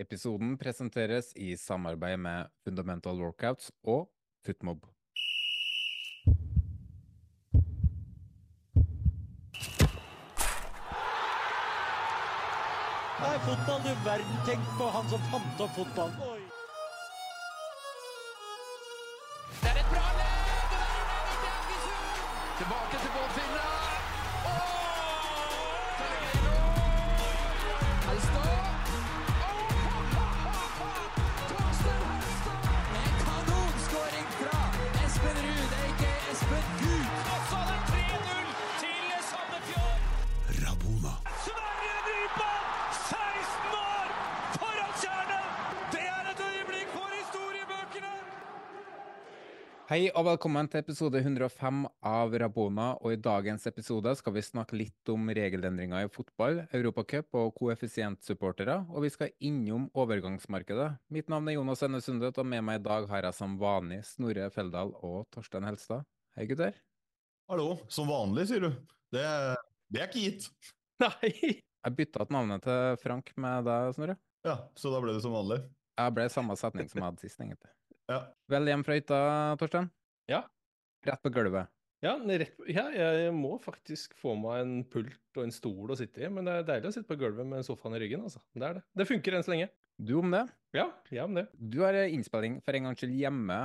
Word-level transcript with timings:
Episoden 0.00 0.56
presenteres 0.58 1.32
i 1.36 1.56
samarbeid 1.56 2.18
med 2.18 2.48
Fundamental 2.64 3.20
Workouts 3.20 3.72
og 3.84 4.08
Footmob. 4.44 4.86
er 13.34 13.38
fotball, 13.38 13.80
du 13.84 13.92
verden. 14.04 14.34
Tenk 14.46 14.64
på 14.78 14.86
han 14.94 15.08
som 15.08 15.20
fant 15.30 15.60
opp 15.64 15.74
fotball. 15.76 16.10
Det 19.60 19.70
er 19.70 19.78
et 19.82 19.88
bra 19.92 20.06
løp! 20.18 20.74
Tilbake 22.58 22.91
Hei 49.92 50.06
og 50.16 50.24
velkommen 50.24 50.64
til 50.72 50.80
episode 50.80 51.20
105 51.20 51.82
av 52.08 52.32
Rabona, 52.40 52.94
og 53.04 53.12
i 53.12 53.18
dagens 53.20 53.66
episode 53.68 54.14
skal 54.16 54.32
vi 54.32 54.42
snakke 54.46 54.78
litt 54.78 55.10
om 55.12 55.26
regelendringer 55.36 56.06
i 56.06 56.08
fotball, 56.08 56.62
Europacup 56.72 57.36
og 57.36 57.50
koeffisientsupportere, 57.58 58.78
og 58.88 59.04
vi 59.04 59.10
skal 59.12 59.34
innom 59.44 59.90
overgangsmarkedet. 59.92 60.86
Mitt 61.12 61.28
navn 61.28 61.50
er 61.52 61.58
Jonas 61.58 61.84
Enne 61.84 62.00
Sundet, 62.00 62.40
og 62.40 62.48
med 62.48 62.64
meg 62.64 62.80
i 62.80 62.84
dag 62.86 63.10
har 63.10 63.28
jeg 63.28 63.36
som 63.36 63.58
vanlig 63.60 63.98
Snorre 64.08 64.48
Feldal 64.54 64.94
og 65.02 65.26
Torstein 65.36 65.68
Helstad. 65.68 66.08
Hei 66.40 66.48
gutter. 66.48 66.80
Hallo, 67.52 67.68
som 67.92 68.08
vanlig, 68.08 68.46
sier 68.48 68.64
du. 68.64 68.70
Det, 69.12 69.26
det 69.92 70.06
er 70.06 70.08
ikke 70.08 70.24
gitt. 70.24 70.48
Nei! 71.04 71.34
Jeg 71.58 71.98
bytta 72.00 72.24
ut 72.24 72.32
navnet 72.32 72.64
til 72.64 72.96
Frank 73.04 73.36
med 73.36 73.68
deg, 73.68 73.92
Snorre. 73.98 74.16
Ja, 74.48 74.56
så 74.72 74.96
da 74.96 75.04
ble 75.04 75.18
det 75.18 75.26
som 75.28 75.36
vanlig. 75.36 75.60
Jeg 76.00 76.16
ble 76.16 76.30
samme 76.32 76.56
setning 76.56 76.88
som 76.88 77.04
jeg 77.04 77.10
hadde 77.10 77.26
sist, 77.28 77.44
egentlig. 77.44 77.74
Ja. 78.12 78.24
Vel 78.52 78.68
hjem 78.68 78.82
fra 78.84 78.96
hytta, 78.98 79.20
Torstein? 79.60 79.88
Ja. 80.28 80.42
Rett 81.06 81.22
på 81.24 81.32
gulvet. 81.32 81.70
Ja, 82.02 82.16
rett, 82.18 82.58
ja, 82.66 82.88
jeg 82.90 83.30
må 83.36 83.54
faktisk 83.62 84.16
få 84.18 84.34
meg 84.36 84.64
en 84.64 84.72
pult 84.90 85.38
og 85.38 85.44
en 85.46 85.54
stol 85.54 85.92
å 85.94 85.96
sitte 85.98 86.24
i, 86.24 86.28
men 86.34 86.48
det 86.48 86.56
er 86.58 86.66
deilig 86.66 86.90
å 86.90 86.96
sitte 86.96 87.08
på 87.08 87.18
gulvet 87.20 87.46
med 87.48 87.64
sofaen 87.66 87.94
i 87.96 88.02
ryggen, 88.02 88.24
altså. 88.26 88.42
Det 88.58 88.66
er 88.68 88.80
det. 88.80 88.82
Det 88.98 89.06
funker 89.08 89.38
enn 89.38 89.46
så 89.46 89.54
lenge. 89.54 89.70
Du 90.02 90.16
om 90.18 90.34
det? 90.34 90.42
Ja, 90.74 90.88
jeg 91.14 91.24
om 91.24 91.38
det. 91.38 91.46
Du 91.54 91.80
har 91.84 91.96
innspilling 92.02 92.58
for 92.66 92.76
en 92.76 92.88
gangs 92.88 93.00
skyld 93.00 93.14
hjemme, 93.16 93.58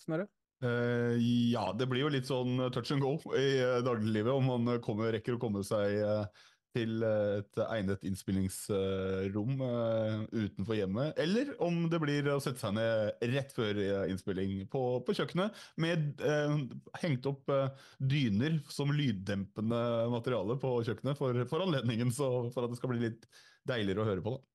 Snorre? 0.00 0.28
Uh, 0.64 1.14
ja, 1.52 1.68
det 1.76 1.86
blir 1.86 2.02
jo 2.02 2.10
litt 2.10 2.26
sånn 2.26 2.56
touch 2.74 2.90
and 2.90 3.04
go 3.04 3.12
i 3.38 3.60
uh, 3.62 3.78
dagliglivet 3.86 4.32
om 4.32 4.48
man 4.48 4.72
eh, 4.72 4.80
kommer, 4.82 5.12
rekker 5.14 5.36
å 5.36 5.42
komme 5.42 5.62
seg 5.62 6.00
eh, 6.02 6.47
til 6.76 7.04
eh, 7.06 7.38
et 7.40 7.60
egnet 7.64 8.04
innspillingsrom 8.08 9.62
eh, 9.66 10.24
utenfor 10.32 10.78
hjemmet, 10.78 11.18
eller 11.20 11.54
om 11.64 11.86
det 11.90 12.00
blir 12.02 12.28
å 12.32 12.38
sette 12.42 12.62
seg 12.62 12.76
ned 12.76 13.24
rett 13.34 13.54
før 13.56 13.80
eh, 13.84 14.04
innspilling 14.12 14.60
på, 14.72 14.84
på 15.06 15.16
kjøkkenet 15.20 15.64
med 15.80 16.22
eh, 16.24 16.58
hengt 17.02 17.28
opp 17.30 17.50
dyner 17.98 18.60
som 18.72 18.92
lyddempende 18.94 19.80
materiale 20.12 20.58
på 20.60 20.78
kjøkkenet 20.88 21.18
for, 21.18 21.42
for 21.50 21.64
anledningen, 21.64 22.12
så 22.14 22.48
for 22.52 22.66
at 22.66 22.74
det 22.74 22.80
skal 22.80 22.94
bli 22.94 23.04
litt 23.08 23.28
deiligere 23.68 24.04
å 24.04 24.08
høre 24.08 24.24
på. 24.24 24.36
da. 24.38 24.46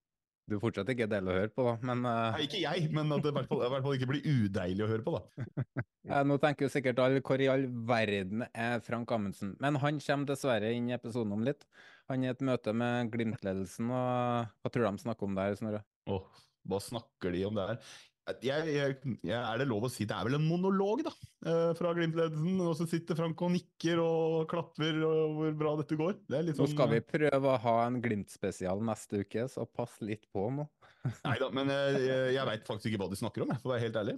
Du 0.44 0.58
er 0.58 0.60
fortsatt 0.60 0.90
ikke 0.92 1.08
deilig 1.08 1.32
å 1.32 1.36
høre 1.38 1.52
på, 1.56 1.64
da, 1.70 1.74
men 1.88 2.02
uh... 2.04 2.34
Nei, 2.36 2.44
ikke 2.50 2.60
jeg, 2.60 2.88
men 2.92 3.16
at 3.16 3.24
det 3.24 3.32
i 3.32 3.36
hvert 3.38 3.48
fall, 3.48 3.62
i 3.64 3.70
hvert 3.72 3.86
fall 3.86 3.96
ikke 3.96 4.10
blir 4.10 4.26
udeilig 4.28 4.84
å 4.84 4.90
høre 4.90 5.06
på, 5.06 5.14
da. 5.16 5.84
nå 6.28 6.38
tenker 6.44 6.68
jo 6.68 6.74
sikkert 6.74 7.00
alle 7.00 7.22
hvor 7.24 7.40
i 7.40 7.48
all 7.52 7.64
verden 7.88 8.44
er 8.52 8.84
Frank 8.84 9.14
Amundsen. 9.16 9.54
Men 9.64 9.80
han 9.80 10.02
kommer 10.04 10.34
dessverre 10.34 10.74
inn 10.76 10.90
i 10.92 10.98
episoden 10.98 11.32
om 11.38 11.48
litt. 11.48 11.64
Han 12.12 12.24
i 12.26 12.32
et 12.32 12.42
møte 12.44 12.74
med 12.76 13.12
Glimt-ledelsen, 13.14 13.92
og 13.92 14.50
hva 14.60 14.72
tror 14.72 14.84
du 14.84 14.90
de 14.90 15.06
snakker 15.06 15.30
om 15.30 15.38
der, 15.38 15.56
Snorre? 15.60 15.84
Åh, 16.12 16.42
hva 16.68 16.80
snakker 16.84 17.32
de 17.36 17.46
om 17.48 17.56
der? 17.56 17.78
Jeg, 18.24 18.40
jeg, 18.72 18.94
jeg, 19.28 19.36
er 19.36 19.60
det 19.60 19.66
lov 19.68 19.84
å 19.84 19.90
si 19.92 20.06
det 20.08 20.16
er 20.16 20.24
vel 20.24 20.38
en 20.38 20.46
monolog, 20.48 21.02
da, 21.04 21.12
eh, 21.44 21.72
fra 21.76 21.92
Glimt-ledelsen. 21.96 22.62
Og 22.64 22.76
så 22.80 22.88
sitter 22.88 23.18
Frank 23.20 23.42
og 23.44 23.52
nikker 23.52 24.00
og 24.00 24.46
klapper 24.52 25.02
og 25.04 25.36
hvor 25.40 25.58
bra 25.60 25.74
dette 25.82 25.98
går. 26.00 26.16
Det 26.32 26.38
er 26.40 26.48
litt 26.48 26.60
Nå 26.60 26.64
sånn 26.64 26.72
skal 26.78 26.94
vi 26.94 27.02
prøve 27.04 27.52
å 27.52 27.60
ha 27.66 27.76
en 27.84 28.00
Glimt-spesial 28.04 28.84
neste 28.88 29.26
uke, 29.26 29.44
så 29.52 29.68
pass 29.68 29.98
litt 30.04 30.24
på 30.32 30.48
nå. 30.56 30.68
Nei 31.28 31.36
da, 31.42 31.52
men 31.56 31.72
jeg, 31.74 32.04
jeg, 32.08 32.30
jeg 32.38 32.50
veit 32.54 32.72
faktisk 32.72 32.94
ikke 32.94 33.04
hva 33.04 33.12
de 33.12 33.20
snakker 33.20 33.44
om, 33.44 33.52
jeg, 33.52 33.64
for 33.64 33.72
å 33.72 33.76
være 33.76 33.88
helt 33.90 34.02
ærlig. 34.04 34.18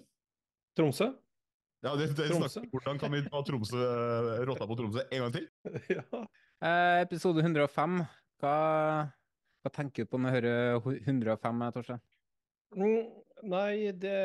Tromsø? 0.78 1.09
Ja, 1.85 1.95
det, 1.97 2.12
det 2.13 2.29
Tromsø? 2.29 2.59
snakker, 2.59 2.72
Hvordan 2.78 3.01
kan 3.01 3.13
vi 3.13 3.25
ta 3.25 3.41
Tromsø, 3.50 3.88
rotta 4.51 4.69
på 4.69 4.78
Tromsø 4.84 5.07
en 5.09 5.25
gang 5.25 5.34
til? 5.40 5.50
ja. 5.97 6.25
Eh, 6.66 7.00
episode 7.03 7.44
105. 7.44 8.00
Hva, 8.42 8.56
hva 9.62 9.72
tenker 9.74 10.06
du 10.06 10.09
på 10.09 10.20
når 10.22 10.42
du 10.42 10.48
hører 10.50 11.02
105, 11.06 11.66
Torstein? 11.76 12.02
Mm, 12.76 13.12
nei, 13.52 13.92
det 14.02 14.16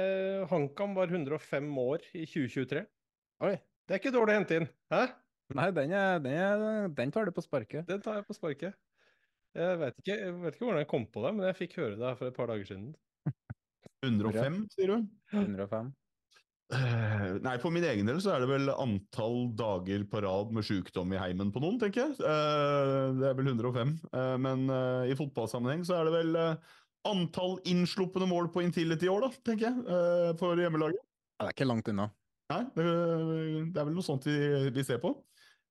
HamKam 0.48 0.96
var 0.96 1.12
105 1.12 1.68
år 1.82 2.06
i 2.14 2.24
2023. 2.24 2.86
Oi. 3.44 3.58
Det 3.84 3.96
er 3.96 4.00
ikke 4.00 4.14
dårlig 4.14 4.32
å 4.32 4.38
hente 4.38 4.60
inn. 4.60 4.70
Hæ? 4.94 5.02
Nei, 5.58 5.68
den, 5.76 5.92
er, 5.98 6.22
den, 6.22 6.38
er, 6.38 6.88
den 6.96 7.12
tar 7.12 7.28
du 7.28 7.34
på 7.34 7.44
sparket. 7.44 7.84
Den 7.90 8.00
tar 8.04 8.20
jeg 8.20 8.28
på 8.28 8.38
sparket. 8.38 8.78
Jeg 9.58 9.78
vet 9.80 9.96
ikke, 9.98 10.16
jeg 10.16 10.34
vet 10.40 10.56
ikke 10.56 10.68
hvordan 10.68 10.84
jeg 10.84 10.90
kom 10.92 11.06
på 11.10 11.24
det, 11.24 11.32
men 11.36 11.48
jeg 11.50 11.58
fikk 11.58 11.80
høre 11.82 11.98
det 11.98 12.12
for 12.20 12.30
et 12.30 12.36
par 12.36 12.52
dager 12.52 12.68
siden. 12.70 12.92
105, 14.06 14.60
sier 14.72 14.94
du? 14.94 15.08
105. 15.34 15.90
Eh, 16.70 17.38
Nei, 17.42 17.56
for 17.58 17.74
min 17.74 17.84
egen 17.86 18.06
del 18.06 18.20
så 18.22 18.34
er 18.34 18.44
det 18.44 18.50
vel 18.50 18.70
antall 18.70 19.48
dager 19.58 20.04
på 20.10 20.20
rad 20.22 20.52
med 20.54 20.66
sykdom 20.66 21.14
i 21.16 21.18
heimen 21.18 21.50
på 21.54 21.62
noen, 21.62 21.80
tenker 21.82 22.04
jeg. 22.04 22.18
Eh, 22.20 23.06
Det 23.18 23.26
er 23.30 23.38
vel 23.38 23.50
105. 23.50 23.96
Eh, 24.12 24.36
Men 24.38 24.68
i 25.10 25.16
fotballsammenheng 25.18 25.82
så 25.86 25.98
er 25.98 26.08
det 26.08 26.14
vel 26.14 26.38
antall 27.10 27.58
innsluppende 27.64 28.28
mål 28.28 28.50
på 28.52 28.62
Intility 28.62 29.08
i 29.08 29.12
år, 29.12 29.26
da, 29.26 29.30
tenker 29.50 29.70
jeg, 29.70 30.36
for 30.38 30.58
hjemmelaget. 30.60 31.00
Ja, 31.40 31.46
det 31.46 31.48
er 31.48 31.56
ikke 31.56 31.70
langt 31.70 31.88
unna. 31.88 32.10
Nei, 32.50 32.64
det, 32.74 32.84
er 32.84 33.86
vel 33.86 33.94
noe 33.94 34.04
sånt 34.04 34.26
vi, 34.26 34.36
vi 34.74 34.84
ser 34.84 34.98
på. 35.00 35.14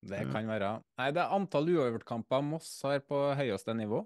Det 0.09 0.23
kan 0.31 0.47
være. 0.47 0.77
Nei, 0.97 1.09
det 1.11 1.21
er 1.21 1.35
antall 1.35 1.67
uavgjortkamper 1.73 2.43
Moss 2.47 2.71
har 2.87 3.01
på 3.03 3.19
høyeste 3.35 3.75
nivå. 3.75 4.05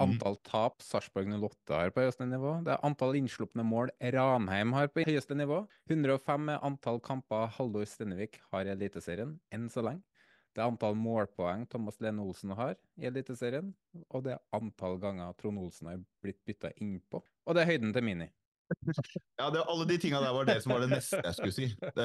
Antall 0.00 0.38
tap 0.48 0.80
Sarpsborg 0.84 1.28
08 1.28 1.76
har 1.76 1.90
på 1.92 2.04
høyeste 2.04 2.24
nivå. 2.28 2.54
Det 2.64 2.72
er 2.72 2.84
antall 2.86 3.18
innslupne 3.18 3.64
mål 3.66 3.92
Ranheim 4.14 4.72
har 4.72 4.88
på 4.88 5.04
høyeste 5.04 5.36
nivå. 5.36 5.62
105 5.90 6.48
er 6.54 6.64
antall 6.64 7.00
kamper 7.04 7.50
Haldor 7.58 7.84
Stennevik 7.88 8.40
har 8.52 8.68
i 8.68 8.72
Eliteserien, 8.72 9.36
enn 9.52 9.68
så 9.72 9.84
lenge. 9.84 10.04
Det 10.50 10.62
er 10.62 10.70
antall 10.70 10.96
målpoeng 10.98 11.66
Thomas 11.70 12.00
Lene 12.02 12.24
Olsen 12.24 12.56
har 12.58 12.74
i 12.98 13.06
Eliteserien. 13.10 13.70
Og 14.08 14.24
det 14.24 14.34
er 14.34 14.42
antall 14.56 14.98
ganger 15.02 15.36
Trond 15.38 15.60
Olsen 15.62 15.92
har 15.92 16.00
blitt 16.24 16.40
bytta 16.48 16.72
innpå. 16.80 17.20
Og 17.20 17.56
det 17.56 17.62
er 17.62 17.72
høyden 17.74 17.94
til 17.96 18.06
Mini. 18.06 18.30
Ja, 19.40 19.48
det, 19.50 19.62
Alle 19.66 19.84
de 19.88 19.96
tinga 19.98 20.20
der 20.22 20.34
var 20.36 20.46
det 20.46 20.60
som 20.62 20.74
var 20.76 20.84
det 20.84 20.92
neste 20.92 21.18
jeg 21.24 21.34
skulle 21.34 21.54
si, 21.56 21.64
det, 21.96 22.04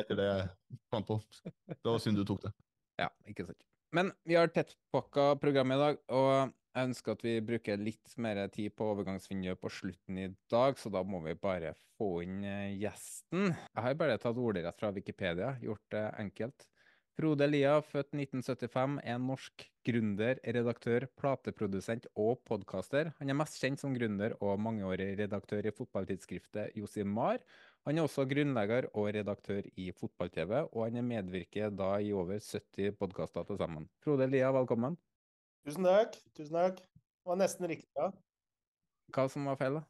etter 0.00 0.16
det 0.18 0.24
jeg 0.26 0.78
fant 0.90 1.06
på. 1.06 1.20
Det 1.70 1.86
var 1.86 2.00
synd 2.02 2.18
du 2.18 2.24
tok 2.26 2.46
det. 2.46 2.50
Ja, 2.98 3.06
ikke 3.30 3.46
sant. 3.46 3.60
Men 3.94 4.10
vi 4.26 4.36
har 4.38 4.50
tettpakka 4.54 5.34
program 5.42 5.74
i 5.74 5.78
dag, 5.78 6.00
og 6.14 6.50
Jeg 6.70 6.86
ønsker 6.86 7.16
at 7.16 7.22
vi 7.26 7.32
bruker 7.42 7.80
litt 7.82 8.12
mer 8.22 8.38
tid 8.54 8.70
på 8.78 8.92
overgangsvinduet 8.92 9.58
på 9.58 9.70
slutten 9.74 10.18
i 10.22 10.28
dag, 10.52 10.76
så 10.78 10.92
da 10.94 11.02
må 11.02 11.18
vi 11.24 11.34
bare 11.34 11.72
få 11.98 12.20
inn 12.22 12.44
eh, 12.46 12.76
gjesten. 12.78 13.50
Jeg 13.50 13.82
har 13.86 13.96
bare 13.98 14.20
tatt 14.22 14.38
ordrett 14.38 14.78
fra 14.78 14.92
Wikipedia, 14.94 15.56
gjort 15.64 15.82
det 15.90 16.04
enkelt. 16.22 16.68
Frode 17.18 17.48
Lia, 17.50 17.74
født 17.82 18.14
1975, 18.14 18.94
er 19.02 19.16
en 19.16 19.26
norsk 19.28 19.66
gründer, 19.84 20.38
redaktør, 20.54 21.08
plateprodusent 21.18 22.06
og 22.14 22.38
podkaster. 22.46 23.10
Han 23.18 23.34
er 23.34 23.40
mest 23.42 23.58
kjent 23.60 23.82
som 23.82 23.92
gründer 23.96 24.38
og 24.38 24.62
mangeårig 24.62 25.10
redaktør 25.18 25.66
i 25.66 25.74
fotballtidsskriftet 25.74 26.78
Josimar. 26.78 27.42
Han 27.88 27.98
er 27.98 28.06
også 28.06 28.28
grunnlegger 28.30 28.88
og 28.94 29.10
redaktør 29.18 29.66
i 29.74 29.90
Fotball-TV, 29.96 30.60
og 30.70 30.86
han 30.86 31.02
er 31.02 31.10
medvirker 31.10 31.74
da 31.74 31.96
i 31.98 32.14
over 32.14 32.38
70 32.38 32.94
podkaster 33.00 33.48
til 33.48 33.58
sammen. 33.58 33.90
Frode 34.04 34.30
Lia, 34.30 34.54
velkommen. 34.54 35.00
Tusen 35.66 35.86
takk. 35.86 36.16
Tusen 36.36 36.56
takk. 36.56 36.80
Det 36.80 37.28
var 37.28 37.38
nesten 37.40 37.68
riktig, 37.68 37.90
ja. 37.98 38.08
Hva 39.14 39.26
som 39.30 39.48
var 39.50 39.58
feil, 39.60 39.80
da? 39.80 39.84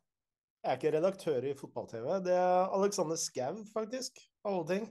Jeg 0.61 0.71
er 0.73 0.79
ikke 0.81 0.93
redaktør 0.97 1.47
i 1.49 1.55
fotball-TV. 1.57 2.07
Det 2.27 2.35
er 2.37 2.73
Alexander 2.77 3.17
Skau, 3.21 3.63
faktisk. 3.73 4.19
Alle 4.45 4.67
ting. 4.69 4.89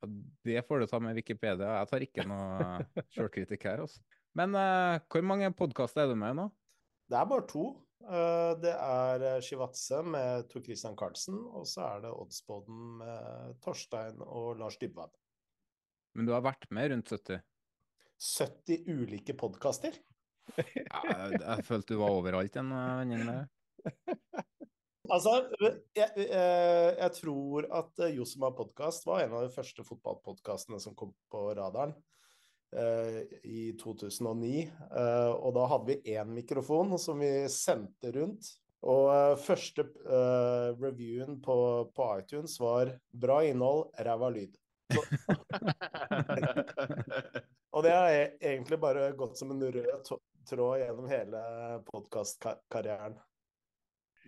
Ja, 0.00 0.08
Det 0.48 0.64
får 0.66 0.82
du 0.82 0.86
ta 0.90 0.98
med 1.02 1.14
Wikipedia. 1.20 1.76
Jeg 1.78 1.90
tar 1.92 2.06
ikke 2.06 2.26
noe 2.26 2.78
sjølkritikk 3.14 3.68
her. 3.68 3.84
Også. 3.84 4.02
Men 4.34 4.56
uh, 4.58 4.98
hvor 5.12 5.22
mange 5.22 5.52
podkaster 5.54 6.02
er 6.04 6.10
du 6.10 6.18
med 6.18 6.34
i 6.34 6.38
nå? 6.40 6.48
Det 7.10 7.20
er 7.20 7.28
bare 7.30 7.46
to. 7.50 7.68
Uh, 8.04 8.52
Det 8.60 8.72
er 8.74 9.22
eh, 9.24 9.40
Shivatse 9.44 10.02
med 10.04 10.48
Tor 10.50 10.64
Christian 10.66 10.96
Karlsen, 10.98 11.38
og 11.54 11.68
så 11.70 11.86
er 11.86 12.02
det 12.04 12.10
Oddsboden 12.12 12.98
med 13.00 13.54
Torstein 13.64 14.18
og 14.24 14.58
Lars 14.60 14.76
Dybwad. 14.80 15.14
Men 16.14 16.26
du 16.28 16.34
har 16.34 16.42
vært 16.44 16.66
med 16.74 16.90
rundt 16.92 17.14
70? 17.14 17.40
70 18.24 18.88
ulike 18.88 19.34
podkaster. 19.36 19.92
Ja, 20.56 21.00
jeg, 21.04 21.40
jeg 21.40 21.64
følte 21.68 21.94
du 21.94 22.00
var 22.00 22.16
overalt 22.16 22.56
igjen, 22.56 22.72
vennen 22.72 23.04
venninne. 23.04 23.48
Altså, 25.12 25.34
jeg, 25.92 26.08
eh, 26.16 26.96
jeg 26.96 27.12
tror 27.18 27.66
at 27.76 27.98
eh, 28.00 28.14
Josema 28.16 28.48
podkast 28.56 29.04
var 29.04 29.20
en 29.20 29.34
av 29.36 29.42
de 29.44 29.52
første 29.52 29.84
fotballpodkastene 29.84 30.78
som 30.80 30.94
kom 30.96 31.10
på 31.28 31.52
radaren 31.58 31.92
eh, 32.72 33.28
i 33.44 33.76
2009. 33.76 34.64
Eh, 34.64 35.32
og 35.34 35.52
da 35.58 35.66
hadde 35.74 35.90
vi 35.90 36.14
én 36.16 36.32
mikrofon 36.32 36.96
som 36.96 37.20
vi 37.20 37.44
sendte 37.52 38.14
rundt. 38.16 38.48
Og 38.88 39.12
eh, 39.12 39.36
første 39.44 39.84
eh, 39.84 40.72
reviewen 40.80 41.36
på, 41.44 41.56
på 41.92 42.08
iTunes 42.22 42.56
var 42.60 42.96
'bra 43.12 43.44
innhold, 43.44 43.92
ræva 44.08 44.32
lyd'. 44.32 44.56
Og 47.74 47.82
det 47.82 47.90
har 47.90 48.08
egentlig 48.38 48.78
bare 48.78 49.08
gått 49.18 49.38
som 49.38 49.50
en 49.50 49.62
rød 49.74 50.10
tråd 50.46 50.78
gjennom 50.78 51.08
hele 51.10 51.40
podkastkarrieren. 51.88 53.16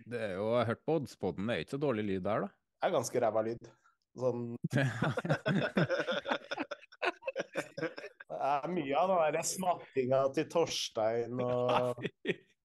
Det 0.07 0.19
er 0.19 0.33
jo, 0.35 0.49
jeg 0.51 0.59
har 0.59 0.69
hørt 0.73 0.83
på 0.85 0.97
Oddspodden, 0.99 1.47
det 1.47 1.55
er 1.55 1.63
ikke 1.63 1.77
så 1.77 1.79
dårlig 1.81 2.03
lyd 2.09 2.25
der, 2.27 2.43
da. 2.43 2.49
Det 2.77 2.89
er 2.89 2.93
ganske 2.97 3.21
ræva 3.23 3.41
lyd. 3.47 3.69
Sånn 4.17 4.43
Det 8.27 8.37
er 8.47 8.67
mye 8.69 8.99
av 8.99 9.09
den 9.09 9.33
der 9.37 9.45
smattinga 9.47 10.19
til 10.35 10.45
Torstein 10.51 11.39
og 11.41 12.03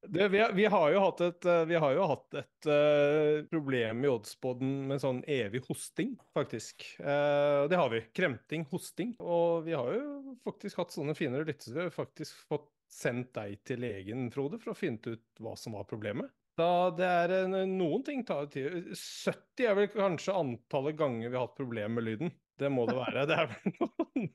Det, 0.09 0.29
vi, 0.29 0.41
vi 0.55 0.65
har 0.67 0.91
jo 0.91 1.01
hatt 1.05 1.21
et, 1.23 1.47
eh, 1.47 1.73
jo 1.95 2.07
hatt 2.11 2.35
et 2.41 2.67
uh, 2.67 3.45
problem 3.53 4.03
i 4.03 4.11
oddsboden 4.11 4.73
med 4.91 5.03
sånn 5.03 5.21
evig 5.31 5.63
hosting, 5.69 6.17
faktisk. 6.35 6.89
Uh, 6.99 7.69
det 7.71 7.79
har 7.79 7.93
vi. 7.93 8.03
Kremting, 8.17 8.67
hosting. 8.73 9.15
Og 9.23 9.63
vi 9.69 9.77
har 9.79 9.93
jo 9.95 10.35
faktisk 10.43 10.83
hatt 10.83 10.95
sånne 10.95 11.15
finere 11.19 11.47
lyttere. 11.47 11.87
Faktisk 11.95 12.35
fått 12.51 12.67
sendt 12.93 13.31
deg 13.39 13.61
til 13.69 13.83
legen, 13.85 14.27
Frode, 14.35 14.59
for 14.61 14.75
å 14.75 14.79
finne 14.79 15.15
ut 15.15 15.43
hva 15.43 15.55
som 15.57 15.79
var 15.79 15.87
problemet. 15.89 16.35
Da 16.59 16.91
det 16.93 17.07
er 17.07 17.33
en- 17.45 17.79
Noen 17.79 18.03
ting 18.05 18.25
tar 18.29 18.51
tid. 18.53 18.91
70 18.93 19.69
er 19.71 19.79
vel 19.79 19.89
kanskje 19.95 20.35
antallet 20.37 20.99
ganger 20.99 21.31
vi 21.31 21.37
har 21.39 21.47
hatt 21.47 21.57
problemer 21.57 21.95
med 22.01 22.05
lyden. 22.11 22.35
Det 22.59 22.69
må 22.71 22.85
det 22.91 22.99
være. 22.99 23.25
Det 23.31 23.39
er 23.39 23.49
vel 23.55 23.73
noe, 23.79 24.27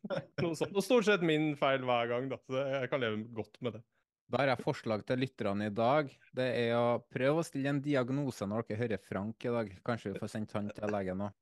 noe 0.42 0.56
sånt. 0.58 0.74
Og 0.74 0.84
stort 0.84 1.06
sett 1.06 1.22
min 1.22 1.52
feil 1.60 1.84
hver 1.86 2.10
gang, 2.10 2.32
da. 2.32 2.40
Så 2.48 2.64
jeg 2.64 2.90
kan 2.90 3.04
leve 3.04 3.22
godt 3.36 3.62
med 3.62 3.78
det. 3.78 3.84
Da 4.28 4.42
har 4.42 4.50
jeg 4.52 4.64
forslag 4.66 5.06
til 5.08 5.22
lytterne 5.24 5.70
i 5.70 5.74
dag. 5.74 6.10
Det 6.36 6.48
er 6.60 6.74
å 6.76 7.00
prøve 7.08 7.40
å 7.40 7.48
stille 7.48 7.72
en 7.72 7.80
diagnose 7.84 8.48
når 8.50 8.66
dere 8.68 8.82
hører 8.82 9.04
Frank 9.04 9.46
i 9.48 9.54
dag. 9.56 9.70
Kanskje 9.88 10.12
vi 10.12 10.20
får 10.20 10.32
sendt 10.34 10.56
han 10.58 10.68
til 10.76 10.92
legen 10.92 11.24
òg. 11.30 11.36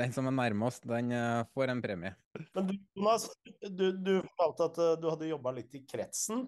Den 0.00 0.14
som 0.14 0.26
er 0.30 0.34
nærmest, 0.34 0.86
den 0.88 1.12
eh, 1.12 1.42
får 1.54 1.72
en 1.72 1.82
premie. 1.84 2.14
Men 2.56 2.68
du, 2.70 2.74
Jonas, 2.96 3.28
du, 3.60 3.90
du 3.92 4.12
fortalte 4.22 4.66
at 4.70 4.78
eh, 4.80 4.96
du 5.02 5.08
hadde 5.10 5.30
jobba 5.30 5.52
litt 5.58 5.74
i 5.76 5.82
kretsen. 5.84 6.46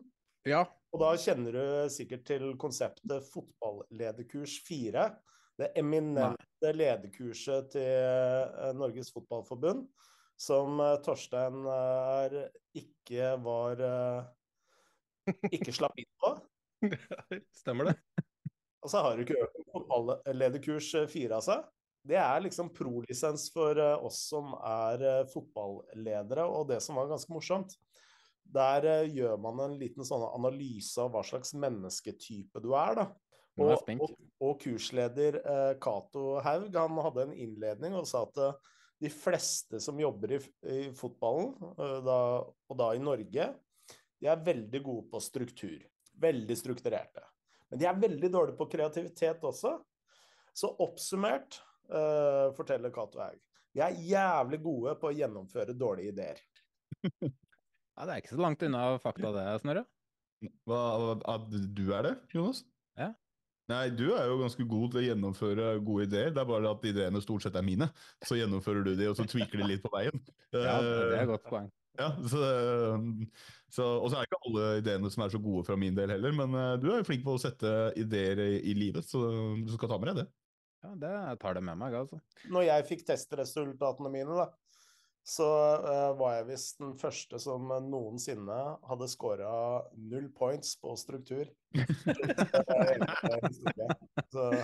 Ja. 0.49 0.64
Og 0.94 1.02
da 1.02 1.12
kjenner 1.20 1.55
du 1.55 1.90
sikkert 1.93 2.25
til 2.26 2.46
konseptet 2.61 3.28
fotballederkurs 3.31 4.56
4. 4.67 5.06
Det 5.61 5.69
eminente 5.78 6.75
lederkurset 6.75 7.75
til 7.75 7.87
eh, 7.87 8.70
Norges 8.78 9.12
Fotballforbund, 9.14 9.85
som 10.40 10.81
Torstein 11.05 11.61
ikke 12.78 13.35
var 13.44 13.82
Ikke 15.50 15.74
slapp 15.74 15.98
inn 16.00 16.10
på. 16.22 16.34
Stemmer 17.62 17.92
det. 17.92 17.96
Og 18.82 18.90
så 18.90 19.02
har 19.04 19.16
du 19.16 19.22
ikke 19.22 19.38
økt 19.44 19.62
fotballederkurs 19.70 20.90
fire 20.90 21.10
4, 21.12 21.40
seg. 21.46 21.66
Det 22.02 22.19
er 22.19 22.42
liksom 22.42 22.72
prolisens 22.74 23.46
for 23.54 23.78
eh, 23.78 24.06
oss 24.06 24.24
som 24.32 24.56
er 24.58 25.04
eh, 25.06 25.26
fotballedere, 25.30 26.48
og 26.50 26.66
det 26.72 26.80
som 26.82 26.98
var 26.98 27.12
ganske 27.12 27.30
morsomt. 27.30 27.76
Der 28.42 28.88
eh, 28.90 29.12
gjør 29.14 29.36
man 29.38 29.62
en 29.62 29.76
liten 29.78 30.02
sånn 30.06 30.24
analyse 30.32 30.98
av 30.98 31.12
hva 31.14 31.22
slags 31.26 31.54
mennesketype 31.54 32.62
du 32.64 32.72
er, 32.75 32.98
da. 32.98 33.06
Og, 33.60 33.84
og, 34.00 34.12
og 34.40 34.60
kursleder 34.62 35.36
eh, 35.42 35.88
Haug 36.46 36.76
han 36.78 37.00
hadde 37.04 37.26
en 37.26 37.34
innledning 37.36 37.96
og 37.98 38.08
sa 38.08 38.25
at 38.25 38.38
eh, 38.40 38.70
de 39.02 39.10
fleste 39.12 39.80
som 39.82 39.98
jobber 40.00 40.38
i, 40.38 40.40
i 40.72 40.80
fotballen, 40.96 41.52
eh, 41.75 41.98
da, 42.06 42.18
og 42.48 42.78
da 42.80 42.92
i 42.96 43.02
Norge, 43.02 43.50
de 44.22 44.30
er 44.30 44.42
veldig 44.46 44.80
gode 44.86 45.08
på 45.10 45.20
struktur. 45.20 45.78
Veldig 46.22 46.56
strukturerte. 46.58 47.24
Men 47.72 47.80
de 47.80 47.88
er 47.88 48.02
veldig 48.04 48.28
dårlige 48.30 48.58
på 48.60 48.69
kreativitet 48.70 49.42
også. 49.48 49.74
Så 50.54 50.69
oppsummert 50.84 51.58
uh, 51.90 52.52
forteller 52.54 52.92
Cato 52.94 53.22
Haug. 53.22 53.40
De 53.72 53.82
er 53.82 53.96
jævlig 54.04 54.60
gode 54.62 54.94
på 55.00 55.08
å 55.10 55.16
gjennomføre 55.16 55.74
dårlige 55.78 56.14
ideer. 56.14 56.44
Ja, 57.92 58.06
Det 58.08 58.12
er 58.14 58.20
ikke 58.22 58.32
så 58.32 58.40
langt 58.40 58.62
unna 58.64 58.78
fakta, 59.02 59.30
det, 59.34 59.42
Snorre. 59.60 59.82
At 61.28 61.50
du 61.76 61.82
er 61.92 62.06
det, 62.06 62.12
Jonas? 62.32 62.62
Ja. 62.96 63.10
Nei, 63.68 63.82
du 63.92 64.06
er 64.16 64.30
jo 64.30 64.38
ganske 64.40 64.64
god 64.64 64.94
til 64.94 65.02
å 65.02 65.04
gjennomføre 65.04 65.66
gode 65.84 66.06
ideer. 66.08 66.32
Det 66.32 66.40
er 66.40 66.48
bare 66.48 66.72
at 66.72 66.86
ideene 66.88 67.20
stort 67.20 67.44
sett 67.44 67.58
er 67.60 67.66
mine. 67.66 67.90
Så 68.25 68.40
gjennomfører 68.40 68.88
du 68.88 68.94
de, 68.96 69.10
og 69.12 69.18
så 69.20 69.28
tweaker 69.28 69.61
de 69.61 69.68
litt 69.75 69.85
på 69.85 69.92
veien. 69.92 70.25
Ja, 70.56 70.80
det 70.80 70.97
er 71.04 71.18
et 71.20 71.30
godt 71.35 71.47
poeng. 71.52 71.68
Ja, 72.00 72.08
så, 72.25 72.38
så, 73.68 73.87
og 74.00 74.06
så 74.08 74.16
er 74.16 74.28
ikke 74.28 74.40
alle 74.49 74.68
ideene 74.80 75.11
som 75.12 75.25
er 75.25 75.32
så 75.34 75.40
gode 75.42 75.66
fra 75.66 75.76
min 75.76 75.96
del 75.96 76.14
heller, 76.14 76.32
men 76.37 76.56
eh, 76.56 76.76
du 76.80 76.88
er 76.88 77.02
jo 77.02 77.08
flink 77.08 77.25
på 77.26 77.34
å 77.37 77.42
sette 77.42 77.92
ideer 78.00 78.40
i, 78.46 78.54
i 78.72 78.76
livet, 78.78 79.04
så 79.04 79.20
du 79.61 79.72
skal 79.75 79.92
ta 79.92 79.99
med 80.00 80.12
deg 80.12 80.22
det. 80.22 80.28
Ja, 80.82 80.94
det 80.99 81.14
tar 81.42 81.54
det 81.54 81.62
med 81.62 81.78
meg, 81.78 81.94
altså. 81.94 82.18
Når 82.50 82.66
jeg 82.66 82.88
fikk 82.88 83.04
testresultatene 83.12 84.11
mine, 84.11 84.34
da, 84.40 84.49
så 85.22 85.46
uh, 85.84 86.18
var 86.18 86.40
jeg 86.40 86.49
visst 86.49 86.80
den 86.82 86.96
første 86.99 87.38
som 87.38 87.68
noensinne 87.87 88.58
hadde 88.88 89.06
scora 89.11 89.52
null 89.94 90.26
points 90.34 90.75
på 90.82 90.96
struktur. 90.99 91.46
så, 94.32 94.49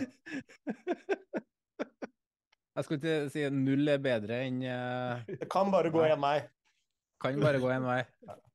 Jeg 2.78 2.87
skulle 2.87 2.99
ikke 2.99 3.30
si 3.35 3.42
null 3.50 3.90
er 3.90 3.99
bedre 4.02 4.37
enn 4.47 4.61
uh... 4.62 5.23
det 5.26 5.49
kan 5.50 5.70
bare 5.70 5.90
gå 5.90 6.04
én 6.06 6.20
vei. 6.23 6.38
Kan 7.22 7.40
bare 7.42 7.60
gå 7.62 7.70
en 7.75 7.87
vei. 7.88 8.00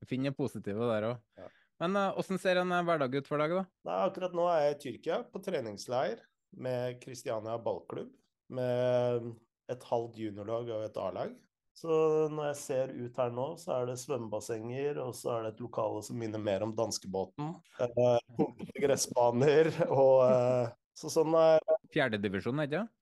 Finn 0.07 0.25
det 0.27 0.35
positive 0.37 0.87
der 0.91 1.09
òg. 1.11 1.47
Men 1.83 1.95
eh, 1.99 2.19
åssen 2.19 2.39
ser 2.39 2.61
en 2.61 2.71
eh, 2.71 2.83
hverdag 2.87 3.15
ut 3.19 3.27
for 3.27 3.41
deg, 3.43 3.55
da? 3.57 3.63
Nei, 3.89 4.01
akkurat 4.07 4.35
nå 4.37 4.45
er 4.51 4.61
jeg 4.67 4.75
i 4.75 4.81
Tyrkia 4.83 5.23
på 5.31 5.41
treningsleir 5.43 6.21
med 6.63 6.99
Kristiania 7.03 7.57
ballklubb. 7.59 8.11
Med 8.53 9.33
et 9.71 9.83
halvt 9.89 10.19
juniorlag 10.19 10.69
og 10.75 10.85
et 10.85 10.99
A-lag. 11.01 11.33
Så 11.73 11.89
når 12.29 12.51
jeg 12.51 12.57
ser 12.59 12.91
ut 12.93 13.15
her 13.17 13.31
nå, 13.33 13.45
så 13.57 13.79
er 13.79 13.87
det 13.89 13.97
svømmebassenger, 14.03 14.99
og 15.01 15.15
så 15.17 15.31
er 15.33 15.47
det 15.47 15.53
et 15.55 15.63
lokale 15.63 16.03
som 16.05 16.19
minner 16.21 16.41
mer 16.41 16.65
om 16.65 16.73
danskebåten. 16.77 17.55
Eh, 17.81 18.43
gressbaner 18.83 19.71
og 19.89 20.17
eh, 20.27 20.73
Så 20.93 21.09
sånn 21.09 21.33
er 21.33 21.63
Fjerdedivisjon, 21.93 22.61
ikke 22.63 22.83
sant? 22.83 22.99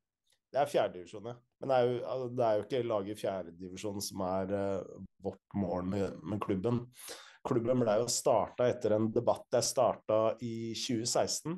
Det 0.51 0.59
er 0.59 0.67
fjerdedivisjon, 0.67 1.27
ja. 1.31 1.37
Men 1.61 1.71
det 1.71 1.75
er 1.75 1.85
jo, 1.87 1.97
altså, 2.11 2.29
det 2.35 2.45
er 2.45 2.55
jo 2.55 2.63
ikke 2.65 2.87
laget 2.89 3.11
i 3.13 3.21
fjerdedivisjon 3.21 4.03
som 4.03 4.23
er 4.27 4.49
uh, 4.51 5.03
vårt 5.23 5.55
mål 5.55 5.85
med, 5.87 6.17
med 6.27 6.41
klubben. 6.43 6.81
Klubben 7.47 7.81
ble 7.81 7.93
jo 8.01 8.09
starta 8.11 8.67
etter 8.69 8.97
en 8.97 9.07
debatt 9.13 9.47
jeg 9.55 9.69
starta 9.69 10.17
i 10.43 10.73
2016 10.75 11.55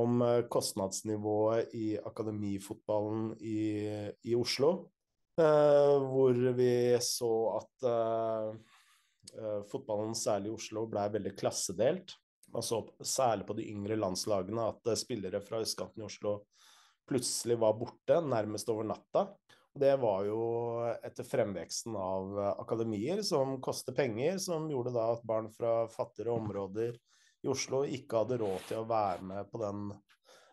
om 0.00 0.24
uh, 0.24 0.40
kostnadsnivået 0.48 1.74
i 1.76 1.92
akademifotballen 1.98 3.34
i, 3.44 3.60
i 4.24 4.38
Oslo. 4.38 4.72
Uh, 5.40 6.00
hvor 6.08 6.40
vi 6.56 6.72
så 7.04 7.34
at 7.60 7.90
fotballen, 9.70 10.14
særlig 10.16 10.48
i 10.48 10.54
Oslo, 10.56 10.86
ble 10.90 11.04
veldig 11.12 11.34
klassedelt. 11.38 12.16
Man 12.50 12.64
så 12.66 12.80
særlig 13.04 13.44
på 13.46 13.54
de 13.60 13.66
yngre 13.70 13.98
landslagene 14.00 14.64
at 14.72 14.90
spillere 14.98 15.42
fra 15.44 15.60
østkanten 15.62 16.02
i 16.02 16.06
Oslo 16.08 16.32
plutselig 17.10 17.58
var 17.60 17.76
borte, 17.78 18.20
nærmest 18.22 18.70
over 18.72 18.86
natta. 18.86 19.26
Det 19.74 19.92
var 20.02 20.24
jo 20.26 20.40
etter 20.98 21.26
fremveksten 21.26 21.94
av 21.98 22.38
eh, 22.38 22.52
akademier 22.62 23.22
som 23.26 23.58
koster 23.62 23.94
penger, 23.94 24.38
som 24.42 24.66
gjorde 24.70 24.94
da 24.94 25.10
at 25.14 25.26
barn 25.26 25.50
fra 25.54 25.84
fattigere 25.90 26.34
områder 26.34 26.96
i 27.40 27.50
Oslo 27.50 27.84
ikke 27.88 28.22
hadde 28.22 28.40
råd 28.42 28.66
til 28.68 28.82
å 28.82 28.88
være 28.88 29.26
med 29.30 29.50
på 29.52 29.60
den, 29.62 29.84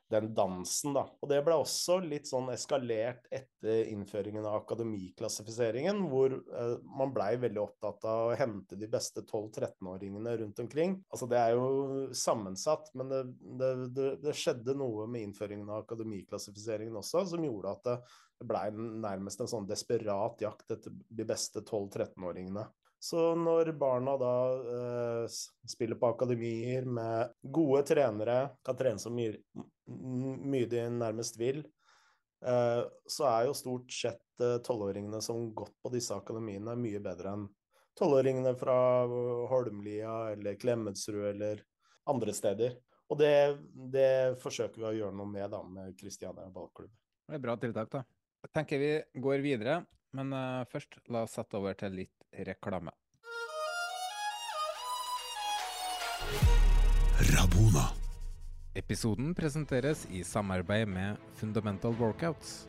den 0.10 0.30
dansen, 0.34 0.94
da. 0.96 1.04
Og 1.22 1.30
det 1.32 1.40
ble 1.44 1.58
også 1.60 1.98
litt 2.04 2.30
sånn 2.30 2.48
eskalert 2.54 3.26
etter 3.34 3.90
innføringen 3.92 4.46
av 4.48 4.62
akademiklassifiseringen, 4.62 6.00
hvor 6.12 6.38
eh, 6.38 6.74
man 7.00 7.12
blei 7.16 7.34
veldig 7.42 7.62
opptatt 7.64 8.08
av 8.08 8.30
å 8.30 8.38
hente 8.40 8.80
de 8.80 8.88
beste 8.92 9.26
12-13-åringene 9.26 10.38
rundt 10.44 10.64
omkring. 10.64 10.96
Altså 11.12 11.28
det 11.32 11.42
er 11.42 11.58
jo 11.58 12.08
sammensatt, 12.16 12.94
men 12.96 13.12
det, 13.12 13.22
det, 13.60 13.74
det, 13.98 14.10
det 14.24 14.38
skjedde 14.38 14.78
noe 14.80 15.10
med 15.12 15.28
innføringen 15.28 15.68
av 15.68 15.84
akademiklassifiseringen 15.84 16.96
også, 17.04 17.26
som 17.34 17.44
gjorde 17.44 17.76
at 17.76 17.86
det, 17.92 18.00
det 18.40 18.48
blei 18.48 18.68
nærmest 18.78 19.44
en 19.44 19.52
sånn 19.52 19.68
desperat 19.70 20.44
jakt 20.44 20.78
etter 20.78 20.94
de 20.94 21.28
beste 21.28 21.66
12-13-åringene. 21.66 22.68
Så 23.00 23.36
når 23.38 23.76
barna 23.78 24.16
da 24.18 24.36
eh, 24.58 25.40
spiller 25.70 26.00
på 26.00 26.10
akademier 26.16 26.88
med 26.90 27.36
gode 27.42 27.84
trenere, 27.92 28.40
kan 28.66 28.78
trene 28.78 29.02
så 29.02 29.12
mye, 29.14 29.36
mye 29.88 30.68
de 30.70 30.84
nærmest 30.94 31.40
vil, 31.40 31.64
eh, 32.46 32.82
så 33.08 33.30
er 33.30 33.48
jo 33.48 33.56
stort 33.58 33.94
sett 33.94 34.44
eh, 34.44 34.58
tolvåringene 34.66 35.22
som 35.24 35.50
gått 35.56 35.76
på 35.84 35.94
disse 35.94 36.16
akademiene, 36.16 36.76
mye 36.80 37.02
bedre 37.04 37.36
enn 37.36 37.48
tolvåringene 37.98 38.54
fra 38.60 38.78
Holmlia 39.50 40.18
eller 40.36 40.60
Klemetsrud 40.62 41.24
eller 41.32 41.64
andre 42.12 42.36
steder. 42.36 42.78
Og 43.08 43.20
det, 43.22 43.34
det, 43.94 44.38
forsøker 44.42 44.82
vi 44.82 44.88
å 44.90 44.96
gjøre 45.00 45.16
noe 45.16 45.32
med 45.32 45.50
da, 45.54 45.64
med 45.64 45.96
Kristiania 46.00 46.50
ballklubb. 46.52 46.92
Det 47.28 47.40
er 47.40 47.44
bra 47.44 47.56
tiltak, 47.60 47.90
da. 47.94 48.04
Jeg 48.44 48.54
tenker 48.54 48.82
vi 48.82 48.92
går 49.24 49.42
videre, 49.44 49.80
men 50.16 50.36
uh, 50.36 50.68
først 50.70 51.00
la 51.12 51.24
oss 51.26 51.36
sette 51.40 51.58
over 51.60 51.76
til 51.80 51.96
litt 52.04 52.28
reklame. 52.48 52.94
Episoden 58.78 59.32
presenteres 59.34 60.04
i 60.14 60.24
samarbeid 60.24 60.88
med 60.88 61.16
Fundamental 61.34 61.96
Workouts. 61.98 62.68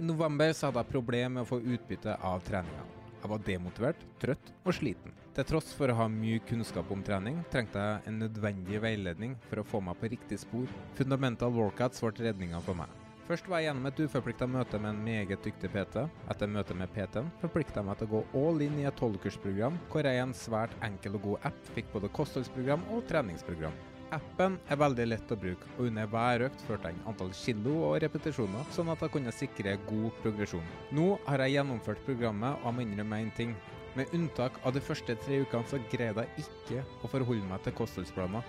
I 0.00 0.02
november 0.08 0.52
så 0.56 0.70
hadde 0.70 0.80
jeg 0.80 0.88
problemer 0.88 1.34
med 1.34 1.42
å 1.42 1.50
få 1.50 1.58
utbytte 1.60 2.14
av 2.24 2.40
treninga. 2.46 2.86
Jeg 3.18 3.30
var 3.34 3.42
demotivert, 3.44 4.06
trøtt 4.22 4.48
og 4.64 4.72
sliten. 4.78 5.12
Til 5.36 5.46
tross 5.50 5.74
for 5.76 5.92
å 5.92 5.98
ha 5.98 6.06
mye 6.08 6.40
kunnskap 6.48 6.88
om 6.96 7.04
trening, 7.04 7.42
trengte 7.52 7.84
jeg 7.84 8.08
en 8.08 8.18
nødvendig 8.24 8.80
veiledning 8.80 9.36
for 9.50 9.60
å 9.60 9.66
få 9.74 9.82
meg 9.84 10.00
på 10.00 10.14
riktig 10.14 10.40
spor. 10.40 10.72
Fundamental 10.96 11.52
Workouts 11.52 12.00
ble 12.00 12.30
redninga 12.30 12.64
for 12.64 12.80
meg. 12.80 12.88
Først 13.28 13.52
var 13.52 13.60
jeg 13.60 13.68
gjennom 13.68 13.92
et 13.92 14.02
uforplikta 14.06 14.48
møte 14.56 14.80
med 14.80 14.94
en 14.94 15.04
meget 15.04 15.44
dyktig 15.44 15.68
PT. 15.76 16.08
Etter 16.32 16.56
møtet 16.56 16.80
med 16.80 16.96
PT-en 16.96 17.28
forplikta 17.44 17.82
jeg 17.82 17.92
meg 17.92 18.00
til 18.00 18.08
å 18.08 18.16
gå 18.16 18.24
all 18.40 18.64
in 18.64 18.80
i 18.80 18.88
et 18.88 19.00
tolvkursprogram, 19.04 19.76
hvor 19.92 20.08
jeg 20.08 20.16
i 20.16 20.24
en 20.24 20.36
svært 20.36 20.74
enkel 20.80 21.20
og 21.20 21.28
god 21.28 21.48
app 21.52 21.72
fikk 21.76 21.92
både 21.92 22.16
kostholdsprogram 22.16 22.88
og 22.96 23.04
treningsprogram. 23.12 23.76
Appen 24.12 24.58
er 24.68 24.76
veldig 24.76 25.06
lett 25.08 25.30
å 25.32 25.36
bruke, 25.40 25.68
og 25.78 25.86
under 25.88 26.08
hver 26.12 26.42
økt 26.50 26.64
førte 26.66 26.90
jeg 26.90 27.00
antall 27.08 27.30
kilo 27.32 27.78
og 27.86 27.94
repetisjoner, 28.04 28.66
sånn 28.74 28.90
at 28.92 29.00
jeg 29.00 29.12
kunne 29.14 29.32
sikre 29.32 29.72
god 29.86 30.18
progresjon. 30.20 30.66
Nå 30.92 31.14
har 31.24 31.40
jeg 31.46 31.54
gjennomført 31.56 32.02
programmet, 32.04 32.58
og 32.60 32.68
jeg 32.68 32.76
må 32.76 32.84
innrømme 32.84 33.22
én 33.24 33.32
ting. 33.38 33.54
Med 33.96 34.12
unntak 34.16 34.58
av 34.64 34.76
de 34.76 34.82
første 34.84 35.16
tre 35.24 35.40
ukene 35.46 35.68
så 35.68 35.80
greide 35.92 36.26
jeg 36.26 36.44
ikke 36.44 36.84
å 37.00 37.10
forholde 37.12 37.48
meg 37.48 37.64
til 37.64 37.76
kostholdsplaner. 37.80 38.44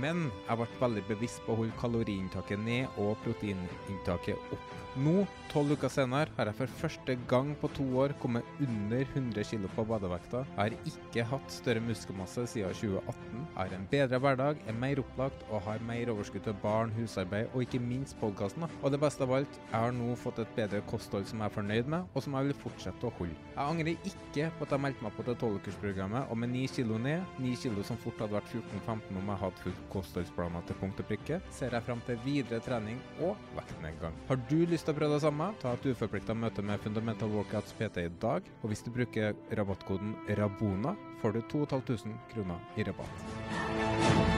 Men 0.00 0.28
jeg 0.48 0.58
ble 0.58 0.68
veldig 0.80 1.04
bevisst 1.10 1.42
på 1.44 1.54
å 1.54 1.60
holde 1.62 1.76
kaloriinntaket 1.80 2.60
ned 2.64 2.98
og 3.00 3.14
proteininntaket 3.26 4.54
opp. 4.54 4.72
Nå, 4.94 5.24
tolv 5.50 5.72
uker 5.74 5.90
senere, 5.90 6.30
har 6.36 6.46
jeg 6.46 6.54
for 6.54 6.74
første 6.78 7.16
gang 7.30 7.48
på 7.58 7.66
to 7.74 7.84
år 7.98 8.12
kommet 8.22 8.46
under 8.62 9.00
100 9.02 9.42
kg 9.42 9.64
på 9.74 9.84
badevekta. 9.90 10.44
Jeg 10.52 10.60
har 10.60 10.76
ikke 10.90 11.24
hatt 11.32 11.50
større 11.50 11.82
muskelmasse 11.82 12.44
siden 12.52 12.76
2018. 12.78 13.40
Jeg 13.40 13.56
har 13.58 13.74
en 13.74 13.88
bedre 13.90 14.20
hverdag, 14.22 14.60
er 14.70 14.78
mer 14.78 15.02
opplagt 15.02 15.42
og 15.48 15.64
har 15.66 15.82
mer 15.88 16.12
overskudd 16.14 16.46
til 16.46 16.54
barn, 16.62 16.94
husarbeid 16.94 17.50
og 17.50 17.64
ikke 17.66 17.82
minst 17.82 18.14
podkasten. 18.20 18.68
Og 18.84 18.94
det 18.94 19.02
beste 19.02 19.26
av 19.26 19.34
alt, 19.40 19.58
jeg 19.64 19.74
har 19.74 19.96
nå 19.98 20.14
fått 20.22 20.38
et 20.44 20.54
bedre 20.54 20.82
kosthold 20.86 21.26
som 21.26 21.42
jeg 21.42 21.50
er 21.50 21.56
fornøyd 21.58 21.90
med, 21.90 22.06
og 22.14 22.22
som 22.22 22.38
jeg 22.38 22.52
vil 22.52 22.60
fortsette 22.62 23.10
å 23.10 23.14
holde. 23.18 23.38
Jeg 23.50 23.64
angrer 23.64 24.10
ikke 24.12 24.52
på 24.60 24.68
at 24.68 24.76
jeg 24.76 24.84
meldte 24.86 25.08
meg 25.08 25.18
på 25.18 25.26
det 25.26 25.36
tolvukersprogrammet, 25.42 26.30
og 26.30 26.38
med 26.38 26.54
9 26.54 26.70
kg 26.78 26.94
ned, 27.08 27.34
9 27.42 27.56
kg 27.64 27.82
som 27.90 27.98
fort 28.06 28.22
hadde 28.22 28.38
vært 28.38 28.54
14-15 28.54 29.18
om 29.24 29.34
jeg 29.34 29.42
hadde 29.42 29.66
fulgt 29.66 29.83
kostholdsplaner 29.92 30.64
til 30.68 30.78
punkt 30.80 31.00
og 31.02 31.08
prikke, 31.08 31.40
ser 31.54 31.74
jeg 31.76 31.86
fram 31.86 32.02
til 32.06 32.20
videre 32.24 32.60
trening 32.64 33.00
og 33.20 33.36
vektnedgang. 33.56 34.16
Har 34.28 34.40
du 34.50 34.58
lyst 34.70 34.88
til 34.88 34.94
å 34.94 34.98
prøve 34.98 35.18
det 35.18 35.24
samme, 35.26 35.50
ta 35.62 35.74
et 35.76 35.88
uforplikta 35.92 36.36
møte 36.36 36.64
med 36.64 36.82
Fundamental 36.84 37.32
Workouts 37.34 37.76
PT 37.78 38.06
i 38.06 38.14
dag. 38.22 38.46
Og 38.62 38.72
hvis 38.72 38.84
du 38.86 38.92
bruker 38.94 39.34
rabattkoden 39.58 40.16
RABONA, 40.38 40.96
får 41.22 41.38
du 41.38 41.42
2500 41.52 42.18
kroner 42.32 42.60
i 42.76 42.86
rabatt. 42.88 44.32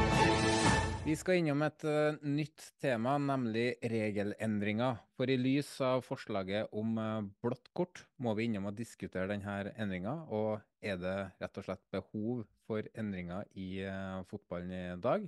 Vi 1.06 1.14
skal 1.14 1.38
innom 1.38 1.60
et 1.62 1.84
uh, 1.86 2.16
nytt 2.26 2.64
tema, 2.82 3.12
nemlig 3.22 3.76
regelendringer. 3.78 4.96
For 5.14 5.30
i 5.30 5.36
lys 5.38 5.68
av 5.86 6.02
forslaget 6.02 6.72
om 6.74 6.96
uh, 6.98 7.28
blått 7.46 7.70
kort, 7.78 8.02
må 8.18 8.34
vi 8.34 8.48
innom 8.48 8.66
og 8.72 8.74
diskutere 8.74 9.30
denne 9.30 9.70
endringa. 9.78 10.16
Og 10.34 10.58
er 10.82 10.98
det 10.98 11.14
rett 11.38 11.60
og 11.62 11.68
slett 11.68 11.84
behov 11.94 12.42
for 12.66 12.86
endringer 12.98 13.46
i 13.54 13.84
uh, 13.86 14.24
fotballen 14.30 14.74
i 14.74 14.82
dag? 15.02 15.26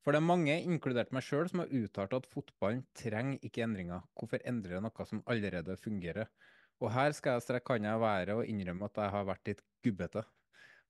For 0.00 0.16
det 0.16 0.20
er 0.20 0.26
mange, 0.26 0.56
inkludert 0.64 1.12
meg 1.12 1.24
sjøl, 1.26 1.48
som 1.50 1.62
har 1.62 1.72
uttalt 1.76 2.16
at 2.16 2.28
fotballen 2.30 2.82
trenger 2.96 3.40
ikke 3.46 3.64
endringer. 3.66 4.04
Hvorfor 4.16 4.42
endre 4.48 4.80
noe 4.80 5.06
som 5.08 5.22
allerede 5.28 5.76
fungerer? 5.80 6.30
Og 6.80 6.88
her 6.94 7.12
skal 7.12 7.36
jeg 7.36 7.44
strekke 7.44 7.76
handa 7.76 7.98
være 8.00 8.38
og 8.40 8.48
innrømme 8.48 8.88
at 8.88 9.02
jeg 9.02 9.12
har 9.12 9.26
vært 9.28 9.50
litt 9.50 9.60
gubbete. 9.84 10.24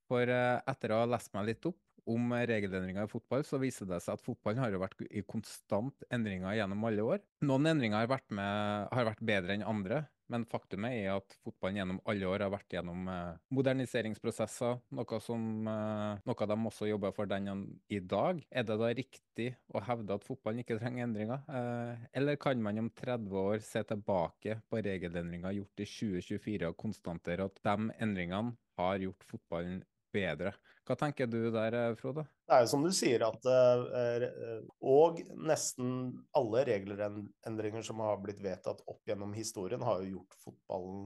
For 0.07 0.31
etter 0.31 0.95
å 0.95 1.01
ha 1.03 1.09
lest 1.11 1.35
meg 1.35 1.49
litt 1.51 1.67
opp 1.67 1.79
om 2.09 2.33
regelendringer 2.33 3.09
i 3.09 3.11
fotball, 3.11 3.45
så 3.47 3.61
viser 3.63 3.89
det 3.91 4.01
seg 4.05 4.17
at 4.17 4.25
fotballen 4.25 4.63
har 4.63 4.73
jo 4.75 4.83
vært 4.83 5.05
i 5.11 5.25
konstant 5.27 6.07
endringer 6.13 6.57
gjennom 6.59 6.87
alle 6.89 7.07
år. 7.17 7.27
Noen 7.47 7.75
endringer 7.75 8.03
har 8.03 8.11
vært, 8.11 8.31
med, 8.35 8.89
har 8.93 9.11
vært 9.13 9.29
bedre 9.33 9.57
enn 9.57 9.67
andre, 9.67 10.05
men 10.31 10.47
faktumet 10.47 10.95
er 10.95 11.17
at 11.17 11.35
fotballen 11.43 11.81
gjennom 11.81 11.99
alle 12.09 12.29
år 12.31 12.45
har 12.45 12.53
vært 12.53 12.77
gjennom 12.77 13.09
eh, 13.11 13.39
moderniseringsprosesser, 13.57 14.79
noe, 14.95 15.21
som, 15.25 15.47
eh, 15.67 16.23
noe 16.29 16.49
de 16.53 16.59
også 16.71 16.89
jobber 16.91 17.15
for 17.17 17.31
den 17.31 17.51
i 17.91 17.99
dag. 17.99 18.39
Er 18.51 18.67
det 18.69 18.79
da 18.79 18.93
riktig 18.95 19.49
å 19.75 19.83
hevde 19.89 20.15
at 20.15 20.27
fotballen 20.27 20.63
ikke 20.63 20.79
trenger 20.79 21.09
endringer? 21.09 21.43
Eh, 21.51 22.07
eller 22.21 22.39
kan 22.41 22.63
man 22.63 22.79
om 22.85 22.93
30 22.95 23.39
år 23.43 23.65
se 23.67 23.83
tilbake 23.91 24.61
på 24.71 24.83
regelendringer 24.87 25.59
gjort 25.59 25.83
i 25.83 25.91
2024 25.97 26.71
og 26.71 26.79
konstatere 26.79 27.51
at 27.51 27.63
de 27.67 27.91
endringene 27.99 28.55
har 28.79 29.03
gjort 29.03 29.27
fotballen 29.33 29.81
bedre. 30.15 30.55
Hva 30.91 30.97
tenker 30.99 31.29
du 31.31 31.53
der, 31.55 31.75
eh, 31.79 31.93
Frode? 31.95 32.25
Det 32.51 32.57
er 32.57 32.65
jo 32.65 32.71
som 32.73 32.83
du 32.83 32.91
sier 32.91 33.23
at 33.23 33.45
uh, 33.47 34.65
Og 34.83 35.21
nesten 35.39 35.93
alle 36.35 36.65
regelendringer 36.67 37.85
som 37.87 38.03
har 38.03 38.19
blitt 38.19 38.41
vedtatt 38.43 38.83
opp 38.91 39.07
gjennom 39.07 39.31
historien, 39.37 39.85
har 39.87 40.03
jo 40.03 40.17
gjort 40.17 40.39
fotballen 40.43 41.05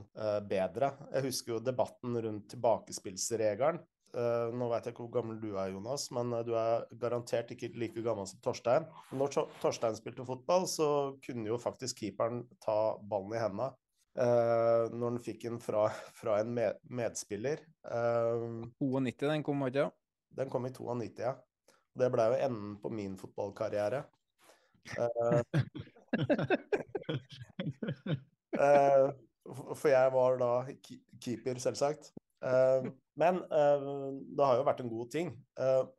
bedre. 0.48 0.94
Jeg 1.12 1.26
husker 1.28 1.54
jo 1.54 1.64
debatten 1.66 2.16
rundt 2.16 2.48
tilbakespillsregelen. 2.54 3.82
Nå 4.14 4.66
vet 4.70 4.86
jeg 4.86 4.94
ikke 4.94 5.02
hvor 5.08 5.14
gammel 5.16 5.40
du 5.42 5.56
er, 5.58 5.72
Jonas, 5.74 6.06
men 6.14 6.30
du 6.46 6.52
er 6.56 6.84
garantert 7.02 7.50
ikke 7.50 7.72
like 7.74 8.04
gammel 8.06 8.28
som 8.30 8.40
Torstein. 8.44 8.86
Når 9.12 9.34
Torstein 9.60 9.98
spilte 9.98 10.26
fotball, 10.28 10.68
så 10.70 10.88
kunne 11.24 11.50
jo 11.50 11.58
faktisk 11.60 12.04
keeperen 12.04 12.44
ta 12.62 12.94
ballen 13.02 13.34
i 13.34 13.42
hendene 13.42 13.72
Uh, 14.14 14.87
når 14.94 15.09
han 15.09 15.16
fikk 15.23 15.40
den 15.49 15.56
fra, 15.59 15.88
fra 16.14 16.37
en 16.42 16.52
med, 16.54 16.78
medspiller. 16.87 17.59
Uh, 17.83 18.62
92 18.78 19.26
den 19.26 19.42
kom, 19.42 19.64
ikke 19.66 19.88
Den 20.38 20.50
kom 20.52 20.66
i 20.68 20.71
92, 20.71 21.18
ja. 21.25 21.35
Det 21.94 22.11
ble 22.11 22.26
jo 22.30 22.38
enden 22.47 22.76
på 22.83 22.90
min 22.94 23.16
fotballkarriere. 23.18 24.04
Uh, 24.94 25.42
for 29.80 29.88
jeg 29.90 30.12
var 30.14 30.38
da 30.38 30.52
keeper, 31.23 31.59
selvsagt. 31.62 32.12
men 33.18 33.38
det 33.40 34.44
har 34.47 34.59
jo 34.59 34.66
vært 34.66 34.80
en 34.85 34.92
god 34.92 35.11
ting. 35.11 35.30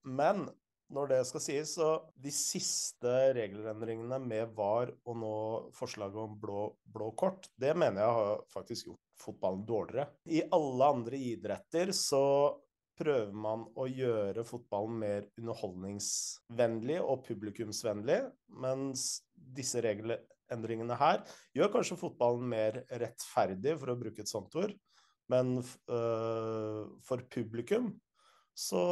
men 0.04 0.46
når 0.94 1.10
det 1.12 1.22
skal 1.30 1.42
sies, 1.42 1.72
så 1.78 1.90
de 2.22 2.32
siste 2.34 3.14
regelendringene 3.36 4.20
med 4.22 4.52
VAR 4.58 4.92
og 5.06 5.18
nå 5.22 5.38
forslaget 5.76 6.20
om 6.22 6.36
blå, 6.42 6.68
blå, 6.94 7.10
kort, 7.18 7.50
det 7.58 7.74
mener 7.78 8.04
jeg 8.04 8.20
har 8.20 8.44
faktisk 8.54 8.92
gjort 8.92 9.02
fotballen 9.22 9.66
dårligere. 9.66 10.08
I 10.30 10.44
alle 10.54 10.92
andre 10.98 11.22
idretter 11.32 11.94
så 11.96 12.22
prøver 12.96 13.34
man 13.36 13.66
å 13.76 13.88
gjøre 13.90 14.46
fotballen 14.48 15.02
mer 15.02 15.28
underholdningsvennlig 15.40 17.02
og 17.04 17.26
publikumsvennlig, 17.26 18.22
mens 18.62 19.08
disse 19.34 19.82
regelendringene 19.84 20.98
her 21.00 21.24
gjør 21.58 21.74
kanskje 21.76 22.00
fotballen 22.00 22.48
mer 22.54 22.84
rettferdig, 22.94 23.76
for 23.82 23.92
å 23.92 24.00
bruke 24.00 24.24
et 24.24 24.32
sånt 24.32 24.56
ord. 24.62 24.76
Men 25.32 25.58
øh, 25.58 26.82
for 27.02 27.24
publikum 27.34 27.90
så, 28.56 28.84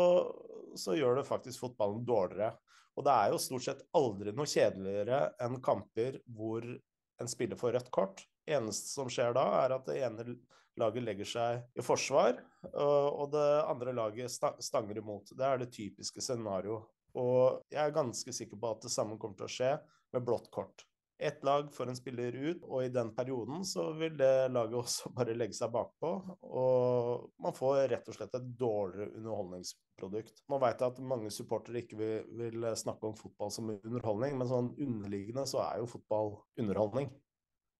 så 0.75 0.95
gjør 0.97 1.21
det 1.21 1.27
faktisk 1.27 1.63
fotballen 1.63 2.03
dårligere. 2.07 2.53
Og 2.93 3.05
det 3.07 3.13
er 3.13 3.31
jo 3.33 3.41
stort 3.41 3.65
sett 3.65 3.85
aldri 3.97 4.33
noe 4.35 4.49
kjedeligere 4.49 5.25
enn 5.41 5.61
kamper 5.65 6.19
hvor 6.35 6.67
en 6.67 7.31
spiller 7.31 7.57
får 7.57 7.77
rødt 7.77 7.93
kort. 7.95 8.25
Eneste 8.43 8.91
som 8.91 9.09
skjer 9.11 9.33
da, 9.37 9.45
er 9.63 9.77
at 9.77 9.87
det 9.87 10.01
ene 10.03 10.35
laget 10.79 11.05
legger 11.05 11.29
seg 11.29 11.79
i 11.79 11.85
forsvar, 11.85 12.37
og 12.73 13.27
det 13.33 13.49
andre 13.69 13.93
laget 13.95 14.33
stanger 14.33 14.99
imot. 14.99 15.31
Det 15.37 15.45
er 15.47 15.61
det 15.61 15.71
typiske 15.73 16.21
scenarioet. 16.21 16.89
Og 17.13 17.61
jeg 17.69 17.81
er 17.83 17.93
ganske 17.93 18.33
sikker 18.33 18.57
på 18.57 18.71
at 18.73 18.85
det 18.85 18.91
samme 18.93 19.19
kommer 19.21 19.37
til 19.37 19.45
å 19.45 19.53
skje 19.53 19.71
med 20.13 20.25
blått 20.25 20.49
kort. 20.53 20.85
Ett 21.23 21.43
lag 21.47 21.69
får 21.73 21.87
en 21.89 21.95
spiller 21.95 22.35
ut, 22.35 22.65
og 22.67 22.83
i 22.83 22.91
den 22.91 23.13
perioden 23.15 23.63
så 23.67 23.85
vil 23.95 24.17
det 24.19 24.49
laget 24.51 24.75
også 24.83 25.13
bare 25.15 25.35
legge 25.37 25.55
seg 25.55 25.71
bakpå. 25.71 26.11
Og 26.43 27.29
man 27.43 27.55
får 27.55 27.87
rett 27.93 28.11
og 28.11 28.17
slett 28.17 28.35
et 28.35 28.51
dårligere 28.59 29.13
underholdningsprodukt. 29.21 30.43
Nå 30.51 30.59
vet 30.63 30.83
jeg 30.83 30.95
at 30.95 31.03
mange 31.13 31.31
supportere 31.31 31.83
ikke 31.83 31.99
vil, 31.99 32.29
vil 32.41 32.69
snakke 32.79 33.07
om 33.07 33.17
fotball 33.19 33.53
som 33.55 33.71
underholdning, 33.77 34.35
men 34.39 34.51
sånn 34.51 34.71
underliggende 34.75 35.47
så 35.49 35.63
er 35.69 35.81
jo 35.81 35.91
fotball 35.95 36.35
underholdning. 36.59 37.11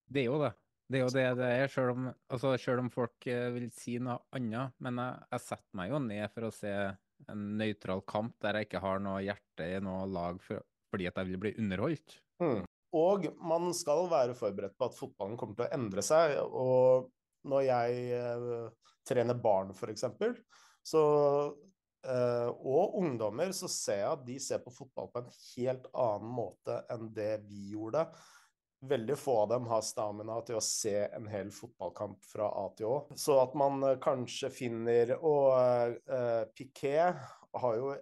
Det 0.07 0.23
er 0.23 0.29
jo 0.31 0.41
det. 0.41 0.53
Det 0.93 0.99
er 0.99 1.05
jo 1.05 1.13
det 1.15 1.29
det 1.39 1.53
er, 1.57 1.69
selv 1.71 1.95
om, 1.95 2.09
altså, 2.31 2.57
selv 2.61 2.83
om 2.83 2.89
folk 2.93 3.27
eh, 3.31 3.47
vil 3.55 3.69
si 3.73 3.95
noe 4.03 4.19
annet. 4.35 4.75
Men 4.83 4.99
jeg, 5.01 5.23
jeg 5.35 5.47
setter 5.47 5.79
meg 5.79 5.93
jo 5.93 6.01
ned 6.03 6.35
for 6.35 6.47
å 6.47 6.53
se 6.53 6.73
en 7.31 7.47
nøytral 7.59 8.03
kamp 8.07 8.35
der 8.43 8.59
jeg 8.59 8.67
ikke 8.69 8.83
har 8.83 9.01
noe 9.03 9.23
hjerte 9.23 9.67
i 9.67 9.79
noe 9.83 10.05
lag 10.11 10.39
for, 10.43 10.63
fordi 10.91 11.07
at 11.09 11.19
jeg 11.19 11.31
vil 11.31 11.41
bli 11.45 11.53
underholdt. 11.63 12.19
Mm. 12.43 12.63
Og 12.93 13.25
man 13.41 13.71
skal 13.73 14.05
være 14.11 14.37
forberedt 14.37 14.77
på 14.77 14.89
at 14.89 14.97
fotballen 14.97 15.37
kommer 15.39 15.57
til 15.57 15.65
å 15.65 15.73
endre 15.75 16.03
seg. 16.05 16.37
Og 16.45 17.09
når 17.49 17.65
jeg 17.67 18.03
eh, 18.19 18.87
trener 19.07 19.39
barn, 19.39 19.73
f.eks., 19.73 20.05
så 20.83 21.01
eh, 22.05 22.49
og 22.51 22.97
ungdommer, 22.99 23.51
så 23.55 23.69
ser 23.71 24.01
jeg 24.01 24.11
at 24.11 24.23
de 24.27 24.37
ser 24.43 24.61
på 24.63 24.73
fotball 24.75 25.09
på 25.11 25.23
en 25.23 25.33
helt 25.33 25.89
annen 25.91 26.31
måte 26.37 26.81
enn 26.91 27.09
det 27.15 27.37
vi 27.47 27.71
gjorde. 27.73 28.05
Veldig 28.83 29.15
få 29.15 29.37
av 29.45 29.51
dem 29.53 29.67
har 29.71 29.83
stamina 29.85 30.41
til 30.43 30.59
å 30.59 30.63
se 30.63 30.97
en 31.05 31.27
hel 31.31 31.53
fotballkamp 31.55 32.25
fra 32.27 32.49
A 32.59 32.65
til 32.75 32.89
Å. 32.89 32.97
Så 33.15 33.37
at 33.39 33.55
man 33.55 33.79
eh, 33.87 33.99
kanskje 34.03 34.51
finner 34.51 35.15
Og 35.21 35.53
uh, 36.11 36.43
Piquet 36.51 37.21
har 37.63 37.77
jo 37.79 37.93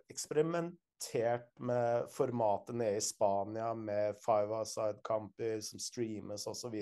eksperimentert 1.01 1.59
med 1.59 2.09
formatet 2.09 2.75
nede 2.75 2.97
i 2.97 3.01
Spania, 3.01 3.73
med 3.73 4.15
five-a-side-kamper 4.19 5.61
som 5.61 5.79
streames 5.79 6.47
osv. 6.47 6.75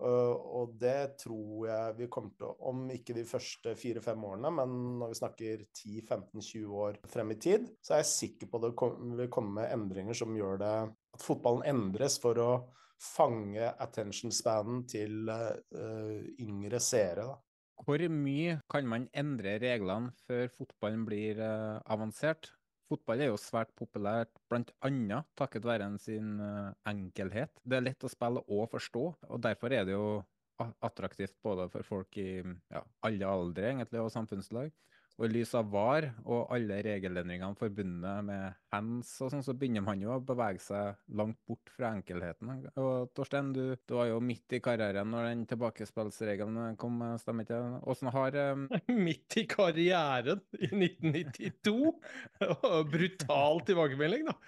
Uh, 0.00 0.32
og 0.32 0.78
det 0.80 1.18
tror 1.20 1.66
jeg 1.68 1.96
vi 1.98 2.06
kommer 2.08 2.30
til 2.38 2.54
Om 2.64 2.86
ikke 2.90 3.12
de 3.12 3.24
første 3.24 3.74
fire-fem 3.76 4.24
årene, 4.24 4.50
men 4.50 4.98
når 4.98 5.08
vi 5.08 5.18
snakker 5.18 5.64
10-15-20 5.76 6.66
år 6.72 6.96
frem 7.06 7.30
i 7.30 7.36
tid, 7.36 7.68
så 7.82 7.94
er 7.94 8.00
jeg 8.00 8.06
sikker 8.14 8.48
på 8.48 8.60
det 8.62 8.72
vil 9.18 9.28
komme 9.28 9.68
endringer 9.68 10.14
som 10.14 10.36
gjør 10.36 10.56
det 10.58 10.72
at 10.88 11.20
fotballen 11.20 11.66
endres 11.68 12.18
for 12.18 12.38
å 12.40 12.50
fange 13.00 13.74
attention 13.80 14.32
spanen 14.32 14.86
til 14.88 15.28
uh, 15.28 16.24
yngre 16.40 16.80
seere. 16.80 17.28
Da. 17.28 17.36
Hvor 17.84 18.02
mye 18.12 18.58
kan 18.72 18.88
man 18.88 19.06
endre 19.16 19.58
reglene 19.60 20.12
før 20.26 20.48
fotballen 20.52 21.04
blir 21.04 21.40
uh, 21.40 21.80
avansert? 21.92 22.50
Fotball 22.90 23.22
er 23.22 23.30
jo 23.30 23.38
svært 23.38 23.70
populært 23.78 24.32
bl.a. 24.50 25.20
takket 25.38 25.66
være 25.68 25.86
sin 26.02 26.40
uh, 26.42 26.72
enkelhet. 26.90 27.52
Det 27.62 27.78
er 27.78 27.86
lett 27.86 28.06
å 28.06 28.10
spille 28.10 28.42
og 28.50 28.66
forstå, 28.72 29.04
og 29.30 29.42
derfor 29.44 29.76
er 29.76 29.86
det 29.86 29.94
jo 29.94 30.20
attraktivt 30.84 31.36
både 31.44 31.68
for 31.72 31.86
folk 31.86 32.18
i 32.20 32.42
ja, 32.42 32.82
alle 33.06 33.28
aldre 33.30 33.70
egentlig, 33.70 34.02
og 34.02 34.10
samfunnslag. 34.12 34.74
Og 35.20 35.26
i 35.28 35.34
lys 35.34 35.50
av 35.58 35.66
VAR 35.68 36.06
og 36.24 36.48
alle 36.54 36.78
regelendringene 36.80 37.58
forbundet 37.60 38.24
med 38.24 38.54
hands 38.72 39.10
og 39.20 39.28
sånn, 39.34 39.42
så 39.44 39.52
begynner 39.52 39.84
man 39.84 40.00
jo 40.00 40.14
å 40.14 40.22
bevege 40.24 40.62
seg 40.64 40.96
langt 41.18 41.36
bort 41.44 41.72
fra 41.74 41.90
enkelheten. 41.92 42.54
Og 42.80 43.10
Torstein, 43.12 43.50
du, 43.52 43.74
du 43.84 43.96
var 43.98 44.08
jo 44.08 44.22
midt 44.24 44.56
i 44.56 44.62
karrieren 44.64 45.12
når 45.12 45.28
den 45.28 45.42
tilbakespillsregelen 45.50 46.78
kom, 46.80 47.02
stemmer 47.20 47.44
ikke 47.44 47.58
det? 47.58 47.82
Åssen 47.92 48.12
har 48.14 48.38
um... 48.54 48.64
Midt 49.10 49.36
i 49.42 49.44
karrieren 49.50 50.40
i 50.56 50.70
1992? 50.72 51.92
Brutal 52.94 53.60
tilbakemelding, 53.68 54.24
da. 54.30 54.38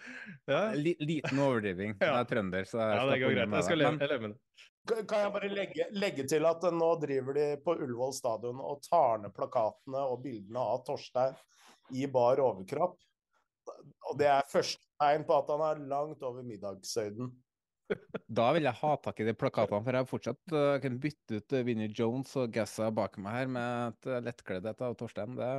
Ja. 0.48 0.62
Liten 0.72 1.42
overdriving. 1.42 1.98
Jeg 2.00 2.16
er 2.16 2.32
trønder, 2.32 2.64
så 2.68 2.80
jeg 2.80 2.96
ja, 2.96 3.04
det 3.12 3.20
går 3.26 3.36
greit. 3.36 3.58
Jeg 3.58 3.68
skal 3.68 3.82
leve 3.84 3.98
med 3.98 4.32
det. 4.32 4.40
Kan 4.82 5.20
jeg 5.22 5.30
bare 5.34 5.48
legge, 5.52 5.86
legge, 5.94 6.24
til 6.26 6.46
at 6.48 6.64
nå 6.74 6.88
driver 7.02 7.36
de 7.36 7.46
på 7.62 7.76
Ullevål 7.76 8.14
stadion 8.16 8.58
og 8.58 8.82
tar 8.82 9.20
ned 9.22 9.34
plakatene 9.36 10.02
og 10.10 10.24
bildene 10.24 10.64
av 10.72 10.82
Torstein 10.86 11.38
i 11.94 12.08
bar 12.10 12.42
overkropp. 12.42 12.96
Og 14.10 14.18
det 14.18 14.26
er 14.32 14.50
første 14.50 14.82
tegn 14.98 15.26
på 15.28 15.38
at 15.38 15.52
han 15.54 15.62
er 15.68 15.86
langt 15.92 16.26
over 16.26 16.42
middagshøyden. 16.46 17.30
Da 18.26 18.48
vil 18.56 18.66
jeg 18.66 18.78
ha 18.80 18.92
tak 19.04 19.20
i 19.20 19.26
de 19.28 19.36
plakatene, 19.36 19.82
for 19.84 19.94
jeg 19.94 20.04
har 20.04 20.10
fortsatt 20.10 20.54
uh, 20.56 20.76
kan 20.82 20.98
bytte 21.00 21.38
ut 21.38 21.54
uh, 21.54 21.64
Vinnie 21.66 21.92
Jones 21.92 22.34
og 22.40 22.52
Gazza 22.54 22.90
bak 22.94 23.18
meg 23.22 23.36
her 23.36 23.50
med 23.54 23.92
et 23.92 24.10
uh, 24.10 24.20
lettkledd 24.24 24.68
av 24.72 24.96
Torstein. 24.98 25.36
Det 25.38 25.50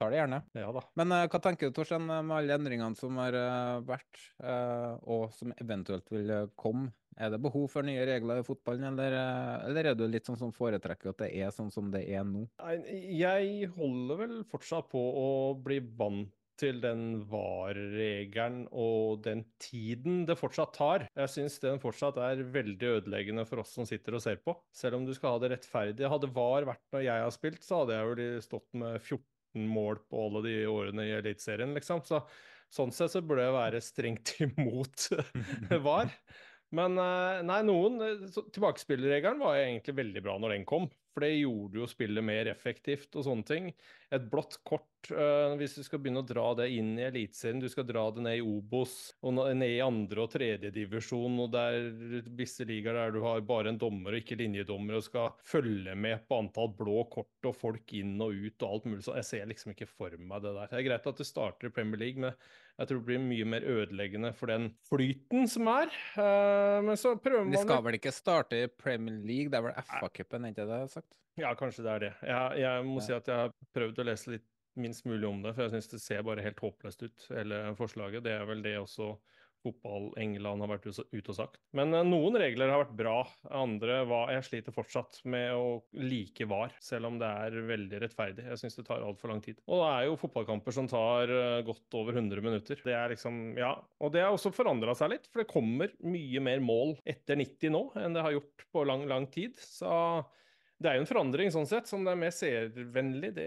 tar 0.00 0.12
det 0.12 0.20
gjerne. 0.20 0.40
Ja 0.56 0.70
da. 0.76 0.84
Men 1.00 1.14
uh, 1.14 1.24
hva 1.28 1.40
tenker 1.42 1.68
du, 1.68 1.76
Torstein, 1.76 2.06
med 2.08 2.36
alle 2.36 2.56
endringene 2.56 2.96
som 2.98 3.18
har 3.20 3.36
vært, 3.84 4.20
og 5.04 5.32
som 5.36 5.52
eventuelt 5.58 6.08
vil 6.14 6.32
komme? 6.56 6.94
Er 7.16 7.34
det 7.34 7.42
behov 7.44 7.68
for 7.72 7.86
nye 7.86 8.04
regler 8.08 8.40
i 8.40 8.46
fotballen, 8.46 8.86
eller, 8.92 9.16
eh, 9.18 9.66
eller, 9.68 9.90
er 9.90 9.98
du 9.98 10.06
litt 10.10 10.26
sånn 10.26 10.40
som 10.40 10.54
foretrekker 10.54 11.12
at 11.12 11.24
det 11.24 11.30
er 11.38 11.52
sånn 11.54 11.70
som 11.74 11.90
det 11.94 12.04
er 12.10 12.24
nå? 12.26 12.46
Jeg 12.90 13.68
holder 13.76 14.24
vel 14.24 14.40
fortsatt 14.50 14.90
på 14.92 15.02
å 15.20 15.28
bli 15.62 15.78
vant 15.98 16.32
til 16.60 16.78
den 16.82 17.24
VAR-regelen 17.30 18.64
og 18.70 19.24
den 19.24 19.42
tiden 19.62 20.22
det 20.28 20.36
fortsatt 20.38 20.74
tar. 20.76 21.06
Jeg 21.18 21.32
syns 21.32 21.58
den 21.62 21.80
fortsatt 21.82 22.18
er 22.22 22.44
veldig 22.54 22.90
ødeleggende 22.98 23.46
for 23.48 23.62
oss 23.64 23.74
som 23.74 23.88
sitter 23.88 24.16
og 24.16 24.22
ser 24.24 24.40
på. 24.44 24.54
Selv 24.74 25.00
om 25.00 25.06
du 25.06 25.14
skal 25.16 25.34
ha 25.34 25.42
det 25.42 25.54
rettferdig. 25.56 26.08
Hadde 26.10 26.30
VAR 26.34 26.68
vært 26.70 26.84
når 26.94 27.06
jeg 27.08 27.26
har 27.26 27.34
spilt, 27.34 27.62
så 27.66 27.82
hadde 27.82 27.98
jeg 27.98 28.30
jo 28.36 28.46
stått 28.46 28.68
med 28.78 28.98
14 29.00 29.70
mål 29.74 30.02
på 30.10 30.26
alle 30.28 30.44
de 30.46 30.56
årene 30.70 31.08
i 31.08 31.14
Eliteserien, 31.18 31.74
liksom. 31.76 32.02
Så, 32.06 32.22
sånn 32.74 32.94
sett 32.94 33.14
så 33.14 33.22
burde 33.22 33.46
jeg 33.46 33.58
være 33.58 33.84
strengt 33.84 34.36
imot 34.46 35.08
VAR. 35.86 36.14
Men 36.74 36.98
eh, 36.98 37.40
nei, 37.46 37.62
noen 37.66 38.00
Tilbakespillregelen 38.34 39.42
var 39.42 39.60
egentlig 39.60 39.96
veldig 40.00 40.24
bra 40.24 40.36
når 40.42 40.56
den 40.56 40.68
kom. 40.68 40.90
For 41.14 41.22
det 41.22 41.36
gjorde 41.36 41.78
jo 41.78 41.86
spillet 41.86 42.26
mer 42.26 42.48
effektivt 42.50 43.14
og 43.14 43.22
sånne 43.22 43.46
ting. 43.46 43.68
Et 44.14 44.24
blått 44.30 44.56
kort, 44.66 45.12
uh, 45.14 45.54
hvis 45.60 45.76
du 45.78 45.84
skal 45.86 46.00
begynne 46.02 46.24
å 46.24 46.26
dra 46.26 46.48
det 46.58 46.66
inn 46.74 46.96
i 46.98 47.04
Eliteserien, 47.06 47.60
du 47.62 47.68
skal 47.70 47.86
dra 47.86 48.02
det 48.10 48.24
ned 48.26 48.40
i 48.40 48.42
Obos 48.42 49.12
og 49.22 49.38
ned 49.38 49.76
i 49.76 49.78
andre 49.84 50.24
og 50.24 50.32
tredje 50.32 50.72
divisjon, 50.74 51.38
og 51.44 51.52
der 51.54 51.86
visse 52.34 52.66
ligaer 52.66 52.98
der 52.98 53.14
du 53.14 53.20
har 53.22 53.46
bare 53.46 53.70
en 53.70 53.78
dommer 53.78 54.16
og 54.16 54.24
ikke 54.24 54.40
linjedommer 54.42 54.98
og 54.98 55.06
skal 55.06 55.38
følge 55.46 55.94
med 55.94 56.26
på 56.26 56.40
antall 56.42 56.74
blå 56.74 57.06
kort 57.14 57.46
og 57.46 57.54
folk 57.60 57.94
inn 57.94 58.18
og 58.18 58.34
ut 58.34 58.66
og 58.66 58.72
alt 58.72 58.90
mulig 58.90 59.06
sånn. 59.06 59.20
Jeg 59.22 59.30
ser 59.30 59.50
liksom 59.52 59.76
ikke 59.76 59.90
for 59.94 60.18
meg 60.18 60.42
det 60.42 60.56
der. 60.58 60.72
Det 60.72 60.80
er 60.82 60.88
greit 60.90 61.10
at 61.14 61.22
det 61.22 61.30
starter 61.30 61.70
i 61.70 61.76
Premier 61.78 62.02
League, 62.02 62.26
men 62.26 62.34
jeg 62.74 62.88
tror 62.90 62.98
det 62.98 63.06
blir 63.06 63.20
mye 63.22 63.46
mer 63.46 63.66
ødeleggende 63.70 64.32
for 64.34 64.50
den 64.50 64.70
flyten 64.88 65.46
som 65.50 65.68
er. 65.70 65.92
Uh, 66.16 66.80
men 66.82 66.98
så 66.98 67.14
prøver 67.14 67.44
man 67.46 67.54
De 67.54 67.60
skal 67.62 67.84
vel 67.86 67.98
ikke 68.00 68.14
starte 68.14 68.64
i 68.64 68.70
Premier 68.70 69.20
League? 69.20 69.52
Det 69.52 69.60
er 69.60 69.68
vel 69.68 69.78
FA-cupen, 69.92 70.48
ikke 70.50 70.66
det 70.70 70.80
sagt? 70.90 71.14
Ja, 71.38 71.52
kanskje 71.58 71.84
det 71.86 71.92
er 71.92 72.02
det. 72.02 72.12
Jeg, 72.22 72.58
jeg 72.64 72.88
må 72.88 72.98
ja. 72.98 73.06
si 73.06 73.14
at 73.14 73.30
jeg 73.30 73.44
har 73.44 73.54
prøvd 73.74 74.02
å 74.02 74.08
lese 74.10 74.34
litt 74.36 74.50
minst 74.78 75.06
mulig 75.06 75.28
om 75.28 75.38
det, 75.42 75.54
for 75.54 75.66
jeg 75.66 75.76
syns 75.76 75.92
det 75.92 76.02
ser 76.02 76.26
bare 76.26 76.42
helt 76.42 76.58
håpløst 76.62 77.06
ut, 77.06 77.26
hele 77.30 77.60
forslaget. 77.78 78.24
Det 78.26 78.34
er 78.34 78.46
vel 78.48 78.62
det 78.64 78.74
også 78.80 79.12
fotball-England 79.64 80.64
har 80.64 80.70
vært 80.70 80.86
ute 80.88 81.32
og 81.32 81.36
sagt. 81.36 81.58
Men 81.76 81.94
uh, 81.96 82.02
noen 82.06 82.38
regler 82.40 82.72
har 82.72 82.84
vært 82.84 82.96
bra. 82.98 83.16
Andre 83.54 84.02
var 84.08 84.32
Jeg 84.34 84.46
sliter 84.48 84.76
fortsatt 84.76 85.22
med 85.30 85.54
å 85.56 85.80
like 85.98 86.46
VAR, 86.50 86.74
selv 86.84 87.10
om 87.10 87.18
det 87.22 87.30
er 87.46 87.58
veldig 87.70 88.02
rettferdig. 88.04 88.46
Jeg 88.50 88.62
syns 88.62 88.78
det 88.78 88.86
tar 88.88 89.04
altfor 89.06 89.32
lang 89.32 89.42
tid. 89.44 89.60
Og 89.68 89.82
det 89.82 89.90
er 89.90 90.08
jo 90.10 90.20
fotballkamper 90.20 90.76
som 90.76 90.90
tar 90.90 91.32
uh, 91.32 91.64
godt 91.66 91.98
over 92.00 92.20
100 92.20 92.44
minutter. 92.44 92.84
Det 92.84 92.96
er 92.96 93.12
liksom 93.14 93.42
Ja. 93.58 93.74
Og 94.04 94.12
det 94.14 94.24
har 94.24 94.34
også 94.34 94.52
forandra 94.54 94.94
seg 94.98 95.14
litt, 95.14 95.28
for 95.30 95.42
det 95.42 95.50
kommer 95.50 95.92
mye 96.04 96.40
mer 96.44 96.62
mål 96.64 96.96
etter 97.08 97.38
90 97.40 97.72
nå 97.74 97.84
enn 98.00 98.16
det 98.16 98.24
har 98.24 98.34
gjort 98.36 98.64
på 98.74 98.86
lang, 98.86 99.04
lang 99.08 99.28
tid. 99.32 99.56
Så 99.60 99.90
det 100.82 100.90
er 100.90 100.98
jo 100.98 101.04
en 101.04 101.08
forandring 101.08 101.52
sånn 101.54 101.68
sett, 101.70 101.86
som 101.88 102.02
det 102.04 102.12
er 102.12 102.18
mer 102.20 102.32
seervennlig. 102.34 103.30
Det, 103.36 103.46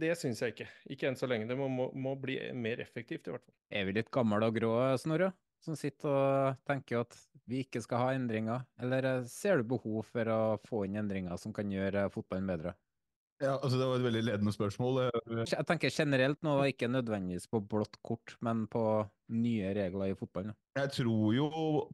det 0.00 0.14
syns 0.18 0.40
jeg 0.42 0.54
ikke. 0.54 0.68
Ikke 0.94 1.10
enn 1.10 1.18
så 1.18 1.28
lenge. 1.30 1.48
Det 1.50 1.58
må, 1.58 1.68
må, 1.70 1.90
må, 1.92 2.14
bli 2.18 2.38
mer 2.56 2.80
effektivt, 2.82 3.28
i 3.28 3.34
hvert 3.34 3.44
fall. 3.44 3.54
Er 3.68 3.84
vi 3.86 3.94
litt 3.98 4.10
gamle 4.14 4.48
og 4.48 4.56
grå, 4.56 4.72
Snorre? 5.00 5.30
Som 5.64 5.76
sitter 5.78 6.10
og 6.12 6.64
tenker 6.68 7.02
at 7.02 7.16
vi 7.50 7.64
ikke 7.64 7.82
skal 7.84 8.00
ha 8.00 8.14
endringer? 8.16 8.64
Eller 8.80 9.08
eh, 9.10 9.28
ser 9.30 9.60
du 9.60 9.68
behov 9.74 10.06
for 10.08 10.30
å 10.32 10.40
få 10.68 10.84
inn 10.86 11.00
endringer 11.00 11.40
som 11.40 11.54
kan 11.56 11.70
gjøre 11.72 12.08
fotballen 12.14 12.48
bedre? 12.48 12.74
Ja, 13.42 13.56
altså 13.56 13.76
Det 13.76 13.86
var 13.88 13.98
et 13.98 14.06
veldig 14.06 14.22
ledende 14.22 14.52
spørsmål. 14.54 15.00
Jeg 15.42 15.66
tenker 15.68 15.92
generelt 15.92 16.38
nå, 16.46 16.54
ikke 16.70 16.88
nødvendigvis 16.88 17.48
på 17.50 17.60
blått 17.66 17.98
kort, 18.06 18.36
men 18.46 18.62
på 18.70 18.84
nye 19.34 19.72
regler 19.74 20.12
i 20.12 20.16
fotballen. 20.16 20.54
Jeg 20.78 20.92
tror 20.94 21.34
jo 21.34 21.48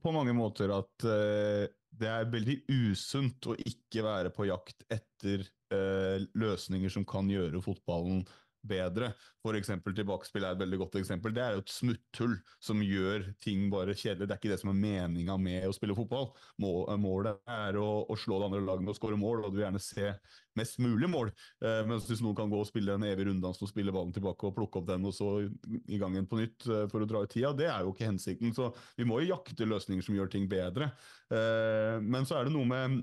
på 0.05 0.13
mange 0.15 0.35
måter 0.37 0.71
at 0.75 0.93
det 1.01 2.11
er 2.13 2.29
veldig 2.31 2.59
usunt 2.93 3.49
å 3.49 3.57
ikke 3.57 4.05
være 4.05 4.35
på 4.37 4.51
jakt 4.51 4.85
etter 4.93 5.49
løsninger 6.37 6.93
som 6.93 7.09
kan 7.09 7.33
gjøre 7.33 7.65
fotballen 7.65 8.21
bedre. 8.67 9.13
F.eks. 9.41 9.71
tilbakespill 9.97 10.45
er 10.45 10.55
et 10.55 10.61
veldig 10.61 10.81
godt 10.83 10.99
eksempel. 11.01 11.33
Det 11.35 11.43
er 11.45 11.57
jo 11.57 11.63
et 11.65 11.73
smutthull 11.73 12.37
som 12.63 12.83
gjør 12.85 13.31
ting 13.43 13.69
bare 13.73 13.97
kjedelig. 13.97 14.29
Det 14.29 14.35
er 14.35 14.41
ikke 14.41 14.53
det 14.53 14.61
som 14.63 14.73
er 14.73 14.81
meninga 14.81 15.37
med 15.41 15.67
å 15.69 15.75
spille 15.77 15.97
fotball. 15.97 16.31
Målet 16.61 17.41
er 17.49 17.79
å, 17.81 17.89
å 18.05 18.19
slå 18.21 18.41
det 18.41 18.51
andre 18.51 18.63
laget 18.67 18.87
med 18.87 18.95
å 18.95 18.99
skåre 18.99 19.19
mål, 19.21 19.45
og 19.45 19.53
du 19.53 19.61
vil 19.61 19.67
gjerne 19.67 19.83
se 19.83 20.13
mest 20.59 20.81
mulig 20.83 21.09
mål. 21.11 21.31
Eh, 21.65 21.83
mens 21.89 22.09
hvis 22.09 22.23
noen 22.25 22.37
kan 22.39 22.51
gå 22.53 22.61
og 22.61 22.69
spille 22.69 22.97
en 22.97 23.07
evig 23.07 23.29
runddans 23.31 23.61
og 23.63 23.71
spille 23.71 23.95
ballen 23.95 24.13
tilbake 24.15 24.49
og 24.49 24.57
plukke 24.57 24.81
opp 24.81 24.91
den 24.91 25.07
og 25.09 25.15
så 25.17 25.31
i 25.41 26.01
gang 26.01 26.17
igjen 26.17 26.29
på 26.31 26.41
nytt 26.41 26.69
eh, 26.69 26.85
for 26.91 27.05
å 27.05 27.09
dra 27.09 27.25
ut 27.25 27.33
tida, 27.33 27.55
det 27.57 27.71
er 27.71 27.87
jo 27.87 27.95
ikke 27.95 28.11
hensikten. 28.11 28.53
Så 28.57 28.73
vi 28.99 29.07
må 29.09 29.23
jo 29.23 29.33
jakte 29.33 29.69
løsninger 29.69 30.05
som 30.05 30.19
gjør 30.19 30.33
ting 30.33 30.51
bedre. 30.51 30.91
Eh, 31.33 31.97
men 32.03 32.29
så 32.29 32.41
er 32.41 32.49
det 32.49 32.55
noe 32.57 32.69
med 32.69 33.01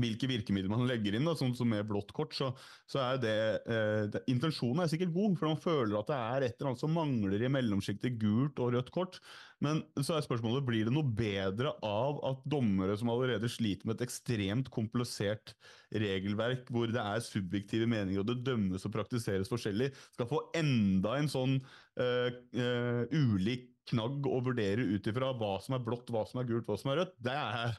hvilke 0.00 0.28
virkemidler 0.30 0.72
man 0.72 0.86
legger 0.88 1.16
inn, 1.16 1.26
da, 1.28 1.34
sånn 1.38 1.54
som 1.58 1.70
med 1.70 1.86
blått 1.88 2.12
kort, 2.16 2.34
så, 2.36 2.52
så 2.88 3.02
er 3.04 3.20
det, 3.22 3.36
eh, 3.68 4.04
det, 4.12 4.24
Intensjonen 4.32 4.84
er 4.84 4.92
sikkert 4.92 5.14
god, 5.14 5.36
for 5.40 5.52
man 5.52 5.62
føler 5.62 5.98
at 5.98 6.10
det 6.10 6.18
er 6.18 6.46
et 6.46 6.56
eller 6.56 6.72
annet 6.72 6.84
som 6.84 6.94
mangler 6.96 7.44
i 7.44 7.52
mellomsjiktet 7.52 8.18
gult 8.20 8.62
og 8.62 8.74
rødt 8.76 8.92
kort. 8.94 9.20
Men 9.64 9.80
så 9.98 10.14
er 10.14 10.22
spørsmålet 10.22 10.66
blir 10.66 10.86
det 10.86 10.94
noe 10.94 11.06
bedre 11.18 11.72
av 11.84 12.20
at 12.28 12.44
dommere 12.46 12.94
som 12.98 13.10
allerede 13.10 13.50
sliter 13.50 13.88
med 13.88 13.98
et 13.98 14.06
ekstremt 14.06 14.70
komplisert 14.74 15.56
regelverk, 15.90 16.68
hvor 16.70 16.90
det 16.92 17.02
er 17.02 17.24
subjektive 17.24 17.88
meninger 17.90 18.22
og 18.22 18.28
det 18.30 18.42
dømmes 18.46 18.86
og 18.86 18.94
praktiseres 18.94 19.50
forskjellig, 19.50 19.90
skal 20.14 20.30
få 20.30 20.44
enda 20.58 21.16
en 21.18 21.32
sånn 21.32 21.58
eh, 21.98 22.30
eh, 22.54 23.18
ulik 23.18 23.74
knagg 23.88 24.26
å 24.28 24.40
vurdere 24.46 24.84
ut 24.94 25.08
ifra 25.10 25.32
hva 25.38 25.54
som 25.64 25.76
er 25.76 25.84
blått, 25.84 26.10
hva 26.14 26.24
som 26.28 26.42
er 26.42 26.48
gult, 26.48 26.66
hva 26.68 26.78
som 26.80 26.92
er 26.92 27.02
rødt, 27.02 27.16
det 27.24 27.34
er, 27.34 27.78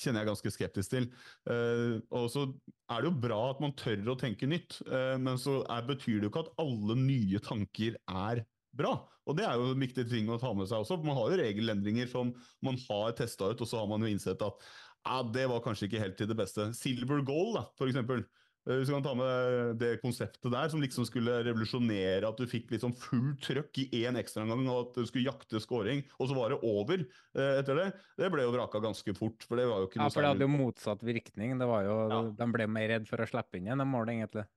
kjenner 0.00 0.22
jeg 0.22 0.30
ganske 0.30 0.54
skeptisk 0.54 0.94
til. 0.94 1.08
Uh, 1.48 1.98
og 2.14 2.28
så 2.32 2.46
er 2.90 3.02
det 3.02 3.10
jo 3.10 3.20
bra 3.26 3.40
at 3.50 3.62
man 3.64 3.76
tør 3.78 4.12
å 4.12 4.18
tenke 4.20 4.48
nytt, 4.50 4.80
uh, 4.90 5.16
men 5.20 5.40
så 5.40 5.60
er, 5.66 5.86
betyr 5.88 6.18
det 6.18 6.28
jo 6.28 6.32
ikke 6.32 6.46
at 6.46 6.54
alle 6.62 6.98
nye 7.00 7.42
tanker 7.44 7.98
er 8.04 8.44
bra. 8.76 8.94
Og 9.28 9.36
det 9.38 9.46
er 9.46 9.58
jo 9.58 9.72
en 9.72 9.82
viktig 9.82 10.06
ting 10.10 10.30
å 10.30 10.38
ta 10.40 10.52
med 10.56 10.68
seg 10.70 10.82
også. 10.82 10.98
Man 11.04 11.18
har 11.18 11.32
jo 11.32 11.40
regelendringer 11.42 12.08
som 12.10 12.32
man 12.64 12.78
har 12.88 13.14
testa 13.18 13.50
ut, 13.52 13.62
og 13.62 13.68
så 13.68 13.82
har 13.82 13.90
man 13.90 14.02
jo 14.04 14.10
innsett 14.10 14.42
at 14.46 14.70
ja, 15.06 15.20
det 15.32 15.46
var 15.48 15.62
kanskje 15.64 15.88
ikke 15.88 16.02
helt 16.02 16.18
til 16.18 16.28
det 16.28 16.36
beste. 16.38 16.70
Silver 16.76 17.22
goal, 17.26 17.54
da, 17.56 17.64
for 17.78 17.90
eksempel. 17.90 18.24
Eh, 18.68 18.76
hvis 18.76 18.90
du 18.90 18.94
kan 18.94 19.04
ta 19.04 19.14
med 19.16 19.78
det 19.80 19.94
konseptet 20.02 20.50
der, 20.52 20.68
som 20.72 20.82
liksom 20.82 21.06
skulle 21.08 21.40
revolusjonere 21.46 22.28
at 22.28 22.40
du 22.40 22.46
fikk 22.50 22.74
liksom 22.74 22.92
full 22.98 23.32
trøkk 23.40 23.82
i 23.82 23.88
én 24.02 24.18
ekstraomgang, 24.20 24.66
og 24.68 24.80
at 24.82 25.00
du 25.00 25.08
skulle 25.08 25.30
jakte 25.30 25.62
scoring, 25.62 26.04
og 26.18 26.30
så 26.30 26.36
var 26.36 26.54
det 26.54 26.60
over 26.66 27.00
eh, 27.00 27.58
etter 27.62 27.80
det. 27.80 27.88
Det 28.20 28.30
ble 28.32 28.44
jo 28.46 28.54
vraka 28.54 28.82
ganske 28.84 29.16
fort. 29.16 29.48
For 29.48 29.60
det 29.60 29.68
var 29.70 29.82
jo 29.82 29.90
ikke 29.90 30.02
noe 30.02 30.10
Ja, 30.10 30.14
for 30.14 30.26
det 30.26 30.32
hadde 30.34 30.48
jo 30.48 30.54
motsatt 30.54 31.04
virkning. 31.06 31.56
Det 31.60 31.68
var 31.70 31.88
jo, 31.88 31.98
ja. 32.12 32.22
De 32.40 32.50
ble 32.56 32.70
mer 32.70 32.90
redd 32.96 33.08
for 33.08 33.22
å 33.22 33.28
slippe 33.30 33.60
inn 33.60 33.70
igjen, 33.70 33.80
de 33.80 33.88
målene, 33.88 34.20
egentlig. 34.20 34.48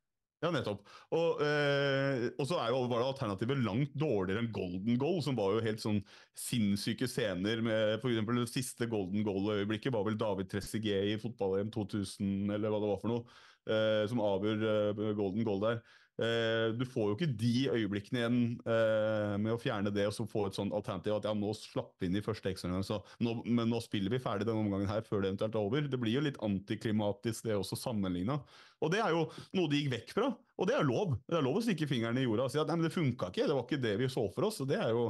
Ja, 0.44 0.50
nettopp. 0.52 0.82
Og, 1.16 1.40
eh, 1.46 2.26
og 2.36 2.48
så 2.50 2.58
var 2.60 3.00
det 3.00 3.06
alternativet 3.08 3.62
langt 3.64 3.94
dårligere 3.96 4.42
enn 4.44 4.52
Golden 4.52 4.98
Goal, 5.00 5.22
som 5.24 5.38
var 5.40 5.54
jo 5.56 5.64
helt 5.64 5.80
sånn 5.80 6.02
sinnssyke 6.36 7.08
scener. 7.08 7.62
med 7.64 8.04
eksempel, 8.04 8.44
Det 8.44 8.52
siste 8.52 8.90
Golden 8.92 9.24
Goal-øyeblikket 9.24 9.94
var 9.94 10.04
vel 10.04 10.18
David 10.18 10.50
Trezeguet 10.52 11.14
i 11.14 11.22
fotball-EM 11.22 11.72
2000, 11.72 12.52
eller 12.52 12.70
hva 12.70 12.82
det 12.82 12.92
var 12.92 13.00
for 13.00 13.08
noe, 13.08 13.24
eh, 13.70 14.06
som 14.12 14.24
avgjør 14.24 14.66
eh, 14.70 15.12
Golden 15.18 15.46
Goal 15.48 15.62
der. 15.64 15.84
Eh, 16.22 16.70
du 16.78 16.84
får 16.86 17.08
jo 17.10 17.14
ikke 17.16 17.34
de 17.42 17.52
øyeblikkene 17.74 18.20
igjen 18.20 18.36
eh, 18.70 19.34
med 19.42 19.56
å 19.56 19.58
fjerne 19.58 19.90
det 19.90 20.04
og 20.06 20.14
så 20.14 20.28
få 20.30 20.44
et 20.46 20.58
sånt 20.60 20.76
alternativ 20.78 21.16
at 21.16 21.26
ja, 21.26 21.32
nå 21.34 21.50
slapp 21.58 21.96
vi 21.98 22.06
inn 22.06 22.20
i 22.20 22.22
første 22.22 22.52
ekstraomgang, 22.52 23.42
men 23.50 23.72
nå 23.72 23.80
spiller 23.82 24.14
vi 24.14 24.22
ferdig 24.22 24.46
denne 24.46 24.62
omgangen 24.62 24.92
her 24.92 25.02
før 25.08 25.24
det 25.24 25.32
eventuelt 25.32 25.58
er 25.58 25.64
over. 25.64 25.90
Det 25.90 26.00
blir 26.02 26.20
jo 26.20 26.26
litt 26.28 26.38
antiklimatisk 26.46 27.50
det 27.50 27.58
også 27.58 27.80
sammenligna. 27.82 28.38
Og 28.86 28.94
det 28.94 29.02
er 29.02 29.16
jo 29.16 29.26
noe 29.58 29.72
de 29.72 29.82
gikk 29.82 29.94
vekk 29.96 30.18
fra, 30.20 30.30
og 30.30 30.70
det 30.70 30.78
er 30.78 30.86
lov. 30.86 31.18
Det 31.26 31.40
er 31.40 31.48
lov 31.48 31.58
å 31.58 31.66
stikke 31.66 31.90
fingeren 31.90 32.22
i 32.22 32.28
jorda 32.28 32.46
og 32.46 32.54
si 32.54 32.62
at 32.62 32.70
nei, 32.70 32.78
men 32.78 32.90
det 32.90 32.94
funka 32.94 33.32
ikke, 33.34 33.48
det 33.50 33.58
var 33.58 33.66
ikke 33.66 33.86
det 33.88 33.96
vi 34.04 34.12
så 34.14 34.28
for 34.36 34.52
oss. 34.52 34.62
og 34.62 34.70
det 34.70 34.78
er 34.84 34.94
jo, 34.94 35.08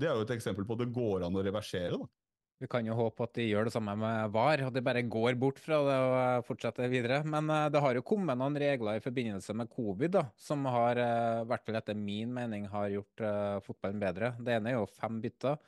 det 0.00 0.08
er 0.08 0.16
jo 0.16 0.24
et 0.24 0.36
eksempel 0.38 0.64
på 0.64 0.78
at 0.78 0.86
det 0.86 0.94
går 0.96 1.28
an 1.28 1.36
å 1.36 1.44
reversere. 1.44 2.00
da. 2.00 2.25
Vi 2.56 2.68
kan 2.72 2.86
jo 2.88 2.94
håpe 2.96 3.20
at 3.26 3.34
de 3.36 3.44
gjør 3.50 3.68
det 3.68 3.74
samme 3.74 3.92
med 4.00 4.30
VAR, 4.32 4.62
og 4.64 4.72
de 4.72 4.80
bare 4.84 5.02
går 5.04 5.36
bort 5.36 5.58
fra 5.60 5.76
det 5.84 5.96
og 6.00 6.14
eh, 6.16 6.44
fortsetter 6.46 6.88
videre. 6.88 7.18
Men 7.28 7.50
uh, 7.52 7.66
det 7.72 7.82
har 7.84 7.98
jo 7.98 8.04
kommet 8.06 8.38
noen 8.40 8.56
regler 8.56 8.96
i 8.96 9.02
forbindelse 9.04 9.52
med 9.60 9.68
covid 9.74 10.14
da, 10.14 10.22
som 10.40 10.64
har, 10.72 10.96
uh, 10.96 11.42
i 11.42 11.50
hvert 11.50 11.66
fall 11.66 11.76
etter 11.82 12.00
min 12.00 12.32
mening, 12.32 12.64
har 12.72 12.94
gjort 12.94 13.24
uh, 13.26 13.58
fotballen 13.66 14.00
bedre. 14.00 14.32
Det 14.40 14.56
ene 14.56 14.72
er 14.72 14.78
jo 14.78 14.88
fem 14.88 15.20
bytter, 15.20 15.60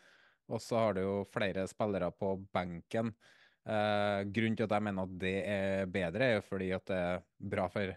og 0.48 0.64
så 0.64 0.80
har 0.80 0.96
du 0.96 1.02
jo 1.04 1.14
flere 1.28 1.68
spillere 1.68 2.08
på 2.16 2.32
benken. 2.56 3.12
Uh, 3.68 4.24
grunnen 4.32 4.56
til 4.56 4.64
at 4.64 4.78
jeg 4.78 4.88
mener 4.88 5.04
at 5.04 5.16
det 5.20 5.36
er 5.44 5.92
bedre, 5.92 6.24
er 6.24 6.36
jo 6.38 6.48
fordi 6.48 6.72
at 6.72 6.88
det 6.88 7.04
er 7.04 7.24
bra 7.52 7.68
for 7.72 7.96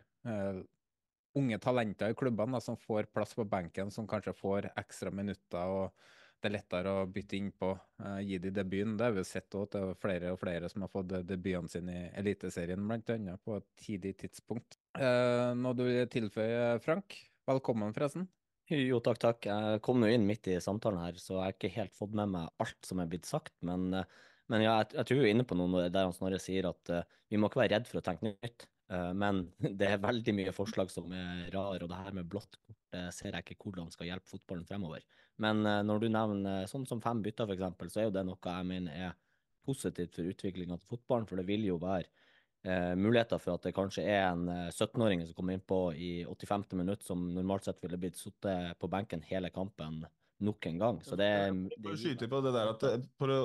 unge 1.40 1.58
talenter 1.64 2.12
i 2.12 2.16
klubbene 2.20 2.60
som 2.62 2.76
får 2.78 3.08
plass 3.16 3.32
på 3.34 3.48
benken, 3.48 3.88
som 3.90 4.06
kanskje 4.06 4.36
får 4.36 4.68
ekstra 4.76 5.16
minutter. 5.16 5.64
og 5.64 6.20
det 6.42 6.50
er 6.50 6.56
lettere 6.56 6.92
å 6.98 7.08
bytte 7.10 7.38
innpå, 7.38 7.72
uh, 8.02 8.20
gi 8.26 8.40
de 8.42 8.52
debuten. 8.56 8.96
Det 8.98 9.08
har 9.08 9.14
vi 9.14 9.26
sett 9.28 9.58
òg, 9.58 9.68
det 9.74 9.82
er 9.86 10.00
flere 10.02 10.34
og 10.34 10.42
flere 10.42 10.70
som 10.72 10.86
har 10.86 10.92
fått 10.92 11.14
debutene 11.30 11.70
sine 11.70 11.98
i 12.00 12.06
Eliteserien, 12.22 12.88
bl.a. 12.90 13.38
på 13.38 13.60
et 13.60 13.68
tidlig 13.84 14.16
tidspunkt. 14.24 14.80
Uh, 14.98 15.54
noe 15.58 15.78
du 15.78 15.86
vil 15.86 16.10
tilføye, 16.10 16.80
Frank? 16.82 17.20
Velkommen, 17.50 17.94
forresten. 17.94 18.26
Jo, 18.72 19.02
takk, 19.04 19.20
takk. 19.20 19.46
Jeg 19.50 19.80
kom 19.84 20.00
nå 20.00 20.10
inn 20.14 20.26
midt 20.28 20.48
i 20.48 20.60
samtalen 20.64 21.02
her, 21.04 21.18
så 21.20 21.36
jeg 21.36 21.44
har 21.44 21.56
ikke 21.58 21.74
helt 21.76 21.96
fått 21.98 22.14
med 22.16 22.32
meg 22.32 22.62
alt 22.64 22.88
som 22.88 23.02
er 23.04 23.10
blitt 23.12 23.28
sagt. 23.28 23.54
Men, 23.68 23.90
uh, 23.94 24.06
men 24.52 24.64
ja, 24.64 24.78
jeg, 24.82 24.94
jeg, 24.96 25.08
tror 25.10 25.22
vi 25.22 25.30
er 25.30 25.34
inne 25.36 25.48
på 25.48 25.58
noe 25.60 25.88
der 25.92 26.08
han 26.08 26.16
Snorre 26.16 26.40
sier 26.42 26.70
at 26.72 26.94
uh, 26.94 27.02
vi 27.30 27.40
må 27.40 27.50
ikke 27.52 27.62
være 27.66 27.76
redd 27.76 27.90
for 27.90 28.00
å 28.00 28.06
tenke 28.06 28.32
nytt. 28.32 28.66
Uh, 28.92 29.12
men 29.14 29.44
det 29.80 29.90
er 29.90 30.04
veldig 30.04 30.38
mye 30.40 30.56
forslag 30.56 30.94
som 30.94 31.12
er 31.14 31.50
rare, 31.54 31.84
og 31.84 31.92
det 31.92 32.00
her 32.00 32.16
med 32.18 32.30
blått 32.32 32.58
kort 32.64 32.78
ser 33.16 33.32
jeg 33.32 33.46
ikke 33.46 33.70
hvordan 33.70 33.88
skal 33.88 34.10
hjelpe 34.10 34.28
fotballen 34.28 34.66
fremover. 34.68 35.04
Men 35.42 35.66
uh, 35.66 35.82
når 35.86 36.04
du 36.04 36.08
nevner 36.14 36.70
sånn 36.70 36.88
som 36.90 37.02
fem 37.04 37.22
bytter, 37.26 37.50
f.eks., 37.50 37.94
så 37.94 38.02
er 38.02 38.10
jo 38.10 38.16
det 38.16 38.26
noe 38.28 38.56
jeg 38.56 38.70
mener 38.70 39.06
er 39.10 39.20
positivt 39.66 40.18
for 40.18 40.30
utviklinga 40.32 40.78
til 40.80 40.96
fotballen. 40.96 41.28
For 41.30 41.42
det 41.42 41.46
vil 41.46 41.68
jo 41.68 41.76
være 41.82 42.08
eh, 42.66 42.96
muligheter 42.98 43.38
for 43.38 43.54
at 43.54 43.68
det 43.68 43.76
kanskje 43.78 44.08
er 44.10 44.24
en 44.32 44.48
17-åring 44.50 45.22
som 45.28 45.36
kommer 45.38 45.54
innpå 45.54 45.78
i 45.94 46.10
85. 46.26 46.66
minutt, 46.80 47.06
som 47.06 47.28
normalt 47.36 47.68
sett 47.68 47.78
ville 47.84 48.00
blitt 48.02 48.18
sittet 48.18 48.80
på 48.82 48.90
benken 48.90 49.22
hele 49.30 49.52
kampen 49.54 50.02
nok 50.46 50.66
en 50.70 50.80
gang. 50.82 50.98
Så 51.06 51.18
det, 51.20 51.28
det 51.84 51.98
skyte 52.00 52.30
på 52.32 52.40
det 52.46 52.54
der 52.56 52.72
at 52.74 52.86
eh, 52.88 53.04
For 53.20 53.34
å 53.34 53.38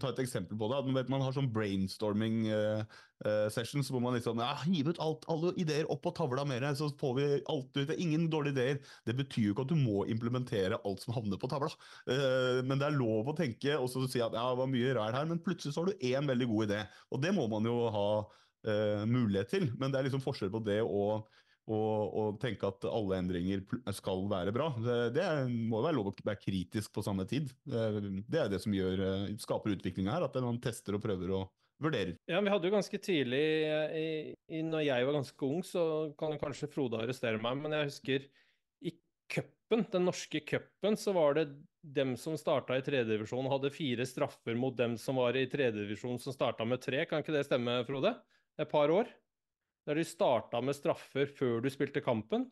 ta 0.00 0.12
et 0.12 0.22
eksempel 0.24 0.58
på 0.60 0.68
det. 0.70 0.78
at 0.78 0.90
vet, 0.98 1.10
Man 1.12 1.24
har 1.24 1.34
sånn 1.36 1.50
brainstorming 1.54 2.38
uh, 2.50 2.84
uh, 3.26 3.46
sessions 3.52 3.90
hvor 3.92 4.02
man 4.04 4.16
liksom 4.16 4.42
ja, 4.42 4.52
hiver 4.64 4.94
ut 4.94 5.02
alt, 5.02 5.26
alle 5.32 5.52
ideer 5.60 5.90
opp 5.92 6.04
på 6.06 6.14
tavla 6.16 6.46
mer, 6.48 6.66
så 6.78 6.90
får 7.00 7.16
vi 7.18 7.26
alt 7.52 7.80
ut. 7.80 7.94
Ingen 7.96 8.28
dårlige 8.32 8.56
ideer. 8.56 8.80
Det 9.08 9.16
betyr 9.18 9.48
jo 9.48 9.56
ikke 9.56 9.66
at 9.66 9.74
du 9.74 9.78
må 9.80 10.06
implementere 10.10 10.80
alt 10.80 11.04
som 11.04 11.16
havner 11.16 11.40
på 11.40 11.50
tavla. 11.52 11.72
Uh, 12.08 12.62
men 12.62 12.78
det 12.78 12.88
er 12.88 12.98
lov 12.98 13.32
å 13.32 13.36
tenke 13.38 13.78
og 13.78 13.90
så 13.92 14.06
si 14.06 14.22
at 14.22 14.34
ja, 14.36 14.48
det 14.50 14.62
var 14.62 14.70
mye 14.70 14.96
ræl 14.96 15.18
her, 15.18 15.28
men 15.30 15.42
plutselig 15.44 15.74
så 15.74 15.84
har 15.84 15.92
du 15.92 16.08
én 16.08 16.30
veldig 16.30 16.50
god 16.52 16.70
idé. 16.70 16.82
Og 17.12 17.22
det 17.24 17.34
må 17.36 17.48
man 17.50 17.66
jo 17.68 17.84
ha 17.94 18.08
mulighet 19.04 19.50
til. 19.52 19.66
Men 19.76 19.92
det 19.92 19.98
er 19.98 20.06
liksom 20.06 20.22
forskjell 20.24 20.48
på 20.48 20.62
det 20.64 20.78
og 20.80 21.26
og, 21.64 22.00
og, 22.12 22.38
tenke 22.42 22.68
at 22.68 22.84
alle 22.90 23.18
endringer 23.22 23.62
skal 23.96 24.26
være 24.28 24.52
bra. 24.52 24.68
Det, 24.84 24.98
det 25.16 25.26
må 25.48 25.80
være 25.84 25.96
lov 25.96 26.10
å 26.10 26.14
være 26.20 26.42
kritisk 26.42 26.92
på 26.92 27.04
samme 27.06 27.24
tid. 27.28 27.48
Det 27.64 28.40
er 28.40 28.50
det 28.52 28.60
som 28.60 28.74
gjør, 28.76 29.04
eh, 29.06 29.28
skaper 29.40 29.76
utviklinga 29.76 30.12
her, 30.12 30.26
at 30.28 30.36
man 30.44 30.60
tester 30.62 30.98
og 30.98 31.04
prøver 31.04 31.32
og 31.38 31.52
vurderer. 31.82 32.14
Ja, 32.30 32.42
vi 32.44 32.52
hadde 32.52 32.68
jo 32.68 32.74
ganske 32.76 33.00
tidlig, 33.02 33.44
eh, 33.64 33.96
i, 33.96 34.08
i, 34.58 34.62
når 34.66 34.84
jeg 34.90 35.08
var 35.08 35.18
ganske 35.18 35.48
ung, 35.48 35.64
så 35.66 35.84
kan 36.20 36.36
kanskje 36.40 36.70
Frode 36.72 37.00
arrestere 37.00 37.40
meg, 37.40 37.58
men 37.62 37.78
jeg 37.78 37.90
husker 37.90 38.28
i 38.84 38.94
cupen, 39.32 39.86
den 39.96 40.06
norske 40.10 40.44
cupen, 40.44 41.00
så 41.00 41.16
var 41.16 41.40
det 41.40 41.48
dem 41.96 42.14
som 42.20 42.36
starta 42.40 42.76
i 42.76 42.84
tredjedivisjon, 42.84 43.48
hadde 43.52 43.72
fire 43.72 44.04
straffer 44.08 44.56
mot 44.56 44.76
dem 44.76 44.98
som 45.00 45.20
var 45.20 45.36
i 45.36 45.48
tredjedivisjon 45.48 46.20
som 46.20 46.36
starta 46.36 46.64
med 46.68 46.80
tre. 46.84 47.04
Kan 47.08 47.24
ikke 47.24 47.34
det 47.34 47.44
stemme, 47.48 47.82
Frode? 47.88 48.14
Et 48.60 48.70
par 48.70 48.92
år? 48.92 49.08
Der 49.84 50.00
de 50.00 50.04
starta 50.08 50.60
med 50.64 50.76
straffer 50.76 51.30
før 51.30 51.64
du 51.64 51.70
spilte 51.72 52.02
kampen. 52.04 52.48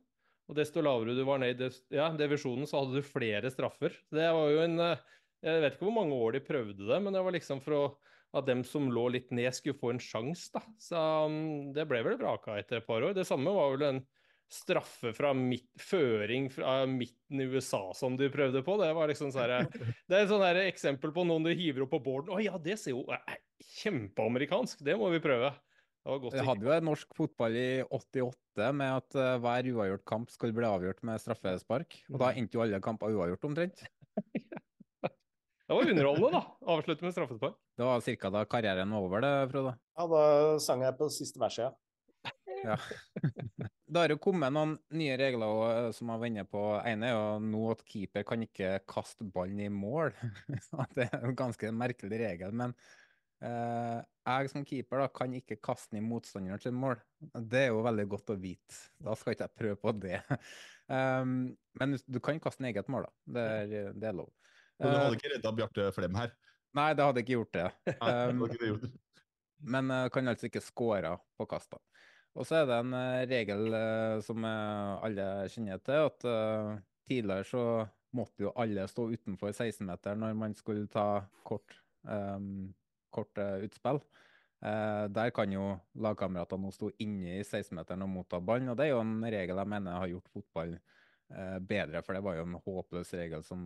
Og 0.51 0.59
desto 0.59 0.83
lavere 0.85 1.15
du 1.17 1.23
var 1.25 1.41
ned 1.41 1.61
i 1.65 1.71
ja, 1.97 2.11
divisjonen, 2.19 2.67
så 2.69 2.83
hadde 2.83 2.99
du 2.99 3.07
flere 3.07 3.51
straffer. 3.53 3.95
Det 4.13 4.31
var 4.37 4.51
jo 4.53 4.65
en 4.65 4.81
eh, 4.85 5.05
Jeg 5.43 5.63
vet 5.63 5.77
ikke 5.77 5.87
hvor 5.89 6.01
mange 6.01 6.19
år 6.19 6.37
de 6.37 6.43
prøvde 6.45 6.89
det, 6.89 6.99
men 7.03 7.15
det 7.15 7.23
var 7.25 7.35
liksom 7.35 7.63
for 7.65 7.77
å, 7.79 7.85
at 8.39 8.49
dem 8.49 8.63
som 8.67 8.91
lå 8.93 9.09
litt 9.15 9.33
ned, 9.35 9.51
skulle 9.55 9.79
få 9.79 9.95
en 9.95 10.03
sjanse, 10.03 10.51
da. 10.55 10.63
Så 10.81 10.99
um, 11.27 11.73
det 11.75 11.87
ble 11.91 12.03
vel 12.07 12.19
vraka 12.21 12.59
etter 12.61 12.79
et 12.79 12.87
par 12.87 13.03
år. 13.03 13.17
Det 13.17 13.27
samme 13.29 13.55
var 13.55 13.75
vel 13.75 13.87
en 13.89 14.03
straffe 14.53 15.15
fra 15.17 15.33
midt, 15.35 15.71
føring 15.81 16.51
fra 16.53 16.83
midten 16.87 17.41
i 17.41 17.49
USA 17.49 17.81
som 17.97 18.19
de 18.21 18.29
prøvde 18.33 18.63
på. 18.65 18.77
Det 18.81 18.91
var 18.95 19.09
liksom 19.11 19.33
sånn 19.33 19.69
Det 20.09 20.19
er 20.19 20.25
et 20.27 20.31
sånn 20.33 20.45
eksempel 20.67 21.15
på 21.17 21.25
noen 21.27 21.49
du 21.49 21.53
hiver 21.57 21.87
opp 21.87 21.95
på 21.97 22.03
boarden. 22.05 22.35
Å 22.37 22.43
ja, 22.45 22.59
det 22.61 22.77
ser 22.81 22.95
jo 22.95 23.07
kjempeamerikansk. 23.81 24.85
Det 24.85 24.99
må 25.01 25.09
vi 25.15 25.23
prøve. 25.25 25.55
Vi 26.03 26.43
hadde 26.43 26.67
jo 26.67 26.79
norsk 26.83 27.15
fotball 27.15 27.57
i 27.59 27.69
88 27.87 28.73
med 28.75 28.97
at 28.97 29.19
uh, 29.19 29.37
hver 29.43 29.69
uavgjort 29.71 30.05
kamp 30.09 30.33
skulle 30.35 30.57
bli 30.57 30.67
avgjort 30.67 31.05
med 31.07 31.23
straffespark. 31.23 32.01
Og 32.11 32.19
da 32.23 32.33
endte 32.35 32.59
jo 32.59 32.65
alle 32.65 32.83
kamper 32.83 33.15
uavgjort, 33.15 33.47
omtrent. 33.47 33.85
det 35.07 35.77
var 35.77 35.93
underholdende, 35.95 36.33
da. 36.35 36.43
Avslutte 36.75 37.07
med 37.07 37.15
straffespark. 37.15 37.55
Det 37.79 37.87
var 37.87 38.03
ca. 38.03 38.33
da 38.35 38.43
karrieren 38.51 38.97
var 38.97 39.07
over, 39.07 39.23
det, 39.23 39.33
Frode? 39.55 39.77
Ja, 39.95 40.09
da 40.11 40.25
sang 40.65 40.83
jeg 40.83 40.99
på 40.99 41.11
siste 41.15 41.43
verset, 41.43 41.71
ja. 41.71 41.77
Ja. 42.63 42.79
Det 43.93 44.01
har 44.01 44.13
jo 44.15 44.21
kommet 44.23 44.55
noen 44.55 44.77
nye 44.97 45.17
regler 45.21 45.51
også, 45.51 45.99
som 45.99 46.13
jeg 46.13 46.23
var 46.23 46.31
inne 46.31 46.45
på. 46.49 46.61
ene 46.89 47.11
er 47.11 47.13
jo 47.13 47.25
nå 47.45 47.63
at 47.75 47.83
keeper 47.85 48.25
kan 48.25 48.45
ikke 48.47 48.71
kaste 48.89 49.27
ballen 49.35 49.61
i 49.61 49.69
mål. 49.69 50.15
Det 50.97 51.09
er 51.11 51.27
en 51.29 51.37
ganske 51.37 51.73
merkelig 51.77 52.23
regel. 52.23 52.55
Men 52.57 52.73
eh, 52.73 53.02
jeg 53.43 54.51
som 54.53 54.65
keeper 54.67 55.03
da, 55.03 55.09
kan 55.11 55.33
ikke 55.35 55.59
kaste 55.65 55.99
i 55.99 56.03
motstanderen 56.05 56.61
til 56.63 56.75
mål. 56.79 57.01
Det 57.35 57.65
er 57.67 57.73
jo 57.73 57.83
veldig 57.83 58.05
godt 58.13 58.35
å 58.35 58.39
vite. 58.39 58.77
Da 59.03 59.17
skal 59.19 59.35
ikke 59.35 59.49
jeg 59.49 59.59
prøve 59.59 59.79
på 59.83 59.95
det. 60.05 60.21
Um, 60.87 61.53
men 61.81 61.97
du 62.07 62.21
kan 62.23 62.39
kaste 62.43 62.63
i 62.63 62.71
eget 62.71 62.91
mål, 62.93 63.09
da. 63.09 63.13
Det 63.37 63.47
er, 63.57 63.97
det 63.97 64.11
er 64.11 64.19
lov. 64.21 64.31
Så 64.79 64.89
du 64.89 64.95
hadde 64.95 65.09
Eh, 65.09 65.17
ikke 65.19 65.33
redda 65.35 65.55
Bjarte 65.59 65.89
Flem 65.97 66.19
her? 66.21 66.35
Nei, 66.79 66.91
det 66.97 67.07
hadde 67.09 67.25
ikke 67.25 67.37
gjort 67.37 67.57
det. 67.57 67.67
Nei, 67.91 67.97
det 67.99 68.13
Um, 68.13 68.45
hadde 68.45 68.59
ikke 68.59 68.77
det 68.87 68.93
men 69.63 69.91
uh, 69.95 70.09
kan 70.11 70.27
altså 70.27 70.49
ikke 70.49 70.63
score 70.65 71.13
på 71.39 71.47
kasta. 71.51 71.79
Og 72.35 72.47
så 72.49 72.63
er 72.63 72.71
det 72.71 72.79
en 72.81 72.95
regel 73.29 73.75
som 74.25 74.47
alle 74.49 75.27
kjenner 75.53 75.83
til, 75.85 76.07
at 76.09 76.25
tidligere 77.05 77.45
så 77.45 77.65
måtte 78.17 78.47
jo 78.47 78.53
alle 78.57 78.87
stå 78.89 79.05
utenfor 79.13 79.53
16-meteren 79.53 80.23
når 80.25 80.39
man 80.41 80.57
skulle 80.57 80.89
ta 80.93 81.25
kort, 81.45 81.77
um, 82.09 82.73
kort 83.15 83.39
utspill. 83.39 84.01
Eh, 84.63 85.05
der 85.11 85.33
kan 85.35 85.51
jo 85.51 85.73
lagkameratene 85.99 86.69
nå 86.69 86.71
stå 86.75 86.93
inne 87.03 87.41
i 87.41 87.43
16-meteren 87.43 88.05
og 88.05 88.13
motta 88.13 88.39
ballen, 88.39 88.71
og 88.71 88.79
det 88.79 88.87
er 88.87 88.93
jo 88.93 89.01
en 89.03 89.17
regel 89.27 89.59
jeg 89.59 89.71
mener 89.73 89.99
har 89.99 90.13
gjort 90.13 90.31
fotball 90.31 90.77
eh, 90.77 91.59
bedre, 91.59 92.03
for 92.07 92.15
det 92.15 92.23
var 92.23 92.39
jo 92.39 92.45
en 92.47 92.61
håpløs 92.63 93.11
regel 93.19 93.43
som 93.47 93.65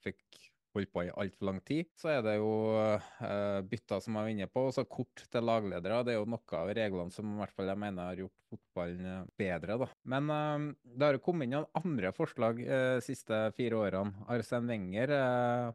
fikk 0.00 0.40
holdt 0.76 0.92
på 0.92 1.04
i 1.06 1.10
altfor 1.10 1.48
lang 1.48 1.60
tid. 1.66 1.88
Så 1.98 2.10
er 2.12 2.22
det 2.24 2.36
jo 2.38 2.52
uh, 2.76 3.60
bytter 3.68 4.02
som 4.02 4.16
jeg 4.16 4.26
var 4.26 4.32
inne 4.34 4.48
på, 4.50 4.66
og 4.68 4.76
så 4.76 4.84
kort 4.88 5.24
til 5.32 5.46
lagledere. 5.46 6.02
Det 6.06 6.14
er 6.14 6.20
jo 6.20 6.30
noe 6.32 6.58
av 6.60 6.72
reglene 6.76 7.14
som 7.14 7.34
i 7.34 7.40
hvert 7.40 7.54
fall 7.56 7.72
jeg 7.72 7.82
mener 7.82 8.10
har 8.10 8.22
gjort 8.24 8.38
fotballen 8.52 9.06
eh, 9.08 9.28
bedre, 9.40 9.78
da. 9.80 9.88
Men 10.12 10.32
uh, 10.32 10.66
det 10.84 11.08
har 11.08 11.18
jo 11.18 11.24
kommet 11.24 11.48
inn 11.48 11.56
noen 11.56 11.70
andre 11.82 12.12
forslag 12.16 12.62
de 12.62 12.80
de 12.82 13.04
siste 13.04 13.36
fire 13.56 13.78
årene. 13.78 14.26
Arsen 14.32 14.68
Wenger 14.68 15.12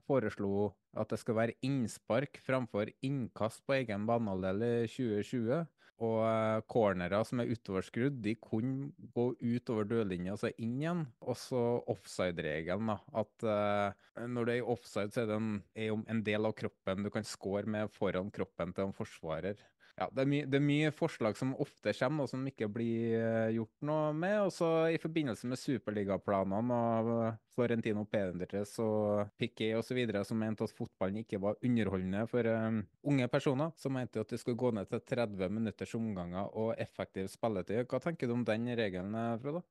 foreslo 0.08 0.72
at 0.98 1.12
det 1.12 1.20
skal 1.22 1.38
være 1.38 1.58
innspark 1.66 2.40
framfor 2.46 2.90
innkast 3.06 3.64
på 3.68 3.78
egen 3.78 4.06
banehalvdel 4.10 4.64
i 4.66 4.74
2020. 4.90 5.66
Og 5.98 6.20
eh, 6.28 6.60
cornerer 6.70 7.26
som 7.26 7.42
er 7.42 7.50
utoverskrudd, 7.50 8.20
de 8.22 8.36
kunne 8.38 8.92
gå 9.16 9.32
utover 9.42 9.88
dørlinja 9.90 10.36
og 10.36 10.42
så 10.44 10.52
inn 10.62 10.76
igjen. 10.84 11.06
Og 11.26 11.40
så 11.42 11.62
offside-regelen, 11.90 12.92
da. 12.92 12.98
At 13.24 13.48
uh, 13.48 14.28
når 14.30 14.46
du 14.46 14.52
er 14.54 14.60
i 14.60 14.68
offside, 14.76 15.10
så 15.14 15.24
er 15.24 15.32
det 15.32 15.40
en, 15.40 15.56
er 15.74 15.96
en 16.14 16.22
del 16.26 16.50
av 16.50 16.54
kroppen 16.60 17.06
du 17.06 17.10
kan 17.14 17.26
score 17.26 17.66
med 17.66 17.90
foran 17.96 18.30
kroppen 18.34 18.76
til 18.78 18.90
en 18.90 18.96
forsvarer. 18.98 19.58
Ja, 19.98 20.06
det 20.14 20.22
er, 20.22 20.28
mye, 20.30 20.46
det 20.46 20.60
er 20.60 20.62
mye 20.62 20.90
forslag 20.94 21.38
som 21.40 21.56
ofte 21.58 21.90
kommer, 21.98 22.28
og 22.28 22.30
som 22.30 22.44
ikke 22.46 22.68
blir 22.70 23.16
eh, 23.18 23.56
gjort 23.56 23.88
noe 23.90 24.12
med. 24.14 24.36
Også 24.46 24.68
i 24.94 25.00
forbindelse 25.02 25.50
med 25.50 25.58
superligaplanene 25.58 26.78
og 27.02 27.10
eh, 27.16 27.40
Florentino 27.56 28.04
Pedres 28.06 28.76
og 28.84 29.32
Piquet 29.42 29.74
osv., 29.80 30.04
som 30.30 30.38
mente 30.38 30.68
at 30.68 30.76
fotballen 30.78 31.24
ikke 31.24 31.42
var 31.42 31.58
underholdende 31.66 32.28
for 32.30 32.46
um, 32.46 32.84
unge 33.10 33.30
personer, 33.34 33.74
som 33.82 33.98
mente 33.98 34.22
at 34.22 34.30
det 34.30 34.38
skulle 34.44 34.62
gå 34.62 34.70
ned 34.78 34.86
til 34.92 35.02
30 35.02 35.50
minutters 35.58 35.98
omganger 35.98 36.54
og 36.54 36.76
effektiv 36.78 37.32
spilletid. 37.34 37.90
Hva 37.90 38.04
tenker 38.04 38.30
du 38.30 38.38
om 38.38 38.46
den 38.46 38.70
regelen, 38.78 39.18
Frode? 39.42 39.66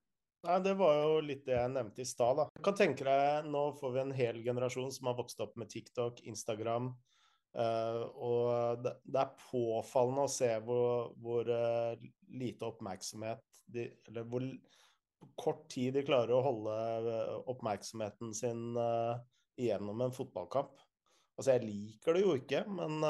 Nei, 0.47 0.59
Det 0.63 0.75
var 0.79 0.99
jo 1.05 1.21
litt 1.23 1.47
det 1.47 1.55
jeg 1.55 1.71
nevnte 1.71 2.03
i 2.03 2.09
stad. 2.09 2.49
Du 2.55 2.63
kan 2.67 2.75
deg, 2.75 3.47
Nå 3.47 3.69
får 3.79 3.95
vi 3.95 4.03
en 4.03 4.17
hel 4.25 4.43
generasjon 4.43 4.91
som 4.95 5.11
har 5.11 5.21
vokst 5.23 5.39
opp 5.43 5.55
med 5.55 5.71
TikTok, 5.71 6.27
Instagram. 6.27 6.97
Eh, 7.55 8.03
og 8.23 8.83
det, 8.83 8.93
det 9.05 9.23
er 9.23 9.37
påfallende 9.47 10.27
å 10.27 10.33
se 10.33 10.51
hvor, 10.67 11.13
hvor 11.23 11.49
uh, 11.51 11.95
lite 12.37 12.67
oppmerksomhet 12.67 13.63
de 13.73 13.89
Eller 14.09 14.27
hvor 14.31 14.45
kort 15.41 15.65
tid 15.73 15.97
de 15.97 16.05
klarer 16.07 16.35
å 16.37 16.45
holde 16.45 16.75
eh, 17.11 17.33
oppmerksomheten 17.51 18.35
sin 18.37 18.77
uh, 18.79 19.17
gjennom 19.59 20.05
en 20.05 20.15
fotballkamp. 20.15 20.77
Altså, 21.37 21.57
jeg 21.57 21.65
liker 21.65 22.17
det 22.17 22.23
jo 22.23 22.37
ikke, 22.39 22.63
men 22.69 23.01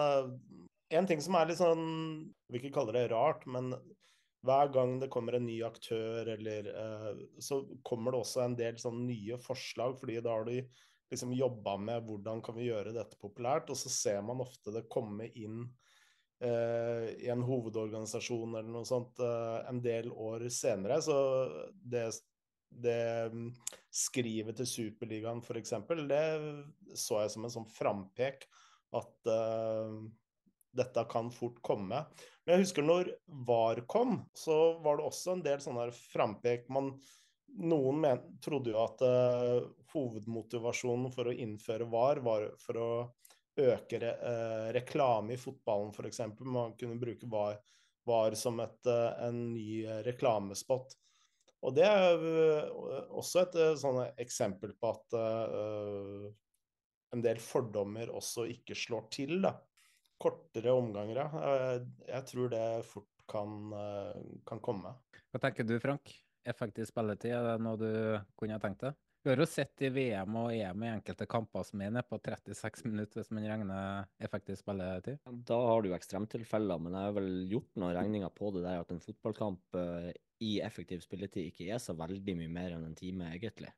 en 0.94 1.06
ting 1.06 1.20
som 1.22 1.36
er 1.38 1.50
litt 1.50 1.60
sånn 1.60 1.84
Jeg 2.24 2.54
vil 2.54 2.60
ikke 2.60 2.76
kalle 2.78 2.94
det 2.94 3.04
rart, 3.12 3.44
men 3.50 3.74
hver 4.46 4.70
gang 4.74 4.96
det 5.02 5.10
kommer 5.10 5.36
en 5.36 5.46
ny 5.46 5.58
aktør, 5.66 6.30
eller 6.36 6.70
så 7.42 7.60
kommer 7.86 8.14
det 8.14 8.22
også 8.22 8.42
en 8.44 8.56
del 8.58 8.78
sånn 8.78 9.04
nye 9.08 9.38
forslag, 9.42 9.96
fordi 9.98 10.20
da 10.22 10.34
har 10.38 10.46
de 10.46 10.60
liksom 11.10 11.32
jobba 11.36 11.76
med 11.78 12.06
hvordan 12.06 12.42
kan 12.44 12.56
vi 12.56 12.68
gjøre 12.68 12.94
dette 12.96 13.18
populært, 13.20 13.70
og 13.70 13.78
så 13.78 13.92
ser 13.92 14.22
man 14.26 14.42
ofte 14.44 14.74
det 14.74 14.88
komme 14.92 15.28
inn 15.38 15.62
eh, 16.42 17.08
i 17.22 17.30
en 17.32 17.44
hovedorganisasjon 17.46 18.56
eller 18.56 18.70
noe 18.72 18.88
sånt 18.88 19.22
eh, 19.22 19.58
en 19.70 19.80
del 19.84 20.10
år 20.12 20.48
senere. 20.52 20.98
Så 21.04 21.16
det, 21.72 22.08
det 22.70 23.00
mm, 23.32 23.50
skrivet 23.94 24.58
til 24.60 24.70
Superligaen 24.72 25.42
f.eks., 25.44 25.74
det 26.10 26.22
så 26.98 27.22
jeg 27.22 27.34
som 27.34 27.46
en 27.46 27.56
sånn 27.58 27.70
frampek 27.70 28.48
at 28.96 29.30
eh, 29.30 29.98
dette 30.76 31.04
kan 31.10 31.30
fort 31.32 31.60
komme. 31.64 32.02
Men 32.44 32.56
jeg 32.56 32.66
husker 32.66 32.84
når 32.86 33.12
VAR 33.48 33.80
kom, 33.90 34.20
så 34.36 34.76
var 34.84 34.98
det 34.98 35.06
også 35.08 35.36
en 35.36 35.44
del 35.46 35.62
sånne 35.62 35.88
frampek. 35.96 36.68
Man, 36.72 36.92
noen 37.48 38.00
men, 38.00 38.20
trodde 38.42 38.72
jo 38.72 38.82
at 38.82 39.02
uh, 39.04 39.62
hovedmotivasjonen 39.94 41.12
for 41.14 41.30
å 41.30 41.34
innføre 41.34 41.88
VAR 41.90 42.20
var 42.24 42.50
for 42.60 42.80
å 42.80 42.90
øke 43.56 44.00
re, 44.02 44.12
uh, 44.20 44.68
reklame 44.76 45.36
i 45.36 45.40
fotballen, 45.40 45.94
f.eks. 45.94 46.22
Man 46.44 46.76
kunne 46.78 47.00
bruke 47.00 47.28
VAR, 47.32 47.58
VAR 48.06 48.36
som 48.38 48.60
et, 48.64 48.80
uh, 48.90 49.12
en 49.26 49.40
ny 49.54 49.84
reklamespott. 50.06 50.96
Og 51.66 51.72
det 51.74 51.86
er 51.88 52.20
også 53.16 53.40
et 53.40 53.54
sånn 53.80 53.96
eksempel 54.22 54.74
på 54.78 54.90
at 54.92 55.16
en 57.16 57.24
del 57.24 57.40
fordommer 57.42 58.12
også 58.12 58.44
ikke 58.52 58.76
slår 58.78 59.08
til, 59.16 59.32
da. 59.42 59.54
Kortere 60.20 60.76
omganger, 60.76 61.22
ja. 61.24 61.72
Jeg 62.12 62.28
tror 62.28 62.52
det 62.52 62.62
fort 62.86 63.24
kan, 63.26 63.72
kan 64.46 64.62
komme. 64.62 64.94
Hva 65.32 65.42
tenker 65.42 65.66
du, 65.66 65.74
Frank? 65.82 66.12
Effektiv 66.46 66.86
spilletid, 66.88 67.34
er 67.34 67.44
det 67.50 67.56
noe 67.64 67.80
du 67.80 67.90
kunne 68.38 68.58
tenkt 68.62 68.84
deg? 68.86 68.96
Vi 69.26 69.32
har 69.32 69.40
jo 69.42 69.46
sett 69.50 69.82
i 69.82 69.88
VM 69.90 70.36
og 70.38 70.52
EM 70.54 70.84
i 70.86 70.90
enkelte 70.92 71.26
kamper 71.26 71.64
som 71.66 71.80
er 71.82 71.90
nede 71.90 72.06
på 72.06 72.20
36 72.22 72.84
minutter, 72.86 73.18
hvis 73.18 73.32
man 73.34 73.48
regner 73.50 74.04
effektiv 74.22 74.54
spilletid. 74.60 75.18
Da 75.48 75.56
har 75.66 75.82
du 75.82 75.88
ekstremtilfeller, 75.96 76.78
men 76.78 76.94
jeg 76.94 77.08
har 77.08 77.16
vel 77.16 77.32
gjort 77.50 77.72
noen 77.74 77.96
regninger 77.96 78.30
på 78.36 78.52
det 78.54 78.62
der 78.68 78.84
at 78.84 78.92
en 78.94 79.02
fotballkamp 79.02 79.80
eh, 79.80 80.12
i 80.46 80.52
effektiv 80.62 81.02
spilletid 81.02 81.50
ikke 81.50 81.66
er 81.74 81.82
så 81.82 81.96
veldig 81.98 82.36
mye 82.38 82.54
mer 82.54 82.76
enn 82.76 82.86
en 82.86 82.94
time, 82.94 83.32
egentlig. 83.34 83.72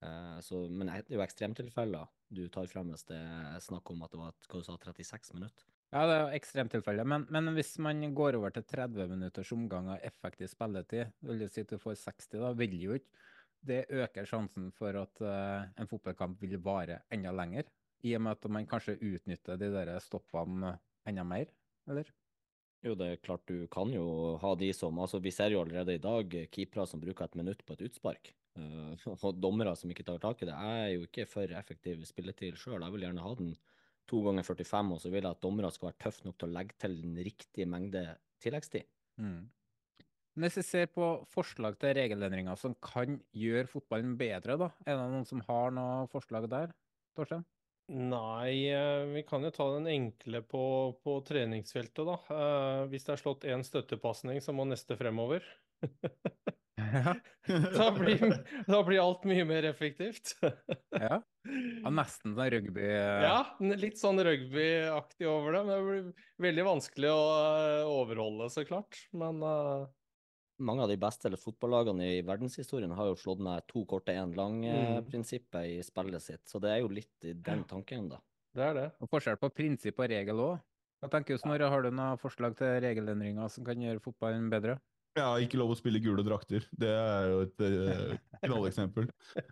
Eh, 0.00 0.38
så, 0.48 0.64
men 0.70 0.88
det 0.88 0.96
er 1.02 1.18
jo 1.18 1.26
ekstremtilfeller 1.26 2.08
du 2.34 2.46
tar 2.48 2.72
frem 2.72 2.88
hvis 2.94 3.04
det 3.12 3.20
er 3.20 3.60
snakk 3.60 3.92
om 3.92 4.08
at 4.08 4.16
det 4.16 4.22
var 4.22 4.32
hva 4.48 4.62
du 4.62 4.64
sa, 4.64 4.78
36 4.80 5.36
minutter. 5.36 5.68
Ja, 5.94 6.08
det 6.10 6.14
er 6.14 6.24
jo 6.24 6.34
ekstremtilfelle, 6.34 7.04
men, 7.06 7.22
men 7.30 7.52
hvis 7.54 7.76
man 7.78 8.00
går 8.18 8.34
over 8.34 8.50
til 8.50 8.64
30 8.66 9.12
minutters 9.12 9.52
omgang 9.54 9.92
av 9.94 10.02
effektiv 10.02 10.48
spilletid, 10.50 11.12
vil 11.22 11.44
du 11.44 11.46
si 11.46 11.62
at 11.62 11.70
du 11.70 11.78
får 11.78 12.00
60, 12.00 12.32
da 12.42 12.48
vil 12.58 12.74
jo 12.82 12.96
ikke 12.98 13.28
det 13.64 13.84
øker 13.94 14.26
sjansen 14.26 14.72
for 14.74 14.96
at 14.98 15.22
uh, 15.22 15.62
en 15.78 15.88
fotballkamp 15.88 16.42
vil 16.42 16.58
vare 16.64 16.98
enda 17.14 17.30
lenger, 17.30 17.70
i 18.04 18.16
og 18.18 18.24
med 18.26 18.34
at 18.34 18.48
man 18.52 18.66
kanskje 18.68 18.98
utnytter 18.98 19.60
de 19.60 19.68
der 19.70 19.92
stoppene 20.02 20.74
enda 21.06 21.24
mer, 21.24 21.52
eller? 21.86 22.10
Jo, 22.84 22.96
det 22.98 23.12
er 23.12 23.22
klart 23.22 23.46
du 23.48 23.62
kan 23.72 23.94
jo 23.94 24.34
ha 24.42 24.50
de 24.60 24.72
som 24.76 24.98
altså 25.00 25.16
Vi 25.22 25.30
ser 25.32 25.54
jo 25.54 25.62
allerede 25.62 25.94
i 25.94 26.02
dag 26.02 26.34
keepere 26.52 26.84
som 26.90 27.00
bruker 27.00 27.24
et 27.24 27.38
minutt 27.38 27.62
på 27.64 27.78
et 27.78 27.86
utspark. 27.86 28.34
Uh, 28.58 28.98
og 29.14 29.38
dommere 29.38 29.76
som 29.78 29.94
ikke 29.94 30.04
tar 30.10 30.18
tak 30.26 30.42
i 30.42 30.50
det. 30.50 30.58
Jeg 30.58 30.82
er 30.82 30.92
jo 30.96 31.06
ikke 31.06 31.30
for 31.30 31.54
effektiv 31.62 32.02
spilletid 32.10 32.58
sjøl. 32.58 32.82
Jeg 32.82 32.96
vil 32.96 33.06
gjerne 33.06 33.24
ha 33.24 33.32
den 33.38 33.54
to 34.10 34.20
ganger 34.26 34.46
45, 34.46 34.94
og 34.94 35.02
så 35.02 35.10
vil 35.12 35.22
jeg 35.22 35.36
at 35.36 35.42
dommere 35.44 35.72
skal 35.74 35.90
være 35.90 36.00
tøffe 36.06 36.26
nok 36.26 36.38
til 36.38 36.50
å 36.50 36.54
legge 36.54 36.78
til 36.80 36.96
den 37.02 37.18
riktige 37.26 37.68
mengde 37.70 38.04
tilleggstid. 38.44 38.88
Mm. 39.20 39.44
Men 40.34 40.48
Hvis 40.48 40.58
vi 40.58 40.64
ser 40.66 40.88
på 40.90 41.08
forslag 41.30 41.76
til 41.78 41.94
regelendringer 41.94 42.58
som 42.58 42.74
kan 42.82 43.20
gjøre 43.38 43.70
fotballen 43.70 44.16
bedre, 44.18 44.58
da, 44.58 44.70
er 44.82 44.98
det 44.98 45.10
noen 45.12 45.28
som 45.28 45.42
har 45.46 45.74
noe 45.74 46.08
forslag 46.10 46.48
der, 46.50 46.74
Torstein? 47.14 47.44
Nei, 47.94 48.72
eh, 48.72 49.04
vi 49.12 49.22
kan 49.28 49.44
jo 49.44 49.52
ta 49.52 49.66
den 49.74 49.86
enkle 49.92 50.40
på, 50.48 50.64
på 51.04 51.18
treningsfeltet, 51.28 52.02
da. 52.08 52.16
Eh, 52.32 52.82
hvis 52.90 53.04
det 53.06 53.12
er 53.14 53.20
slått 53.20 53.44
én 53.44 53.62
støttepasning, 53.66 54.40
så 54.42 54.56
må 54.56 54.64
neste 54.66 54.96
fremover. 54.98 55.44
da, 57.78 57.86
blir, 57.96 58.22
da 58.66 58.80
blir 58.86 59.02
alt 59.02 59.24
mye 59.28 59.44
mer 59.48 59.66
effektivt. 59.70 60.36
Ja, 60.94 61.18
ja 61.18 61.90
nesten 61.92 62.32
sånn 62.36 62.50
rugby... 62.54 62.86
Ja, 62.86 63.40
litt 63.60 63.98
sånn 64.00 64.20
rugbyaktig 64.24 65.26
over 65.28 65.56
det. 65.58 65.62
Men 65.66 65.74
det 65.74 65.84
blir 65.88 66.46
veldig 66.46 66.66
vanskelig 66.70 67.10
å 67.12 67.24
eh, 67.50 67.90
overholde, 67.90 68.48
så 68.54 68.64
klart. 68.68 69.00
Men 69.12 69.42
uh... 69.44 69.84
Mange 70.64 70.84
av 70.84 70.92
de 70.92 70.96
beste 71.02 71.26
eller 71.26 71.40
fotballagene 71.40 72.12
i 72.14 72.20
verdenshistorien 72.22 72.92
har 72.94 73.08
jo 73.10 73.18
slått 73.18 73.42
ned 73.42 73.66
to 73.70 73.82
korte, 73.90 74.14
én 74.14 74.30
Mm. 74.30 74.36
lang-prinsippet 74.38 75.72
i 75.74 75.82
spillet 75.82 76.22
sitt. 76.22 76.44
Så 76.48 76.62
det 76.62 76.70
er 76.70 76.84
jo 76.84 76.92
litt 76.94 77.26
i 77.26 77.34
den 77.34 77.66
tanken, 77.66 78.08
da. 78.14 78.22
det 78.54 78.68
er 78.68 78.78
det. 78.78 78.86
Og 79.02 79.10
forskjell 79.10 79.40
på 79.42 79.50
prinsipp 79.50 79.98
og 79.98 80.08
regel 80.14 80.44
òg. 80.46 80.62
Jeg 81.04 81.12
tenker 81.12 81.36
du, 81.36 81.42
Snorre? 81.42 81.68
Har 81.68 81.82
du 81.84 81.90
noen 81.90 82.20
forslag 82.22 82.54
til 82.56 82.78
regelendringer 82.80 83.50
som 83.52 83.66
kan 83.66 83.82
gjøre 83.82 84.00
fotballen 84.00 84.46
bedre? 84.48 84.78
Ja, 85.14 85.28
ikke 85.38 85.58
lov 85.60 85.70
å 85.70 85.78
spille 85.78 86.00
gule 86.02 86.24
drakter. 86.26 86.64
Det 86.74 86.90
er 86.90 87.28
jo 87.30 87.42
et 87.44 87.62
uh, 87.62 88.14
knalleksempel. 88.42 89.06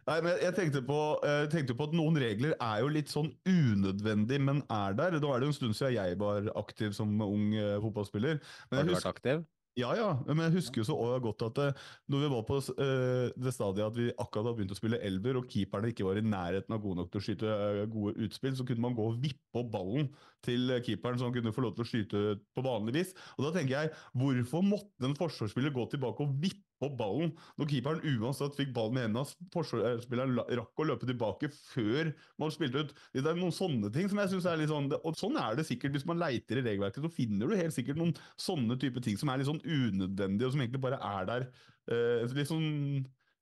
Nei, 0.08 0.16
men 0.26 0.40
jeg 0.42 0.56
tenkte 0.56 0.82
på, 0.86 0.98
jeg 1.22 1.52
tenkte 1.52 1.76
på, 1.78 1.86
at 1.86 1.94
noen 1.94 2.18
regler 2.18 2.56
er 2.56 2.82
jo 2.82 2.90
litt 2.90 3.12
sånn 3.12 3.30
unødvendig, 3.46 4.40
men 4.42 4.64
er 4.66 4.98
der. 4.98 5.18
Nå 5.22 5.30
er 5.30 5.42
det 5.42 5.48
jo 5.48 5.54
en 5.54 5.58
stund 5.60 5.78
siden 5.78 5.94
jeg 6.00 6.18
var 6.22 6.50
aktiv 6.58 6.96
som 6.98 7.14
ung 7.22 7.52
uh, 7.54 7.78
fotballspiller. 7.84 8.42
Men 8.72 8.82
Har 8.82 8.90
du 8.90 8.96
vært 8.96 9.12
aktiv? 9.12 9.44
Ja, 9.72 9.94
ja, 9.96 10.08
men 10.28 10.42
jeg 10.44 10.52
husker 10.58 10.82
jo 10.82 10.84
så 10.84 10.94
godt 11.24 11.42
at 11.46 11.58
uh, 11.62 11.84
når 12.12 12.20
vi 12.20 12.28
var 12.34 12.42
på 12.44 12.58
uh, 12.60 13.30
det 13.40 13.52
stadiet 13.56 13.86
at 13.86 13.96
vi 13.96 14.10
akkurat 14.10 14.44
hadde 14.44 14.58
begynt 14.58 14.74
å 14.74 14.76
spille 14.76 14.98
elver, 15.00 15.38
og 15.40 15.46
keeperne 15.48 15.88
ikke 15.88 16.04
var 16.04 16.20
i 16.20 16.24
nærheten 16.26 16.76
av 16.76 16.82
gode 16.82 16.98
nok 17.00 17.08
til 17.08 17.22
å 17.22 17.24
skyte 17.24 17.48
uh, 17.48 17.80
gode 17.88 18.12
utspill, 18.26 18.52
så 18.58 18.66
kunne 18.68 18.84
man 18.84 18.98
gå 18.98 19.06
og 19.08 19.16
vippe 19.22 19.62
opp 19.62 19.70
ballen 19.72 20.10
til 20.44 20.74
keeperen, 20.84 21.16
så 21.16 21.30
han 21.30 21.36
kunne 21.38 21.54
få 21.56 21.64
lov 21.64 21.72
til 21.78 21.86
å 21.86 21.88
skyte 21.88 22.22
på 22.52 22.66
vanlig 22.66 22.98
vis. 22.98 23.14
Og 23.38 23.46
da 23.46 23.54
tenker 23.56 23.78
jeg, 23.78 23.94
hvorfor 24.20 24.66
måtte 24.66 25.08
en 25.08 25.16
forsvarsspiller 25.16 25.72
gå 25.72 25.88
tilbake 25.94 26.26
og 26.26 26.36
vippe 26.44 26.71
opp 26.86 26.96
ballen 26.98 27.32
når 27.60 27.70
keeperen 27.70 28.02
uansett 28.18 28.56
fikk 28.58 28.72
ballen 28.76 28.98
i 28.98 29.04
hendene? 29.06 29.48
Forsvarsspilleren 29.54 30.36
rakk 30.58 30.82
å 30.82 30.86
løpe 30.88 31.08
tilbake 31.08 31.50
før 31.54 32.12
man 32.42 32.52
spilte 32.54 32.84
ut. 32.84 32.94
Det 33.14 33.24
er 33.24 33.38
noen 33.38 33.54
sånne 33.54 33.92
ting 33.94 34.10
som 34.10 34.20
jeg 34.22 34.32
synes 34.34 34.48
er 34.48 34.60
litt 34.60 34.72
sånn 34.72 34.90
Og 34.98 35.18
sånn 35.18 35.38
er 35.40 35.58
det 35.58 35.66
sikkert 35.68 35.96
hvis 35.96 36.06
man 36.08 36.20
leiter 36.22 36.60
i 36.60 36.66
regelverket, 36.66 37.04
så 37.04 37.12
finner 37.12 37.50
du 37.50 37.58
helt 37.58 37.76
sikkert 37.76 38.00
noen 38.00 38.14
sånne 38.40 38.78
type 38.82 39.02
ting 39.04 39.18
som 39.20 39.30
er 39.32 39.40
litt 39.40 39.50
sånn 39.50 39.62
unødvendige, 39.62 40.48
og 40.48 40.56
som 40.56 40.64
egentlig 40.64 40.84
bare 40.84 41.00
er 41.12 41.28
der 41.28 41.48
eh, 41.92 42.34
litt 42.36 42.50
sånn 42.50 42.68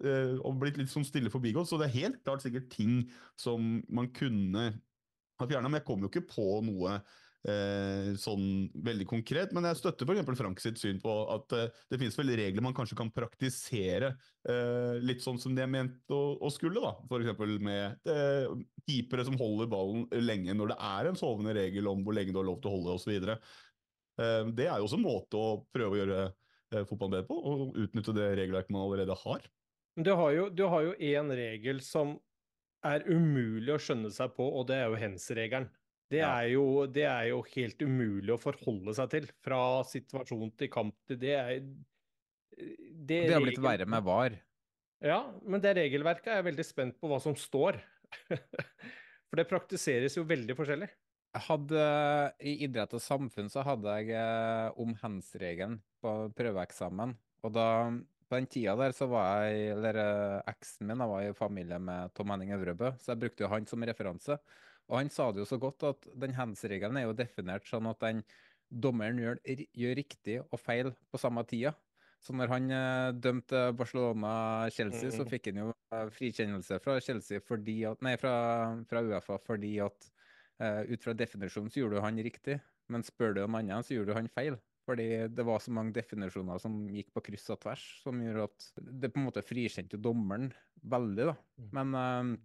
eh, 0.05 0.37
og 0.39 0.61
blitt 0.61 0.79
litt 0.81 0.93
sånn 0.93 1.07
stille 1.09 1.33
forbigått. 1.33 1.71
Så 1.71 1.81
det 1.81 1.91
er 1.91 1.99
helt 2.01 2.23
klart 2.25 2.45
sikkert 2.45 2.71
ting 2.73 3.03
som 3.39 3.81
man 3.89 4.11
kunne 4.17 4.71
ha 5.41 5.49
fjerna, 5.49 5.71
men 5.71 5.81
jeg 5.81 5.89
kom 5.89 6.05
jo 6.05 6.11
ikke 6.13 6.29
på 6.29 6.47
noe 6.67 7.01
eh, 7.49 8.11
sånn 8.21 8.69
veldig 8.85 9.07
konkret. 9.09 9.55
Men 9.57 9.69
jeg 9.71 9.81
støtter 9.81 10.09
f.eks. 10.09 10.33
Frank 10.39 10.63
sitt 10.63 10.81
syn 10.81 11.01
på 11.03 11.15
at 11.35 11.55
eh, 11.57 11.71
det 11.93 12.01
finnes 12.01 12.19
vel 12.19 12.33
regler 12.39 12.65
man 12.65 12.77
kanskje 12.77 12.99
kan 12.99 13.13
praktisere 13.15 14.13
eh, 14.49 14.99
litt 15.03 15.25
sånn 15.25 15.41
som 15.41 15.57
det 15.57 15.65
er 15.65 15.73
ment 15.73 16.15
å, 16.15 16.21
å 16.41 16.53
skulle, 16.53 16.83
da. 16.83 16.95
F.eks. 17.07 17.57
med 17.65 18.11
eh, 18.11 18.51
keepere 18.89 19.27
som 19.29 19.39
holder 19.41 19.71
ballen 19.71 20.07
lenge 20.21 20.57
når 20.57 20.75
det 20.75 20.81
er 20.91 21.11
en 21.11 21.21
sovende 21.21 21.57
regel 21.57 21.91
om 21.91 22.05
hvor 22.07 22.17
lenge 22.17 22.35
du 22.35 22.41
har 22.43 22.49
lov 22.51 22.61
til 22.61 22.73
å 22.73 22.77
holde 22.79 22.99
osv. 22.99 23.31
Eh, 23.31 24.43
det 24.57 24.69
er 24.69 24.77
jo 24.77 24.89
også 24.89 25.01
en 25.01 25.07
måte 25.07 25.41
å 25.41 25.61
prøve 25.73 25.97
å 25.97 26.03
gjøre 26.03 26.23
fotballen 26.87 27.17
bedre 27.17 27.27
på, 27.27 27.35
og 27.35 27.79
utnytte 27.83 28.13
det 28.15 28.29
regelverket 28.39 28.71
man 28.71 28.85
allerede 28.85 29.17
har. 29.25 29.47
Du 29.99 30.13
har 30.15 30.31
jo, 30.37 30.45
du 30.55 30.69
har 30.71 30.85
jo 30.87 30.93
én 31.03 31.33
regel 31.35 31.81
som 31.83 32.15
er 32.87 33.03
umulig 33.11 33.75
å 33.75 33.81
skjønne 33.83 34.11
seg 34.15 34.33
på, 34.37 34.47
og 34.47 34.69
det 34.71 34.79
er 34.79 34.87
jo 34.89 35.01
hens-regelen. 35.01 35.67
Det, 36.11 36.21
er 36.27 36.49
jo, 36.51 36.65
det 36.91 37.05
er 37.07 37.29
jo 37.31 37.41
helt 37.53 37.83
umulig 37.87 38.35
å 38.35 38.41
forholde 38.41 38.95
seg 38.99 39.13
til. 39.13 39.29
Fra 39.45 39.61
situasjon 39.87 40.51
til 40.59 40.71
kamp 40.73 40.97
til 41.07 41.21
Det 41.23 41.35
er 41.39 41.61
Det 43.11 43.21
har 43.31 43.45
blitt 43.45 43.63
verre 43.63 43.87
med 43.87 44.07
VAR. 44.07 44.35
Ja, 45.01 45.23
men 45.47 45.63
det 45.65 45.77
regelverket 45.79 46.29
er 46.29 46.41
jeg 46.41 46.51
veldig 46.51 46.67
spent 46.67 46.99
på 47.01 47.09
hva 47.09 47.21
som 47.23 47.37
står. 47.39 47.79
For 49.31 49.39
det 49.39 49.47
praktiseres 49.49 50.19
jo 50.19 50.27
veldig 50.29 50.57
forskjellig. 50.59 50.91
Hadde, 51.47 51.83
I 52.43 52.57
idrett 52.67 52.97
og 52.99 53.03
samfunn 53.03 53.49
så 53.53 53.63
hadde 53.63 53.93
jeg 54.01 54.17
eh, 54.19 54.81
om 54.83 54.97
hands-regelen 54.99 55.79
på 56.03 56.15
prøveeksamen. 56.35 57.15
Og 57.47 57.53
da, 57.55 57.69
på 58.27 58.41
den 58.41 58.49
tida 58.51 58.75
der 58.81 58.97
så 58.97 59.07
var 59.13 59.47
jeg, 59.47 59.71
eller 59.77 60.01
eh, 60.03 60.41
eksen 60.51 60.91
min 60.91 61.05
jeg 61.05 61.13
var 61.13 61.29
i 61.29 61.37
familie 61.39 61.79
med 61.79 62.11
Tom 62.19 62.35
Henning 62.35 62.51
Øvrebø, 62.59 62.91
så 62.99 63.13
jeg 63.13 63.23
brukte 63.23 63.47
jo 63.47 63.53
han 63.55 63.71
som 63.71 63.87
referanse. 63.87 64.41
Og 64.91 64.99
han 64.99 65.11
sa 65.15 65.31
det 65.33 65.43
jo 65.45 65.49
så 65.49 65.59
godt 65.63 65.85
at 65.87 66.09
den 66.19 66.35
hands-regelen 66.37 66.99
er 66.99 67.07
jo 67.09 67.17
definert 67.19 67.69
sånn 67.71 67.89
at 67.91 68.01
den 68.03 68.25
dommeren 68.71 69.19
gjør, 69.19 69.39
gjør 69.47 69.97
riktig 69.99 70.41
og 70.43 70.59
feil 70.63 70.93
på 71.11 71.21
samme 71.23 71.45
tida. 71.49 71.75
Så 72.21 72.35
når 72.37 72.51
han 72.53 72.67
eh, 72.75 73.13
dømte 73.17 73.71
Barcelona-Chelsea, 73.79 75.13
så 75.15 75.25
Mhm. 75.25 75.31
fikk 75.31 75.47
han 75.51 75.61
jo 75.63 75.69
eh, 75.95 76.11
frikjennelse 76.13 76.81
fra 76.85 76.99
Chelsea 77.01 77.41
fordi 77.41 77.79
at, 77.89 78.03
nei, 78.05 78.17
fra, 78.21 78.35
fra 78.91 79.03
Uefa 79.07 79.39
fordi 79.47 79.79
at 79.83 80.11
uh, 80.61 80.83
ut 80.91 81.03
fra 81.05 81.15
definisjonen 81.17 81.71
så 81.73 81.81
gjorde 81.81 81.97
du 81.97 82.05
han 82.05 82.21
riktig, 82.21 82.59
men 82.93 83.03
spør 83.07 83.35
du 83.39 83.45
om 83.45 83.57
annet, 83.57 83.87
så 83.87 83.95
gjorde 83.97 84.13
du 84.13 84.19
han 84.19 84.29
feil. 84.29 84.59
Fordi 84.89 85.07
det 85.31 85.45
var 85.47 85.61
så 85.63 85.73
mange 85.77 85.95
definisjoner 85.95 86.59
som 86.61 86.75
gikk 86.91 87.13
på 87.15 87.23
kryss 87.31 87.49
og 87.55 87.61
tvers, 87.63 87.85
som 88.03 88.21
gjorde 88.25 88.49
at 88.51 88.69
det 89.01 89.13
på 89.15 89.21
en 89.21 89.29
måte 89.29 89.45
frikjente 89.47 90.01
dommeren 90.03 90.51
veldig, 90.83 91.31
da. 91.31 91.37
Men 91.77 91.95
eh, 91.95 92.37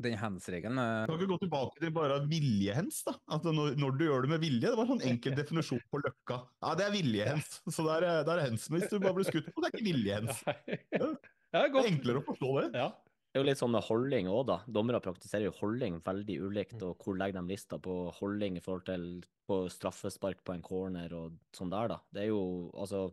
den 0.00 0.16
hands-regelen 0.20 0.78
eh, 0.80 1.02
Kan 1.08 1.18
ikke 1.18 1.32
gå 1.32 1.38
tilbake 1.42 1.82
til 1.82 1.92
bare 1.94 2.20
viljehens, 2.30 3.02
da? 3.06 3.16
At 3.36 3.44
når, 3.44 3.74
når 3.80 3.98
du 3.98 4.06
gjør 4.06 4.24
det 4.24 4.32
med 4.34 4.44
vilje. 4.44 4.64
Det 4.68 4.78
var 4.78 4.88
sånn 4.88 5.04
enkel 5.10 5.36
definisjon 5.36 5.82
på 5.92 6.00
løkka. 6.04 6.40
Ja, 6.62 6.72
det 6.78 6.86
er 6.86 6.94
viljehens. 6.94 7.60
Så 7.66 7.84
det 7.86 7.98
er, 7.98 8.08
det 8.26 8.34
er 8.36 8.42
hens 8.46 8.66
hvis 8.72 8.88
du 8.88 8.98
bare 8.98 9.16
blir 9.18 9.28
skutt 9.28 9.50
på. 9.50 9.60
Det 9.60 9.70
er 9.70 9.76
ikke 9.76 9.88
viljehens. 9.90 10.42
Det 11.50 11.58
er 11.58 11.72
enklere 11.82 12.20
å 12.20 12.22
forstå 12.22 12.50
det. 12.60 12.66
Ja. 12.78 12.92
Det 13.30 13.38
er 13.38 13.42
jo 13.42 13.46
litt 13.48 13.58
sånn 13.58 13.72
med 13.74 13.82
holding 13.86 14.28
òg, 14.30 14.44
da. 14.46 14.56
Dommere 14.70 15.00
praktiserer 15.02 15.48
jo 15.48 15.54
holding 15.60 16.00
veldig 16.06 16.36
ulikt. 16.46 16.80
Og 16.86 17.02
hvor 17.02 17.18
legger 17.18 17.40
de 17.40 17.50
lista 17.50 17.78
på 17.82 17.96
holding 18.16 18.58
i 18.58 18.62
forhold 18.62 18.86
til 18.86 19.04
på 19.50 19.64
straffespark 19.70 20.44
på 20.46 20.54
en 20.54 20.62
corner 20.66 21.14
og 21.14 21.36
sånn 21.54 21.70
der, 21.70 21.90
da. 21.90 21.98
Det 22.14 22.24
er 22.24 22.30
jo 22.30 22.42
altså 22.74 23.08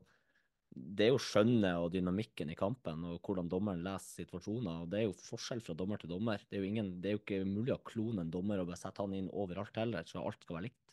Det 0.76 1.08
er 1.08 1.14
jo 1.14 1.22
skjønnet 1.22 1.80
og 1.80 1.92
dynamikken 1.94 2.52
i 2.52 2.58
kampen 2.58 3.06
og 3.08 3.22
hvordan 3.26 3.48
dommeren 3.50 3.86
leser 3.86 4.24
situasjoner. 4.24 4.84
og 4.84 4.92
Det 4.92 5.00
er 5.00 5.06
jo 5.08 5.16
forskjell 5.18 5.64
fra 5.66 5.76
dommer 5.78 6.02
til 6.02 6.12
dommer. 6.12 6.44
Det 6.44 6.58
er 6.58 6.64
jo, 6.64 6.72
ingen, 6.72 6.92
det 7.02 7.10
er 7.10 7.16
jo 7.16 7.22
ikke 7.24 7.40
mulig 7.48 7.74
å 7.74 7.82
klone 7.88 8.26
en 8.26 8.34
dommer 8.34 8.62
og 8.62 8.70
bare 8.70 8.82
sette 8.82 9.02
han 9.02 9.16
inn 9.18 9.32
overalt 9.32 9.80
heller, 9.80 10.06
så 10.06 10.22
alt 10.22 10.44
skal 10.44 10.60
være 10.60 10.68
likt. 10.68 10.84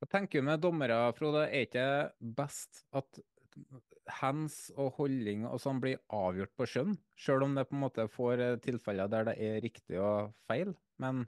Hva 0.00 0.08
tenker 0.14 0.40
du 0.40 0.46
med 0.46 0.62
dommere, 0.64 0.96
Frode? 1.18 1.44
Er 1.50 1.66
ikke 1.66 1.88
best 2.38 2.86
at 2.96 3.20
hands 4.20 4.70
og 4.78 4.94
holdning 4.96 5.44
og 5.48 5.60
sånn 5.60 5.82
blir 5.82 6.00
avgjort 6.14 6.54
på 6.56 6.68
skjønn? 6.72 6.94
Selv 7.20 7.44
om 7.44 7.58
det 7.58 7.66
på 7.68 7.76
en 7.76 7.84
måte 7.84 8.06
får 8.14 8.44
eh, 8.44 8.56
tilfeller 8.64 9.10
der 9.12 9.28
det 9.28 9.36
er 9.36 9.60
riktig 9.64 10.00
og 10.00 10.32
feil, 10.48 10.72
men 11.02 11.26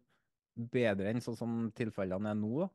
bedre 0.57 1.11
enn 1.13 1.21
sånn 1.25 1.39
som 1.39 1.59
tilfellene 1.77 2.33
er 2.33 2.39
nå. 2.39 2.69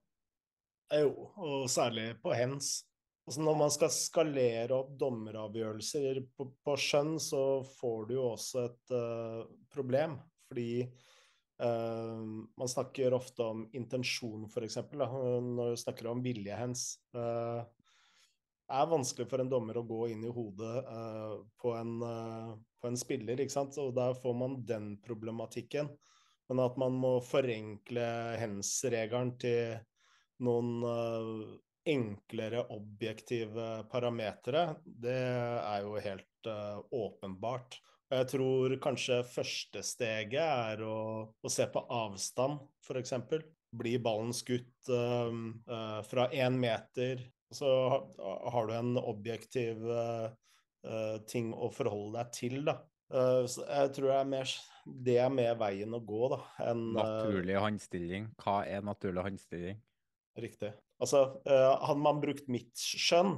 Jo, 0.93 1.09
og 1.35 1.65
særlig 1.71 2.13
på 2.23 2.35
hens. 2.37 2.85
Altså 3.27 3.43
når 3.43 3.57
man 3.59 3.73
skal 3.73 3.91
skalere 3.91 4.71
opp 4.77 4.93
dommeravgjørelser 4.99 6.21
på, 6.37 6.47
på 6.63 6.75
skjønn, 6.79 7.17
så 7.19 7.41
får 7.75 8.07
du 8.07 8.13
jo 8.15 8.29
også 8.31 8.63
et 8.63 8.93
uh, 8.95 9.41
problem. 9.73 10.15
Fordi 10.47 10.69
uh, 11.59 12.21
man 12.23 12.71
snakker 12.71 13.17
ofte 13.17 13.43
om 13.43 13.65
intensjon, 13.75 14.47
f.eks., 14.47 14.79
når 14.95 15.73
du 15.75 15.81
snakker 15.83 16.07
om 16.13 16.23
viljehens. 16.23 16.93
Uh, 17.11 17.67
det 18.67 18.75
er 18.75 18.89
vanskelig 18.91 19.29
for 19.31 19.39
en 19.39 19.49
dommer 19.51 19.77
å 19.79 19.85
gå 19.87 20.09
inn 20.11 20.25
i 20.27 20.31
hodet 20.33 20.79
eh, 20.91 21.35
på, 21.61 21.71
en, 21.71 21.93
eh, 22.03 22.49
på 22.81 22.89
en 22.89 22.97
spiller, 22.99 23.39
ikke 23.39 23.53
sant. 23.53 23.77
Og 23.79 23.93
der 23.95 24.17
får 24.19 24.33
man 24.35 24.57
den 24.67 24.89
problematikken. 25.05 25.87
Men 26.51 26.63
at 26.63 26.75
man 26.79 26.97
må 26.99 27.13
forenkle 27.23 28.07
hens-regelen 28.41 29.31
til 29.39 29.77
noen 30.43 30.73
eh, 30.89 31.31
enklere 31.87 32.63
objektive 32.73 33.67
parametere, 33.91 34.63
det 34.85 35.17
er 35.17 35.85
jo 35.85 35.99
helt 36.03 36.49
uh, 36.49 36.79
åpenbart. 36.91 37.79
Jeg 38.11 38.27
tror 38.31 38.75
kanskje 38.83 39.19
første 39.27 39.83
steget 39.83 40.41
er 40.41 40.83
å, 40.87 40.97
å 41.27 41.51
se 41.51 41.67
på 41.71 41.83
avstand, 41.91 42.61
f.eks. 42.85 43.15
Blir 43.77 44.03
ballen 44.03 44.31
skutt 44.35 44.91
uh, 44.91 45.31
uh, 45.67 46.01
fra 46.07 46.27
én 46.31 46.59
meter, 46.59 47.25
så 47.51 47.71
ha, 47.91 48.01
har 48.53 48.67
du 48.67 48.75
en 48.75 48.99
objektiv 48.99 49.87
ting 51.27 51.49
å 51.51 51.67
forholde 51.73 52.21
deg 52.21 52.29
til, 52.35 52.57
da. 52.67 52.75
Så 53.49 53.63
jeg 53.65 53.91
tror 53.95 54.11
det 54.11 54.17
er 54.17 54.27
mer, 54.29 54.51
det 55.07 55.15
er 55.23 55.31
mer 55.33 55.55
veien 55.59 55.95
å 55.95 55.99
gå, 56.03 56.21
da, 56.31 56.37
enn 56.67 56.83
Naturlig 56.95 57.57
håndstilling. 57.59 58.27
Hva 58.43 58.59
er 58.67 58.83
naturlig 58.87 59.25
håndstilling? 59.25 59.79
Riktig. 60.43 60.71
Altså, 61.03 61.27
eh, 61.45 61.69
hadde 61.85 62.01
man 62.01 62.23
brukt 62.23 62.49
mitt 62.49 62.73
skjønn 62.77 63.37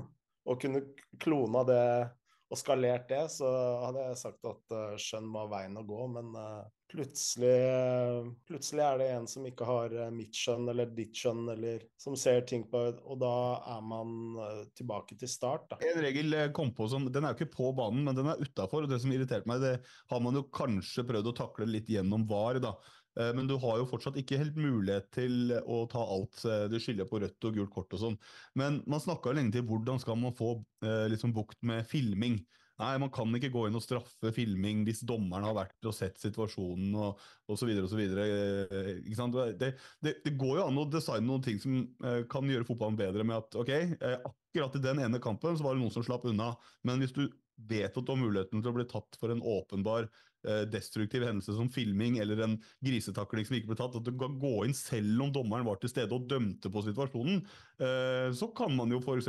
og 0.49 0.61
kunne 0.61 0.85
klona 1.19 1.65
det 1.67 1.83
og 2.49 2.57
skalert 2.57 3.05
det, 3.11 3.27
så 3.29 3.45
hadde 3.83 4.07
jeg 4.07 4.17
sagt 4.23 4.47
at 4.49 4.73
eh, 4.73 4.93
skjønn 4.97 5.27
var 5.35 5.51
veien 5.51 5.75
å 5.77 5.83
gå, 5.85 6.05
men 6.15 6.31
eh, 6.39 6.63
plutselig, 6.89 7.51
plutselig 8.49 8.81
er 8.81 8.95
det 8.97 9.09
en 9.13 9.27
som 9.29 9.43
ikke 9.45 9.67
har 9.67 9.93
mitt 10.15 10.33
skjønn 10.33 10.71
eller 10.71 10.89
ditt 10.97 11.13
skjønn, 11.19 11.43
eller 11.53 11.83
som 12.01 12.15
ser 12.17 12.41
ting 12.49 12.63
på 12.71 12.81
Og 13.03 13.19
da 13.21 13.35
er 13.75 13.83
man 13.85 14.39
tilbake 14.73 15.19
til 15.19 15.29
start, 15.29 15.67
da. 15.69 15.77
En 15.85 16.01
regel 16.01 16.33
kom 16.57 16.71
på 16.73 16.87
som, 16.89 17.05
Den 17.13 17.27
er 17.27 17.35
jo 17.35 17.43
ikke 17.43 17.59
på 17.59 17.69
banen, 17.77 18.01
men 18.07 18.17
den 18.17 18.31
er 18.33 18.41
utafor. 18.41 18.89
Det 18.89 18.97
som 19.03 19.13
irriterte 19.13 19.45
meg, 19.51 19.61
det 19.61 19.75
har 20.09 20.23
man 20.25 20.41
jo 20.41 20.47
kanskje 20.49 21.05
prøvd 21.11 21.29
å 21.29 21.37
takle 21.43 21.69
litt 21.69 21.93
gjennom 21.93 22.25
VAR. 22.25 22.57
da. 22.63 22.73
Eh, 23.17 23.31
Men 23.35 23.47
du 23.47 23.55
har 23.61 23.79
jo 23.79 23.87
fortsatt 23.89 24.19
ikke 24.19 24.39
helt 24.41 24.59
mulighet 24.59 25.09
til 25.15 25.53
å 25.59 25.83
ta 25.89 26.03
alt 26.03 26.43
eh, 26.45 26.67
du 26.71 26.77
skylder 26.81 27.09
på 27.09 27.21
rødt 27.23 27.49
og 27.49 27.57
gult 27.57 27.73
kort 27.73 27.97
og 27.97 28.03
sånn. 28.03 28.17
Men 28.59 28.81
man 28.89 29.03
snakka 29.03 29.33
lenge 29.35 29.55
til 29.55 29.65
hvordan 29.69 30.01
skal 30.01 30.19
man 30.19 30.35
få 30.37 30.55
eh, 30.85 31.07
liksom 31.11 31.33
bukt 31.35 31.61
med 31.65 31.87
filming. 31.89 32.41
Nei, 32.79 32.93
man 33.01 33.11
kan 33.11 33.33
ikke 33.35 33.51
gå 33.51 33.65
inn 33.67 33.75
og 33.75 33.83
straffe 33.83 34.31
filming 34.31 34.85
hvis 34.87 35.01
dommeren 35.03 35.43
har 35.43 35.57
vært 35.57 35.89
og 35.89 35.91
sett 35.97 36.21
situasjonen 36.21 36.93
og 36.95 37.19
osv. 37.51 37.73
osv. 37.83 37.99
Det, 38.15 39.73
det, 39.99 40.13
det 40.23 40.33
går 40.39 40.53
jo 40.61 40.63
an 40.69 40.79
å 40.79 40.85
designe 40.87 41.27
noen 41.27 41.43
ting 41.43 41.59
som 41.59 41.75
kan 42.31 42.47
gjøre 42.47 42.63
fotballen 42.69 42.95
bedre 43.01 43.25
med 43.27 43.35
at 43.35 43.59
ok, 43.59 43.73
akkurat 43.99 44.79
i 44.79 44.83
den 44.85 45.03
ene 45.03 45.19
kampen 45.19 45.59
så 45.59 45.67
var 45.67 45.75
det 45.75 45.83
noen 45.83 45.91
som 45.91 46.07
slapp 46.07 46.23
unna, 46.31 46.53
men 46.87 47.03
hvis 47.03 47.17
du 47.19 47.25
vet 47.67 47.91
at 47.91 48.05
du 48.05 48.11
har 48.13 48.19
muligheten 48.19 48.63
til 48.63 48.71
å 48.71 48.77
bli 48.77 48.87
tatt 48.87 49.17
for 49.19 49.33
en 49.33 49.43
åpenbar 49.43 50.07
destruktiv 50.71 51.25
hendelse 51.27 51.51
som 51.57 51.67
filming 51.73 52.17
eller 52.23 52.39
en 52.45 52.53
grisetakling 52.85 53.47
som 53.47 53.57
ikke 53.57 53.71
ble 53.71 53.77
tatt, 53.79 53.97
at 53.99 54.05
du 54.07 54.13
kan 54.19 54.37
gå 54.39 54.53
inn 54.65 54.75
selv 54.77 55.25
om 55.25 55.33
dommeren 55.35 55.67
var 55.67 55.79
til 55.81 55.91
stede 55.91 56.15
og 56.15 56.29
dømte 56.31 56.71
på 56.71 56.83
situasjonen, 56.85 57.41
eh, 57.81 58.29
så 58.35 58.47
kan 58.55 58.71
man 58.77 58.93
jo 58.93 59.01
f.eks. 59.03 59.27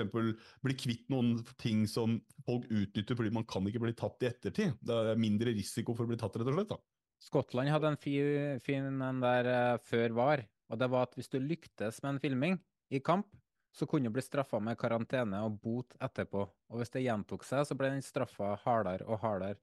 bli 0.62 0.76
kvitt 0.78 1.08
noen 1.10 1.40
ting 1.58 1.86
som 1.90 2.20
folk 2.46 2.68
utnytter 2.70 3.18
fordi 3.18 3.34
man 3.34 3.46
kan 3.48 3.66
ikke 3.66 3.82
bli 3.82 3.96
tatt 3.98 4.22
i 4.22 4.30
ettertid. 4.30 4.78
Det 4.80 4.94
er 5.12 5.20
mindre 5.20 5.54
risiko 5.56 5.96
for 5.98 6.06
å 6.06 6.12
bli 6.12 6.20
tatt, 6.20 6.38
rett 6.38 6.50
og 6.50 6.58
slett. 6.60 6.72
da. 6.76 6.80
Skottland 7.20 7.68
hadde 7.68 7.90
en 7.90 8.00
fi- 8.00 8.58
fin 8.64 8.86
en 9.02 9.20
der 9.20 9.50
eh, 9.50 9.78
før 9.84 10.14
var, 10.16 10.46
og 10.70 10.78
det 10.80 10.88
var 10.92 11.08
at 11.08 11.18
hvis 11.18 11.28
du 11.32 11.40
lyktes 11.42 11.98
med 12.04 12.14
en 12.14 12.22
filming 12.22 12.60
i 12.94 13.02
kamp, 13.02 13.26
så 13.74 13.86
kunne 13.86 14.08
du 14.08 14.14
bli 14.16 14.22
straffa 14.24 14.58
med 14.62 14.78
karantene 14.78 15.44
og 15.46 15.60
bot 15.62 15.94
etterpå. 16.02 16.40
Og 16.70 16.80
hvis 16.80 16.90
det 16.90 17.04
gjentok 17.04 17.44
seg, 17.46 17.62
så 17.68 17.76
ble 17.78 17.92
den 17.92 18.02
straffa 18.02 18.56
hardere 18.64 19.06
og 19.06 19.20
hardere. 19.22 19.60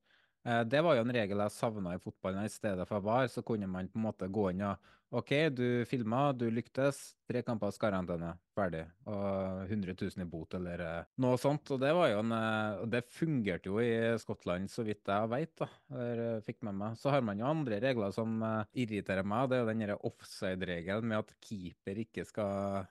Eh, 0.47 0.63
Det 0.63 0.81
var 0.81 0.95
jo 0.95 1.03
en 1.03 1.13
regel 1.13 1.41
jeg 1.43 1.55
savna 1.55 1.95
i 1.95 1.99
fotballen. 2.01 2.45
I 2.45 2.51
stedet 2.51 2.87
for 2.87 3.03
VAR, 3.03 3.27
så 3.27 3.43
kunne 3.43 3.67
man 3.67 3.89
på 3.91 3.99
en 3.99 4.07
måte 4.07 4.29
gå 4.31 4.51
inn 4.53 4.63
og 4.67 4.93
OK, 5.09 5.29
du 5.55 5.85
filma, 5.87 6.33
du 6.35 6.49
lyktes. 6.51 7.15
Tre 7.27 7.39
kampers 7.43 7.77
karantene, 7.79 8.33
ferdig. 8.55 8.81
Og 9.07 9.61
100 9.69 9.95
000 9.95 10.23
i 10.23 10.27
bot 10.27 10.57
eller 10.57 10.83
eh, 10.83 11.05
noe 11.23 11.37
sånt. 11.39 11.71
Og 11.71 11.79
det 11.79 11.93
en 11.95 12.33
eh, 12.35 12.81
det 12.91 13.05
fungerte 13.11 13.71
jo 13.71 13.79
i 13.79 14.17
Skottland, 14.19 14.67
så 14.71 14.83
vidt 14.87 15.07
jeg 15.07 15.31
veit. 15.31 15.63
Eller 15.91 16.43
fikk 16.43 16.63
med 16.67 16.75
meg. 16.75 16.99
Så 16.99 17.11
har 17.11 17.23
man 17.23 17.39
jo 17.39 17.47
andre 17.47 17.79
regler 17.83 18.11
som 18.15 18.39
irriterer 18.75 19.23
meg. 19.23 19.47
Det 19.47 19.57
er 19.57 19.63
jo 19.63 19.71
den 19.71 19.95
offside-regelen 20.11 21.07
med 21.07 21.23
at 21.23 21.35
keeper 21.39 22.03
ikke 22.03 22.27
skal 22.27 22.87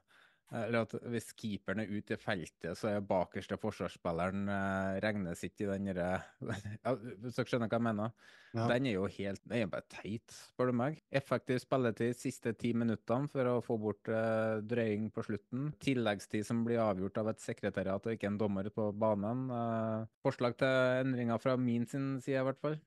eller 0.55 0.85
at 0.85 0.95
hvis 1.11 1.33
keeperen 1.35 1.83
er 1.83 1.91
ute 1.91 2.15
i 2.15 2.21
feltet, 2.21 2.79
så 2.79 2.93
er 2.93 3.07
bakerste 3.07 3.59
forsvarsspilleren 3.59 4.47
eh, 4.53 4.99
regnes 5.03 5.43
ikke 5.47 5.65
i 5.65 5.71
den 5.73 5.91
derre 5.91 6.21
ja, 6.85 6.93
Hvis 6.95 7.39
dere 7.39 7.51
skjønner 7.51 7.71
hva 7.73 7.81
jeg 7.81 7.87
mener? 7.89 8.13
Ja. 8.55 8.69
Den 8.71 8.87
er 8.87 8.95
jo 8.95 9.09
helt 9.11 9.43
Den 9.43 9.65
er 9.65 9.73
bare 9.73 9.89
teit, 9.91 10.37
spør 10.53 10.71
du 10.71 10.77
meg. 10.79 11.01
Effektiv 11.11 11.59
spilletid 11.65 12.15
siste 12.17 12.55
ti 12.57 12.71
minuttene 12.79 13.31
for 13.33 13.51
å 13.51 13.59
få 13.65 13.79
bort 13.83 14.13
eh, 14.13 14.63
drøying 14.63 15.11
på 15.15 15.27
slutten. 15.27 15.73
Tilleggstid 15.83 16.47
som 16.47 16.63
blir 16.67 16.85
avgjort 16.85 17.19
av 17.23 17.33
et 17.35 17.43
sekretariat 17.43 18.07
og 18.07 18.15
ikke 18.15 18.31
en 18.31 18.39
dommer 18.41 18.71
på 18.71 18.93
banen. 18.95 19.49
Eh, 19.51 20.07
forslag 20.25 20.59
til 20.63 21.03
endringer 21.03 21.43
fra 21.43 21.59
min 21.59 21.91
sin 21.91 22.15
side, 22.23 22.39
i 22.39 22.47
hvert 22.47 22.63
fall. 22.63 22.79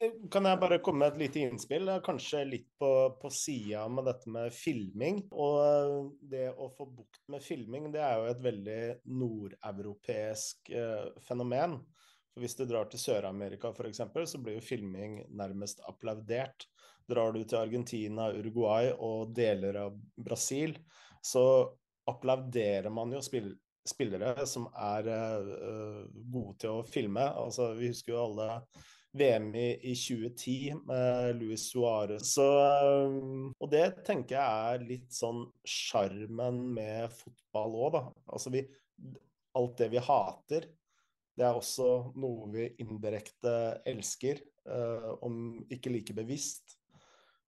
Kan 0.00 0.46
jeg 0.48 0.56
bare 0.62 0.78
komme 0.80 1.02
med 1.02 1.12
et 1.12 1.18
lite 1.20 1.42
innspill? 1.44 1.90
Kanskje 2.04 2.38
litt 2.48 2.68
på, 2.80 2.88
på 3.20 3.30
sida 3.36 3.82
med 3.92 4.06
dette 4.08 4.30
med 4.32 4.54
filming. 4.56 5.18
Og 5.36 5.56
eh, 5.60 5.96
det 6.32 6.46
å 6.56 6.70
få 6.72 6.86
bukt 6.88 7.20
med 7.28 7.44
filming, 7.44 7.90
det 7.92 8.00
er 8.00 8.14
jo 8.16 8.30
et 8.30 8.40
veldig 8.46 8.78
nordeuropeisk 9.12 10.70
eh, 10.72 11.10
fenomen. 11.26 11.76
For 12.32 12.40
Hvis 12.40 12.56
du 12.56 12.64
drar 12.64 12.88
til 12.88 13.02
Sør-Amerika 13.02 13.74
f.eks., 13.74 14.00
så 14.32 14.40
blir 14.40 14.56
jo 14.56 14.64
filming 14.64 15.18
nærmest 15.36 15.84
applaudert. 15.84 16.64
Drar 17.10 17.34
du 17.36 17.42
til 17.42 17.58
Argentina, 17.60 18.30
Uruguay 18.32 18.94
og 18.96 19.34
deler 19.36 19.82
av 19.82 19.98
Brasil, 20.16 20.78
så 21.20 21.42
applauderer 22.08 22.88
man 22.94 23.12
jo 23.12 23.20
spill 23.24 23.52
spillere 23.90 24.46
som 24.48 24.66
er 24.76 25.12
eh, 25.12 26.00
gode 26.32 26.56
til 26.64 26.78
å 26.78 26.88
filme. 26.88 27.26
Altså, 27.44 27.74
vi 27.76 27.92
husker 27.92 28.14
jo 28.14 28.24
alle 28.30 28.48
VM 29.12 29.54
i, 29.54 29.68
i 29.90 29.94
2010 29.94 30.74
med 30.86 31.36
Luis 31.40 31.66
Suárez. 31.72 32.36
Um, 32.38 33.50
og 33.58 33.70
det 33.72 34.04
tenker 34.06 34.36
jeg 34.36 34.74
er 34.74 34.84
litt 34.86 35.14
sånn 35.14 35.44
sjarmen 35.66 36.60
med 36.76 37.10
fotball 37.14 37.78
òg, 37.86 37.96
da. 37.96 38.04
Altså 38.30 38.54
vi 38.54 38.66
Alt 39.58 39.80
det 39.80 39.88
vi 39.90 39.98
hater, 39.98 40.68
det 41.34 41.42
er 41.42 41.56
også 41.58 42.12
noe 42.22 42.44
vi 42.52 42.68
indirekte 42.84 43.52
elsker, 43.90 44.38
eh, 44.62 45.08
om 45.26 45.56
ikke 45.74 45.90
like 45.90 46.14
bevisst. 46.14 46.76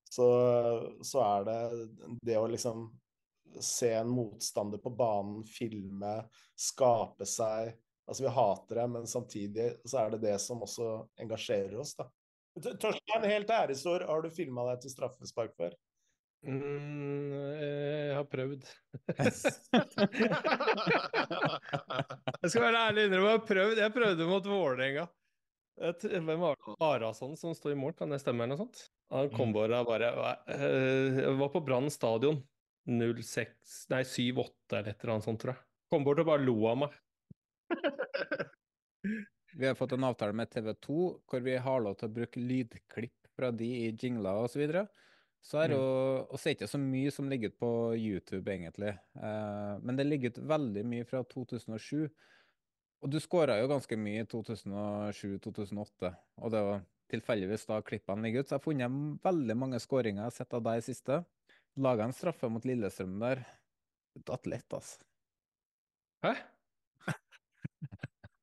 Så, 0.02 0.26
så 0.98 1.22
er 1.22 1.46
det 1.46 1.60
det 2.26 2.40
å 2.40 2.48
liksom 2.50 2.88
se 3.62 3.92
en 3.94 4.10
motstander 4.10 4.82
på 4.82 4.90
banen, 4.98 5.44
filme, 5.46 6.16
skape 6.58 7.28
seg 7.28 7.70
Altså, 8.08 8.24
vi 8.24 8.34
hater 8.34 8.80
det, 8.80 8.88
men 8.96 9.06
samtidig 9.08 9.68
så 9.88 10.02
er 10.02 10.10
det 10.14 10.24
det 10.26 10.34
som 10.42 10.62
også 10.64 10.88
engasjerer 11.22 11.78
oss, 11.80 11.94
da. 11.98 12.08
Torstein, 12.60 13.24
helt 13.24 13.50
æresord, 13.50 14.04
har 14.04 14.22
du 14.22 14.28
filma 14.34 14.66
deg 14.72 14.82
til 14.82 14.92
straffespark 14.92 15.54
før? 15.56 15.72
Mm, 16.42 17.32
eh, 17.54 18.08
jeg 18.10 18.16
har 18.18 18.26
prøvd. 18.28 18.62
jeg 22.42 22.50
skal 22.50 22.64
være 22.66 22.80
ærlig 22.88 23.04
innrømme, 23.06 23.28
jeg 23.30 23.38
har 23.38 23.46
prøvd. 23.46 23.76
Jeg 23.78 23.94
prøvde 23.94 24.26
mot 24.28 24.48
Vålerenga. 24.50 25.06
Hvem 25.78 26.32
var 26.42 26.58
det? 26.58 26.74
Arason 26.84 27.36
som 27.38 27.54
står 27.56 27.72
i 27.72 27.78
mål, 27.78 27.94
kan 27.96 28.10
det 28.12 28.20
stemme 28.20 28.44
eller 28.44 28.58
noe 28.58 28.64
sånt? 28.66 28.82
Han 29.12 29.30
kom 29.32 29.54
bare 29.54 29.84
bare 29.86 30.10
eh, 30.52 31.22
Jeg 31.22 31.38
var 31.40 31.50
på 31.54 31.62
Brann 31.64 31.88
stadion. 31.92 32.42
06 32.88 33.86
Nei, 33.92 34.02
7-8 34.02 34.74
eller 34.74 34.90
et 34.90 34.98
eller 35.04 35.14
annet 35.14 35.26
sånt, 35.28 35.40
tror 35.42 35.54
jeg. 35.54 35.62
Kom 35.92 36.02
bort 36.06 36.20
og 36.22 36.26
bare 36.28 36.42
lo 36.42 36.56
av 36.66 36.76
meg. 36.82 36.90
Vi 39.52 39.66
har 39.66 39.74
fått 39.76 39.92
en 39.92 40.04
avtale 40.08 40.32
med 40.32 40.50
TV 40.50 40.72
2 40.74 40.98
hvor 41.28 41.42
vi 41.44 41.56
har 41.60 41.82
lov 41.84 41.98
til 42.00 42.08
å 42.08 42.14
bruke 42.16 42.40
lydklipp 42.40 43.28
fra 43.36 43.50
de 43.52 43.68
i 43.84 43.88
jingler 43.90 44.40
osv. 44.44 44.54
Så, 44.54 44.60
videre. 44.62 44.86
så 45.44 45.60
er 45.60 45.72
det 45.72 45.76
jo 45.76 45.88
Og 46.22 46.38
så 46.38 46.48
er 46.48 46.56
ikke 46.56 46.70
så 46.70 46.80
mye 46.80 47.12
som 47.12 47.28
ligger 47.28 47.52
ut 47.52 47.58
på 47.60 47.72
YouTube, 47.98 48.46
egentlig. 48.52 48.94
Uh, 49.16 49.76
men 49.84 49.98
det 49.98 50.08
ligger 50.08 50.32
ut 50.32 50.40
veldig 50.54 50.84
mye 50.88 51.08
fra 51.08 51.22
2007. 51.28 52.08
Og 53.02 53.10
du 53.10 53.18
skåra 53.20 53.58
jo 53.58 53.68
ganske 53.70 53.98
mye 53.98 54.22
i 54.22 54.28
2007-2008, 54.30 56.12
og 56.38 56.52
det 56.54 56.60
var 56.68 56.84
tilfeldigvis 57.10 57.66
da 57.68 57.80
klippene 57.84 58.22
ligger 58.24 58.44
ut. 58.44 58.48
Så 58.48 58.54
jeg 58.54 58.60
har 58.60 58.66
funnet 58.68 59.24
veldig 59.26 59.56
mange 59.58 59.80
skåringer 59.82 60.22
jeg 60.22 60.30
har 60.30 60.36
sett 60.36 60.54
av 60.56 60.62
deg 60.68 60.78
i 60.78 60.86
siste. 60.86 61.18
Laga 61.82 62.06
en 62.06 62.16
straffe 62.16 62.48
mot 62.52 62.64
Lillestrøm 62.68 63.18
der. 63.20 63.42
Datt 64.28 64.46
lett, 64.46 64.68
altså. 64.76 65.02
Hæ? 66.22 66.36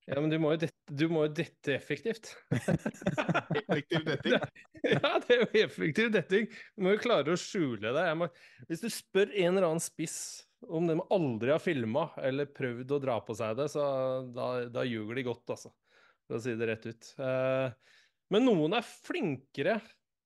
Ja, 0.09 0.17
men 0.17 0.31
du 0.31 0.39
må 0.41 0.55
jo 0.55 0.59
dette, 0.63 0.73
du 0.89 1.05
må 1.11 1.27
jo 1.27 1.33
dette 1.37 1.75
effektivt. 1.75 2.31
Effektiv 2.49 4.05
detting. 4.07 4.39
Ja, 4.79 5.19
det 5.19 5.35
er 5.35 5.41
jo 5.41 5.47
effektiv 5.59 6.07
detting. 6.13 6.45
Du 6.73 6.85
må 6.85 6.93
jo 6.95 7.01
klare 7.03 7.33
å 7.35 7.39
skjule 7.39 7.91
deg. 7.93 8.13
Må, 8.17 8.29
hvis 8.69 8.81
du 8.81 8.87
spør 8.89 9.29
en 9.29 9.51
eller 9.51 9.67
annen 9.67 9.83
spiss 9.83 10.47
om 10.65 10.87
de 10.89 10.95
aldri 11.13 11.53
har 11.53 11.61
filma 11.61 12.07
eller 12.25 12.49
prøvd 12.55 12.95
å 12.95 13.01
dra 13.03 13.19
på 13.23 13.35
seg 13.37 13.59
det, 13.59 13.67
så 13.75 13.83
da, 14.33 14.47
da 14.71 14.85
ljuger 14.87 15.19
de 15.19 15.27
godt, 15.27 15.45
altså. 15.55 15.71
For 16.25 16.39
å 16.39 16.41
si 16.43 16.55
det 16.57 16.69
rett 16.71 16.87
ut. 16.89 17.11
Eh, 17.21 17.99
men 18.33 18.47
noen 18.47 18.77
er 18.79 18.87
flinkere 18.87 19.77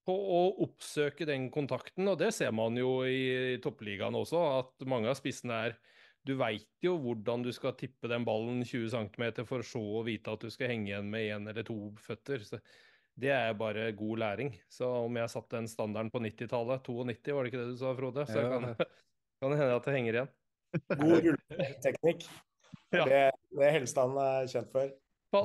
på 0.07 0.16
å 0.16 0.41
oppsøke 0.66 1.28
den 1.28 1.49
kontakten, 1.51 2.07
og 2.11 2.20
det 2.22 2.32
ser 2.36 2.53
man 2.55 2.78
jo 2.80 3.01
i 3.07 3.57
toppligaen 3.64 4.16
også, 4.20 4.41
at 4.61 4.88
mange 4.89 5.11
av 5.11 5.20
spissene 5.20 5.59
er 5.68 5.78
du 6.26 6.34
veit 6.39 6.67
jo 6.84 6.95
hvordan 7.03 7.43
du 7.43 7.51
skal 7.55 7.76
tippe 7.80 8.07
den 8.11 8.24
ballen 8.28 8.61
20 8.63 8.89
cm 8.93 9.45
for 9.47 9.63
så 9.67 9.82
å 9.99 10.03
vite 10.07 10.32
at 10.32 10.43
du 10.45 10.49
skal 10.53 10.71
henge 10.71 10.91
igjen 10.91 11.09
med 11.11 11.26
én 11.28 11.49
eller 11.51 11.65
to 11.67 11.78
føtter. 11.99 12.43
Så 12.47 12.59
det 13.19 13.34
er 13.36 13.53
bare 13.59 13.89
god 13.97 14.21
læring. 14.24 14.53
Så 14.71 14.88
om 15.03 15.19
jeg 15.19 15.30
satte 15.34 15.57
den 15.59 15.67
standarden 15.69 16.09
på 16.13 16.21
90-tallet, 16.24 16.82
92, 16.88 17.36
var 17.36 17.43
det 17.43 17.51
ikke 17.51 17.61
det 17.63 17.74
du 17.74 17.82
sa, 17.82 17.91
Frode? 17.97 18.26
Så 18.30 18.39
Ja. 18.39 18.49
kan, 18.55 18.69
kan 19.43 19.51
det 19.53 19.59
hende 19.59 19.76
at 19.76 19.86
det 19.89 19.95
henger 19.97 20.19
igjen. 20.19 20.34
God 20.97 21.30
rulleteknikk. 21.30 22.28
Ja. 22.93 23.07
Det, 23.09 23.19
det 23.57 23.69
Helstad 23.74 24.11
er 24.21 24.43
kjent 24.51 24.69
for. 24.69 24.91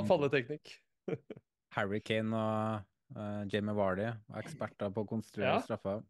Falleteknikk. 0.05 0.75
Harry 1.77 2.01
Kane 2.05 2.37
og 2.37 3.17
uh, 3.17 3.47
Jamie 3.49 3.73
Vardy 3.73 4.05
var 4.05 4.43
eksperter 4.43 4.93
på 4.93 5.05
å 5.07 5.09
konstruere 5.09 5.55
Ja. 5.55 5.63
straffer. 5.65 6.03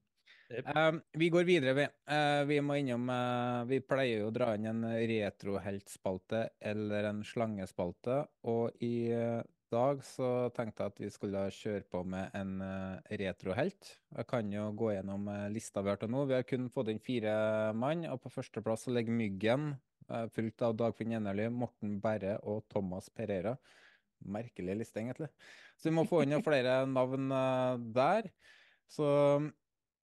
Jep. 0.49 0.69
Um, 0.73 1.03
vi 1.13 1.29
går 1.29 1.45
videre, 1.45 1.75
vi. 1.77 1.85
Uh, 2.09 2.43
vi 2.49 2.57
må 2.65 2.79
innom 2.81 3.11
uh, 3.13 3.69
Vi 3.69 3.83
pleier 3.85 4.23
jo 4.23 4.31
å 4.31 4.33
dra 4.33 4.55
inn 4.57 4.65
en 4.71 4.87
retroheltspalte 5.11 6.41
eller 6.71 7.11
en 7.11 7.21
slangespalte, 7.27 8.23
og 8.49 8.79
i 8.85 9.11
uh, 9.13 9.43
dag 9.69 10.01
så 10.09 10.49
tenkte 10.57 10.87
jeg 10.87 10.95
at 10.95 11.03
vi 11.03 11.11
skulle 11.13 11.43
kjøre 11.53 11.85
på 11.93 12.01
med 12.09 12.33
en 12.39 12.63
eh, 12.65 13.17
retrohelt. 13.21 13.91
Jeg 14.17 14.25
kan 14.31 14.49
jo 14.49 14.63
gå 14.73 14.95
gjennom 14.95 15.27
lista 15.53 15.83
vi 15.85 15.93
har 15.93 16.01
til 16.01 16.09
nå. 16.09 16.23
Vi 16.31 16.39
har 16.39 16.47
kun 16.49 16.71
fått 16.73 16.89
inn 16.89 17.03
fire 17.05 17.35
mann, 17.77 18.07
og 18.09 18.23
på 18.23 18.33
førsteplass 18.33 18.87
ligger 18.89 19.13
Myggen, 19.13 19.67
fulgt 20.33 20.65
av 20.65 20.73
Dagfinn 20.81 21.13
Enerly, 21.19 21.51
Morten 21.53 21.99
Berre 22.01 22.39
og 22.49 22.65
Thomas 22.73 23.13
Pereira. 23.13 23.59
Merkelig 24.25 24.79
liste, 24.81 25.03
egentlig. 25.03 25.29
Så 25.77 25.91
vi 25.91 25.97
må 26.01 26.09
få 26.09 26.25
inn 26.25 26.33
flere 26.49 26.81
navn 26.89 27.29
der. 27.93 28.33
Så 28.89 29.13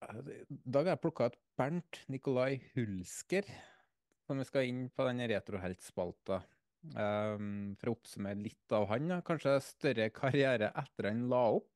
i 0.06 0.44
dag 0.70 0.86
har 0.86 0.94
jeg 0.94 1.02
plukka 1.04 1.30
ut 1.30 1.38
Bernt 1.58 2.02
Nikolai 2.12 2.60
Hulsker, 2.76 3.48
som 4.26 4.42
vi 4.42 4.46
skal 4.48 4.68
inn 4.70 4.84
på 4.94 5.06
denne 5.08 5.28
retroheltspalta. 5.32 6.42
Um, 6.94 7.74
for 7.80 7.90
å 7.90 7.96
oppsummere 7.96 8.38
litt 8.38 8.74
av 8.76 8.86
han, 8.92 9.10
kanskje 9.26 9.56
større 9.66 10.12
karriere 10.20 10.70
etter 10.78 11.10
han 11.10 11.26
la 11.32 11.46
opp. 11.58 11.72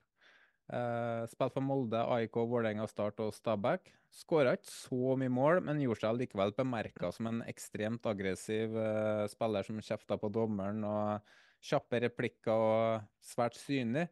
Uh, 0.69 1.25
Spilte 1.32 1.55
for 1.55 1.65
Molde, 1.65 2.03
AIK, 2.03 2.38
Vålerenga, 2.51 2.86
Start 2.91 3.21
og 3.25 3.34
Stabæk. 3.34 3.89
Skåra 4.13 4.53
ikke 4.57 4.69
så 4.69 5.15
mye 5.17 5.34
mål, 5.34 5.63
men 5.65 5.82
gjorde 5.82 6.03
seg 6.03 6.19
likevel 6.19 6.53
bemerka 6.57 7.09
som 7.13 7.30
en 7.30 7.41
ekstremt 7.49 8.05
aggressiv 8.09 8.77
uh, 8.77 9.25
spiller 9.30 9.65
som 9.65 9.82
kjefta 9.82 10.19
på 10.21 10.30
dommeren 10.34 10.86
og 10.86 11.34
kjappe 11.65 12.03
replikker 12.05 12.53
og 12.53 13.09
svært 13.25 13.57
synlig. 13.57 14.05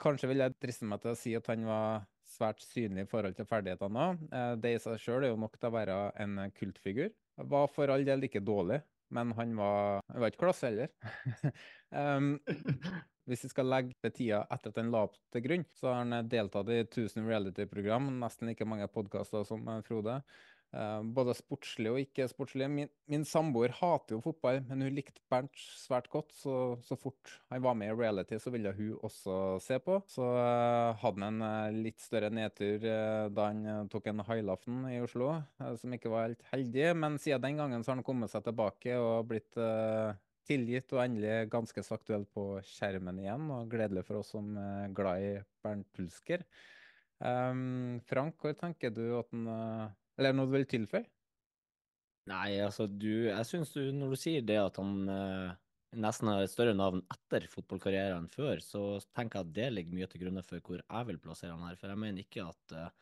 Kanskje 0.00 0.30
vil 0.30 0.44
jeg 0.44 0.56
driste 0.62 0.86
meg 0.88 1.02
til 1.02 1.12
å 1.12 1.18
si 1.18 1.34
at 1.36 1.50
han 1.50 1.66
var 1.68 2.06
svært 2.30 2.62
synlig 2.64 3.06
i 3.06 3.10
forhold 3.10 3.36
til 3.36 3.48
ferdighetene 3.48 4.06
òg. 4.06 4.24
Uh, 4.32 4.54
det 4.62 4.76
i 4.76 4.80
seg 4.82 5.02
sjøl 5.02 5.26
er 5.26 5.34
jo 5.34 5.42
nok 5.42 5.58
til 5.58 5.70
å 5.70 5.76
være 5.76 5.98
en 6.22 6.40
kultfigur. 6.56 7.12
Var 7.50 7.70
for 7.74 7.92
all 7.92 8.04
del 8.06 8.26
ikke 8.28 8.42
dårlig, 8.44 8.80
men 9.14 9.32
han 9.38 9.54
var, 9.58 10.02
han 10.10 10.22
var 10.22 10.32
ikke 10.32 10.44
klasse 10.44 10.70
heller. 10.70 10.92
um, 11.90 12.36
hvis 13.30 13.44
vi 13.46 13.50
skal 13.52 13.68
legge 13.70 13.94
til 14.02 14.14
tida 14.14 14.40
etter 14.50 14.72
at 14.72 14.80
han 14.80 14.90
la 14.92 15.04
opp 15.06 15.18
til 15.32 15.44
grunn, 15.44 15.66
så 15.78 15.92
har 15.92 16.02
han 16.02 16.30
deltatt 16.30 16.70
i 16.72 16.80
1000 16.82 17.26
reality-program, 17.28 18.10
nesten 18.22 18.50
like 18.50 18.66
mange 18.66 18.88
podkaster 18.90 19.46
som 19.46 19.66
eh, 19.70 19.82
Frode. 19.86 20.20
Uh, 20.70 21.00
både 21.02 21.34
sportslig 21.34 21.90
og 21.90 21.98
ikke-sportslig. 21.98 22.68
Min, 22.70 22.90
min 23.10 23.24
samboer 23.26 23.72
hater 23.74 24.14
jo 24.14 24.20
fotball, 24.22 24.60
men 24.68 24.84
hun 24.86 24.94
likte 24.94 25.18
Bernt 25.30 25.58
svært 25.58 26.06
godt. 26.12 26.30
Så, 26.36 26.54
så 26.86 26.94
fort 26.98 27.32
han 27.50 27.64
var 27.64 27.74
med 27.78 27.90
i 27.90 27.96
reality, 27.98 28.38
så 28.38 28.52
ville 28.54 28.70
hun 28.76 28.94
også 29.02 29.58
se 29.64 29.80
på. 29.82 29.98
Så 30.10 30.22
uh, 30.22 30.94
hadde 31.02 31.26
han 31.26 31.42
en 31.42 31.42
uh, 31.42 31.80
litt 31.88 31.98
større 32.02 32.30
nedtur 32.30 32.78
da 32.80 33.50
han 33.50 33.90
tok 33.90 34.06
en 34.10 34.22
highlaften 34.28 34.84
i 34.92 35.00
Oslo, 35.02 35.32
som 35.80 35.94
ikke 35.94 36.12
var 36.12 36.28
helt 36.28 36.44
heldig. 36.52 36.88
Men 37.02 37.18
siden 37.18 37.42
den 37.42 37.58
gangen 37.58 37.82
så 37.82 37.92
har 37.92 37.98
han 37.98 38.06
kommet 38.06 38.30
seg 38.32 38.46
tilbake 38.46 38.94
og 38.98 39.26
blitt 39.30 39.58
tilgitt 40.46 40.92
og 40.94 41.02
endelig 41.02 41.50
ganske 41.52 41.82
så 41.84 41.96
aktuell 41.98 42.26
på 42.30 42.44
skjermen 42.66 43.20
igjen. 43.22 43.48
Og 43.54 43.70
gledelig 43.72 44.06
for 44.06 44.22
oss 44.22 44.32
som 44.34 44.54
er 44.58 44.94
glad 44.96 45.26
i 45.26 45.32
Bernt 45.64 45.90
Pulsker. 45.96 46.46
Um, 47.20 48.00
Frank, 48.08 48.38
hvor 48.40 48.54
tenker 48.56 48.94
du 48.94 49.04
at 49.18 49.28
han 49.34 49.50
eller 50.20 50.36
noe 50.36 50.50
du 50.50 50.54
vil 50.58 50.68
tilføye? 50.68 51.06
Nei, 52.30 52.60
altså 52.62 52.86
du 52.86 53.26
Jeg 53.30 53.46
syns 53.48 53.72
du, 53.74 53.82
når 53.96 54.12
du 54.12 54.20
sier 54.20 54.44
det 54.46 54.58
at 54.60 54.76
han 54.78 55.08
eh, 55.10 55.54
nesten 55.98 56.30
har 56.30 56.44
et 56.44 56.52
større 56.52 56.76
navn 56.76 57.00
etter 57.10 57.46
fotballkarrieren 57.50 58.20
enn 58.20 58.30
før, 58.30 58.60
så 58.62 58.82
tenker 59.16 59.40
jeg 59.40 59.48
at 59.48 59.54
det 59.56 59.70
ligger 59.74 59.96
mye 59.98 60.10
til 60.10 60.22
grunne 60.24 60.44
for 60.46 60.62
hvor 60.66 60.82
jeg 60.84 61.08
vil 61.08 61.20
plassere 61.22 61.56
han 61.56 61.64
her. 61.66 61.78
For 61.80 61.90
jeg 61.90 62.02
mener 62.04 62.22
ikke 62.22 62.46
at 62.46 62.76
eh, 62.76 62.92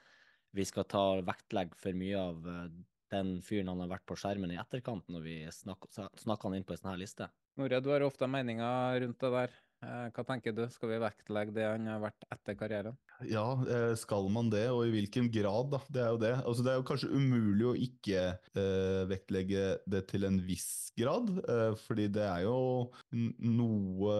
vi 0.56 0.64
skal 0.68 0.86
ta 0.88 1.02
vektlegg 1.26 1.74
for 1.76 1.98
mye 1.98 2.22
av 2.22 2.48
eh, 2.54 2.70
den 3.12 3.38
fyren 3.44 3.72
han 3.72 3.82
har 3.84 3.92
vært 3.96 4.06
på 4.08 4.16
skjermen 4.20 4.52
i 4.52 4.60
etterkant, 4.60 5.06
når 5.12 5.24
vi 5.24 5.36
snakker, 5.52 6.08
snakker 6.20 6.48
han 6.48 6.58
inn 6.58 6.66
på 6.68 6.76
en 6.76 6.80
sånn 6.82 6.92
her 6.92 7.00
liste. 7.00 7.28
Nore, 7.58 7.80
du 7.82 7.90
har 7.90 8.04
ofte 8.06 8.28
meninger 8.30 9.00
rundt 9.02 9.20
det 9.24 9.32
der. 9.34 9.56
Eh, 9.78 10.08
hva 10.10 10.24
tenker 10.26 10.54
du, 10.56 10.64
skal 10.74 10.90
vi 10.90 10.96
vektlegge 11.04 11.54
det 11.54 11.66
han 11.68 11.84
har 11.86 12.00
vært 12.02 12.24
etter 12.34 12.56
karrieren? 12.58 12.96
Ja, 13.30 13.44
eh, 13.62 13.92
skal 13.98 14.26
man 14.34 14.50
det, 14.50 14.64
og 14.74 14.82
i 14.88 14.90
hvilken 14.90 15.28
grad, 15.30 15.70
da? 15.70 15.80
Det 15.86 16.02
er 16.02 16.10
jo 16.10 16.18
det. 16.24 16.32
Altså, 16.40 16.64
det 16.66 16.72
er 16.72 16.80
jo 16.80 16.86
kanskje 16.88 17.12
umulig 17.14 17.68
å 17.68 17.76
ikke 17.86 18.24
eh, 18.34 19.04
vektlegge 19.10 19.68
det 19.86 20.02
til 20.10 20.26
en 20.26 20.40
viss 20.48 20.90
grad, 20.98 21.30
eh, 21.44 21.78
fordi 21.84 22.08
det 22.18 22.26
er 22.26 22.42
jo 22.48 22.58
noe, 23.14 24.18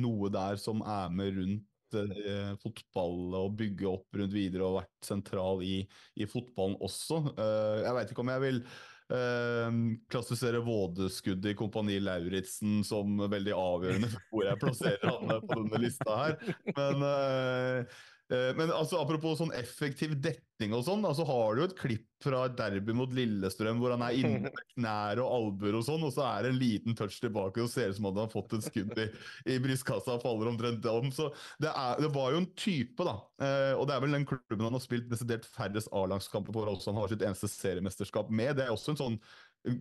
noe 0.00 0.32
der 0.32 0.60
som 0.62 0.80
er 0.80 1.12
med 1.12 1.36
rundt 1.36 2.00
eh, 2.00 2.56
fotball 2.64 3.36
og 3.42 3.60
bygge 3.60 3.90
opp 3.92 4.16
rundt 4.16 4.32
videre 4.32 4.64
og 4.64 4.80
vært 4.80 5.12
sentral 5.12 5.60
i, 5.60 5.82
i 6.16 6.30
fotballen 6.30 6.80
også. 6.80 7.20
Jeg 7.36 7.96
veit 8.00 8.16
ikke 8.16 8.24
om 8.24 8.32
jeg 8.32 8.46
vil 8.48 8.64
klassifisere 10.10 10.62
vådeskuddet 10.64 11.50
i 11.52 11.56
Kompani 11.58 11.98
Lauritzen 12.00 12.78
som 12.88 13.18
veldig 13.20 13.52
avgjørende 13.52 14.08
for 14.08 14.30
hvor 14.32 14.46
jeg 14.48 14.60
plasserer 14.62 15.12
han 15.12 15.44
på 15.44 15.58
denne 15.60 15.80
lista 15.82 16.16
her. 16.22 16.38
Men 16.78 17.04
Eh, 17.04 17.84
men 18.30 18.70
altså, 18.72 18.98
apropos 19.02 19.36
sånn 19.36 19.52
effektiv 19.56 20.14
dekning 20.24 20.72
og 20.76 20.86
sånn, 20.86 21.04
så 21.16 21.26
har 21.28 21.58
du 21.58 21.64
et 21.66 21.74
klipp 21.76 22.06
fra 22.24 22.44
et 22.48 22.56
derby 22.56 22.94
mot 22.96 23.12
Lillestrøm 23.12 23.80
hvor 23.82 23.94
han 23.94 24.04
er 24.06 24.16
inne 24.16 24.40
med 24.46 24.60
knær 24.74 25.20
og 25.22 25.32
albuer 25.36 25.78
og 25.78 25.84
sånn, 25.86 26.06
og 26.06 26.14
så 26.14 26.24
er 26.26 26.46
det 26.46 26.52
en 26.54 26.60
liten 26.60 26.98
touch 26.98 27.18
tilbake 27.22 27.62
og 27.62 27.70
ser 27.72 27.92
ut 27.92 27.98
som 27.98 28.08
om 28.08 28.14
han 28.16 28.26
har 28.26 28.32
fått 28.32 28.56
et 28.56 28.66
skudd 28.68 28.94
i, 29.02 29.06
i 29.54 29.58
brystkassa 29.62 30.16
og 30.16 30.24
faller 30.24 30.52
omtrent 30.52 30.88
om. 30.90 31.10
Så 31.14 31.28
det, 31.62 31.70
er, 31.70 32.00
det, 32.00 32.10
var 32.14 32.34
jo 32.34 32.42
en 32.42 32.50
type, 32.56 33.06
da. 33.06 33.16
Eh, 33.44 33.72
og 33.76 33.88
det 33.88 33.96
er 33.96 34.06
vel 34.06 34.18
den 34.18 34.28
klubben 34.28 34.68
han 34.68 34.78
har 34.78 34.84
spilt 34.84 35.10
desidert 35.12 35.48
færrest 35.48 35.92
A-lagskamper 35.92 36.54
på, 36.54 36.64
også 36.74 36.94
han 36.94 37.02
har 37.02 37.12
sitt 37.12 37.26
eneste 37.26 37.50
seriemesterskap 37.52 38.32
med. 38.32 38.56
Det 38.58 38.66
er 38.66 38.74
også 38.74 38.94
en 38.94 39.02
sånn 39.02 39.20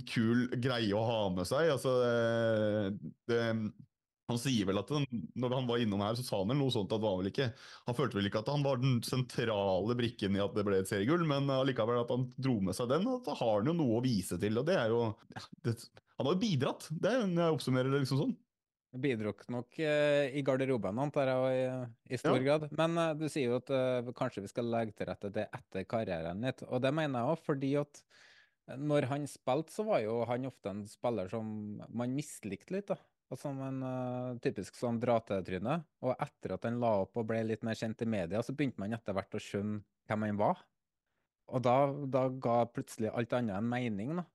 kul 0.10 0.48
greie 0.64 0.94
å 0.96 1.04
ha 1.08 1.24
med 1.36 1.48
seg. 1.48 1.72
Altså, 1.74 1.96
eh, 2.08 2.91
det, 3.30 3.39
det 3.39 3.91
han 4.32 4.40
sier 4.40 4.68
vel 4.70 4.80
at 4.80 4.92
han, 4.94 5.06
når 5.36 5.56
han 5.58 5.66
var 5.68 5.82
innom 5.84 6.04
her, 6.04 6.16
så 6.16 6.24
sa 6.24 6.40
han 6.40 6.54
vel 6.54 6.60
noe 6.62 6.72
sånt 6.72 6.94
at 6.96 7.04
var 7.04 7.18
vel 7.20 7.28
ikke 7.28 7.50
Han 7.90 7.98
følte 7.98 8.18
vel 8.20 8.30
ikke 8.30 8.44
at 8.44 8.52
han 8.54 8.64
var 8.64 8.80
den 8.80 9.02
sentrale 9.04 9.98
brikken 10.00 10.38
i 10.38 10.44
at 10.44 10.56
det 10.56 10.64
ble 10.68 10.80
et 10.80 10.90
seriegull, 10.90 11.26
men 11.28 11.52
allikevel 11.52 12.00
at 12.04 12.14
han 12.14 12.30
dro 12.38 12.56
med 12.64 12.78
seg 12.78 12.92
den. 12.94 13.10
Og 13.12 13.20
da 13.26 13.36
har 13.40 13.60
han 13.60 13.72
jo 13.72 13.76
noe 13.76 14.00
å 14.00 14.06
vise 14.06 14.40
til, 14.40 14.62
og 14.62 14.68
det 14.70 14.80
er 14.80 14.94
jo 14.94 15.04
det, 15.66 15.76
Han 16.16 16.30
har 16.30 16.38
jo 16.38 16.44
bidratt, 16.46 16.88
det 16.90 17.12
er 17.12 17.28
når 17.28 17.44
jeg 17.44 17.60
oppsummerer 17.60 17.92
det 17.92 18.04
liksom 18.06 18.24
sånn. 18.24 18.36
Bidro 19.04 19.32
nok 19.50 19.80
eh, 19.82 20.36
i 20.38 20.44
garderoben, 20.46 21.00
antar 21.02 21.32
jeg, 21.32 21.62
i, 21.64 22.14
i 22.14 22.20
stor 22.22 22.38
ja. 22.38 22.44
grad. 22.46 22.68
Men 22.78 23.00
eh, 23.02 23.16
du 23.18 23.26
sier 23.26 23.50
jo 23.50 23.58
at 23.58 23.72
eh, 23.74 24.12
kanskje 24.16 24.44
vi 24.46 24.52
skal 24.52 24.70
legge 24.70 24.94
til 24.94 25.10
rette 25.10 25.32
det 25.34 25.48
etter 25.50 25.88
karrieren 25.90 26.46
litt, 26.46 26.62
og 26.70 26.84
det 26.86 26.94
mener 26.94 27.24
jeg 27.24 27.34
òg, 27.34 27.42
fordi 27.48 27.72
at 27.82 28.04
når 28.80 29.10
han 29.10 29.26
spilte, 29.28 29.74
så 29.74 29.84
var 29.88 30.04
jo 30.06 30.22
han 30.30 30.46
ofte 30.48 30.72
en 30.72 30.86
spiller 30.88 31.28
som 31.28 31.50
man 31.90 32.14
mislikte 32.16 32.78
litt. 32.78 32.94
da 32.94 33.00
som 33.40 33.60
en 33.64 33.80
uh, 33.86 34.36
typisk 34.44 34.78
sånn 34.78 35.00
dra-til-tryne. 35.02 35.80
Og 36.06 36.14
etter 36.16 36.56
at 36.56 36.68
han 36.68 36.80
la 36.82 36.94
opp 37.04 37.18
og 37.20 37.28
ble 37.30 37.42
litt 37.48 37.66
mer 37.66 37.78
kjent 37.80 38.04
i 38.06 38.10
media, 38.10 38.44
så 38.44 38.56
begynte 38.56 38.82
man 38.84 38.96
etter 38.96 39.16
hvert 39.18 39.36
å 39.38 39.42
skjønne 39.42 39.82
hvem 40.10 40.28
han 40.28 40.40
var. 40.42 40.62
Og 41.54 41.64
da, 41.66 41.78
da 42.08 42.28
ga 42.32 42.62
plutselig 42.72 43.12
alt 43.12 43.36
annet 43.38 43.60
en 43.60 43.70
mening, 43.70 44.16
da. 44.22 44.28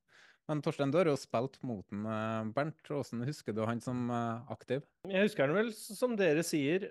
Men 0.48 0.62
Torstein, 0.64 0.88
du 0.88 0.96
har 0.96 1.10
jo 1.10 1.16
spilt 1.20 1.58
mot 1.66 1.84
den, 1.92 2.06
uh, 2.08 2.46
Bernt. 2.56 2.80
Hvordan 2.88 3.26
husker 3.28 3.52
du 3.56 3.62
han 3.68 3.82
som 3.84 4.08
uh, 4.08 4.46
aktiv? 4.52 4.86
Jeg 5.08 5.28
husker 5.28 5.44
han 5.44 5.58
vel, 5.58 5.74
som 5.76 6.16
dere 6.16 6.44
sier, 6.46 6.88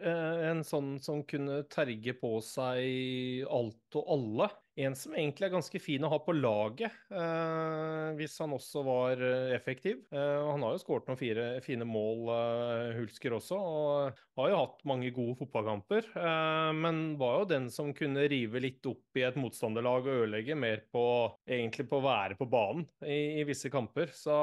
en 0.52 0.62
sånn 0.68 0.96
som 1.02 1.24
kunne 1.26 1.64
terge 1.74 2.14
på 2.22 2.38
seg 2.46 3.48
alt 3.50 3.98
og 3.98 4.14
alle. 4.18 4.52
En 4.78 4.94
som 4.94 5.16
egentlig 5.18 5.48
er 5.48 5.54
ganske 5.56 5.80
fin 5.82 6.04
å 6.06 6.10
ha 6.12 6.20
på 6.22 6.36
laget, 6.38 6.94
eh, 7.10 8.10
hvis 8.20 8.36
han 8.44 8.54
også 8.54 8.84
var 8.86 9.24
eh, 9.26 9.56
effektiv. 9.56 10.04
Eh, 10.14 10.42
han 10.52 10.62
har 10.62 10.76
jo 10.76 10.82
skåret 10.84 11.08
noen 11.10 11.18
fire, 11.18 11.46
fine 11.66 11.88
mål, 11.88 12.28
eh, 12.36 12.92
Hulsker 13.00 13.34
også, 13.40 13.58
og 13.58 14.20
har 14.38 14.52
jo 14.52 14.60
hatt 14.60 14.84
mange 14.86 15.10
gode 15.16 15.34
fotballkamper. 15.40 16.12
Eh, 16.14 16.74
men 16.78 17.02
var 17.18 17.40
jo 17.40 17.48
den 17.50 17.66
som 17.74 17.90
kunne 17.98 18.28
rive 18.30 18.62
litt 18.62 18.86
opp 18.86 19.18
i 19.18 19.26
et 19.26 19.40
motstanderlag 19.42 20.06
og 20.06 20.22
ødelegge 20.28 20.58
mer 20.60 20.84
på 20.94 21.06
egentlig 21.50 21.88
på 21.90 21.98
å 21.98 22.06
være 22.06 22.38
på 22.38 22.46
banen 22.52 22.86
i, 23.02 23.42
i 23.42 23.48
visse 23.50 23.74
kamper. 23.74 24.14
Så 24.14 24.38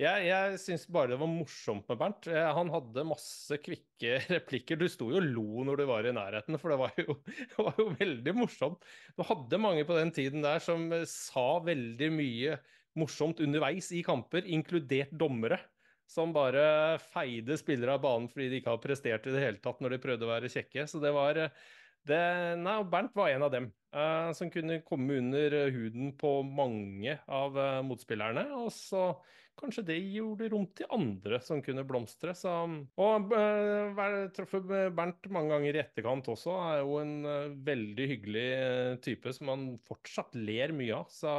jeg, 0.00 0.26
jeg 0.32 0.58
syns 0.64 0.88
bare 0.90 1.14
det 1.14 1.20
var 1.22 1.30
morsomt 1.30 1.86
med 1.86 2.02
Bernt. 2.02 2.26
Eh, 2.26 2.50
han 2.58 2.74
hadde 2.74 3.06
masse 3.06 3.60
kvikke 3.62 4.18
replikker. 4.34 4.82
Du 4.82 4.88
sto 4.90 5.12
jo 5.14 5.20
og 5.20 5.30
lo 5.30 5.64
når 5.68 5.82
du 5.82 5.86
var 5.92 6.10
i 6.10 6.16
nærheten, 6.16 6.58
for 6.58 6.74
det 6.74 6.80
var 6.82 6.98
jo, 6.98 7.20
det 7.54 7.62
var 7.62 7.78
jo 7.78 7.88
veldig 8.02 8.36
morsomt. 8.42 8.90
Du 9.14 9.22
hadde 9.30 9.59
mange 9.62 9.86
på 9.88 9.96
den 9.98 10.12
tiden 10.14 10.44
der 10.44 10.62
som 10.62 10.88
eh, 10.94 11.06
sa 11.08 11.60
veldig 11.64 12.10
mye 12.14 12.56
morsomt 12.98 13.40
underveis 13.44 13.90
i 13.94 14.02
kamper, 14.06 14.46
inkludert 14.46 15.12
dommere. 15.14 15.60
Som 16.10 16.32
bare 16.34 16.98
feide 17.12 17.54
spillere 17.60 17.94
av 17.94 18.02
banen 18.02 18.26
fordi 18.32 18.48
de 18.50 18.58
ikke 18.58 18.72
har 18.72 18.80
prestert 18.82 19.28
i 19.28 19.34
det 19.34 19.44
hele 19.44 19.60
tatt 19.62 19.78
når 19.78 19.94
de 19.94 20.00
prøvde 20.02 20.26
å 20.26 20.32
være 20.32 20.50
kjekke. 20.50 20.88
Så 20.90 20.98
det 21.02 21.12
var 21.14 21.38
eh, 21.38 21.52
det, 22.08 22.22
Nei, 22.58 22.80
Bernt 22.90 23.14
var 23.14 23.30
en 23.30 23.44
av 23.46 23.52
dem 23.52 23.68
uh, 23.94 24.32
som 24.34 24.50
kunne 24.50 24.80
komme 24.86 25.20
under 25.20 25.54
huden 25.70 26.14
på 26.18 26.40
mange 26.48 27.18
av 27.28 27.58
uh, 27.58 27.82
motspillerne. 27.86 28.48
Og 28.58 28.72
så 28.74 29.04
kanskje 29.60 29.84
det 29.90 29.98
gjorde 30.14 30.48
rom 30.52 30.66
til 30.76 30.88
andre 30.94 31.40
som 31.44 31.62
kunne 31.64 31.84
blomstre. 31.86 32.34
Så, 32.36 32.52
og 33.00 33.34
uh, 33.34 34.02
truffet 34.36 34.66
Bernt 34.96 35.30
mange 35.32 35.54
ganger 35.54 35.76
i 35.78 35.82
etterkant 35.84 36.30
også. 36.32 36.56
Er 36.72 36.82
jo 36.82 36.98
en 37.02 37.14
uh, 37.26 37.54
veldig 37.66 38.08
hyggelig 38.14 38.48
uh, 38.58 38.98
type 39.04 39.36
som 39.36 39.50
man 39.52 39.70
fortsatt 39.86 40.36
ler 40.38 40.74
mye 40.76 41.00
av. 41.02 41.08
Så, 41.12 41.32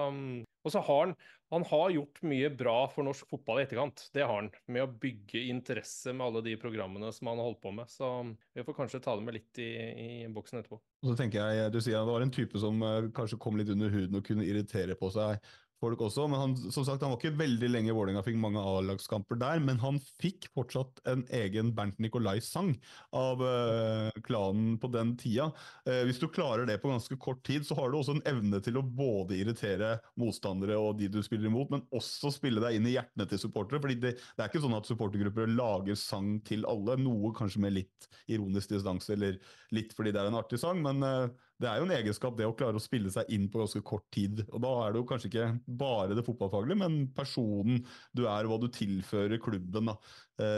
og 0.61 0.73
så 0.73 0.83
har 0.85 1.01
han, 1.07 1.15
han 1.51 1.65
har 1.67 1.95
gjort 1.97 2.21
mye 2.31 2.51
bra 2.53 2.75
for 2.93 3.07
norsk 3.07 3.31
fotball 3.33 3.61
i 3.61 3.65
etterkant. 3.65 4.05
Det 4.15 4.23
har 4.23 4.37
han. 4.37 4.51
Med 4.71 4.85
å 4.85 4.91
bygge 5.01 5.47
interesse 5.51 6.13
med 6.13 6.27
alle 6.27 6.45
de 6.45 6.55
programmene 6.61 7.09
som 7.15 7.31
han 7.31 7.41
har 7.41 7.49
holdt 7.49 7.63
på 7.65 7.73
med. 7.75 7.89
Så 7.91 8.11
vi 8.55 8.65
får 8.67 8.77
kanskje 8.77 9.03
ta 9.03 9.17
det 9.17 9.25
med 9.27 9.39
litt 9.39 9.63
i, 9.63 9.71
i 10.05 10.11
boksen 10.31 10.61
etterpå. 10.61 10.79
Og 11.01 11.11
så 11.11 11.17
tenker 11.17 11.41
jeg, 11.41 11.73
Du 11.73 11.81
sier 11.81 11.99
han 11.99 12.09
var 12.09 12.23
en 12.23 12.33
type 12.33 12.61
som 12.61 12.79
kanskje 13.17 13.41
kom 13.41 13.57
litt 13.59 13.73
under 13.73 13.91
huden 13.91 14.21
og 14.21 14.25
kunne 14.27 14.45
irritere 14.45 14.95
på 14.99 15.09
seg 15.13 15.41
folk 15.81 16.01
også. 16.05 16.27
Men 16.29 16.41
han, 16.41 16.55
som 16.73 16.85
sagt, 16.85 17.03
han 17.03 17.13
var 17.13 17.19
ikke 17.19 17.39
veldig 17.39 17.69
lenge 17.71 17.91
i 17.91 17.95
Vålerenga, 17.95 18.23
fikk 18.25 18.37
mange 18.41 18.61
A-lagskamper 18.61 19.39
der. 19.41 19.61
Men 19.63 19.81
han 19.81 19.99
fikk 20.21 20.47
fortsatt 20.55 21.01
en 21.09 21.23
egen 21.41 21.73
Bernt 21.77 21.99
Nikolai-sang 22.01 22.73
av 23.17 23.43
uh, 23.43 24.21
klanen 24.25 24.77
på 24.81 24.91
den 24.93 25.15
tida. 25.19 25.49
Uh, 25.87 26.03
hvis 26.07 26.21
du 26.21 26.27
klarer 26.31 26.67
det 26.69 26.79
på 26.83 26.91
ganske 26.91 27.17
kort 27.21 27.43
tid, 27.47 27.65
så 27.67 27.77
har 27.79 27.91
du 27.91 27.99
også 27.99 28.17
en 28.17 28.25
evne 28.29 28.61
til 28.63 28.79
å 28.79 28.85
både 28.85 29.39
irritere 29.39 29.95
motstandere 30.19 30.79
og 30.79 30.97
de 30.99 31.09
du 31.11 31.21
spiller 31.25 31.49
imot, 31.49 31.73
men 31.73 31.85
også 31.97 32.31
spille 32.33 32.63
deg 32.63 32.77
inn 32.77 32.89
i 32.89 32.95
hjertene 32.95 33.27
til 33.29 33.41
supportere. 33.41 33.81
fordi 33.83 33.99
det, 34.01 34.15
det 34.37 34.43
er 34.43 34.51
ikke 34.51 34.63
sånn 34.63 34.77
at 34.77 34.89
supportergrupper 34.89 35.51
lager 35.51 35.97
sang 35.99 36.37
til 36.47 36.67
alle. 36.69 36.99
Noe 37.01 37.33
kanskje 37.37 37.63
med 37.65 37.77
litt 37.81 38.11
ironisk 38.31 38.75
distanse, 38.75 39.13
eller 39.15 39.39
litt 39.75 39.95
fordi 39.97 40.13
det 40.13 40.21
er 40.21 40.31
en 40.31 40.39
artig 40.39 40.61
sang. 40.61 40.81
men 40.85 41.03
uh, 41.05 41.49
det 41.61 41.69
er 41.69 41.77
jo 41.79 41.85
en 41.85 41.93
egenskap 41.93 42.37
det 42.37 42.47
å 42.49 42.55
klare 42.57 42.79
å 42.79 42.81
spille 42.81 43.11
seg 43.13 43.29
inn 43.33 43.45
på 43.51 43.61
ganske 43.61 43.83
kort 43.85 44.07
tid. 44.13 44.41
og 44.49 44.63
Da 44.63 44.71
er 44.83 44.93
det 44.93 45.01
jo 45.01 45.09
kanskje 45.11 45.29
ikke 45.29 45.49
bare 45.81 46.17
det 46.17 46.25
fotballfaglige, 46.25 46.79
men 46.81 46.97
personen 47.15 47.83
du 48.17 48.23
er, 48.25 48.47
og 48.47 48.55
hva 48.55 48.57
du 48.63 48.71
tilfører 48.73 49.41
klubben. 49.41 49.91
da. 49.91 49.95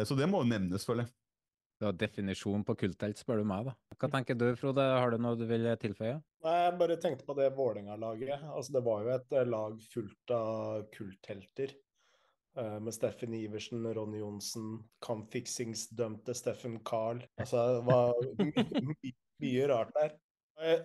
Så 0.08 0.16
det 0.16 0.30
må 0.32 0.44
jo 0.44 0.52
nevnes, 0.54 0.88
føler 0.88 1.06
jeg. 1.06 1.14
Det 1.82 1.88
var 1.90 1.96
definisjonen 2.00 2.64
på 2.64 2.78
kulthelt, 2.80 3.20
spør 3.20 3.42
du 3.42 3.48
meg, 3.50 3.66
da. 3.68 3.74
Hva 4.00 4.08
tenker 4.14 4.38
du, 4.40 4.46
Frode? 4.56 4.84
Har 4.96 5.12
du 5.12 5.18
noe 5.20 5.36
du 5.36 5.44
vil 5.50 5.66
tilføye? 5.82 6.22
Nei, 6.46 6.58
Jeg 6.64 6.78
bare 6.80 7.00
tenkte 7.02 7.28
på 7.28 7.36
det 7.36 7.50
Vålerenga-laget. 7.58 8.46
Altså, 8.54 8.78
det 8.78 8.84
var 8.86 9.04
jo 9.04 9.16
et 9.18 9.36
lag 9.50 9.82
fullt 9.92 10.36
av 10.38 10.86
kulthelter. 10.96 11.74
Med 12.56 12.94
Steffen 12.94 13.34
Iversen, 13.34 13.84
Ronny 13.98 14.22
Johnsen, 14.22 14.78
kampfiksingsdømte 15.04 16.36
Steffen 16.38 16.78
Carl. 16.86 17.24
Altså, 17.42 17.66
det 17.80 17.84
var 17.90 18.14
mye, 18.40 19.14
mye 19.44 19.68
rart 19.74 19.92
der. 19.98 20.16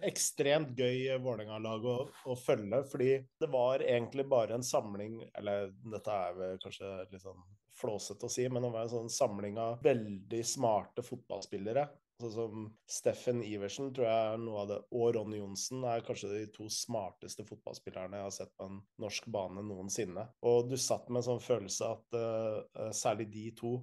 Ekstremt 0.08 0.72
gøy 0.78 1.18
Vålerenga-lag 1.22 1.84
å, 1.86 1.96
å, 2.32 2.34
følge, 2.40 2.80
fordi 2.88 3.10
det 3.40 3.48
var 3.52 3.84
egentlig 3.84 4.24
bare 4.28 4.56
en 4.56 4.64
samling 4.64 5.20
Eller 5.36 5.68
dette 5.92 6.14
er 6.14 6.38
vel 6.38 6.60
kanskje 6.62 6.92
litt 7.12 7.22
sånn 7.22 7.42
flåsete 7.78 8.26
å 8.26 8.32
si, 8.32 8.48
men 8.50 8.64
det 8.64 8.72
var 8.74 8.86
en 8.86 8.90
sånn 8.90 9.12
samling 9.12 9.58
av 9.62 9.84
veldig 9.84 10.40
smarte 10.42 11.04
fotballspillere. 11.06 11.84
Sånn 12.18 12.32
som 12.34 12.64
Steffen 12.90 13.44
Iversen 13.46 13.92
tror 13.94 14.08
jeg 14.08 14.30
er 14.32 14.40
noe 14.42 14.64
av 14.64 14.70
det, 14.72 14.78
og 14.98 15.12
Ronny 15.14 15.38
Johnsen 15.38 15.84
er 15.86 16.02
kanskje 16.02 16.32
de 16.32 16.40
to 16.56 16.66
smarteste 16.74 17.46
fotballspillerne 17.46 18.18
jeg 18.18 18.26
har 18.26 18.34
sett 18.34 18.50
på 18.58 18.66
en 18.66 18.80
norsk 18.98 19.28
bane 19.30 19.62
noensinne. 19.62 20.26
Og 20.50 20.72
du 20.72 20.74
satt 20.74 21.06
med 21.06 21.20
en 21.20 21.28
sånn 21.28 21.44
følelse 21.44 21.92
at 21.94 22.18
uh, 22.18 22.90
særlig 22.90 23.28
de 23.36 23.44
to 23.62 23.76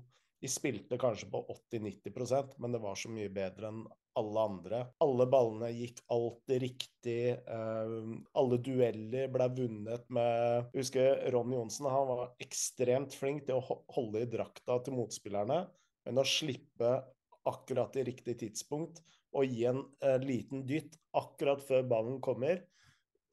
de 0.44 0.52
spilte 0.52 1.00
kanskje 1.00 1.30
på 1.32 1.40
80-90% 1.72 2.58
men 2.60 2.76
det 2.76 2.82
var 2.84 3.00
så 3.00 3.10
mye 3.10 3.32
bedre 3.34 3.72
enn 3.72 3.86
alle 4.20 4.43
andre. 4.49 4.82
Alle 5.03 5.26
ballene 5.30 5.72
gikk 5.76 5.99
alltid 6.13 6.61
riktig. 6.63 7.20
Uh, 7.47 8.16
alle 8.38 8.59
dueller 8.63 9.32
ble 9.34 9.49
vunnet 9.57 10.05
med 10.13 10.70
Jeg 10.74 10.86
husker 10.86 11.26
Ronny 11.36 11.57
Johnsen 11.57 11.89
han 11.91 12.09
var 12.11 12.24
ekstremt 12.43 13.16
flink 13.18 13.45
til 13.47 13.59
å 13.59 13.82
holde 13.95 14.24
i 14.24 14.30
drakta 14.30 14.80
til 14.86 14.97
motspillerne, 14.97 15.66
men 16.07 16.22
å 16.22 16.28
slippe 16.28 16.97
akkurat 17.45 17.95
i 17.99 18.05
riktig 18.07 18.39
tidspunkt 18.41 19.03
og 19.36 19.51
gi 19.51 19.68
en 19.70 19.84
uh, 19.84 20.18
liten 20.24 20.63
dytt 20.68 20.95
akkurat 21.18 21.63
før 21.66 21.86
ballen 21.91 22.22
kommer. 22.24 22.63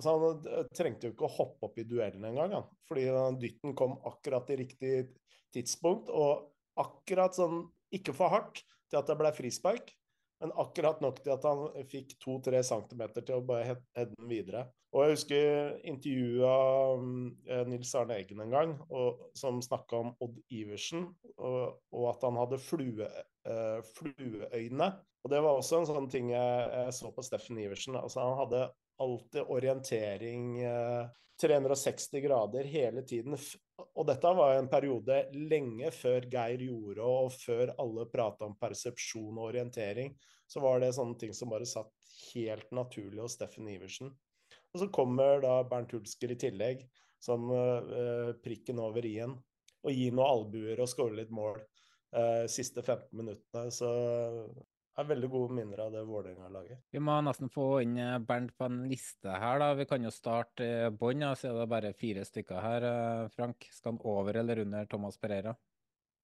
Så 0.02 0.16
han 0.16 0.42
uh, 0.48 0.62
trengte 0.74 1.08
jo 1.08 1.14
ikke 1.14 1.28
å 1.28 1.36
hoppe 1.38 1.70
opp 1.70 1.78
i 1.78 1.86
duellen 1.86 2.26
engang, 2.26 2.56
han. 2.58 2.70
fordi 2.90 3.06
dytten 3.40 3.76
kom 3.78 4.00
akkurat 4.08 4.50
i 4.50 4.62
riktig 4.64 4.96
tidspunkt. 5.54 6.10
og 6.10 6.48
akkurat 6.80 7.36
sånn 7.36 7.66
ikke 7.92 8.14
for 8.16 8.32
hardt 8.32 8.62
til 8.90 9.00
at 9.00 9.08
det 9.08 9.16
ble 9.20 9.32
frispark, 9.36 9.92
men 10.42 10.52
akkurat 10.58 11.00
nok 11.00 11.20
til 11.22 11.36
at 11.36 11.44
han 11.46 11.86
fikk 11.90 12.16
to-tre 12.22 12.62
centimeter 12.66 13.22
til 13.22 13.38
å 13.38 13.44
bare 13.46 13.76
hedde 13.94 14.08
den 14.16 14.30
videre. 14.30 14.64
Og 14.92 15.04
jeg 15.04 15.14
husker 15.14 15.70
intervjua 15.88 16.56
eh, 17.46 17.62
Nils 17.70 17.94
Arne 17.96 18.18
Eggen 18.18 18.42
en 18.44 18.52
gang, 18.52 18.74
og, 18.90 19.22
som 19.38 19.62
snakka 19.64 20.02
om 20.02 20.10
Odd 20.24 20.42
Iversen, 20.52 21.06
og, 21.38 21.78
og 21.94 22.10
at 22.10 22.26
han 22.26 22.40
hadde 22.42 22.60
flue, 22.60 23.08
uh, 23.48 23.78
flueøyne. 23.94 24.90
Og 25.22 25.32
det 25.32 25.40
var 25.46 25.56
også 25.56 25.80
en 25.80 25.88
sånn 25.88 26.10
ting 26.12 26.34
jeg, 26.34 26.68
jeg 26.74 26.98
så 26.98 27.14
på 27.14 27.24
Steffen 27.24 27.62
Iversen. 27.62 27.96
Altså, 27.96 28.20
han 28.26 28.36
hadde 28.42 28.66
alltid 29.02 29.54
orientering 29.56 30.58
uh, 30.66 31.06
360 31.40 32.20
grader 32.26 32.68
hele 32.68 33.06
tiden. 33.08 33.38
Og 33.98 34.06
dette 34.08 34.32
var 34.36 34.56
en 34.56 34.70
periode 34.70 35.18
lenge 35.34 35.90
før 35.94 36.26
Geir 36.32 36.64
gjorde, 36.66 37.06
og 37.06 37.32
før 37.34 37.74
alle 37.82 38.06
prata 38.12 38.48
om 38.48 38.56
persepsjon 38.60 39.38
og 39.38 39.48
orientering. 39.50 40.14
Så 40.48 40.62
var 40.64 40.82
det 40.82 40.92
sånne 40.96 41.18
ting 41.20 41.32
som 41.36 41.52
bare 41.52 41.68
satt 41.68 41.92
helt 42.32 42.68
naturlig 42.74 43.22
hos 43.22 43.36
Steffen 43.38 43.68
Iversen. 43.72 44.12
Og 44.72 44.80
så 44.80 44.88
kommer 44.92 45.42
da 45.44 45.58
Bernt 45.68 45.92
Hulsker 45.92 46.32
i 46.32 46.38
tillegg, 46.40 46.84
som 47.22 47.50
uh, 47.52 48.32
prikken 48.44 48.80
over 48.82 49.06
i-en. 49.06 49.36
Og 49.82 49.94
gir 49.94 50.14
noen 50.14 50.28
albuer 50.28 50.80
og 50.82 50.90
skårer 50.90 51.22
litt 51.22 51.32
mål 51.34 51.58
uh, 51.58 52.44
siste 52.50 52.84
15 52.84 53.10
minuttene. 53.18 53.72
Så 53.74 53.90
har 54.98 55.08
veldig 55.08 55.28
gode 55.32 55.56
minner 55.56 55.84
av 55.86 55.92
det 55.94 56.04
Vålerenga-laget. 56.08 56.84
Vi 56.92 57.00
må 57.00 57.16
nesten 57.24 57.50
få 57.52 57.66
inn 57.84 57.96
eh, 58.00 58.18
Bernt 58.20 58.54
på 58.58 58.68
en 58.68 58.82
liste 58.90 59.32
her, 59.32 59.60
da. 59.62 59.72
Vi 59.78 59.86
kan 59.88 60.04
jo 60.04 60.12
starte 60.12 60.90
bånn, 60.98 61.24
så 61.38 61.50
er 61.50 61.60
det 61.60 61.68
bare 61.72 61.92
fire 61.96 62.24
stykker 62.28 62.64
her. 62.64 62.88
Eh, 62.88 63.28
Frank, 63.36 63.68
skal 63.72 63.94
han 63.94 64.02
over 64.12 64.40
eller 64.42 64.64
under 64.66 64.88
Thomas 64.90 65.18
Pereira? 65.20 65.54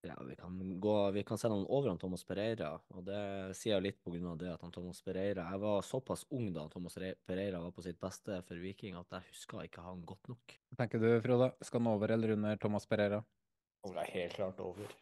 Ja, 0.07 0.14
vi 0.23 0.37
kan, 0.37 0.81
gå, 0.81 1.11
vi 1.11 1.25
kan 1.27 1.39
sende 1.39 1.57
han 1.57 1.66
over 1.75 1.91
om 1.91 1.99
Thomas 1.99 2.23
Pereira, 2.25 2.69
og 2.95 3.03
det 3.09 3.23
sier 3.59 3.75
jeg 3.75 3.83
litt 3.89 3.99
pga. 4.05 4.37
det 4.39 4.53
at 4.53 4.62
han 4.62 4.71
Thomas 4.71 5.01
Pereira 5.03 5.49
Jeg 5.51 5.59
var 5.59 5.83
såpass 5.83 6.23
ung 6.31 6.53
da 6.55 6.69
Thomas 6.71 6.95
Pereira 7.27 7.59
var 7.64 7.73
på 7.75 7.83
sitt 7.83 7.99
beste 7.99 8.39
for 8.47 8.62
Viking 8.62 8.95
at 8.95 9.11
jeg 9.16 9.27
huska 9.33 9.64
ikke 9.66 9.83
han 9.83 10.05
godt 10.07 10.31
nok. 10.31 10.55
Hva 10.71 10.79
tenker 10.85 11.03
du, 11.03 11.09
Frode? 11.25 11.51
Skal 11.66 11.83
han 11.83 11.91
over 11.91 12.14
eller 12.14 12.37
under 12.37 12.62
Thomas 12.62 12.87
Pereira? 12.87 13.25
Han 13.89 13.99
er 13.99 14.14
helt 14.14 14.39
klart 14.39 14.62
over. 14.62 14.95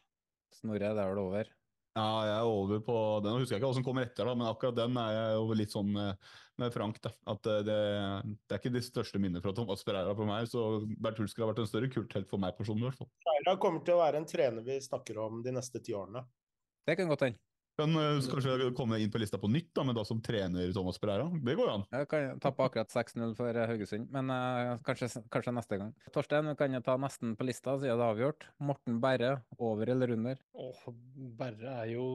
Snorre, 0.56 0.94
det 0.96 1.04
er 1.04 1.12
vel 1.12 1.24
over? 1.26 1.52
Ja, 1.96 2.08
jeg 2.28 2.34
er 2.36 2.48
over 2.50 2.80
på 2.84 2.96
den. 3.24 3.38
Husker 3.40 3.56
jeg 3.56 3.62
ikke 3.62 3.70
hva 3.70 3.76
som 3.78 3.84
kommer 3.86 4.04
etter, 4.04 4.28
da, 4.28 4.34
men 4.36 4.48
akkurat 4.50 4.76
den 4.76 4.98
er 5.00 5.14
jeg 5.14 5.38
jo 5.38 5.56
litt 5.56 5.72
sånn 5.72 5.94
med, 5.94 6.26
med 6.60 6.74
Frank. 6.74 6.98
da, 7.06 7.12
at 7.32 7.48
eh, 7.48 7.62
det, 7.64 7.76
det, 8.34 8.50
er 8.52 8.60
ikke 8.60 8.74
de 8.74 8.82
største 8.84 9.20
minnene 9.22 9.40
fra 9.44 9.54
Thomas 9.56 9.84
Pereira 9.86 10.12
på 10.18 10.26
meg, 10.28 10.50
så 10.52 10.66
Bert 11.00 11.22
Hulsker 11.22 11.46
har 11.46 11.54
vært 11.54 11.62
en 11.64 11.70
større 11.70 11.88
kulthelt 11.94 12.28
for 12.28 12.42
meg 12.42 12.52
personlig. 12.58 12.84
i 12.84 12.88
hvert 12.90 13.00
fall. 13.00 13.10
Pereira 13.24 13.56
kommer 13.62 13.86
til 13.86 13.96
å 13.96 14.02
være 14.02 14.20
en 14.20 14.28
trener 14.28 14.66
vi 14.66 14.76
snakker 14.84 15.22
om 15.24 15.40
de 15.46 15.56
neste 15.56 15.80
ti 15.80 15.96
årene. 15.96 16.26
Det 16.86 16.98
kan 17.00 17.08
godt 17.08 17.24
hende. 17.30 17.45
Kan 17.76 17.92
uh, 17.92 18.16
kanskje 18.24 18.70
komme 18.76 18.96
inn 19.04 19.10
på 19.12 19.20
lista 19.20 19.36
på 19.38 19.50
nytt, 19.52 19.68
da, 19.76 19.82
men 19.84 19.96
da 19.96 20.00
som 20.08 20.20
trener 20.24 20.70
Thomas 20.72 20.96
Pereira. 21.00 21.26
Det 21.44 21.54
går 21.58 21.68
an. 21.74 21.82
Jeg 21.92 22.08
kan 22.08 22.38
tappe 22.40 22.64
akkurat 22.64 22.88
6-0 22.88 23.34
for 23.36 23.52
eh, 23.52 23.68
Haugesund, 23.68 24.08
men 24.14 24.32
uh, 24.32 24.78
kanskje, 24.86 25.10
kanskje, 25.32 25.52
neste 25.52 25.76
gang. 25.82 25.90
Torstein, 26.14 26.48
vi 26.48 26.54
kan 26.56 26.72
jo 26.72 26.80
ta 26.86 26.94
nesten 27.00 27.34
på 27.36 27.44
lista, 27.44 27.74
siden 27.76 28.00
det 28.00 28.06
er 28.06 28.14
avgjort. 28.14 28.46
Morten 28.64 28.96
Berre, 29.02 29.34
over 29.60 29.92
eller 29.92 30.14
under? 30.14 30.40
Åh, 30.56 30.86
Berre 31.36 31.74
er 31.82 31.90
jo 31.92 32.06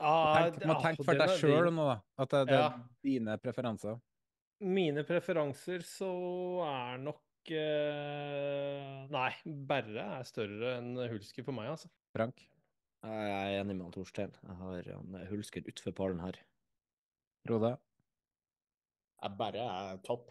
ah, 0.00 0.46
Tenk, 0.46 0.64
må 0.70 0.78
tenke 0.80 1.04
for 1.10 1.20
deg 1.20 1.34
sjøl 1.42 1.68
nå, 1.68 1.84
da. 1.90 1.98
At 2.24 2.32
det, 2.32 2.40
det 2.48 2.62
ja. 2.62 2.70
er 2.70 3.10
dine 3.10 3.36
preferanser. 3.44 3.98
Mine 4.64 5.04
preferanser 5.08 5.84
så 5.84 6.14
er 6.64 6.96
nok 7.04 7.52
uh, 7.52 9.04
Nei, 9.12 9.28
Berre 9.68 10.08
er 10.16 10.24
større 10.32 10.78
enn 10.78 10.94
Hulsker 11.12 11.44
for 11.44 11.60
meg, 11.60 11.74
altså. 11.76 11.92
Frank? 12.16 12.40
Jeg 13.00 13.30
er 13.32 13.60
enig 13.62 13.76
med 13.78 13.86
han 13.86 13.94
Torstein. 13.94 14.34
Jeg 14.44 14.56
har 14.60 14.90
han 14.92 15.16
Hulsker 15.30 15.68
utfor 15.70 15.94
pallen 15.96 16.20
her. 16.20 16.36
Frode? 17.46 17.72
Jeg 19.20 19.36
bare 19.38 19.64
er 19.64 20.02
topp. 20.04 20.28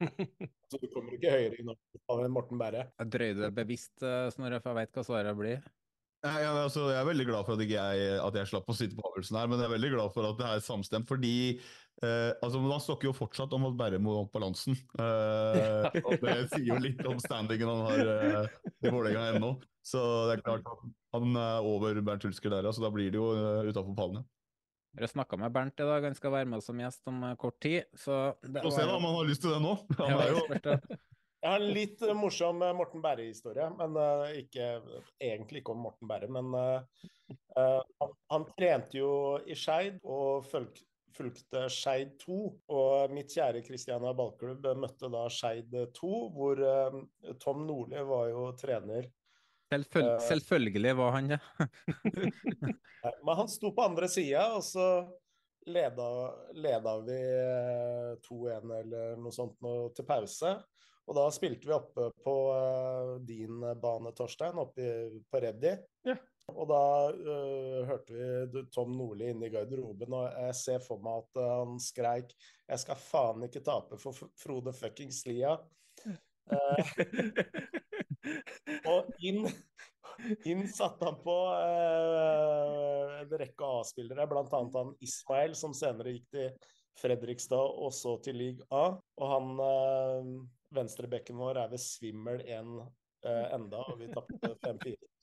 Så 0.70 0.80
du 0.82 0.86
kommer 0.92 1.16
ikke 1.16 1.32
høyere 1.32 1.56
enn 1.62 2.34
Morten 2.34 2.60
Berre. 2.60 2.90
Jeg 3.00 3.12
drøyde 3.12 3.46
det 3.46 3.54
bevisst, 3.56 3.94
eh, 4.04 4.28
Snorre, 4.34 4.60
for 4.60 4.74
jeg 4.74 4.82
veit 4.82 4.98
hva 4.98 5.04
svaret 5.06 5.38
blir. 5.38 5.64
Ja, 6.26 6.50
altså, 6.64 6.88
jeg 6.90 6.98
er 6.98 7.06
veldig 7.06 7.26
glad 7.28 7.46
for 7.46 7.54
at, 7.54 7.70
jeg, 7.70 8.06
at 8.18 8.38
jeg 8.40 8.50
slapp 8.50 8.70
å 8.72 8.76
sitte 8.76 8.96
på 8.98 9.04
avgjørelsen 9.06 9.38
her, 9.38 9.48
men 9.50 9.60
jeg 9.60 9.68
er 9.68 9.74
veldig 9.76 9.90
glad 9.92 10.14
for 10.14 10.28
at 10.28 10.40
det 10.40 10.48
er 10.48 10.64
samstemt. 10.64 11.08
Fordi 11.08 11.34
eh, 12.02 12.32
altså, 12.42 12.60
man 12.60 12.82
snakker 12.82 13.10
jo 13.10 13.14
fortsatt 13.16 13.54
om 13.56 13.68
at 13.68 13.76
Berre 13.78 14.00
må 14.02 14.18
opp 14.22 14.32
balansen. 14.34 14.76
Eh, 14.98 15.98
og 16.02 16.12
det 16.24 16.36
sier 16.52 16.70
jo 16.72 16.78
litt 16.82 17.02
om 17.08 17.20
standingen 17.22 17.72
han 17.72 17.84
har 17.88 18.12
eh, 18.14 18.54
i 18.84 18.92
Vålerenga 18.92 19.36
ennå. 19.36 19.56
Så 19.86 20.00
det 20.28 20.38
er 20.38 20.46
klart 20.46 20.66
han 21.16 21.36
er 21.40 21.66
over 21.66 22.00
Bernt 22.04 22.26
Hulsker 22.26 22.52
der, 22.52 22.66
så 22.66 22.72
altså, 22.72 22.86
da 22.86 22.92
blir 22.92 23.12
det 23.14 23.20
jo 23.20 23.28
uh, 23.32 23.68
utafor 23.68 23.94
pallene. 23.96 24.24
Jeg 24.96 25.12
snakka 25.12 25.38
med 25.40 25.52
Bernt 25.52 25.80
i 25.80 25.86
dag, 25.86 26.04
han 26.08 26.16
skal 26.16 26.32
være 26.34 26.48
med 26.50 26.64
som 26.64 26.80
gjest 26.80 27.08
om 27.08 27.22
uh, 27.24 27.34
kort 27.40 27.56
tid. 27.62 27.86
Så 27.96 28.34
det 28.42 28.64
Få 28.64 28.72
se 28.74 28.84
da 28.84 28.96
om 28.96 29.06
han 29.06 29.16
har 29.20 29.28
lyst 29.28 29.44
til 29.44 29.54
det 29.54 29.60
nå. 29.62 29.76
Han 30.00 30.18
er 30.18 30.34
jo... 30.34 30.42
Jeg 31.46 31.52
har 31.52 31.62
en 31.62 31.74
litt 31.76 32.00
uh, 32.02 32.14
morsom 32.16 32.62
uh, 32.64 32.72
Morten 32.74 33.02
Berre-historie, 33.04 33.68
men 33.78 33.94
uh, 33.94 34.24
ikke, 34.34 34.80
egentlig 35.22 35.62
ikke 35.62 35.76
om 35.76 35.84
Morten 35.86 36.08
Berre. 36.10 36.26
Men 36.32 36.50
han, 37.56 38.10
han, 38.32 38.44
trente 38.58 38.98
jo 38.98 39.10
i 39.46 39.54
Skeid 39.56 40.00
og 40.02 40.44
følg, 40.50 40.80
fulgte 41.16 41.66
Skeid 41.72 42.14
2. 42.22 42.38
Og 42.76 43.14
mitt 43.16 43.32
kjære 43.34 43.64
Kristiania 43.66 44.14
ballklubb 44.16 44.66
møtte 44.78 45.10
da 45.12 45.26
Skeid 45.32 45.74
2, 45.96 46.10
hvor 46.36 46.64
Tom 47.42 47.64
Nordli 47.66 48.04
var 48.06 48.28
jo 48.32 48.50
trener 48.60 49.08
Selvføl 49.66 50.04
uh, 50.06 50.20
selvfølgelig 50.22 50.92
var 50.94 51.14
han 51.16 51.32
det. 51.32 51.38
men 53.26 53.32
han 53.40 53.48
sto 53.50 53.72
på 53.74 53.82
andre 53.82 54.06
sida, 54.10 54.44
og 54.54 54.62
så 54.62 54.84
leda, 55.66 56.06
leda 56.54 56.92
vi 57.02 57.18
2-1 58.28 58.74
eller 58.78 59.16
noe 59.18 59.34
sånt 59.34 59.58
noe, 59.66 59.88
til 59.96 60.06
pause. 60.06 60.52
Og 61.06 61.18
da 61.18 61.24
spilte 61.34 61.68
vi 61.68 61.74
oppe 61.74 62.08
på 62.22 62.32
eh, 62.54 63.10
din 63.26 63.60
bane, 63.82 64.10
Torstein, 64.14 64.58
oppe 64.58 64.82
i- 64.86 65.20
på 65.30 65.42
Reddy. 65.42 65.74
Og 66.52 66.68
da 66.70 66.82
uh, 67.10 67.80
hørte 67.88 68.14
vi 68.14 68.62
Tom 68.74 68.92
Nordli 68.94 69.32
inne 69.32 69.48
i 69.48 69.52
garderoben, 69.52 70.14
og 70.14 70.28
jeg 70.30 70.58
ser 70.60 70.84
for 70.84 71.02
meg 71.02 71.24
at 71.24 71.40
uh, 71.42 71.48
han 71.64 71.80
skreik 71.82 72.30
'Jeg 72.36 72.82
skal 72.84 73.02
faen 73.02 73.42
ikke 73.48 73.64
tape 73.66 73.98
for 73.98 74.30
Frode 74.38 74.72
fuckings 74.72 75.24
Lia'. 75.26 75.58
Uh, 76.46 76.94
og 78.92 79.10
inn, 79.24 79.46
inn 80.48 80.64
satte 80.72 81.06
han 81.08 81.18
på 81.22 81.36
eh, 81.54 83.14
en 83.22 83.34
rekke 83.42 83.70
A-spillere, 83.80 84.26
bl.a. 84.30 84.44
han 84.50 84.94
Ismail, 85.04 85.56
som 85.58 85.74
senere 85.76 86.16
gikk 86.16 86.28
til 86.36 86.72
Fredrikstad 87.00 87.74
og 87.84 87.92
så 87.94 88.16
til 88.24 88.38
League 88.40 88.68
A. 88.70 88.86
Og 89.20 89.34
han 89.34 89.66
eh, 89.66 90.30
venstrebekken 90.76 91.38
vår 91.40 91.62
er 91.64 91.74
ved 91.74 91.82
svimmel 91.82 92.42
en 92.46 92.80
eh, 92.80 93.46
enda, 93.56 93.84
og 93.84 94.00
vi 94.00 94.10
tapte 94.14 94.56
5-4. 94.64 95.15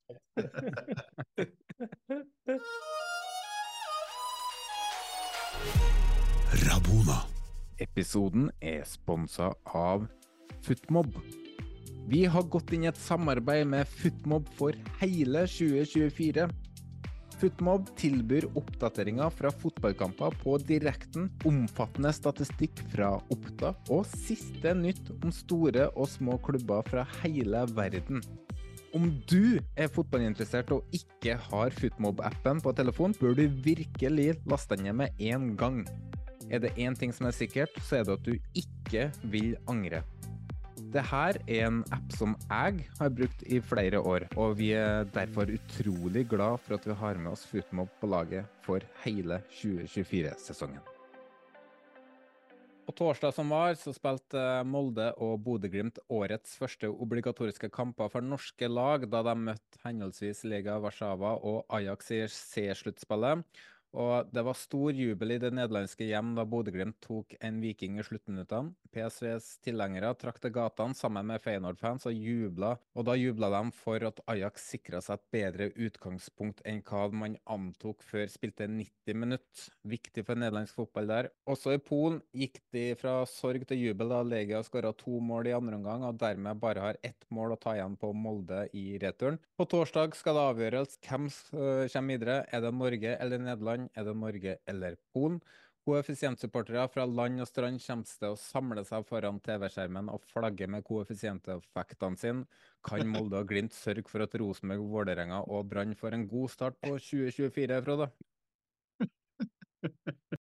Rabona. 6.63 7.19
Episoden 7.81 8.51
er 8.61 8.83
sponsa 8.87 9.53
av 9.65 10.07
Footmob. 10.63 11.15
Vi 12.07 12.25
har 12.27 12.43
gått 12.51 12.73
inn 12.75 12.83
i 12.85 12.91
et 12.91 12.99
samarbeid 12.99 13.67
med 13.71 13.87
Footmob 13.87 14.49
for 14.57 14.75
hele 15.01 15.45
2024. 15.47 16.47
Footmob 17.43 17.89
tilbyr 17.99 18.45
oppdateringer 18.55 19.33
fra 19.35 19.49
fotballkamper 19.51 20.37
på 20.43 20.55
direkten, 20.63 21.27
omfattende 21.47 22.13
statistikk 22.15 22.79
fra 22.93 23.09
opptak 23.33 23.91
og 23.91 24.05
siste 24.13 24.71
nytt 24.79 25.11
om 25.17 25.33
store 25.35 25.89
og 25.91 26.07
små 26.13 26.37
klubber 26.45 26.85
fra 26.87 27.03
hele 27.19 27.65
verden. 27.75 28.23
Om 28.93 29.07
du 29.25 29.57
er 29.73 29.87
fotballinteressert 29.89 30.69
og 30.75 30.91
ikke 30.93 31.33
har 31.47 31.73
Footmob-appen 31.73 32.59
på 32.61 32.73
telefon, 32.77 33.15
bør 33.17 33.33
du 33.39 33.47
virkelig 33.65 34.35
laste 34.45 34.77
den 34.77 34.85
ned 34.85 34.99
med 34.99 35.23
en 35.31 35.47
gang. 35.57 35.79
Er 36.53 36.61
det 36.61 36.75
én 36.77 36.93
ting 36.93 37.09
som 37.09 37.25
er 37.25 37.33
sikkert, 37.33 37.73
så 37.81 37.99
er 37.99 38.05
det 38.05 38.19
at 38.19 38.27
du 38.27 38.61
ikke 38.61 39.07
vil 39.33 39.55
angre. 39.65 40.03
Dette 40.93 41.23
er 41.25 41.41
en 41.65 41.81
app 41.89 42.13
som 42.13 42.37
jeg 42.45 42.85
har 42.99 43.13
brukt 43.17 43.41
i 43.49 43.63
flere 43.65 43.97
år, 43.97 44.27
og 44.37 44.59
vi 44.61 44.75
er 44.77 45.09
derfor 45.09 45.49
utrolig 45.49 46.27
glad 46.29 46.61
for 46.61 46.77
at 46.77 46.85
vi 46.85 47.01
har 47.01 47.17
med 47.17 47.33
oss 47.33 47.49
Footmob 47.49 47.89
på 47.97 48.13
laget 48.13 48.45
for 48.61 48.85
hele 49.07 49.41
2024-sesongen. 49.57 50.92
På 52.83 52.91
torsdag 52.91 53.31
som 53.31 53.47
var, 53.47 53.77
så 53.79 53.93
spilte 53.95 54.41
Molde 54.67 55.05
og 55.23 55.37
Bodø-Glimt 55.45 56.01
årets 56.11 56.57
første 56.59 56.89
obligatoriske 56.91 57.69
kamper 57.71 58.09
for 58.11 58.25
norske 58.25 58.67
lag, 58.67 59.05
da 59.07 59.21
de 59.23 59.35
møtte 59.39 59.79
henholdsvis 59.85 60.43
Lega 60.51 60.75
Warszawa 60.83 61.37
og 61.47 61.63
Ajax 61.71 62.11
i 62.11 62.19
C-sluttspillet. 62.27 63.45
Og 63.93 64.29
det 64.33 64.41
var 64.45 64.57
stor 64.57 64.95
jubel 64.97 65.35
i 65.35 65.39
det 65.41 65.51
nederlandske 65.53 66.07
hjem 66.07 66.33
da 66.37 66.45
Bodø-Glimt 66.49 66.97
tok 67.03 67.35
en 67.45 67.59
Viking 67.61 67.99
i 68.01 68.05
sluttminuttene. 68.05 68.73
PSVs 68.93 69.59
tilhengere 69.65 70.11
trakk 70.17 70.39
til 70.41 70.53
gatene 70.53 70.97
sammen 70.97 71.27
med 71.29 71.41
Feyenoord-fans 71.41 72.07
og 72.09 72.17
jubla, 72.17 72.75
og 72.97 73.07
da 73.07 73.15
jubla 73.17 73.49
de 73.53 73.61
for 73.77 74.05
at 74.05 74.21
Ajax 74.29 74.67
sikra 74.73 75.01
seg 75.01 75.17
et 75.17 75.29
bedre 75.33 75.69
utgangspunkt 75.77 76.61
enn 76.69 76.81
hva 76.85 77.07
man 77.13 77.37
antok 77.49 78.01
før 78.05 78.29
spilte 78.33 78.67
90 78.69 79.17
minutter. 79.17 79.69
Viktig 79.85 80.25
for 80.25 80.39
nederlandsk 80.39 80.77
fotball 80.77 81.09
der. 81.09 81.29
Også 81.49 81.75
i 81.75 81.81
Polen 81.81 82.21
gikk 82.37 82.59
de 82.73 82.85
fra 82.97 83.19
sorg 83.29 83.65
til 83.69 83.81
jubel 83.81 84.13
da 84.13 84.21
Legia 84.25 84.61
skåra 84.65 84.93
to 84.97 85.19
mål 85.21 85.49
i 85.49 85.55
andre 85.57 85.77
omgang, 85.77 86.05
og 86.07 86.17
dermed 86.21 86.61
bare 86.61 86.87
har 86.87 87.01
ett 87.05 87.29
mål 87.33 87.55
å 87.55 87.61
ta 87.61 87.75
igjen 87.77 87.97
på 87.99 88.13
Molde 88.17 88.65
i 88.77 88.97
returen. 89.01 89.39
På 89.57 89.67
torsdag 89.69 90.17
skal 90.17 90.37
det 90.37 90.47
avgjøres 90.53 90.97
hvem 91.05 91.29
som 91.33 91.89
kommer 91.93 92.17
videre. 92.17 92.41
Er 92.53 92.65
det 92.65 92.73
Norge 92.73 93.17
eller 93.17 93.41
Nederland? 93.41 93.82
Er 93.93 94.07
det 94.07 94.15
Norge 94.19 94.57
eller 94.69 94.97
Polen? 95.13 95.39
Koeffisientsupportere 95.83 96.85
fra 96.87 97.03
land 97.03 97.43
og 97.43 97.47
strand 97.49 97.81
kommer 97.83 98.07
til 98.07 98.29
å 98.31 98.39
samle 98.39 98.83
seg 98.87 99.03
foran 99.09 99.41
TV-skjermen 99.43 100.11
og 100.13 100.23
flagge 100.31 100.69
med 100.71 100.85
koeffisienteffektene 100.87 102.19
sine. 102.21 102.45
Kan 102.87 103.09
Molde 103.13 103.41
og 103.41 103.49
Glimt 103.51 103.75
sørge 103.75 104.07
for 104.07 104.23
at 104.23 104.37
Rosenborg, 104.39 104.85
Vålerenga 104.93 105.41
og 105.43 105.67
Brann 105.73 105.95
får 105.99 106.15
en 106.15 106.27
god 106.31 106.53
start 106.53 106.79
på 106.79 106.95
2024, 106.95 107.81
Frode? 107.83 108.11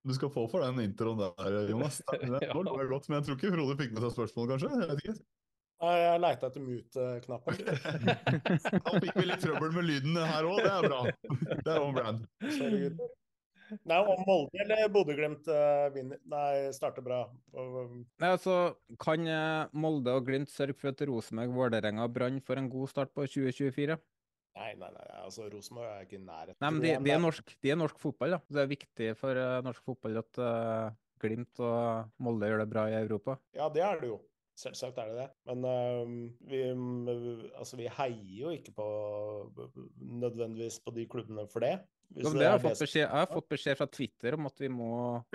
Du 0.03 0.13
skal 0.15 0.31
få 0.31 0.45
for 0.47 0.63
den 0.63 0.79
introen 0.85 1.19
der, 1.19 1.57
Jonas. 1.67 1.99
Det 2.07 2.29
var 2.31 2.39
det 2.39 2.55
var 2.55 2.91
godt, 2.91 3.09
men 3.09 3.19
jeg 3.19 3.27
tror 3.27 3.39
ikke 3.39 3.55
Frode 3.57 3.75
fikk 3.81 3.95
med 3.97 4.05
seg 4.05 4.13
spørsmålet, 4.15 4.53
kanskje? 4.53 4.69
Jeg 4.79 4.91
vet 4.93 5.03
ikke. 5.03 5.17
Nei, 5.83 5.95
Jeg 5.99 6.19
leita 6.23 6.47
etter 6.47 6.63
mute-knappen. 6.63 7.57
Da 8.85 8.93
fikk 9.03 9.17
vi 9.19 9.25
litt 9.27 9.43
trøbbel 9.43 9.75
med 9.75 9.89
lyden 9.89 10.15
her 10.23 10.47
òg, 10.47 10.61
det 10.63 10.71
er 10.71 10.87
bra. 10.87 11.01
Det 11.59 11.73
er 11.73 11.81
on 11.83 11.97
brand. 11.97 12.23
Nei, 13.89 13.99
om 13.99 14.23
Molde 14.27 14.63
eller 14.63 14.87
Bodø-Glimt 14.93 15.49
eh, 15.51 16.69
starter 16.75 17.05
bra. 17.05 17.21
Um, 17.55 18.03
Nei, 18.21 18.31
altså, 18.31 18.75
Kan 19.01 19.27
eh, 19.27 19.69
Molde 19.73 20.15
og 20.17 20.25
Glimt 20.27 20.51
sørge 20.53 20.77
for 20.77 20.93
at 20.93 21.03
Rosenborg, 21.09 21.53
Vålerenga 21.57 22.07
og 22.07 22.15
Brann 22.15 22.41
får 22.43 22.61
en 22.61 22.71
god 22.71 22.91
start 22.91 23.13
på 23.15 23.27
2024? 23.27 23.99
Nei, 24.53 24.73
nei, 24.77 24.89
nei, 24.93 25.05
altså 25.23 25.47
Rosenborg 25.49 25.89
er 25.89 26.03
ikke 26.05 26.19
i 26.19 26.25
nærheten. 26.25 26.59
Nei, 26.61 26.69
men 26.75 26.83
de, 26.83 26.91
de, 27.01 27.13
er 27.15 27.21
norsk, 27.21 27.55
de 27.65 27.71
er 27.73 27.79
norsk 27.79 28.01
fotball, 28.01 28.35
da. 28.35 28.41
Det 28.53 28.61
er 28.61 28.69
viktig 28.69 29.07
for 29.17 29.39
eh, 29.39 29.61
norsk 29.65 29.87
fotball 29.87 30.19
at 30.21 30.41
uh, 30.41 30.91
Glimt 31.23 31.61
og 31.63 32.11
Molde 32.21 32.51
gjør 32.51 32.61
det 32.61 32.69
bra 32.69 32.85
i 32.91 32.99
Europa. 32.99 33.39
Ja, 33.57 33.71
det 33.73 33.81
er 33.85 33.97
det 34.01 34.11
jo. 34.11 34.19
Selvsagt 34.59 34.99
er 35.01 35.09
det 35.09 35.23
det. 35.23 35.27
Men 35.49 35.65
uh, 35.65 36.13
vi, 36.51 36.61
mm, 36.69 37.49
altså, 37.57 37.79
vi 37.79 37.89
heier 37.97 38.35
jo 38.43 38.53
ikke 38.53 38.75
på 38.77 38.87
nødvendigvis 39.97 40.77
på 40.85 40.93
de 40.93 41.07
klubbene 41.09 41.47
for 41.49 41.65
det. 41.65 41.79
Hvis 42.13 42.27
det 42.29 42.39
det 42.39 42.45
har 42.45 42.59
jeg, 42.59 42.63
fått 42.65 42.81
beskjed, 42.83 43.01
jeg 43.01 43.09
har 43.09 43.29
fått 43.31 43.47
beskjed 43.49 43.77
fra 43.79 43.87
Twitter 43.89 44.35
om 44.37 44.45
at 44.49 44.61
vi 44.61 44.69
må 44.69 44.89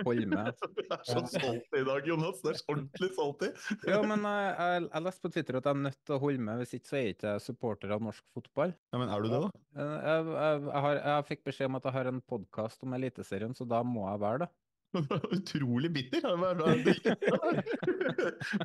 holde 0.05 0.27
med. 0.31 0.51
Du 0.79 0.93
er 0.95 1.01
så 1.05 1.23
stolt 1.27 1.75
i 1.75 1.81
dag, 1.87 2.07
Jonas. 2.07 2.39
Du 2.43 2.47
er 2.51 2.57
så 2.59 2.69
ordentlig 2.71 3.09
stolt 3.15 3.43
i. 3.45 3.49
Ja, 3.89 3.99
men 4.05 4.23
jeg, 4.23 4.53
jeg, 4.55 4.85
jeg 4.87 5.05
leste 5.07 5.25
på 5.25 5.31
Twitter 5.35 5.59
at 5.59 5.67
jeg 5.67 5.75
er 5.75 5.83
nødt 5.89 5.99
til 6.07 6.15
å 6.15 6.21
holde 6.23 6.45
med, 6.47 6.61
hvis 6.63 6.75
ikke 6.77 6.89
så 6.91 6.95
er 6.99 7.03
jeg 7.03 7.17
ikke 7.17 7.33
supporter 7.43 7.93
av 7.95 8.05
norsk 8.07 8.23
fotball. 8.37 8.71
Ja, 8.93 9.01
men 9.01 9.11
er 9.11 9.25
du 9.25 9.27
det, 9.33 9.41
da? 9.43 9.49
Eh, 9.75 9.97
Jeg, 9.99 10.31
jeg, 10.31 10.63
jeg, 10.69 10.81
har, 10.85 11.01
jeg 11.03 11.27
fikk 11.33 11.43
beskjed 11.49 11.69
om 11.71 11.77
at 11.81 11.89
jeg 11.89 11.97
har 11.99 12.11
en 12.13 12.23
podkast 12.33 12.87
om 12.87 12.95
Eliteserien, 12.97 13.53
så 13.57 13.67
da 13.69 13.83
må 13.85 14.07
jeg 14.07 14.23
være 14.23 14.45
det. 14.45 14.49
Utrolig 15.37 15.91
bitter. 15.93 16.23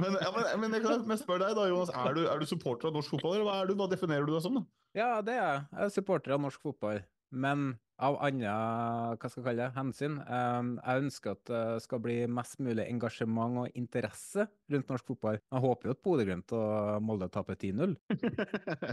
Men, 0.01 0.17
ja, 0.17 0.31
men, 0.33 0.45
men 0.63 0.73
jeg 0.73 0.83
kan 0.85 1.03
spørre 1.05 1.19
spør 1.21 1.43
deg 1.43 1.57
da, 1.59 1.67
Jonas. 1.69 1.91
Er 1.93 2.17
du, 2.17 2.23
er 2.31 2.41
du 2.41 2.47
supporter 2.49 2.89
av 2.89 2.95
norsk 2.97 3.13
fotball, 3.13 3.35
eller 3.37 3.49
hva, 3.49 3.57
er 3.61 3.69
du, 3.69 3.75
hva 3.79 3.89
definerer 3.93 4.25
du 4.25 4.33
deg 4.33 4.45
som? 4.45 4.57
da? 4.57 4.65
Ja, 4.97 5.11
det 5.25 5.35
er 5.35 5.43
jeg. 5.43 5.61
Jeg 5.75 5.83
er 5.89 5.93
supporter 5.99 6.37
av 6.37 6.41
norsk 6.45 6.65
fotball. 6.65 7.03
Men 7.35 7.75
av 8.03 8.17
andre 8.27 8.53
hva 9.15 9.29
skal 9.31 9.41
jeg 9.41 9.47
kalle 9.47 9.63
det, 9.63 9.75
hensyn. 9.77 10.17
eh, 10.23 10.71
jeg 10.81 11.05
ønsker 11.05 11.37
at 11.37 11.45
det 11.51 11.63
skal 11.85 12.03
bli 12.03 12.17
mest 12.27 12.59
mulig 12.65 12.89
engasjement 12.89 13.61
og 13.63 13.79
interesse 13.79 14.49
rundt 14.73 14.91
norsk 14.91 15.13
fotball. 15.13 15.39
Jeg 15.39 15.65
håper 15.67 15.89
jo 15.91 15.95
at 15.95 16.03
Bodø-Glimt 16.09 16.55
og 16.59 17.07
Molde 17.07 17.31
taper 17.33 17.59
10-0. 17.59 17.95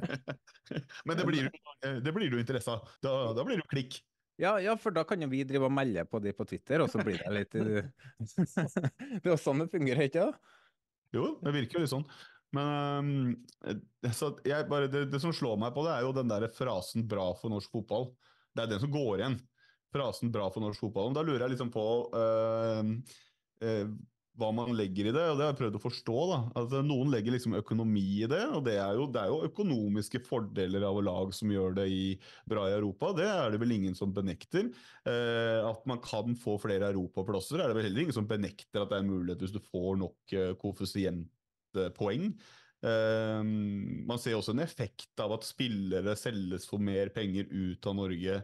Men 1.08 1.18
det 1.18 1.28
blir, 1.28 1.50
det 1.82 2.16
blir 2.16 2.32
du 2.32 2.40
interesse 2.40 2.78
av. 2.78 2.88
Da, 3.02 3.18
da 3.38 3.46
blir 3.48 3.58
det 3.58 3.66
jo 3.66 3.74
klikk. 3.74 4.02
Ja, 4.42 4.56
ja, 4.64 4.74
for 4.80 4.94
da 4.96 5.04
kan 5.06 5.22
jo 5.22 5.30
vi 5.30 5.44
drive 5.46 5.68
og 5.68 5.74
melde 5.76 6.06
på 6.10 6.22
de 6.24 6.32
på 6.34 6.46
Twitter, 6.50 6.82
og 6.82 6.90
så 6.90 7.04
blir 7.06 7.20
det 7.20 7.34
litt 7.36 7.52
Det 7.62 9.22
er 9.22 9.34
jo 9.34 9.38
sånn 9.38 9.62
det 9.62 9.70
fungerer, 9.74 10.08
ikke 10.08 10.30
sant? 10.30 10.58
Jo, 11.14 11.36
det 11.44 11.54
virker 11.54 11.78
jo 11.78 11.84
litt 11.84 11.92
sånn. 11.92 12.06
Men 12.56 12.68
um, 13.06 13.76
så 14.16 14.32
jeg 14.48 14.68
bare, 14.72 14.90
det, 14.92 15.06
det 15.12 15.22
som 15.24 15.34
slår 15.36 15.60
meg 15.62 15.76
på 15.76 15.84
det, 15.86 15.94
er 15.94 16.08
jo 16.08 16.16
den 16.16 16.32
der 16.32 16.48
frasen 16.52 17.06
'bra 17.08 17.32
for 17.40 17.54
norsk 17.54 17.72
fotball'. 17.76 18.10
Det 18.52 18.64
er 18.64 18.72
den 18.72 18.84
som 18.84 18.94
går 18.94 19.22
igjen. 19.22 19.40
Frasen 19.92 20.32
'bra 20.32 20.48
for 20.52 20.64
norsk 20.64 20.86
fotball'. 20.86 21.14
Da 21.16 21.24
lurer 21.24 21.46
jeg 21.46 21.54
liksom 21.56 21.72
på 21.72 21.86
øhm, 22.16 22.94
øh, 23.64 23.88
hva 24.40 24.50
man 24.56 24.72
legger 24.78 25.10
i 25.10 25.14
det, 25.14 25.24
og 25.28 25.36
det 25.38 25.44
har 25.44 25.52
jeg 25.52 25.60
prøvd 25.60 25.78
å 25.78 25.84
forstå. 25.84 26.20
da. 26.30 26.38
Altså, 26.62 26.82
noen 26.86 27.12
legger 27.12 27.36
liksom 27.36 27.58
økonomi 27.60 28.06
i 28.24 28.30
det, 28.32 28.42
og 28.56 28.64
det 28.66 28.78
er, 28.80 28.96
jo, 28.98 29.08
det 29.12 29.22
er 29.22 29.34
jo 29.34 29.50
økonomiske 29.50 30.22
fordeler 30.24 30.86
av 30.88 31.02
lag 31.04 31.34
som 31.36 31.52
gjør 31.52 31.76
det 31.82 31.88
i, 31.92 32.06
bra 32.50 32.70
i 32.70 32.78
Europa. 32.78 33.12
Det 33.18 33.28
er 33.28 33.52
det 33.52 33.60
vel 33.62 33.76
ingen 33.76 33.98
som 33.98 34.14
benekter. 34.16 34.72
Eh, 35.04 35.60
at 35.68 35.84
man 35.90 36.00
kan 36.04 36.38
få 36.40 36.56
flere 36.64 36.94
europaplasser, 36.94 37.60
er 37.60 37.72
det 37.72 37.78
vel 37.78 37.90
heller 37.90 38.06
ingen 38.06 38.18
som 38.18 38.30
benekter 38.30 38.82
at 38.86 38.94
det 38.94 39.02
er 39.02 39.06
en 39.06 39.12
mulighet 39.12 39.44
hvis 39.44 39.56
du 39.58 39.62
får 39.68 40.00
nok 40.00 40.36
eh, 40.40 40.56
koeffisientpoeng. 40.64 42.32
Eh, 42.32 42.58
man 42.82 44.18
ser 44.22 44.40
også 44.40 44.56
en 44.56 44.64
effekt 44.64 45.22
av 45.22 45.36
at 45.36 45.46
spillere 45.46 46.16
selges 46.18 46.66
for 46.70 46.82
mer 46.82 47.12
penger 47.14 47.46
ut 47.52 47.86
av 47.86 47.98
Norge. 48.00 48.40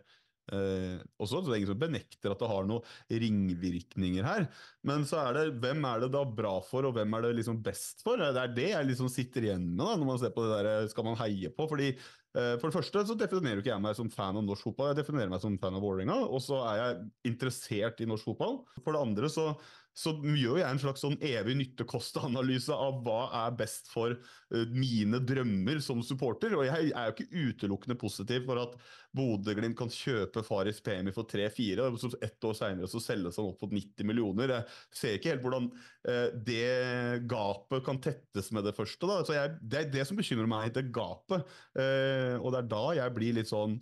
Eh, 0.48 1.00
også, 1.20 1.42
så 1.42 1.50
det 1.50 1.56
er 1.56 1.58
ingen 1.60 1.72
som 1.74 1.80
benekter 1.82 2.32
at 2.32 2.40
det 2.40 2.48
har 2.52 2.68
noen 2.70 3.18
ringvirkninger 3.24 4.28
her. 4.28 4.46
Men 4.88 5.04
så 5.10 5.24
er 5.26 5.40
det, 5.40 5.48
hvem 5.64 5.84
er 5.90 6.06
det 6.06 6.12
da 6.14 6.22
bra 6.24 6.54
for, 6.64 6.88
og 6.88 6.96
hvem 6.96 7.18
er 7.18 7.26
det 7.26 7.34
liksom 7.40 7.60
best 7.66 8.06
for? 8.06 8.22
Det 8.22 8.44
er 8.44 8.54
det 8.56 8.70
jeg 8.72 8.92
liksom 8.92 9.12
sitter 9.12 9.50
igjen 9.50 9.68
med 9.74 9.84
da, 9.84 9.98
når 9.98 10.12
man 10.14 10.22
ser 10.22 10.36
på 10.38 10.46
det 10.46 10.62
der 10.70 10.88
skal 10.94 11.10
man 11.10 11.20
heie 11.20 11.52
på. 11.52 11.68
fordi 11.68 11.92
Eh, 12.38 12.56
For 12.60 12.70
det 12.70 12.76
første 12.76 13.04
så 13.08 13.16
definerer 13.18 13.62
ikke 13.62 13.72
jeg 13.72 13.84
meg 13.84 13.98
som 13.98 14.10
fan 14.14 14.38
av 14.38 14.46
norsk 14.46 14.70
fotball, 14.70 14.92
jeg 14.92 15.00
definerer 15.02 15.32
meg 15.32 15.42
som 15.42 15.58
fan 15.62 15.78
av 15.78 15.84
Vålerenga, 15.84 16.20
og 16.28 16.42
så 16.44 16.62
er 16.70 16.80
jeg 16.82 16.98
interessert 17.32 18.02
i 18.04 18.10
norsk 18.10 18.30
fotball. 18.30 18.60
For 18.84 18.94
det 18.94 19.02
andre 19.02 19.32
så, 19.32 19.50
så 19.98 20.14
gjør 20.22 20.60
jeg 20.60 20.68
en 20.70 20.80
slags 20.82 21.02
sånn 21.02 21.16
evig 21.26 21.56
nytte-kost-analyse 21.58 22.76
av 22.76 23.00
hva 23.06 23.22
er 23.40 23.56
best 23.58 23.90
for 23.90 24.14
eh, 24.14 24.68
mine 24.70 25.18
drømmer 25.26 25.82
som 25.82 26.04
supporter, 26.06 26.54
og 26.54 26.68
jeg 26.68 26.92
er 26.92 27.08
jo 27.08 27.16
ikke 27.16 27.48
utelukkende 27.48 27.98
positiv 27.98 28.46
for 28.46 28.62
at 28.62 28.76
Bodø-Glimt 29.18 29.78
kan 29.80 29.90
kjøpe 29.90 30.44
Faris 30.46 30.84
Pemi 30.86 31.14
for 31.16 31.26
3-4, 31.30 31.88
og 31.88 31.98
så 32.02 32.12
ett 32.22 32.46
år 32.46 32.60
senere 32.60 32.92
så 32.92 33.02
selges 33.02 33.40
han 33.42 33.50
opp 33.50 33.64
for 33.64 33.74
90 33.74 34.06
millioner. 34.06 34.54
Jeg 34.60 35.00
ser 35.02 35.18
ikke 35.18 35.34
helt 35.34 35.46
hvordan 35.48 35.72
eh, 36.14 36.30
det 36.46 37.26
gapet 37.32 37.86
kan 37.88 38.02
tettes 38.04 38.52
med 38.54 38.70
det 38.70 38.76
første. 38.78 39.02
Da. 39.10 39.24
Så 39.26 39.34
jeg, 39.34 39.58
det 39.66 39.82
er 39.82 39.92
det 39.98 40.06
som 40.10 40.20
bekymrer 40.20 40.52
meg, 40.52 40.70
det 40.78 40.92
gapet. 40.94 41.58
Eh, 41.74 42.38
og 42.38 42.54
det 42.54 42.62
er 42.62 42.72
da 42.78 42.86
jeg 43.02 43.18
blir 43.18 43.40
litt 43.40 43.50
sånn 43.50 43.80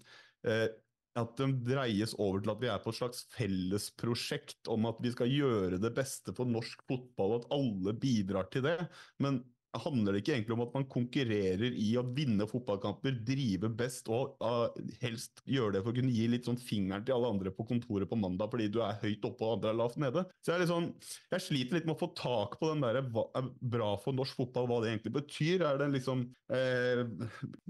at 1.15 1.35
de 1.39 1.47
dreies 1.63 2.13
over 2.19 2.41
til 2.43 2.51
at 2.51 2.61
vi 2.61 2.69
er 2.71 2.81
på 2.83 2.91
et 2.91 2.99
slags 2.99 3.23
fellesprosjekt 3.35 4.69
om 4.71 4.87
at 4.89 4.99
vi 5.03 5.13
skal 5.13 5.31
gjøre 5.31 5.79
det 5.81 5.93
beste 5.95 6.35
for 6.35 6.49
norsk 6.49 6.83
fotball, 6.89 7.37
og 7.37 7.43
at 7.43 7.51
alle 7.55 7.95
bidrar 8.01 8.49
til 8.51 8.65
det. 8.67 8.77
Men 9.23 9.39
handler 9.83 10.15
det 10.15 10.21
ikke 10.21 10.33
egentlig 10.35 10.55
om 10.55 10.63
at 10.65 10.75
man 10.75 10.87
konkurrerer 10.91 11.75
i 11.75 11.89
å 11.99 12.03
vinne 12.15 12.47
fotballkamper, 12.49 13.19
drive 13.27 13.69
best 13.77 14.09
og 14.13 14.39
uh, 14.43 14.69
helst 15.01 15.41
gjøre 15.49 15.75
det 15.75 15.83
for 15.83 15.93
å 15.93 15.97
kunne 15.99 16.13
gi 16.15 16.27
litt 16.31 16.47
sånn 16.47 16.59
fingeren 16.61 17.05
til 17.05 17.17
alle 17.17 17.31
andre 17.35 17.53
på 17.55 17.67
kontoret 17.67 18.09
på 18.09 18.19
mandag 18.19 18.51
fordi 18.53 18.69
du 18.73 18.81
er 18.85 18.99
høyt 19.03 19.27
oppe 19.27 19.45
og 19.45 19.57
andre 19.57 19.73
er 19.73 19.79
lavt 19.81 19.99
nede? 20.01 20.25
Så 20.39 20.51
jeg, 20.51 20.57
er 20.57 20.63
litt 20.63 20.73
sånn, 20.73 20.89
jeg 21.35 21.45
sliter 21.47 21.79
litt 21.79 21.89
med 21.89 21.95
å 21.97 22.01
få 22.01 22.11
tak 22.17 22.57
på 22.61 22.71
den 22.71 22.85
der 22.85 23.01
hva 23.15 23.27
er 23.37 23.51
bra 23.75 23.93
for 24.01 24.17
norsk 24.17 24.41
fotball, 24.41 24.69
hva 24.71 24.81
det 24.83 24.93
egentlig 24.93 25.15
betyr. 25.19 25.65
Er 25.67 25.79
det 25.81 25.91
liksom 25.93 26.25
eh, 26.53 27.03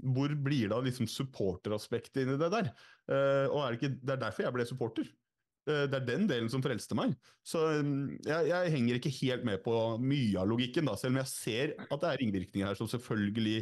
Hvor 0.02 0.34
blir 0.46 0.70
det 0.70 0.76
av 0.76 0.86
liksom 0.86 1.08
supporteraspektet 1.10 2.24
inni 2.24 2.38
det 2.40 2.52
der? 2.52 2.72
Eh, 3.10 3.46
og 3.50 3.62
er 3.62 3.72
det, 3.72 3.80
ikke, 3.80 3.94
det 4.02 4.16
er 4.16 4.26
derfor 4.26 4.46
jeg 4.46 4.56
ble 4.56 4.68
supporter. 4.68 5.14
Det 5.66 5.98
er 5.98 6.04
den 6.06 6.28
delen 6.30 6.48
som 6.52 6.62
frelste 6.62 6.94
meg. 6.94 7.16
Så 7.46 7.58
mm, 7.82 8.22
jeg, 8.26 8.48
jeg 8.52 8.72
henger 8.76 8.98
ikke 9.00 9.14
helt 9.18 9.44
med 9.48 9.60
på 9.64 9.74
mye 9.98 10.38
av 10.38 10.46
logikken, 10.50 10.86
da, 10.86 10.94
selv 10.98 11.16
om 11.16 11.20
jeg 11.22 11.32
ser 11.32 11.74
at 11.82 11.98
det 12.02 12.10
er 12.12 12.20
ringvirkninger 12.22 12.70
her 12.70 12.78
som 12.78 12.90
selvfølgelig 12.90 13.56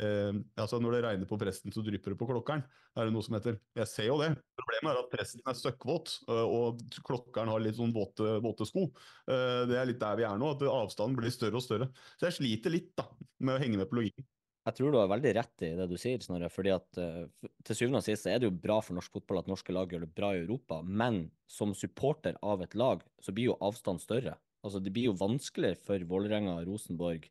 eh, 0.00 0.32
altså 0.56 0.80
Når 0.80 0.96
det 0.96 1.02
regner 1.04 1.28
på 1.28 1.38
presten, 1.40 1.72
så 1.74 1.84
drypper 1.84 2.14
det 2.14 2.18
på 2.20 2.28
klokkeren, 2.30 2.64
er 2.96 3.08
det 3.08 3.14
noe 3.14 3.26
som 3.26 3.36
heter. 3.36 3.60
Jeg 3.76 3.90
ser 3.90 4.08
jo 4.08 4.18
det. 4.22 4.30
Problemet 4.60 4.92
er 4.94 5.02
at 5.02 5.12
presten 5.12 5.44
er 5.52 5.60
søkkvåt, 5.60 6.16
eh, 6.32 6.44
og 6.58 6.80
klokkeren 7.06 7.52
har 7.52 7.62
litt 7.62 7.78
sånn 7.78 7.94
våte, 7.96 8.38
våte 8.44 8.68
sko. 8.68 8.88
Eh, 9.28 9.62
Det 9.70 9.76
er 9.80 9.88
litt 9.90 10.00
der 10.00 10.16
vi 10.20 10.28
er 10.28 10.40
nå, 10.40 10.54
at 10.56 10.64
avstanden 10.64 11.18
blir 11.20 11.34
større 11.34 11.60
og 11.60 11.66
større. 11.66 11.90
Så 12.16 12.30
jeg 12.30 12.38
sliter 12.40 12.72
litt 12.74 12.92
da, 12.96 13.08
med 13.44 13.58
å 13.58 13.62
henge 13.62 13.80
med 13.80 13.90
på 13.90 14.00
logikken. 14.00 14.28
Jeg 14.68 14.76
tror 14.76 14.92
du 14.92 14.98
har 15.00 15.08
veldig 15.08 15.32
rett 15.38 15.64
i 15.64 15.70
det 15.78 15.86
du 15.88 15.96
sier, 15.98 16.20
Snorre. 16.20 16.50
fordi 16.52 16.72
at 16.74 17.00
uh, 17.00 17.48
til 17.64 17.78
syvende 17.78 18.02
og 18.02 18.06
sist 18.06 18.28
er 18.28 18.40
det 18.40 18.50
jo 18.50 18.60
bra 18.66 18.76
for 18.84 18.98
norsk 18.98 19.14
fotball 19.16 19.40
at 19.40 19.48
norske 19.48 19.72
lag 19.72 19.92
gjør 19.92 20.04
det 20.04 20.14
bra 20.16 20.34
i 20.36 20.42
Europa, 20.42 20.82
men 20.84 21.30
som 21.48 21.72
supporter 21.74 22.36
av 22.44 22.62
et 22.64 22.76
lag, 22.76 23.04
så 23.24 23.32
blir 23.32 23.50
jo 23.50 23.58
avstanden 23.64 24.02
større. 24.04 24.36
Altså 24.60 24.82
Det 24.84 24.92
blir 24.92 25.08
jo 25.08 25.16
vanskeligere 25.16 25.80
for 25.80 26.04
Vålerenga, 26.04 26.58
Rosenborg 26.66 27.30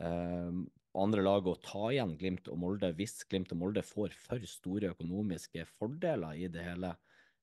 og 0.00 1.02
andre 1.04 1.22
lag 1.22 1.46
å 1.46 1.58
ta 1.62 1.90
igjen 1.92 2.16
Glimt 2.18 2.48
og 2.50 2.58
Molde 2.62 2.90
hvis 2.98 3.20
Glimt 3.30 3.52
og 3.54 3.60
Molde 3.60 3.82
får 3.86 4.14
for 4.18 4.42
store 4.48 4.92
økonomiske 4.94 5.66
fordeler 5.76 6.38
i 6.38 6.48
det 6.50 6.64
hele. 6.66 6.94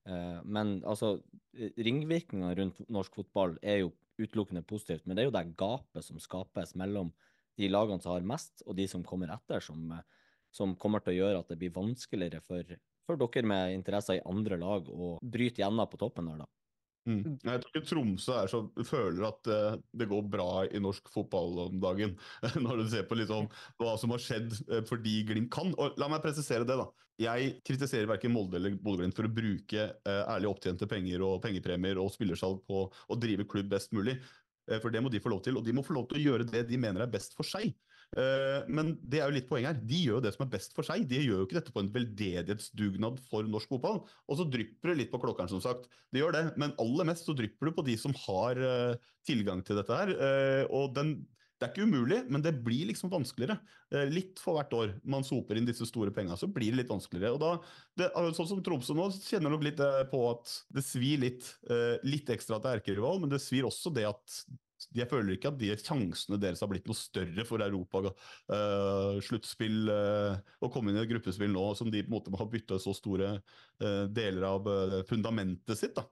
Uh, 0.08 0.40
men 0.44 0.78
altså, 0.88 1.18
ringvirkningene 1.56 2.54
rundt 2.58 2.82
norsk 2.92 3.20
fotball 3.20 3.56
er 3.62 3.82
jo 3.84 3.94
utelukkende 4.18 4.64
positivt, 4.66 5.04
men 5.06 5.14
det 5.14 5.22
er 5.22 5.28
jo 5.28 5.36
det 5.36 5.56
gapet 5.60 6.04
som 6.04 6.18
skapes 6.20 6.74
mellom 6.78 7.12
de 7.58 7.70
lagene 7.70 8.02
som 8.02 8.14
har 8.14 8.26
mest, 8.26 8.62
og 8.66 8.76
de 8.78 8.86
som 8.90 9.04
kommer 9.06 9.32
etter, 9.34 9.64
som, 9.64 9.96
som 10.54 10.76
kommer 10.80 11.04
til 11.04 11.16
å 11.16 11.18
gjøre 11.18 11.42
at 11.42 11.50
det 11.52 11.58
blir 11.60 11.74
vanskeligere 11.74 12.42
for, 12.46 12.76
for 13.08 13.20
dere 13.20 13.50
med 13.50 13.74
interesser 13.76 14.20
i 14.20 14.24
andre 14.28 14.60
lag 14.60 14.88
å 14.88 15.16
bryte 15.22 15.64
gjennom 15.64 15.90
på 15.90 16.00
toppen 16.00 16.30
der, 16.30 16.44
da. 16.44 16.52
Mm. 17.08 17.38
Jeg 17.40 17.60
tror 17.62 17.72
ikke 17.72 17.88
Tromsø 17.88 18.34
er 18.36 18.50
så, 18.52 18.62
føler 18.84 19.26
at 19.30 19.48
uh, 19.48 19.76
det 19.96 20.08
går 20.10 20.26
bra 20.28 20.48
i 20.66 20.80
norsk 20.82 21.08
fotball 21.12 21.62
om 21.64 21.78
dagen, 21.80 22.16
når 22.64 22.82
du 22.82 22.88
ser 22.92 23.06
på 23.08 23.16
liksom, 23.16 23.48
hva 23.80 23.94
som 24.00 24.12
har 24.12 24.22
skjedd 24.22 24.52
uh, 24.68 24.82
fordi 24.88 25.22
Glimt 25.28 25.50
kan. 25.54 25.72
Og 25.80 25.96
La 26.00 26.10
meg 26.12 26.24
presisere 26.24 26.68
det. 26.68 26.76
da. 26.76 26.88
Jeg 27.18 27.56
kritiserer 27.66 28.06
verken 28.10 28.30
Molde 28.34 28.60
eller 28.60 28.76
Bodø-Glimt 28.78 29.16
for 29.16 29.26
å 29.26 29.32
bruke 29.32 29.88
uh, 30.06 30.24
ærlig 30.34 30.52
opptjente 30.52 30.86
penger 30.90 31.24
og 31.26 31.40
pengepremier 31.42 31.98
og 32.02 32.12
spillersalg 32.14 32.60
på 32.68 32.84
å 32.92 33.18
drive 33.18 33.48
klubb 33.48 33.72
best 33.72 33.96
mulig. 33.96 34.18
Eh, 34.68 34.80
For 34.82 34.92
det 34.94 35.02
må 35.02 35.12
de 35.12 35.20
få 35.22 35.32
lov 35.32 35.42
til, 35.44 35.58
og 35.58 35.66
de 35.66 35.74
må 35.76 35.84
få 35.86 35.96
lov 35.96 36.08
til 36.10 36.20
å 36.20 36.24
gjøre 36.26 36.48
det 36.48 36.66
de 36.68 36.80
mener 36.80 37.04
er 37.04 37.12
best 37.12 37.36
for 37.38 37.46
seg. 37.46 37.72
Eh, 38.16 38.68
Men 38.68 38.96
det 39.02 39.20
er 39.20 39.28
jo 39.28 39.36
litt 39.38 39.48
poeng 39.48 39.68
her. 39.68 39.78
De 39.78 40.02
gjør 40.04 40.18
jo 40.18 40.24
det 40.26 40.34
som 40.36 40.46
er 40.46 40.52
best 40.52 40.76
for 40.76 40.86
seg. 40.86 41.06
De 41.08 41.20
gjør 41.22 41.42
jo 41.42 41.48
ikke 41.48 41.58
dette 41.60 41.74
på 41.74 41.84
en 41.84 41.92
veldedighetsdugnad 41.94 43.22
for 43.28 43.48
norsk 43.48 43.72
fotball. 43.74 44.02
Og 44.28 44.40
så 44.40 44.48
drypper 44.48 44.92
det 44.92 44.98
litt 45.02 45.12
på 45.14 45.20
klokkeren, 45.22 45.50
som 45.52 45.64
sagt. 45.64 45.88
Det 46.12 46.22
gjør 46.22 46.36
det, 46.36 46.44
men 46.60 46.76
aller 46.82 47.08
mest 47.08 47.28
så 47.28 47.36
drypper 47.36 47.70
det 47.70 47.76
på 47.78 47.86
de 47.88 47.96
som 48.00 48.16
har 48.26 48.60
eh, 48.60 49.10
tilgang 49.28 49.64
til 49.64 49.80
dette 49.80 50.00
her. 50.02 50.14
Og 50.74 50.94
den, 50.96 51.18
det 51.58 51.66
er 51.66 51.72
ikke 51.72 51.88
umulig, 51.90 52.20
men 52.30 52.42
det 52.44 52.52
blir 52.62 52.86
liksom 52.90 53.10
vanskeligere. 53.10 53.58
Eh, 53.90 54.06
Litt 54.12 54.38
for 54.42 54.58
hvert 54.58 54.74
år 54.78 54.92
man 55.02 55.26
soper 55.26 55.58
inn 55.58 55.66
disse 55.66 55.86
store 55.88 56.12
penga, 56.14 56.36
så 56.38 56.46
blir 56.46 56.70
det 56.70 56.84
litt 56.84 56.92
vanskeligere. 56.92 57.34
Og 57.34 57.42
da, 57.42 57.50
det, 57.98 58.08
altså, 58.12 58.44
sånn 58.44 58.52
som 58.52 58.62
Tromsø 58.64 58.94
nå, 58.94 59.08
kjenner 59.26 59.50
nok 59.50 59.66
litt 59.66 59.82
eh, 59.82 60.04
på 60.12 60.22
at 60.30 60.54
det 60.74 60.86
svir 60.86 61.24
litt. 61.26 61.50
eh, 61.70 61.98
Litt 62.06 62.30
ekstra 62.30 62.60
til 62.62 62.78
erkerival, 62.78 63.18
men 63.22 63.32
det 63.32 63.42
svir 63.42 63.66
også 63.66 63.90
det 63.94 64.06
at 64.06 64.40
jeg 64.94 65.08
føler 65.10 65.34
ikke 65.34 65.50
at 65.50 65.58
de 65.58 65.72
sjansene 65.74 66.38
deres 66.38 66.62
har 66.62 66.70
blitt 66.70 66.86
noe 66.86 66.96
større 66.96 67.42
for 67.48 67.62
Europa. 67.64 68.12
Uh, 68.46 69.18
sluttspill 69.26 69.90
uh, 69.90 70.38
å 70.62 70.70
komme 70.70 70.92
inn 70.92 71.00
i 71.00 71.02
et 71.02 71.10
gruppespill 71.10 71.50
nå 71.50 71.64
som 71.74 71.90
de 71.90 72.04
på 72.04 72.12
en 72.12 72.14
måte 72.14 72.32
har 72.38 72.50
bytta 72.52 72.78
så 72.78 72.94
store 72.94 73.32
uh, 73.40 74.04
deler 74.06 74.46
av 74.46 74.70
fundamentet 75.10 75.82
sitt. 75.82 75.98
da. 75.98 76.06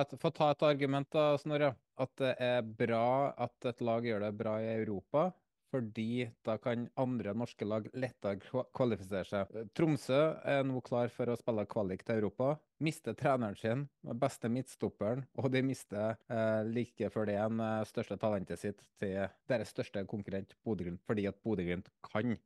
Et, 0.00 0.16
få 0.18 0.30
ta 0.34 0.50
et 0.50 0.66
argument, 0.66 1.06
da, 1.14 1.34
Snorre. 1.38 1.74
At 2.00 2.10
det 2.18 2.34
er 2.42 2.60
bra 2.66 3.32
at 3.38 3.70
et 3.70 3.82
lag 3.84 4.06
gjør 4.06 4.24
det 4.26 4.36
bra 4.38 4.58
i 4.62 4.70
Europa, 4.80 5.28
fordi 5.74 6.26
da 6.46 6.54
kan 6.62 6.84
andre 7.00 7.32
norske 7.34 7.66
lag 7.66 7.86
lettere 7.98 8.38
kvalifisere 8.76 9.26
seg. 9.26 9.56
Tromsø 9.74 10.20
er 10.46 10.62
nå 10.66 10.78
klar 10.86 11.10
for 11.10 11.30
å 11.30 11.36
spille 11.38 11.64
kvalik 11.70 12.04
til 12.06 12.20
Europa. 12.20 12.52
Mister 12.84 13.16
treneren 13.18 13.58
sin, 13.58 13.84
beste 14.22 14.50
midtstopperen, 14.52 15.24
og 15.40 15.50
de 15.54 15.64
mister 15.66 16.14
eh, 16.30 16.62
like 16.68 17.10
før 17.14 17.26
det 17.30 17.36
igjen 17.38 17.62
eh, 17.64 17.82
største 17.90 18.18
talentet 18.22 18.62
sitt 18.62 18.82
til 19.02 19.26
deres 19.50 19.74
største 19.74 20.04
konkurrent 20.10 20.54
Bodø-Glimt, 20.66 21.02
fordi 21.08 21.26
at 21.30 21.40
Bodø-Glimt 21.42 21.90
kan. 22.06 22.36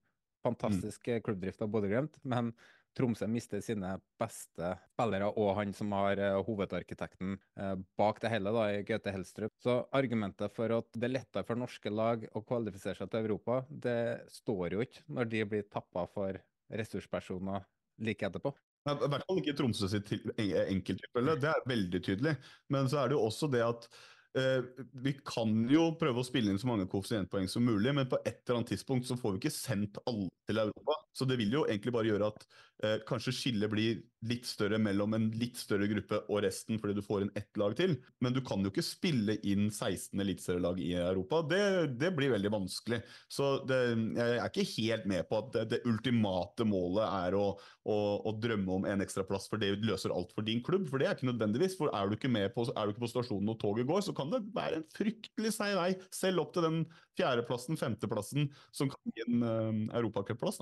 Fantastisk 0.47 1.09
eh, 1.11 1.21
klubbdrift 1.25 1.65
av 1.65 1.73
Bodø-Glimt, 1.75 2.21
men 2.25 2.53
Tromsø 2.99 3.29
mister 3.31 3.63
sine 3.63 3.93
beste 4.19 4.73
spillere, 4.91 5.29
og 5.39 5.53
han 5.61 5.71
som 5.77 5.93
har 5.95 6.19
eh, 6.19 6.37
hovedarkitekten 6.49 7.37
eh, 7.59 7.75
bak 8.01 8.19
det 8.25 8.33
hele, 8.33 8.51
da, 8.57 8.65
i 8.75 8.83
Gaute 8.89 9.13
Helstrup. 9.15 9.55
Så 9.63 9.79
argumentet 9.95 10.53
for 10.57 10.75
at 10.81 10.91
det 10.99 11.07
er 11.09 11.15
lettere 11.21 11.47
for 11.47 11.61
norske 11.61 11.93
lag 11.95 12.27
å 12.35 12.43
kvalifisere 12.43 12.99
seg 12.99 13.13
til 13.13 13.25
Europa, 13.29 13.61
det 13.71 13.99
står 14.41 14.75
jo 14.75 14.83
ikke 14.85 15.07
når 15.15 15.31
de 15.37 15.45
blir 15.55 15.69
tappa 15.71 16.09
for 16.11 16.41
ressurspersoner 16.75 17.65
like 18.05 18.27
etterpå. 18.27 18.53
I 18.89 18.95
hvert 18.95 19.25
fall 19.29 19.41
ikke 19.43 19.55
Tromsø 19.59 19.89
sitt 19.91 20.07
til- 20.09 20.31
en- 20.39 20.69
enkelttilfelle, 20.79 21.35
det 21.43 21.49
er 21.51 21.67
veldig 21.69 22.01
tydelig. 22.07 22.37
Men 22.73 22.87
så 22.89 23.03
er 23.03 23.09
det 23.11 23.19
jo 23.19 23.25
også 23.27 23.51
det 23.53 23.61
at 23.67 23.89
vi 24.35 25.13
kan 25.27 25.55
jo 25.73 25.89
prøve 25.99 26.23
å 26.23 26.27
spille 26.27 26.53
inn 26.53 26.61
så 26.61 26.69
mange 26.71 26.89
koeffisientpoeng 26.91 27.49
som 27.51 27.65
mulig, 27.65 27.95
men 27.97 28.09
på 28.11 28.21
et 28.25 28.43
eller 28.45 28.61
annet 28.61 28.75
tidspunkt 28.75 29.09
så 29.09 29.17
får 29.19 29.35
vi 29.35 29.43
ikke 29.43 29.55
sendt 29.55 30.01
alle 30.07 30.29
til 30.49 30.63
Europa. 30.63 30.99
Så 31.19 31.27
det 31.27 31.39
vil 31.41 31.53
jo 31.53 31.65
egentlig 31.67 31.93
bare 31.95 32.11
gjøre 32.11 32.29
at 32.31 32.45
eh, 32.87 32.99
kanskje 33.09 33.35
skillet 33.35 33.71
blir 33.73 34.03
litt 34.29 34.47
større 34.47 34.79
mellom 34.83 35.15
en 35.17 35.27
litt 35.39 35.59
større 35.59 35.89
gruppe 35.91 36.21
og 36.27 36.43
resten, 36.45 36.79
fordi 36.79 36.95
du 36.99 37.03
får 37.05 37.25
inn 37.25 37.33
ett 37.39 37.59
lag 37.59 37.75
til. 37.79 37.97
Men 38.23 38.35
du 38.35 38.41
kan 38.47 38.63
jo 38.63 38.71
ikke 38.71 38.85
spille 38.87 39.39
inn 39.47 39.67
16 39.71 40.23
eliteserielag 40.23 40.79
i 40.83 40.93
Europa. 40.99 41.41
Det, 41.51 41.63
det 41.99 42.13
blir 42.15 42.33
veldig 42.35 42.53
vanskelig. 42.55 43.01
Så 43.31 43.51
det, 43.69 43.81
jeg 44.19 44.39
er 44.39 44.51
ikke 44.51 44.67
helt 44.77 45.09
med 45.11 45.27
på 45.31 45.41
at 45.43 45.51
det, 45.57 45.65
det 45.75 45.83
ultimate 45.91 46.67
målet 46.69 47.05
er 47.07 47.39
å, 47.39 47.47
å, 47.89 47.99
å 48.31 48.35
drømme 48.39 48.79
om 48.79 48.89
en 48.91 49.05
ekstra 49.05 49.27
plass, 49.27 49.51
for 49.51 49.63
det 49.63 49.75
løser 49.83 50.15
alt 50.15 50.35
for 50.37 50.47
din 50.47 50.63
klubb. 50.65 50.87
For 50.91 51.03
det 51.03 51.11
er 51.11 51.19
ikke 51.19 51.31
nødvendigvis. 51.33 51.79
For 51.81 51.91
er 51.95 52.07
du 52.11 52.19
ikke, 52.19 52.31
med 52.31 52.51
på, 52.55 52.69
er 52.71 52.87
du 52.87 52.95
ikke 52.95 53.07
på 53.07 53.13
stasjonen 53.15 53.51
når 53.51 53.59
toget 53.63 53.91
går, 53.91 54.07
så 54.07 54.15
kan 54.19 54.33
det 54.35 54.43
være 54.55 54.81
en 54.81 54.89
fryktelig 54.97 55.55
seig 55.57 55.77
vei, 55.79 55.93
selv 56.15 56.45
opp 56.45 56.53
til 56.57 56.67
den 56.67 56.83
fjerdeplassen, 57.19 57.79
femteplassen, 57.81 58.51
som 58.75 58.91
kan 58.93 59.15
gi 59.15 59.27
en 59.27 59.45
uh, 59.47 59.99
europacupplass. 60.01 60.61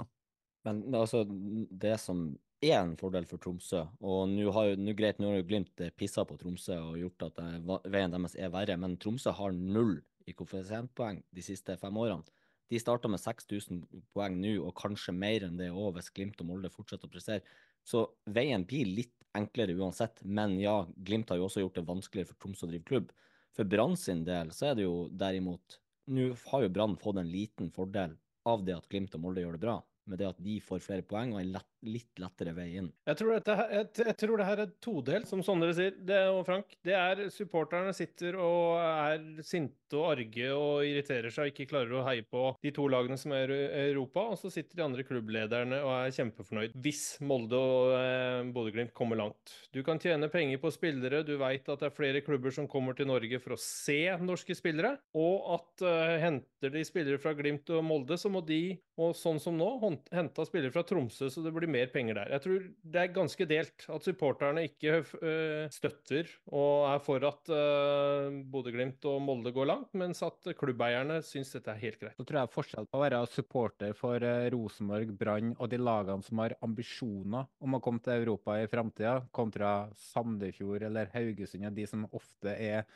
Men 0.67 0.83
altså, 0.95 1.25
det 1.27 1.95
som 2.03 2.29
er 2.65 2.79
en 2.81 2.97
fordel 2.99 3.27
for 3.29 3.43
Tromsø, 3.43 3.85
og 4.01 4.31
nå 4.33 4.51
har 4.55 4.71
jo, 4.71 4.95
greit, 4.99 5.21
nå 5.21 5.35
har 5.35 5.45
Glimt 5.47 5.83
pissa 5.99 6.25
på 6.27 6.39
Tromsø 6.41 6.79
og 6.81 6.97
gjort 7.01 7.29
at 7.29 7.41
det, 7.41 7.81
veien 7.93 8.15
deres 8.15 8.37
er 8.39 8.53
verre, 8.55 8.79
men 8.81 8.97
Tromsø 9.01 9.35
har 9.37 9.55
null 9.57 9.99
i 10.27 10.35
koeffisientpoeng 10.35 11.21
de 11.37 11.45
siste 11.45 11.77
fem 11.81 12.01
årene. 12.01 12.27
De 12.67 12.81
starta 12.83 13.07
med 13.07 13.23
6000 13.23 13.85
poeng 14.15 14.41
nå, 14.43 14.57
og 14.67 14.75
kanskje 14.79 15.15
mer 15.15 15.47
enn 15.47 15.61
det 15.61 15.71
òg, 15.71 15.93
hvis 15.97 16.11
Glimt 16.15 16.41
og 16.43 16.49
Molde 16.49 16.73
fortsetter 16.73 17.07
å 17.07 17.13
pressere. 17.13 17.45
Så 17.87 18.03
veien 18.35 18.65
blir 18.67 18.89
litt 18.91 19.15
enklere 19.39 19.77
uansett, 19.79 20.25
men 20.25 20.57
ja, 20.59 20.81
Glimt 20.97 21.31
har 21.31 21.39
jo 21.39 21.47
også 21.47 21.63
gjort 21.63 21.79
det 21.79 21.87
vanskeligere 21.87 22.33
for 22.33 22.41
Tromsø 22.43 22.67
å 22.67 22.73
drive 22.73 22.89
klubb. 22.89 23.13
For 23.57 23.65
Brann 23.65 23.97
sin 23.97 24.23
del 24.27 24.53
så 24.53 24.71
er 24.71 24.79
det 24.79 24.85
jo 24.85 25.07
derimot 25.09 25.79
Nå 26.13 26.29
har 26.53 26.63
jo 26.63 26.71
Brann 26.71 26.95
fått 27.01 27.19
en 27.19 27.31
liten 27.33 27.71
fordel 27.75 28.13
av 28.47 28.63
det 28.67 28.77
at 28.77 28.87
Glimt 28.93 29.15
og 29.17 29.23
Molde 29.25 29.43
gjør 29.43 29.57
det 29.57 29.65
bra. 29.65 29.77
med 30.07 30.21
det 30.21 30.29
at 30.29 30.39
de 30.39 30.61
får 30.63 30.85
flere 30.85 31.03
poeng 31.03 31.33
og 31.35 31.41
en 31.41 31.49
lett, 31.57 31.73
litt 31.89 32.21
lettere 32.23 32.55
veien. 32.57 32.91
Jeg 33.07 33.21
tror, 33.21 33.33
dette, 33.37 33.57
jeg, 33.73 33.89
jeg 34.03 34.17
tror 34.23 34.41
det 34.41 34.49
her 34.49 34.63
er 34.65 34.75
todelt, 34.83 35.31
som 35.31 35.43
Sondre 35.47 35.73
sier. 35.77 35.97
Det, 36.07 36.21
og 36.33 36.43
Frank, 36.49 36.77
det 36.87 36.97
er 36.99 37.27
supporterne 37.33 37.95
sitter 37.97 38.39
og 38.41 38.77
er 38.83 39.45
sinte 39.47 39.97
og 39.97 40.17
arge 40.17 40.49
og 40.51 40.87
irriterer 40.87 41.31
seg 41.31 41.47
og 41.47 41.53
ikke 41.53 41.69
klarer 41.71 41.95
å 41.95 42.05
heie 42.09 42.25
på 42.27 42.49
de 42.65 42.73
to 42.75 42.89
lagene 42.91 43.19
som 43.21 43.35
er 43.37 43.53
i 43.55 43.61
Europa. 43.87 44.27
Og 44.33 44.41
så 44.41 44.51
sitter 44.53 44.81
de 44.81 44.87
andre 44.87 45.07
klubblederne 45.07 45.79
og 45.85 45.93
er 45.95 46.15
kjempefornøyd 46.17 46.75
hvis 46.83 47.05
Molde 47.27 47.59
og 47.61 47.95
eh, 47.97 48.41
Bodø-Glimt 48.55 48.95
kommer 48.97 49.21
langt. 49.21 49.55
Du 49.75 49.83
kan 49.87 50.01
tjene 50.03 50.31
penger 50.33 50.61
på 50.63 50.73
spillere, 50.75 51.23
du 51.27 51.37
veit 51.41 51.69
at 51.69 51.83
det 51.83 51.91
er 51.91 51.97
flere 51.97 52.23
klubber 52.27 52.55
som 52.55 52.69
kommer 52.71 52.97
til 52.97 53.09
Norge 53.11 53.41
for 53.43 53.55
å 53.55 53.61
se 53.61 54.01
norske 54.23 54.57
spillere, 54.57 54.97
og 55.17 55.49
at 55.57 55.87
eh, 55.87 56.17
henter 56.25 56.73
de 56.75 56.85
spillere 56.87 57.21
fra 57.23 57.35
Glimt 57.37 57.71
og 57.75 57.85
Molde, 57.87 58.19
så 58.19 58.31
må 58.33 58.43
de, 58.47 58.77
og 58.99 59.15
sånn 59.19 59.41
som 59.43 59.57
nå, 59.59 59.69
henta 60.15 60.47
spillere 60.49 60.75
fra 60.75 60.85
Tromsø, 60.87 61.29
så 61.31 61.45
det 61.45 61.53
blir 61.55 61.71
mer 61.71 61.76
penger 61.93 62.19
der. 62.19 62.33
Jeg 62.35 62.45
tror 62.45 62.67
det 62.95 63.01
er 63.03 63.15
ganske 63.15 63.47
delt 63.49 63.87
at 63.93 64.07
supporterne 64.07 64.65
ikke 64.69 64.99
eh, 65.03 65.67
støtter 65.73 66.31
og 66.51 66.87
er 66.91 67.03
for 67.05 67.27
at 67.29 67.51
uh, 67.53 68.37
Bodø-Glimt 68.53 69.05
og 69.11 69.21
Molde 69.25 69.53
går 69.55 69.69
langt, 69.71 69.91
mens 69.99 70.23
at 70.27 70.51
klubbeierne 70.59 71.19
syns 71.27 71.55
dette 71.57 71.73
er 71.73 71.83
helt 71.83 72.01
greit. 72.01 72.17
Så 72.19 72.27
tror 72.27 72.43
jeg 72.43 72.53
forskjell 72.55 72.89
på 72.91 73.01
å 73.01 73.05
være 73.05 73.23
supporter 73.33 73.97
for 73.99 74.23
eh, 74.25 74.49
Rosenborg, 74.55 75.13
Brann 75.19 75.55
og 75.57 75.71
de 75.73 75.81
lagene 75.81 76.27
som 76.27 76.45
har 76.45 76.57
ambisjoner 76.67 77.51
om 77.61 77.77
å 77.77 77.83
komme 77.85 78.03
til 78.05 78.23
Europa 78.23 78.59
i 78.61 78.71
framtida, 78.71 79.19
kontra 79.35 79.75
Sandefjord 80.13 80.87
eller 80.89 81.13
Haugesund 81.15 81.69
og 81.69 81.77
de 81.77 81.87
som 81.91 82.09
ofte 82.17 82.57
er 82.57 82.87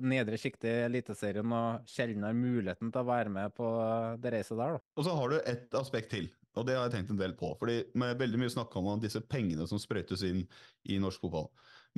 nedre 0.00 0.38
sjiktet 0.40 0.68
i 0.70 0.84
Eliteserien 0.86 1.52
og 1.56 1.88
sjelden 1.90 2.24
har 2.26 2.36
muligheten 2.36 2.92
til 2.92 3.02
å 3.02 3.08
være 3.08 3.32
med 3.32 3.52
på 3.56 3.68
det 4.22 4.32
reiset 4.36 4.56
der. 4.56 4.78
da. 4.78 4.84
Og 4.96 5.06
så 5.06 5.16
har 5.18 5.32
du 5.32 5.38
et 5.40 5.76
aspekt 5.78 6.12
til, 6.14 6.30
og 6.56 6.66
det 6.68 6.76
har 6.76 6.86
jeg 6.86 6.96
tenkt 6.96 7.12
en 7.14 7.20
del 7.20 7.36
på. 7.38 7.54
fordi 7.58 7.82
med 7.98 8.18
veldig 8.20 8.40
mye 8.42 8.52
snakk 8.52 8.74
om 8.76 8.94
disse 9.00 9.20
pengene 9.20 9.66
som 9.68 9.80
sprøytes 9.80 10.24
inn 10.28 10.44
i 10.90 10.98
norsk 11.02 11.22
fotball. 11.24 11.48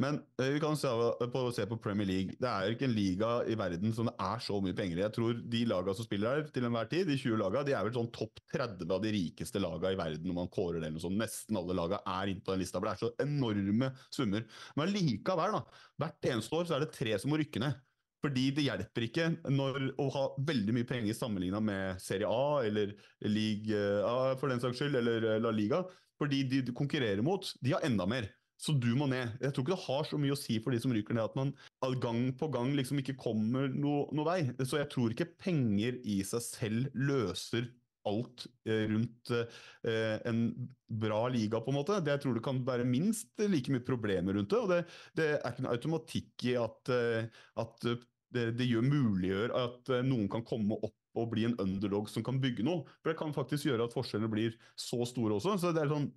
Men 0.00 0.16
eh, 0.42 0.50
vi 0.56 0.60
kan 0.62 0.74
se 0.76 0.90
på, 1.30 1.42
se 1.54 1.66
på 1.70 1.78
Premier 1.78 2.06
League. 2.08 2.34
Det 2.40 2.48
er 2.50 2.66
jo 2.66 2.74
ikke 2.74 2.86
en 2.88 2.96
liga 2.96 3.30
i 3.46 3.54
verden 3.58 3.94
som 3.94 4.08
det 4.10 4.14
er 4.26 4.42
så 4.42 4.58
mye 4.62 4.74
penger 4.74 4.98
i. 4.98 5.04
Jeg 5.04 5.14
tror 5.14 5.38
de 5.52 5.60
lagene 5.70 5.94
som 5.94 6.06
spiller 6.06 6.34
her 6.34 6.48
til 6.54 6.66
enhver 6.66 6.90
tid, 6.90 7.06
de 7.06 7.18
20 7.20 7.38
lagene, 7.38 7.62
de 7.68 7.76
er 7.78 7.86
vel 7.86 7.94
sånn 7.94 8.10
topp 8.14 8.42
30 8.50 8.90
av 8.90 9.04
de 9.04 9.14
rikeste 9.14 9.62
lagene 9.62 9.94
i 9.94 10.00
verden 10.00 10.30
når 10.30 10.38
man 10.40 10.50
kårer 10.54 10.80
det. 10.80 10.88
eller 10.88 10.98
noe 10.98 11.06
sånt. 11.06 11.20
Nesten 11.20 11.60
alle 11.60 11.78
lagene 11.78 12.02
er 12.16 12.32
inne 12.32 12.42
på 12.42 12.54
den 12.54 12.64
lista, 12.64 12.80
for 12.80 12.90
det 12.90 12.96
er 12.96 13.04
så 13.04 13.12
enorme 13.22 13.92
summer. 14.08 14.46
Men 14.80 14.94
likevel, 14.94 15.58
da. 15.60 15.82
Hvert 16.02 16.30
eneste 16.32 16.58
år 16.58 16.70
så 16.70 16.78
er 16.78 16.86
det 16.86 16.94
tre 16.96 17.14
som 17.22 17.30
må 17.30 17.38
rykke 17.38 17.62
ned. 17.62 17.78
Fordi 18.24 18.46
det 18.56 18.64
hjelper 18.64 19.04
ikke 19.04 19.26
når, 19.52 19.90
å 20.00 20.06
ha 20.14 20.22
veldig 20.48 20.74
mye 20.78 20.88
penger 20.88 21.16
sammenligna 21.18 21.60
med 21.60 22.00
Serie 22.00 22.30
A 22.30 22.62
eller 22.64 22.94
Ligue 23.28 23.82
A 24.08 24.32
for 24.40 24.48
den 24.48 24.62
saks 24.62 24.80
skyld, 24.80 24.96
eller 25.02 25.42
La 25.44 25.52
Liga. 25.52 25.82
Fordi 26.20 26.40
de 26.48 26.62
du 26.64 26.72
konkurrerer 26.76 27.20
mot, 27.26 27.44
de 27.60 27.74
har 27.74 27.84
enda 27.84 28.06
mer. 28.08 28.30
Så 28.64 28.72
du 28.80 28.92
må 28.96 29.08
ned. 29.10 29.34
Jeg 29.42 29.52
tror 29.52 29.64
ikke 29.64 29.74
det 29.74 29.84
har 29.84 30.04
så 30.08 30.18
mye 30.20 30.32
å 30.32 30.38
si 30.38 30.56
for 30.62 30.72
de 30.72 30.80
som 30.80 30.92
ryker 30.94 31.16
ned, 31.16 31.26
at 31.26 31.36
man 31.36 31.52
gang 32.00 32.28
på 32.38 32.48
gang 32.54 32.72
liksom 32.78 33.00
ikke 33.02 33.16
kommer 33.20 33.68
noe 33.68 34.06
noe 34.14 34.28
vei. 34.28 34.40
Så 34.62 34.78
jeg 34.80 34.88
tror 34.94 35.12
ikke 35.12 35.32
penger 35.42 35.98
i 36.00 36.20
seg 36.26 36.44
selv 36.46 36.94
løser 36.96 37.68
alt 38.08 38.46
eh, 38.68 38.84
rundt 38.90 39.32
eh, 39.32 40.16
en 40.28 40.46
bra 40.88 41.24
liga, 41.32 41.60
på 41.60 41.72
en 41.72 41.78
måte. 41.78 42.00
Det 42.04 42.14
jeg 42.14 42.24
tror 42.24 42.38
det 42.38 42.44
kan 42.44 42.60
være 42.66 42.86
minst 42.88 43.32
like 43.40 43.72
mye 43.72 43.84
problemer 43.84 44.36
rundt 44.36 44.52
det. 44.52 44.60
Og 44.60 44.72
det, 44.72 44.80
det 45.18 45.28
er 45.38 45.46
ikke 45.50 45.64
noe 45.66 45.76
automatikk 45.76 46.48
i 46.50 46.56
at, 46.60 46.92
eh, 46.94 47.30
at 47.64 47.88
det, 48.34 48.44
det 48.58 48.68
gjør 48.68 48.84
muliggjør 48.88 49.54
at 49.60 49.94
eh, 49.94 50.04
noen 50.06 50.28
kan 50.32 50.44
komme 50.46 50.78
opp 50.80 50.94
og 51.14 51.30
bli 51.30 51.46
en 51.46 51.56
underdog 51.62 52.08
som 52.10 52.24
kan 52.26 52.40
bygge 52.42 52.66
noe. 52.66 52.82
For 53.00 53.12
det 53.12 53.18
kan 53.20 53.34
faktisk 53.34 53.68
gjøre 53.68 53.86
at 53.86 53.94
forskjellene 53.94 54.32
blir 54.32 54.56
så 54.74 55.04
store 55.06 55.38
også. 55.38 55.56
Så 55.62 55.74
det 55.74 55.84
er 55.84 55.92
sånn 55.92 56.10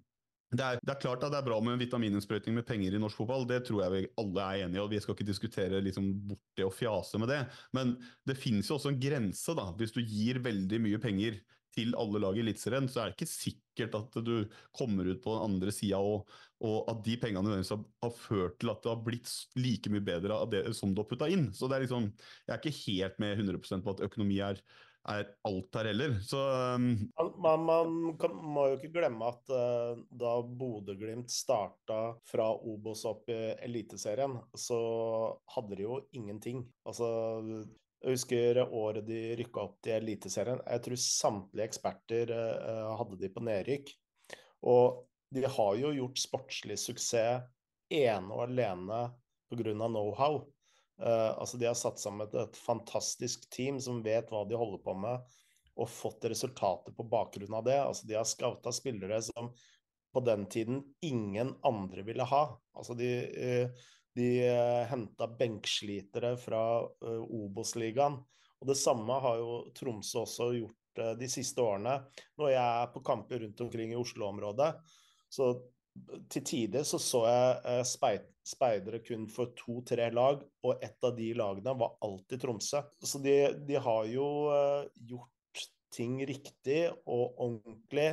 det 0.55 0.63
er, 0.63 0.77
det 0.79 0.93
er 0.93 0.99
klart 1.01 1.23
at 1.27 1.33
det 1.33 1.41
er 1.41 1.43
bra 1.43 1.57
med 1.59 1.75
vitamininnsprøytning 1.81 2.55
med 2.55 2.63
penger 2.67 2.95
i 2.95 2.99
norsk 3.03 3.19
fotball, 3.19 3.43
det 3.49 3.65
tror 3.67 3.81
jeg 3.83 3.91
vi 3.91 4.03
alle 4.21 4.45
er 4.45 4.61
enige 4.63 4.79
i. 4.79 4.83
og 4.85 4.93
Vi 4.93 5.01
skal 5.03 5.17
ikke 5.17 5.27
diskutere 5.27 5.81
liksom 5.83 6.05
bort 6.29 6.43
det 6.55 6.63
og 6.63 6.71
fjase 6.71 7.19
med 7.19 7.27
det. 7.33 7.41
Men 7.75 7.97
det 8.23 8.37
finnes 8.39 8.69
jo 8.69 8.77
også 8.77 8.93
en 8.93 9.01
grense. 9.01 9.55
da. 9.57 9.65
Hvis 9.75 9.91
du 9.91 9.99
gir 9.99 10.39
veldig 10.45 10.79
mye 10.85 11.01
penger 11.03 11.41
til 11.77 11.93
alle 11.99 12.21
lag 12.23 12.37
i 12.37 12.43
Eliteserien, 12.43 12.89
så 12.91 13.03
er 13.03 13.11
det 13.11 13.17
ikke 13.17 13.29
sikkert 13.29 13.95
at 13.99 14.17
du 14.25 14.35
kommer 14.75 15.07
ut 15.07 15.21
på 15.23 15.35
den 15.35 15.45
andre 15.51 15.73
sida, 15.75 16.01
og, 16.01 16.25
og 16.65 16.89
at 16.91 17.03
de 17.05 17.19
pengene 17.21 17.45
nødvendigvis 17.45 17.75
har, 17.75 17.85
har 18.03 18.17
ført 18.17 18.57
til 18.61 18.73
at 18.73 18.83
det 18.83 18.91
har 18.91 19.05
blitt 19.05 19.31
like 19.59 19.93
mye 19.93 20.05
bedre 20.09 20.41
av 20.41 20.51
det 20.53 20.65
som 20.77 20.91
du 20.91 21.03
har 21.03 21.09
putta 21.09 21.29
inn. 21.31 21.51
Så 21.53 21.69
det 21.69 21.77
er 21.77 21.87
liksom, 21.87 22.11
Jeg 22.47 22.55
er 22.55 22.61
ikke 22.63 22.83
helt 22.83 23.23
med 23.23 23.45
100% 23.45 23.85
på 23.85 23.95
at 23.95 24.05
økonomi 24.09 24.41
er 24.43 24.61
er 25.07 25.27
alt 25.47 25.77
her 25.79 25.89
heller. 25.91 26.15
Så 26.23 26.39
um, 26.75 26.87
Man, 27.17 27.63
man, 27.65 27.65
man 27.65 28.37
må 28.43 28.67
jo 28.71 28.77
ikke 28.77 28.93
glemme 28.99 29.31
at 29.31 29.53
uh, 29.53 29.99
da 30.11 30.33
Bodø-Glimt 30.43 31.31
starta 31.31 32.01
fra 32.27 32.49
Obos 32.55 33.05
opp 33.09 33.31
i 33.31 33.39
Eliteserien, 33.67 34.37
så 34.57 34.79
hadde 35.55 35.79
de 35.79 35.87
jo 35.87 36.01
ingenting. 36.17 36.65
Altså, 36.87 37.07
jeg 38.03 38.13
husker 38.13 38.59
året 38.63 39.07
de 39.07 39.21
rykka 39.39 39.63
opp 39.63 39.77
til 39.83 39.97
Eliteserien. 39.97 40.59
Jeg 40.61 40.83
tror 40.85 40.99
samtlige 41.01 41.65
eksperter 41.65 42.33
uh, 42.33 42.93
hadde 42.99 43.17
de 43.21 43.29
på 43.33 43.43
nedrykk. 43.47 43.93
Og 44.69 45.03
de 45.33 45.43
har 45.43 45.79
jo 45.79 45.93
gjort 45.95 46.21
sportslig 46.21 46.77
suksess 46.79 47.47
ene 47.93 48.33
og 48.33 48.45
alene 48.47 49.07
pga. 49.49 49.73
know-how. 49.73 50.45
Eh, 51.01 51.37
altså 51.37 51.57
De 51.57 51.65
har 51.65 51.75
satt 51.77 51.99
sammen 51.99 52.27
et, 52.27 52.35
et 52.35 52.57
fantastisk 52.57 53.49
team 53.53 53.79
som 53.81 54.03
vet 54.03 54.31
hva 54.31 54.43
de 54.47 54.57
holder 54.57 54.81
på 54.83 54.95
med, 54.97 55.35
og 55.77 55.91
fått 55.91 56.25
resultater 56.25 56.95
på 56.95 57.05
bakgrunn 57.07 57.53
av 57.53 57.67
det. 57.67 57.77
Altså 57.79 58.07
De 58.07 58.17
har 58.17 58.27
scouta 58.27 58.73
spillere 58.73 59.21
som 59.21 59.51
på 60.13 60.23
den 60.25 60.47
tiden 60.49 60.81
ingen 61.05 61.53
andre 61.67 62.03
ville 62.07 62.25
ha. 62.25 62.43
Altså 62.75 62.97
De, 62.97 63.11
uh, 63.37 63.87
de 64.17 64.31
uh, 64.49 64.83
henta 64.89 65.29
benkslitere 65.39 66.33
fra 66.41 66.63
uh, 66.83 67.23
Obos-ligaen. 67.23 68.19
Og 68.57 68.69
det 68.71 68.77
samme 68.79 69.19
har 69.21 69.39
jo 69.39 69.57
Tromsø 69.77 70.23
også 70.25 70.51
gjort 70.57 71.01
uh, 71.03 71.13
de 71.19 71.29
siste 71.31 71.61
årene. 71.61 71.99
Når 72.41 72.53
jeg 72.55 72.67
er 72.83 72.93
på 72.93 73.05
kamper 73.05 73.45
rundt 73.45 73.65
omkring 73.67 73.93
i 73.93 73.99
Oslo-området, 74.01 74.73
så 75.29 75.53
til 76.31 76.43
tider 76.45 76.85
så 76.87 76.99
så 77.01 77.23
jeg 77.27 77.55
eh, 77.71 77.83
speid, 77.87 78.27
speidere 78.47 79.01
kun 79.05 79.27
for 79.31 79.53
to-tre 79.57 80.09
lag, 80.13 80.43
og 80.63 80.83
ett 80.83 81.03
av 81.03 81.15
de 81.17 81.31
lagene 81.37 81.73
var 81.79 81.97
alltid 82.05 82.43
Tromsø. 82.43 82.83
Så 83.03 83.21
de, 83.23 83.37
de 83.67 83.79
har 83.81 84.07
jo 84.11 84.27
eh, 84.53 84.87
gjort 85.09 85.65
ting 85.93 86.19
riktig 86.27 86.87
og 87.07 87.39
ordentlig 87.43 88.09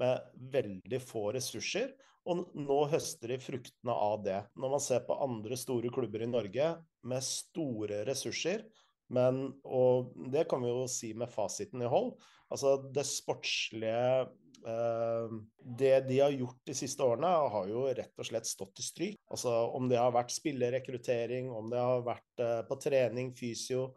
med 0.00 0.44
veldig 0.54 1.00
få 1.02 1.28
ressurser. 1.36 1.92
Og 2.28 2.44
nå 2.60 2.78
høster 2.92 3.32
de 3.32 3.38
fruktene 3.40 3.94
av 3.94 4.20
det. 4.26 4.40
Når 4.60 4.74
man 4.74 4.82
ser 4.84 5.06
på 5.06 5.16
andre 5.24 5.56
store 5.56 5.92
klubber 5.92 6.24
i 6.24 6.28
Norge 6.30 6.74
med 7.08 7.24
store 7.24 8.02
ressurser, 8.08 8.66
men 9.14 9.46
og 9.64 10.12
det 10.32 10.44
kan 10.50 10.60
vi 10.60 10.68
jo 10.68 10.84
si 10.90 11.14
med 11.16 11.32
fasiten 11.32 11.80
i 11.84 11.88
hold. 11.88 12.12
Altså 12.52 12.74
det 12.92 13.04
sportslige 13.08 14.26
eh, 14.68 15.38
Det 15.80 15.94
de 16.08 16.18
har 16.20 16.36
gjort 16.36 16.60
de 16.68 16.76
siste 16.76 17.04
årene, 17.04 17.30
har 17.54 17.70
jo 17.70 17.86
rett 17.88 18.20
og 18.20 18.28
slett 18.28 18.48
stått 18.48 18.74
til 18.76 18.88
stryk. 18.88 19.22
Altså 19.32 19.54
om 19.76 19.88
det 19.88 20.00
har 20.00 20.12
vært 20.16 20.34
spillerekruttering, 20.36 21.48
om 21.52 21.72
det 21.72 21.80
har 21.80 22.04
vært 22.06 22.44
eh, 22.44 22.60
på 22.68 22.78
trening, 22.84 23.32
fysio 23.36 23.88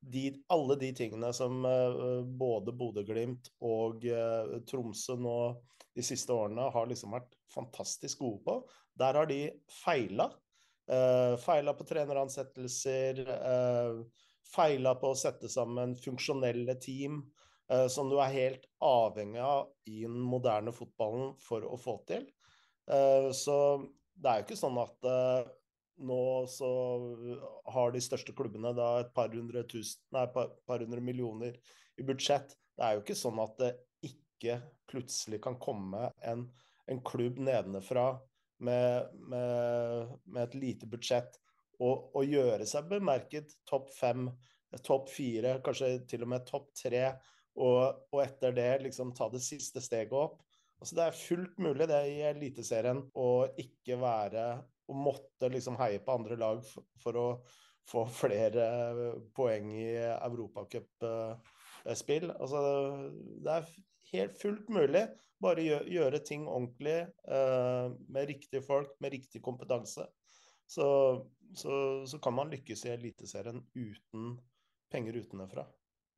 de, 0.00 0.30
Alle 0.48 0.78
de 0.80 0.88
tingene 0.96 1.30
som 1.36 1.62
eh, 1.68 2.20
både 2.24 2.74
Bodø-Glimt 2.74 3.52
og 3.62 4.06
Tromsø 4.66 5.18
nå 5.20 5.38
de 5.94 6.02
siste 6.02 6.34
årene 6.34 6.68
har 6.74 6.88
liksom 6.90 7.14
vært 7.14 7.36
fantastisk 7.54 8.24
gode 8.24 8.42
på. 8.46 8.56
Der 8.98 9.18
har 9.18 9.28
de 9.30 9.40
feila. 9.82 10.28
Uh, 10.90 11.38
feila 11.40 11.74
på 11.76 11.86
treneransettelser. 11.88 13.22
Uh, 13.24 14.02
feila 14.54 14.94
på 15.00 15.12
å 15.12 15.18
sette 15.18 15.48
sammen 15.50 15.94
funksjonelle 15.98 16.76
team, 16.82 17.22
uh, 17.72 17.86
som 17.90 18.10
du 18.10 18.18
er 18.20 18.34
helt 18.34 18.66
avhengig 18.84 19.42
av 19.42 19.70
i 19.88 20.02
den 20.02 20.18
moderne 20.20 20.74
fotballen 20.74 21.34
for 21.40 21.66
å 21.66 21.78
få 21.80 22.00
til. 22.10 22.26
så 23.32 23.54
det 24.12 24.28
er 24.28 24.40
jo 24.40 24.44
ikke 24.44 24.58
sånn 24.60 24.76
at 24.76 25.06
nå 26.04 26.24
så 26.52 26.68
har 27.72 27.94
de 27.94 28.02
største 28.04 28.34
klubbene 28.36 28.74
da 28.76 28.88
et 29.00 29.14
par 29.16 29.32
hundre, 29.32 29.62
tusen, 29.64 30.02
nei, 30.12 30.26
par, 30.34 30.50
par 30.68 30.84
hundre 30.84 31.00
millioner 31.00 31.56
i 31.96 32.04
budsjett. 32.04 32.52
Det 32.76 32.84
er 32.84 32.98
jo 32.98 33.04
ikke 33.06 33.16
sånn 33.16 33.40
at 33.40 33.64
ikke 34.34 34.58
plutselig 34.90 35.40
kan 35.42 35.56
komme 35.62 36.10
en, 36.26 36.46
en 36.90 37.00
klubb 37.06 37.38
nedenfra 37.42 38.12
med, 38.64 39.08
med, 39.14 40.08
med, 40.24 40.42
et 40.42 40.54
lite 40.54 40.86
budsjett 40.90 41.38
og, 41.82 42.10
og 42.14 42.24
gjøre 42.28 42.66
seg 42.68 42.88
bemerket 42.90 43.52
topp 43.68 43.90
fem, 43.96 44.28
topp 44.84 45.08
fire, 45.10 45.60
kanskje 45.64 46.06
til 46.10 46.22
og 46.26 46.30
med 46.34 46.46
topp 46.48 46.68
tre, 46.78 47.04
og, 47.54 48.06
og, 48.10 48.20
etter 48.22 48.52
det 48.54 48.82
liksom 48.82 49.14
ta 49.14 49.28
det 49.30 49.42
siste 49.44 49.80
steget 49.82 50.12
opp. 50.18 50.42
Altså 50.82 50.94
Det 50.98 51.04
er 51.04 51.18
fullt 51.18 51.58
mulig 51.62 51.86
det 51.90 52.08
i 52.10 52.22
Eliteserien 52.28 53.00
å 53.14 53.46
ikke 53.60 53.96
være 54.00 54.44
å 54.90 54.94
måtte 54.98 55.48
liksom 55.50 55.76
heie 55.80 56.00
på 56.04 56.12
andre 56.18 56.36
lag 56.38 56.64
for, 56.66 56.82
for 57.00 57.12
å 57.16 57.40
få 57.88 58.06
flere 58.08 58.64
poeng 59.36 59.72
i 59.76 59.96
europacupspill. 59.96 62.30
Altså, 62.32 62.60
det 63.44 63.52
er 63.58 63.64
helt 64.12 64.36
fullt 64.40 64.68
mulig. 64.72 65.06
Bare 65.42 65.64
gjø 65.64 65.80
gjøre 65.90 66.20
ting 66.24 66.46
ordentlig 66.48 67.00
eh, 67.04 67.94
med 68.14 68.28
riktige 68.30 68.62
folk, 68.64 68.94
med 69.04 69.16
riktig 69.16 69.42
kompetanse. 69.44 70.06
Så, 70.66 70.86
så, 71.52 71.72
så 72.08 72.20
kan 72.22 72.36
man 72.36 72.52
lykkes 72.52 72.86
i 72.86 72.94
Eliteserien 72.94 73.60
uten 73.76 74.36
penger 74.92 75.18
utenfra. 75.20 75.66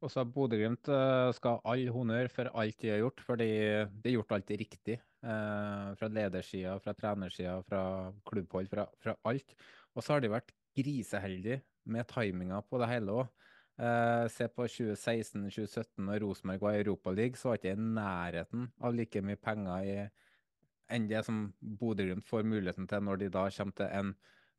Og 0.04 0.12
så 0.12 0.26
Bodø-Glimt 0.28 0.90
eh, 0.92 1.30
skal 1.34 1.56
ha 1.56 1.72
all 1.72 1.88
honnør 1.92 2.28
for 2.32 2.52
alt 2.60 2.78
de 2.82 2.92
har 2.92 3.00
gjort, 3.00 3.22
fordi 3.24 3.48
de 3.48 4.10
har 4.10 4.16
gjort 4.18 4.34
alt 4.36 4.52
riktig. 4.60 4.98
Eh, 5.26 5.88
fra 5.98 6.10
ledersida, 6.12 6.76
fra 6.84 6.94
trenersida, 6.94 7.56
fra 7.66 7.80
klubbhold, 8.28 8.68
fra, 8.70 8.84
fra 9.02 9.16
alt. 9.26 9.56
Og 9.96 10.04
så 10.04 10.14
har 10.14 10.22
de 10.22 10.30
vært 10.30 10.52
griseheldige 10.76 11.62
med 11.88 12.06
timinga 12.12 12.60
på 12.68 12.78
det 12.82 12.90
hele 12.92 13.22
òg. 13.22 13.32
Eh, 13.76 14.28
se 14.32 14.48
på 14.48 14.64
2016-2017 14.64 16.06
når 16.06 16.22
Rosenborg 16.24 16.62
var 16.62 16.76
i 16.76 16.80
Europaligaen, 16.80 17.36
så 17.36 17.50
var 17.50 17.58
ikke 17.60 17.74
i 17.74 17.88
nærheten 17.98 18.70
av 18.80 18.94
like 18.96 19.20
mye 19.20 19.36
penger 19.36 19.90
i, 19.90 19.98
enn 20.96 21.08
det 21.10 21.20
som 21.26 21.50
Bodø-Glimt 21.60 22.24
får 22.24 22.46
muligheten 22.48 22.88
til 22.88 23.04
når 23.04 23.20
de 23.20 23.28
da 23.34 23.44
kommer 23.52 23.76
til 23.76 23.92
en 23.98 24.14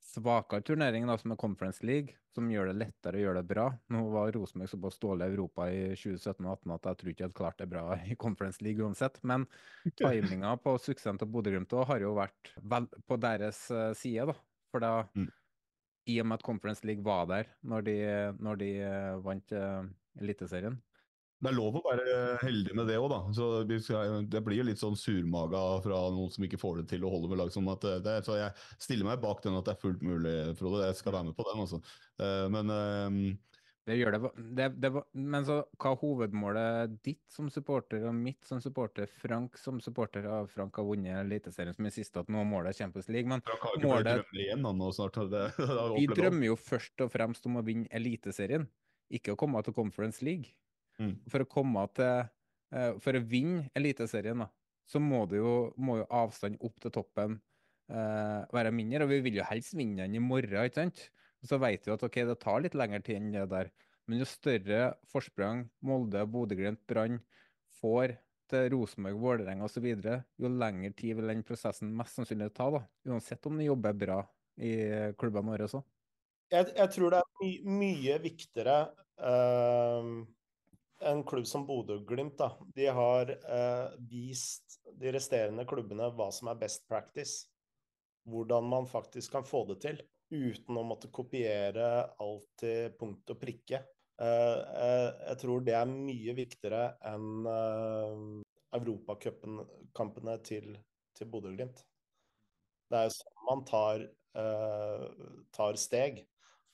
svakere 0.08 0.62
turnering 0.62 1.08
da, 1.10 1.16
som 1.18 1.34
er 1.34 1.40
Conference 1.42 1.82
League, 1.82 2.14
som 2.36 2.52
gjør 2.52 2.70
det 2.70 2.76
lettere 2.78 3.18
å 3.18 3.24
gjøre 3.24 3.42
det 3.42 3.50
bra. 3.50 3.66
Nå 3.90 4.04
var 4.14 4.30
Rosenborg 4.36 4.70
såpass 4.70 5.02
dårlig 5.02 5.26
i 5.26 5.34
Europa 5.34 5.66
i 5.74 5.82
2017 5.98 6.46
og 6.46 6.62
2018 6.62 6.76
at 6.76 6.86
jeg 6.92 7.00
tror 7.00 7.12
ikke 7.12 7.18
de 7.18 7.26
hadde 7.26 7.40
klart 7.42 7.64
det 7.64 7.70
bra 7.74 7.88
i 7.98 8.20
Conference 8.22 8.62
League 8.62 8.86
uansett. 8.86 9.18
Men 9.26 9.48
timinga 9.98 10.54
på 10.62 10.78
suksessen 10.78 11.18
til 11.18 11.34
Bodø-Glimt 11.34 11.74
har 11.90 12.06
jo 12.06 12.14
vært 12.22 12.54
vel 12.62 12.86
på 13.10 13.18
deres 13.26 13.66
uh, 13.74 13.90
side, 13.98 14.30
da. 14.30 14.38
For 14.70 14.84
da 14.84 14.94
mm 15.18 15.28
i 16.08 16.20
og 16.22 16.28
med 16.30 16.40
at 16.40 16.46
Conference 16.48 16.86
League 16.88 17.06
var 17.06 17.28
der 17.30 17.50
når 17.68 17.88
de, 17.88 17.96
når 18.44 18.62
de 18.62 18.74
uh, 18.82 19.24
vant 19.26 19.56
uh, 19.56 19.88
Eliteserien. 20.22 20.78
Det 21.38 21.52
er 21.52 21.54
lov 21.54 21.76
å 21.78 21.84
være 21.86 22.14
heldig 22.42 22.74
med 22.74 22.88
det 22.90 22.96
òg, 22.98 23.12
da. 23.14 23.20
Så 23.38 23.48
det 23.70 24.40
blir 24.42 24.58
jo 24.58 24.66
litt 24.66 24.82
sånn 24.82 24.96
surmaga 24.98 25.60
fra 25.84 26.00
noen 26.10 26.32
som 26.34 26.48
ikke 26.48 26.58
får 26.58 26.80
det 26.80 26.88
til 26.96 27.06
å 27.06 27.12
holde 27.14 27.30
med 27.30 27.38
lag. 27.44 27.52
som 27.54 27.68
at 27.70 27.86
det 28.02 28.16
er, 28.16 28.24
Så 28.26 28.40
jeg 28.40 28.56
stiller 28.82 29.06
meg 29.06 29.22
bak 29.22 29.44
den 29.44 29.60
at 29.60 29.68
det 29.68 29.76
er 29.76 29.84
fullt 29.84 30.02
mulig, 30.02 30.34
Frode. 30.58 30.88
Jeg 30.88 30.98
skal 30.98 31.14
være 31.14 31.30
med 31.30 31.38
på 31.38 31.46
den, 31.46 31.62
altså. 31.62 31.78
Men 32.50 32.74
det 33.88 33.96
gjør 33.96 34.18
det, 34.18 34.30
det, 34.58 34.66
det. 34.84 34.90
Men 35.16 35.46
så 35.48 35.62
hva 35.80 35.94
er 35.94 36.00
hovedmålet 36.02 36.96
ditt 37.06 37.24
som 37.32 37.48
supporter 37.52 38.04
og 38.10 38.16
mitt 38.18 38.44
som 38.44 38.60
supporter? 38.60 39.08
Frank 39.08 39.56
som 39.62 39.80
supporter 39.84 40.28
av 40.28 40.50
Frank 40.52 40.76
har 40.76 40.88
vunnet 40.90 41.22
Eliteserien 41.22 41.76
som 41.76 41.88
er 41.88 41.94
siste, 41.96 42.20
at 42.20 42.32
nå 42.34 42.44
målet 42.50 42.74
er 42.74 42.82
Champions 42.82 43.08
League. 43.08 43.32
Men 43.32 43.44
Frank 43.48 43.64
har 43.64 43.78
ikke 43.78 43.88
målet, 43.88 44.10
drømmer 44.10 44.44
igjen 44.44 44.68
nå 44.82 44.92
snart. 44.98 45.20
Det, 45.32 45.46
vi 45.96 46.06
drømmer 46.12 46.50
jo 46.50 46.58
først 46.60 47.06
og 47.06 47.14
fremst 47.16 47.48
om 47.48 47.62
å 47.62 47.64
vinne 47.68 47.88
Eliteserien, 47.96 48.68
ikke 49.08 49.38
å 49.38 49.40
komme 49.40 49.64
til 49.64 49.78
Conference 49.78 50.26
League. 50.28 50.52
Mm. 51.00 51.16
For 51.32 51.46
å 51.46 51.48
komme 51.48 51.84
til 51.96 52.26
uh, 52.28 52.94
For 53.06 53.16
å 53.16 53.24
vinne 53.24 53.70
Eliteserien, 53.78 54.44
da, 54.44 54.50
så 54.92 55.00
må, 55.00 55.24
jo, 55.32 55.70
må 55.80 56.02
jo 56.02 56.10
avstanden 56.12 56.60
opp 56.68 56.84
til 56.84 56.92
toppen 57.00 57.40
uh, 57.40 58.44
være 58.52 58.76
mindre. 58.76 59.08
Og 59.08 59.16
vi 59.16 59.24
vil 59.30 59.40
jo 59.40 59.48
helst 59.48 59.80
vinne 59.80 60.04
den 60.04 60.20
i 60.20 60.24
morgen, 60.24 60.60
ikke 60.68 60.84
sant? 60.84 61.08
Så 61.48 61.60
vet 61.62 61.86
vi 61.88 61.94
at 61.94 62.04
ok, 62.04 62.22
det 62.28 62.40
tar 62.44 62.64
litt 62.64 62.76
lengre 62.78 63.02
tid 63.06 63.22
enn 63.22 63.34
det 63.36 63.48
der. 63.52 63.72
Men 64.08 64.22
jo 64.22 64.28
større 64.28 64.94
forsprang 65.12 65.66
Molde, 65.86 66.24
Bodø-Glimt, 66.32 66.84
Brann 66.88 67.20
får 67.82 68.16
til 68.48 68.70
Rosenborg, 68.72 69.20
Vålerenga 69.20 69.68
osv., 69.68 69.88
jo 70.40 70.52
lengre 70.52 70.94
tid 70.96 71.18
vil 71.20 71.32
den 71.34 71.44
prosessen 71.48 71.92
mest 71.96 72.16
sannsynlig 72.16 72.54
ta. 72.56 72.70
da, 72.72 72.84
Uansett 73.12 73.46
om 73.50 73.60
de 73.60 73.68
jobber 73.68 73.98
bra 74.06 74.22
i 74.64 74.74
klubbene 75.20 75.54
våre 75.54 75.68
også. 75.68 75.84
Jeg, 76.48 76.72
jeg, 76.78 76.90
tror 76.96 77.12
det 77.12 77.20
er 77.20 77.42
my 77.42 77.52
mye 77.82 78.18
viktigere 78.24 78.78
uh, 79.20 80.12
en 81.12 81.24
klubb 81.28 81.48
som 81.50 81.68
Bodø-Glimt. 81.68 82.40
De 82.76 82.88
har 82.88 83.34
uh, 83.36 83.98
vist 84.08 84.80
de 84.96 85.12
resterende 85.14 85.68
klubbene 85.68 86.08
hva 86.16 86.30
som 86.32 86.48
er 86.52 86.60
best 86.62 86.88
practice. 86.88 87.50
Hvordan 88.28 88.72
man 88.72 88.88
faktisk 88.88 89.36
kan 89.36 89.46
få 89.48 89.66
det 89.68 89.82
til 89.84 90.00
uten 90.32 90.78
å 90.78 90.84
måtte 90.86 91.10
kopiere 91.14 91.88
alt 92.22 92.50
til 92.60 92.92
punkt 93.00 93.32
og 93.34 93.40
prikke. 93.42 93.82
Eh, 94.18 94.60
eh, 94.84 95.10
jeg 95.30 95.40
tror 95.44 95.66
det 95.66 95.76
er 95.78 95.90
mye 95.90 96.34
viktigere 96.38 96.86
enn 97.06 97.50
eh, 97.52 98.22
europacupkampene 98.78 100.38
til, 100.46 100.72
til 101.18 101.30
Bodø-Glimt. 101.32 101.84
Det 102.88 102.98
er 102.98 103.08
jo 103.08 103.14
sånn 103.18 103.46
man 103.48 103.62
tar, 103.68 104.04
tar 105.56 105.78
steg. 105.80 106.22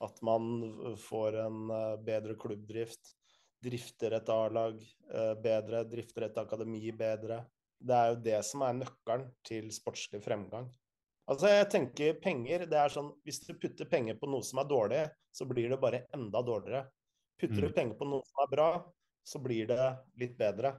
At 0.03 0.17
man 0.25 0.95
får 0.99 1.37
en 1.45 1.71
bedre 2.05 2.35
klubbdrift, 2.37 3.13
drifter 3.63 4.17
et 4.17 4.29
A-lag 4.29 4.81
bedre, 5.41 5.83
drifter 5.89 6.27
et 6.27 6.37
akademi 6.41 6.91
bedre. 6.97 7.39
Det 7.79 7.97
er 7.97 8.11
jo 8.11 8.19
det 8.25 8.41
som 8.45 8.65
er 8.67 8.77
nøkkelen 8.81 9.25
til 9.47 9.71
sportslig 9.73 10.21
fremgang. 10.25 10.67
Altså, 11.31 11.47
jeg 11.47 11.69
tenker 11.71 12.17
penger, 12.19 12.65
det 12.67 12.79
er 12.79 12.91
sånn 12.91 13.13
Hvis 13.23 13.39
du 13.45 13.53
putter 13.55 13.87
penger 13.87 14.17
på 14.19 14.27
noe 14.27 14.43
som 14.43 14.59
er 14.59 14.67
dårlig, 14.67 15.03
så 15.31 15.47
blir 15.47 15.71
det 15.71 15.79
bare 15.81 16.03
enda 16.15 16.41
dårligere. 16.43 16.83
Putter 17.39 17.63
du 17.63 17.69
mm. 17.69 17.75
penger 17.77 17.99
på 17.99 18.07
noe 18.09 18.25
som 18.27 18.41
er 18.43 18.49
bra, 18.51 18.67
så 19.23 19.39
blir 19.43 19.69
det 19.71 19.85
litt 20.19 20.35
bedre. 20.39 20.75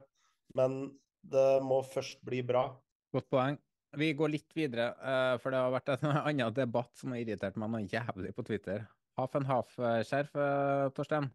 Men 0.58 0.82
det 1.24 1.48
må 1.64 1.80
først 1.88 2.20
bli 2.26 2.42
bra. 2.46 2.66
Godt 3.14 3.30
poeng. 3.32 3.56
Vi 3.94 4.10
går 4.18 4.32
litt 4.32 4.56
videre, 4.56 4.90
uh, 4.98 5.36
for 5.40 5.54
det 5.54 5.62
har 5.62 5.72
vært 5.72 5.94
en 5.94 6.04
annen 6.28 6.54
debatt 6.56 6.92
som 6.98 7.14
har 7.14 7.22
irritert 7.22 7.56
meg 7.60 7.72
noe 7.72 7.88
jævlig 7.88 8.34
på 8.36 8.44
Twitter. 8.46 8.84
Half 9.18 9.38
and 9.38 9.48
half-skjerf, 9.48 10.34
uh, 10.36 10.90
Torstein. 10.94 11.30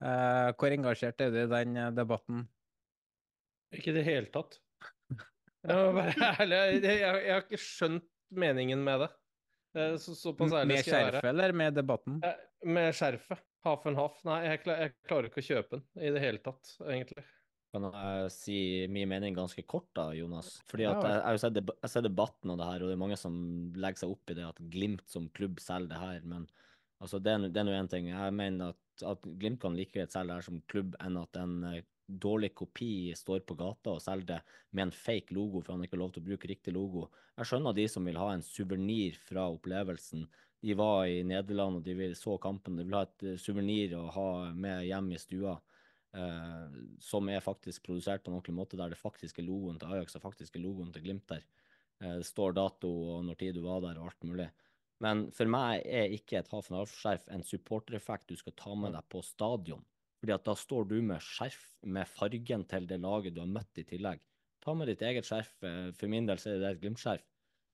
Uh, 0.00 0.48
hvor 0.56 0.72
engasjert 0.72 1.20
er 1.20 1.34
du 1.34 1.42
i 1.42 1.50
den 1.50 1.76
debatten? 1.92 2.46
Ikke 3.74 3.92
i 3.92 3.98
det 3.98 4.06
hele 4.06 4.32
tatt. 4.32 4.56
Jeg 5.68 5.92
være 5.92 6.30
ærlig. 6.40 6.56
Jeg, 6.56 6.82
jeg, 6.86 7.00
jeg 7.26 7.34
har 7.34 7.44
ikke 7.44 7.60
skjønt 7.60 8.06
meningen 8.30 8.84
med 8.84 9.06
det. 9.06 9.10
Eh, 9.74 9.96
så, 10.02 10.14
såpass 10.14 10.52
ærlig 10.52 10.76
med 10.76 10.86
skjerfet 10.86 11.28
eller 11.30 11.52
med 11.54 11.76
debatten? 11.78 12.22
Eh, 12.26 12.38
med 12.66 12.94
skjerfet. 12.96 13.42
Half 13.64 13.84
and 13.86 14.00
half. 14.00 14.16
Nei, 14.24 14.38
jeg, 14.46 14.62
klar, 14.64 14.80
jeg, 14.80 14.94
klarer 15.04 15.28
ikke 15.28 15.42
å 15.42 15.46
kjøpe 15.50 15.76
den 15.76 16.06
i 16.08 16.10
det 16.14 16.22
hele 16.22 16.40
tatt, 16.40 16.72
egentlig. 16.80 17.26
Kan 17.70 17.86
jeg 17.86 18.30
si 18.34 18.56
min 18.90 19.10
mening 19.10 19.36
ganske 19.36 19.62
kort, 19.68 19.86
da, 19.94 20.08
Jonas? 20.16 20.56
Fordi 20.70 20.88
at 20.88 21.04
jeg, 21.04 21.18
jeg, 21.20 21.42
ser, 21.42 21.74
jeg 21.84 21.92
ser 21.92 22.06
debatten 22.06 22.50
og 22.50 22.58
det 22.58 22.66
her, 22.66 22.82
og 22.82 22.90
det 22.90 22.96
er 22.96 23.02
mange 23.04 23.18
som 23.20 23.36
legger 23.76 24.02
seg 24.02 24.14
opp 24.16 24.32
i 24.32 24.36
det 24.38 24.46
at 24.48 24.64
Glimt 24.72 25.04
som 25.12 25.28
klubb 25.36 25.60
selger 25.62 25.92
det 25.92 26.00
her. 26.00 26.24
Men 26.32 26.48
altså, 26.98 27.20
det 27.22 27.36
er 27.36 27.68
nå 27.68 27.76
én 27.76 27.92
ting. 27.92 28.08
Jeg 28.10 28.34
mener 28.34 28.72
at, 28.74 29.04
at 29.12 29.28
Glimt 29.38 29.60
kan 29.62 29.76
like 29.78 29.94
greit 29.94 30.16
selge 30.16 30.32
det 30.32 30.40
her 30.40 30.48
som 30.48 30.64
klubb 30.72 30.96
enn 31.04 31.20
at 31.20 31.38
en 31.38 31.54
eh, 31.70 31.84
dårlig 32.10 32.52
kopi 32.58 33.12
står 33.16 33.44
på 33.46 33.56
gata 33.58 33.94
og 33.94 34.02
selger 34.02 34.26
det 34.34 34.38
med 34.74 34.88
en 34.88 34.94
fake 34.94 35.34
logo, 35.36 35.62
for 35.62 35.74
han 35.74 35.86
ikke 35.86 35.96
har 35.96 36.02
lov 36.04 36.14
til 36.14 36.24
å 36.24 36.28
bruke 36.30 36.50
riktig 36.50 36.74
logo. 36.74 37.06
Jeg 37.38 37.50
skjønner 37.50 37.76
de 37.76 37.86
som 37.88 38.06
vil 38.08 38.18
ha 38.20 38.30
en 38.34 38.44
suvenir 38.44 39.18
fra 39.28 39.46
opplevelsen. 39.52 40.26
De 40.60 40.76
var 40.76 41.06
i 41.08 41.22
Nederland 41.24 41.80
og 41.80 41.86
de 41.86 42.10
så 42.18 42.36
kampen. 42.42 42.76
De 42.76 42.84
vil 42.84 42.98
ha 42.98 43.06
et 43.06 43.26
eh, 43.26 43.38
suvenir 43.40 43.94
å 43.96 44.06
ha 44.12 44.30
med 44.52 44.84
hjem 44.88 45.12
i 45.14 45.20
stua. 45.20 45.56
Eh, 46.12 46.80
som 47.00 47.28
er 47.30 47.44
faktisk 47.44 47.86
produsert 47.86 48.24
på 48.24 48.32
en 48.32 48.40
ordentlig 48.40 48.56
måte, 48.58 48.78
der 48.80 48.92
det 48.92 48.98
faktiske 48.98 49.44
logoen 49.46 49.78
til 49.80 49.94
Ajax 49.94 50.18
og 50.18 50.24
faktiske 50.26 50.60
logoen 50.60 50.90
til 50.92 51.06
Glimt 51.06 51.28
der. 51.30 51.46
Eh, 52.02 52.18
det 52.20 52.26
står 52.28 52.58
dato 52.58 52.90
og 53.14 53.24
når 53.28 53.38
tid 53.40 53.56
du 53.56 53.62
var 53.64 53.80
der 53.86 54.00
og 54.00 54.10
alt 54.10 54.28
mulig. 54.28 54.50
Men 55.00 55.28
for 55.32 55.48
meg 55.48 55.86
er 55.88 56.12
ikke 56.12 56.42
et 56.42 56.50
Hafen 56.52 56.76
and 56.76 56.82
half-skjerf 56.82 57.30
en 57.32 57.46
supportereffekt 57.46 58.28
du 58.28 58.36
skal 58.36 58.56
ta 58.58 58.74
med 58.76 58.92
deg 58.96 59.06
på 59.08 59.22
stadion. 59.24 59.86
Fordi 60.20 60.36
at 60.36 60.44
da 60.44 60.54
står 60.58 60.88
du 60.90 60.98
med 61.02 61.22
skjerf 61.24 61.60
med 61.88 62.08
fargen 62.08 62.66
til 62.68 62.88
det 62.88 63.00
laget 63.00 63.34
du 63.36 63.40
har 63.40 63.50
møtt 63.50 63.80
i 63.80 63.86
tillegg. 63.88 64.20
Ta 64.60 64.74
med 64.76 64.90
ditt 64.92 65.02
eget 65.06 65.28
skjerf. 65.28 65.52
Eh, 65.64 65.90
for 65.96 66.12
min 66.12 66.28
del 66.28 66.40
så 66.40 66.52
er 66.52 66.60
det 66.60 66.74
et 66.74 66.82
Glimt-skjerf. 66.82 67.24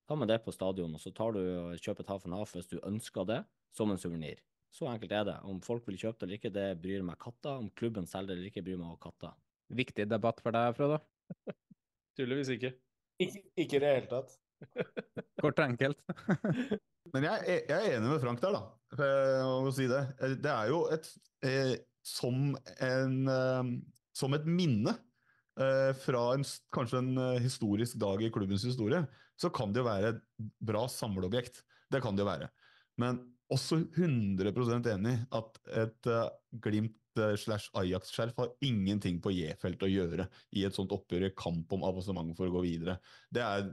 Ta 0.07 0.15
med 0.15 0.31
det 0.31 0.39
på 0.45 0.55
stadion, 0.55 0.93
og 0.95 1.03
så 1.03 1.11
tar 1.11 1.35
du 1.35 1.41
og 1.43 1.81
kjøper 1.83 2.05
et 2.05 2.13
half 2.13 2.27
and 2.29 2.37
half 2.39 2.53
hvis 2.55 2.71
du 2.71 2.77
ønsker 2.87 3.27
det, 3.27 3.41
som 3.75 3.91
en 3.91 3.99
suvenir. 3.99 4.39
Så 4.71 4.87
enkelt 4.87 5.13
er 5.13 5.27
det. 5.27 5.37
Om 5.49 5.59
folk 5.65 5.87
vil 5.89 5.99
kjøpe 5.99 6.21
det 6.21 6.27
eller 6.27 6.39
ikke, 6.39 6.55
det 6.55 6.67
bryr 6.83 7.03
meg 7.07 7.19
katta. 7.23 7.57
Om 7.59 7.73
klubben 7.75 8.07
selger 8.07 8.35
det 8.35 8.39
eller 8.39 8.53
ikke, 8.53 8.63
bryr 8.67 8.79
meg 8.79 8.93
også 8.93 9.03
katta. 9.09 9.33
Viktig 9.75 10.07
debatt 10.07 10.43
for 10.45 10.55
deg, 10.55 10.77
Frode? 10.79 11.01
Tydeligvis 12.17 12.53
ikke. 12.55 12.77
Ikke, 13.25 13.43
ikke 13.57 13.79
i 13.79 13.83
det 13.83 13.93
hele 13.97 14.11
tatt. 14.13 14.37
Kort 15.43 15.59
og 15.59 15.65
enkelt. 15.67 15.99
Men 17.15 17.27
jeg, 17.27 17.59
jeg, 17.67 17.77
er 17.77 17.97
enig 17.97 18.13
med 18.13 18.23
Frank 18.23 18.43
der, 18.43 18.57
da. 18.57 18.63
Jeg 19.03 19.51
må 19.67 19.75
si 19.75 19.89
det. 19.91 20.03
Det 20.45 20.53
er 20.53 20.71
jo 20.71 20.81
et 20.95 21.11
eh, 21.47 21.75
som, 22.07 22.57
en, 22.79 23.17
ehm, 23.29 23.73
som 24.15 24.37
et 24.37 24.47
minne 24.47 24.95
eh, 25.61 25.93
fra 26.05 26.27
en, 26.37 26.45
kanskje 26.75 27.03
en 27.03 27.23
eh, 27.23 27.41
historisk 27.45 27.99
dag 28.01 28.23
i 28.23 28.31
klubbens 28.33 28.67
historie, 28.67 29.03
så 29.37 29.51
kan 29.53 29.73
det 29.73 29.83
jo 29.83 29.89
være 29.89 30.15
et 30.15 30.21
bra 30.65 30.87
samleobjekt. 30.91 31.65
Det 31.93 32.03
kan 32.05 32.17
det 32.17 32.25
jo 32.25 32.31
være. 32.31 32.51
Men 33.01 33.19
også 33.53 33.83
100% 33.95 34.89
enig 34.95 35.19
at 35.35 35.59
et 35.85 36.09
Glimt 36.63 36.97
slash 37.39 37.71
Ajax-skjerf 37.77 38.37
har 38.37 38.53
ingenting 38.65 39.21
på 39.23 39.33
J-felt 39.33 39.83
å 39.85 39.91
gjøre 39.91 40.27
i 40.57 40.65
et 40.67 40.77
sånt 40.77 40.93
oppgjør 40.93 41.29
i 41.29 41.35
kamp 41.37 41.73
om 41.73 41.85
avansement 41.87 42.35
for 42.37 42.49
å 42.49 42.55
gå 42.57 42.65
videre. 42.67 42.99
Det 43.33 43.45
er 43.45 43.69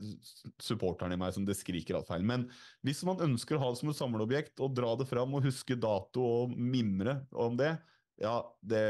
supporteren 0.62 1.16
i 1.16 1.20
meg 1.20 1.34
som 1.36 1.48
det 1.48 1.58
skriker 1.60 1.98
alt 1.98 2.10
feil. 2.12 2.24
Men 2.28 2.46
hvis 2.86 3.04
man 3.08 3.22
ønsker 3.26 3.58
å 3.58 3.64
ha 3.64 3.72
det 3.74 3.82
som 3.82 3.92
et 3.92 4.00
samleobjekt 4.00 4.64
og 4.64 4.76
dra 4.78 4.94
det 5.00 5.10
fram 5.10 5.36
og 5.36 5.48
huske 5.48 5.80
dato 5.80 6.24
og 6.24 6.56
mimre 6.56 7.22
om 7.32 7.58
det, 7.60 7.76
ja, 8.24 8.36
det, 8.64 8.84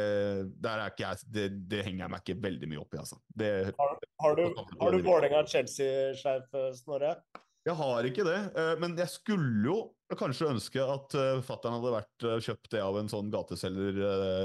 jeg, 0.61 1.21
det, 1.33 1.45
det 1.71 1.81
henger 1.87 2.05
jeg 2.05 2.13
meg 2.13 2.23
ikke 2.23 2.43
veldig 2.43 2.69
mye 2.69 2.81
opp 2.83 2.93
i, 2.93 2.99
altså. 3.01 3.17
Det, 3.33 3.49
Har, 3.79 3.95
har 4.25 4.37
du, 4.37 4.43
har 4.81 4.93
du 4.93 5.07
Vålerenga-Chelsea-skjerf, 5.07 6.53
Snorre? 6.77 7.15
Jeg 7.63 7.77
har 7.79 8.09
ikke 8.09 8.25
det, 8.27 8.39
eh, 8.59 8.73
men 8.81 8.97
jeg 8.99 9.09
skulle 9.09 9.63
jo 9.69 9.77
kanskje 10.19 10.51
ønske 10.51 10.83
at 10.83 11.15
uh, 11.15 11.39
fattern 11.45 11.77
hadde 11.79 11.93
vært 11.95 12.25
kjøpt 12.45 12.69
det 12.75 12.83
av 12.83 12.99
en 12.99 13.09
sånn 13.09 13.31
gateselger 13.33 13.97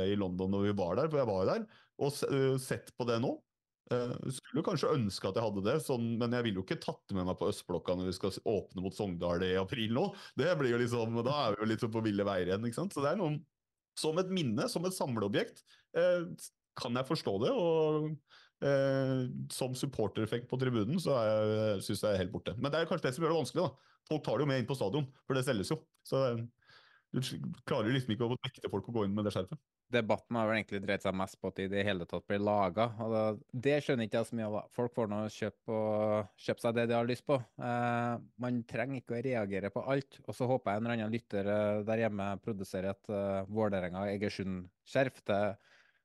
i 0.09 0.15
London 0.17 0.55
når 0.55 0.71
vi 0.71 0.79
var 0.79 0.97
der, 0.97 1.11
for 1.11 1.21
jeg 1.21 1.29
var 1.29 1.43
jo 1.43 1.51
der, 1.51 1.67
og 1.99 2.63
sett 2.63 2.95
på 2.97 3.05
det 3.09 3.19
nå. 3.21 3.35
Skulle 3.89 4.63
kanskje 4.65 4.93
ønske 4.95 5.29
at 5.29 5.37
jeg 5.37 5.45
hadde 5.45 5.65
det, 5.67 5.75
sånn, 5.85 6.07
men 6.21 6.33
jeg 6.37 6.47
ville 6.47 6.61
jo 6.61 6.65
ikke 6.65 6.79
tatt 6.81 7.01
det 7.09 7.19
med 7.19 7.27
meg 7.29 7.37
på 7.41 7.49
Østblokka 7.51 7.97
når 7.99 8.11
vi 8.11 8.17
skal 8.17 8.37
åpne 8.53 8.85
mot 8.85 8.97
Sogndal 8.97 9.45
i 9.45 9.55
april 9.61 9.93
nå. 9.97 10.07
Det 10.39 10.53
blir 10.61 10.75
jo 10.77 10.81
liksom, 10.83 11.21
Da 11.27 11.37
er 11.43 11.57
vi 11.57 11.65
jo 11.65 11.71
litt 11.73 11.85
på 11.85 12.05
ville 12.05 12.27
veier 12.29 12.53
igjen. 12.53 12.69
ikke 12.69 12.81
sant? 12.81 12.95
Så 12.95 13.05
det 13.05 13.13
er 13.13 13.21
noe 13.21 13.35
som 13.99 14.19
et 14.23 14.31
minne, 14.33 14.69
som 14.71 14.87
et 14.87 14.97
samleobjekt, 14.97 15.65
eh, 15.99 16.29
kan 16.79 16.95
jeg 16.99 17.09
forstå 17.09 17.35
det. 17.45 17.53
Og 17.53 18.11
eh, 18.65 19.27
som 19.55 19.75
supportereffekt 19.79 20.49
på 20.51 20.59
tribunen, 20.61 21.01
så 21.03 21.19
syns 21.85 22.05
jeg 22.05 22.13
er 22.13 22.23
helt 22.23 22.35
borte. 22.35 22.55
Men 22.59 22.73
det 22.73 22.83
er 22.83 22.91
kanskje 22.91 23.11
det 23.11 23.17
som 23.17 23.27
gjør 23.27 23.35
det 23.35 23.41
vanskelig. 23.43 23.67
da. 23.67 23.95
Folk 24.09 24.25
tar 24.25 24.39
det 24.39 24.47
jo 24.47 24.51
med 24.51 24.63
inn 24.63 24.69
på 24.69 24.77
stadion, 24.79 25.09
for 25.27 25.37
det 25.37 25.45
selges 25.47 25.73
jo. 25.75 25.83
Så 26.07 26.23
eh, 26.31 26.45
du 27.13 27.21
klarer 27.69 27.91
jo 27.91 27.97
liksom 27.97 28.15
ikke 28.15 28.29
å 28.29 28.39
nekte 28.39 28.71
folk 28.73 28.89
å 28.89 28.95
gå 28.97 29.05
inn 29.07 29.17
med 29.17 29.29
det 29.29 29.35
skjerfet. 29.35 29.61
Debatten 29.89 30.37
har 30.37 30.49
vel 30.49 30.59
egentlig 30.59 30.83
dreid 30.85 31.05
seg 31.05 31.15
mest 31.17 31.39
på 31.41 31.49
at 31.49 31.57
de 31.57 31.65
i 31.65 31.71
det 31.73 31.85
hele 31.87 32.05
tatt 32.09 32.27
blir 32.29 32.43
laga. 32.45 32.91
Det 33.53 33.79
skjønner 33.85 34.09
ikke 34.09 34.21
jeg 34.21 34.29
så 34.29 34.37
mye 34.37 34.49
av. 34.49 34.67
Folk 34.77 34.93
får 34.97 35.09
nå 35.09 35.21
kjøpe, 35.33 35.79
kjøpe 36.45 36.65
seg 36.65 36.75
det 36.77 36.85
de 36.91 36.97
har 36.99 37.09
lyst 37.09 37.25
på. 37.29 37.39
Eh, 37.39 38.13
man 38.45 38.59
trenger 38.69 39.01
ikke 39.01 39.17
å 39.17 39.23
reagere 39.25 39.71
på 39.73 39.85
alt. 39.95 40.21
Og 40.27 40.37
så 40.37 40.49
håper 40.51 40.75
jeg 40.75 40.83
en 40.83 40.89
eller 40.89 40.99
annen 40.99 41.15
lytter 41.17 41.49
eh, 41.55 41.81
der 41.89 42.03
hjemme 42.05 42.29
produserer 42.45 42.91
et 42.93 43.11
uh, 43.15 43.49
Vålerenga-Egersund-skjerf 43.49 45.23
til 45.25 45.57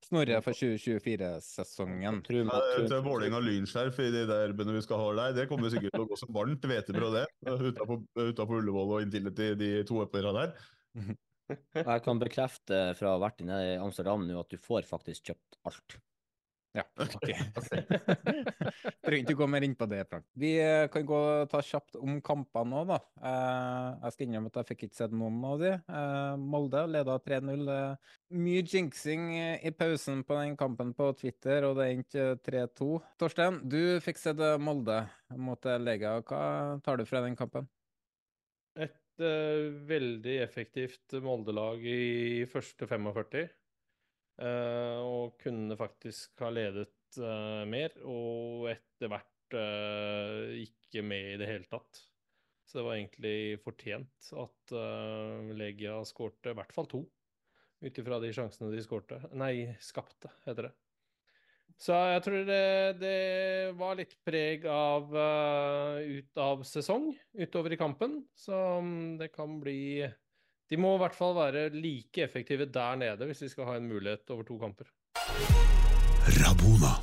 Snorre 0.04 0.40
for 0.44 0.56
2024-sesongen. 0.60 2.24
Til 2.28 2.48
Vålerenga 2.48 3.40
lynskjerf 3.44 4.00
i 4.04 4.10
de 4.16 4.24
derbene 4.28 4.76
vi 4.76 4.84
skal 4.84 5.00
ha 5.00 5.12
der, 5.20 5.36
det 5.42 5.48
kommer 5.52 5.72
sikkert 5.72 5.96
til 5.96 6.04
å 6.04 6.10
gå 6.10 6.20
som 6.20 6.32
varmt 6.36 6.68
hvetebrød, 6.68 7.20
det. 7.20 7.28
Utafor 8.32 8.58
Ullevål 8.60 8.98
og 8.98 9.06
inntil 9.06 9.32
de 9.32 9.72
to 9.88 10.04
uppera 10.04 10.36
der. 10.40 10.58
Og 11.82 11.94
Jeg 11.96 12.06
kan 12.06 12.22
bekrefte 12.22 12.82
fra 13.00 13.12
å 13.12 13.18
ha 13.18 13.26
vært 13.26 13.44
inne 13.46 13.60
i 13.74 13.76
Amsterdam 13.82 14.26
nå 14.28 14.40
at 14.42 14.52
du 14.52 14.60
får 14.62 14.90
faktisk 14.90 15.32
kjøpt 15.32 15.62
alt. 15.70 16.00
Ja, 16.74 16.84
ok. 16.98 17.28
Trenger 19.06 19.20
ikke 19.20 19.36
gå 19.38 19.48
mer 19.52 19.66
inn 19.66 19.76
på 19.78 19.86
det, 19.92 20.00
Frank. 20.10 20.26
Vi 20.42 20.56
eh, 20.58 20.88
kan 20.90 21.06
gå 21.06 21.20
og 21.20 21.52
ta 21.52 21.60
kjapt 21.62 22.00
om 22.00 22.16
kampene 22.26 22.72
nå, 22.72 22.80
da. 22.90 22.98
Eh, 23.30 23.90
jeg 24.08 24.16
skal 24.16 24.26
innrømme 24.26 24.50
at 24.50 24.58
jeg 24.58 24.70
fikk 24.72 24.86
ikke 24.88 24.98
sett 24.98 25.14
noen 25.14 25.38
av 25.46 25.62
de. 25.62 25.76
Eh, 25.78 26.32
Molde 26.42 26.82
leda 26.90 27.20
3-0. 27.22 27.70
Eh, 27.76 28.18
mye 28.42 28.66
jinxing 28.66 29.30
i 29.38 29.74
pausen 29.78 30.26
på 30.26 30.40
den 30.40 30.58
kampen 30.58 30.96
på 30.98 31.12
Twitter, 31.20 31.70
og 31.70 31.78
det 31.78 31.92
endte 31.94 32.26
eh, 32.32 32.42
3-2. 32.50 32.90
Torstein, 33.22 33.62
du 33.70 34.02
fikk 34.02 34.24
sett 34.24 34.42
Molde 34.58 35.04
mot 35.38 35.70
Lega. 35.86 36.18
Hva 36.26 36.44
tar 36.82 36.98
du 36.98 37.06
fra 37.06 37.22
den 37.28 37.38
kampen? 37.38 37.70
Et 38.82 38.98
eh, 39.22 39.68
veldig 39.90 40.38
effektivt 40.44 41.18
Molde-lag 41.22 41.84
i 41.86 42.46
første 42.50 42.88
45. 42.90 43.46
Uh, 44.42 44.98
og 45.06 45.36
kunne 45.38 45.76
faktisk 45.78 46.42
ha 46.42 46.48
ledet 46.50 47.20
uh, 47.22 47.62
mer, 47.70 47.94
og 48.02 48.66
etter 48.72 49.12
hvert 49.12 49.30
eh, 49.58 50.64
ikke 50.64 51.04
med 51.06 51.34
i 51.34 51.40
det 51.42 51.50
hele 51.50 51.70
tatt. 51.70 52.02
Så 52.66 52.80
det 52.80 52.86
var 52.88 52.98
egentlig 52.98 53.62
fortjent 53.62 54.32
at 54.40 54.74
eh, 54.74 55.52
Legia 55.58 56.00
skårte 56.08 56.54
i 56.54 56.58
hvert 56.58 56.74
fall 56.74 56.88
to, 56.90 57.04
ut 57.84 58.00
ifra 58.00 58.20
de 58.24 58.32
sjansene 58.34 58.72
de 58.74 58.82
skårte. 58.82 59.20
Nei, 59.38 59.76
skapte, 59.84 60.32
heter 60.48 60.70
det. 60.70 60.74
Så 61.80 61.96
jeg 62.14 62.24
tror 62.26 62.44
det, 62.48 62.64
det 63.02 63.18
var 63.80 63.98
litt 64.00 64.14
preg 64.26 64.66
av 64.70 65.10
uh, 65.12 66.00
ut 66.00 66.40
av 66.40 66.64
sesong 66.68 67.10
utover 67.38 67.76
i 67.76 67.80
kampen. 67.80 68.22
Så 68.36 68.56
mm, 68.84 69.18
det 69.22 69.34
kan 69.34 69.60
bli 69.64 70.06
De 70.70 70.80
må 70.80 70.96
i 70.96 71.02
hvert 71.04 71.18
fall 71.18 71.36
være 71.38 71.68
like 71.76 72.24
effektive 72.24 72.70
der 72.72 73.00
nede 73.02 73.28
hvis 73.30 73.44
de 73.44 73.52
skal 73.52 73.72
ha 73.72 73.80
en 73.80 73.90
mulighet 73.90 74.30
over 74.34 74.48
to 74.48 74.60
kamper. 74.62 74.88
Rabona. 76.40 77.03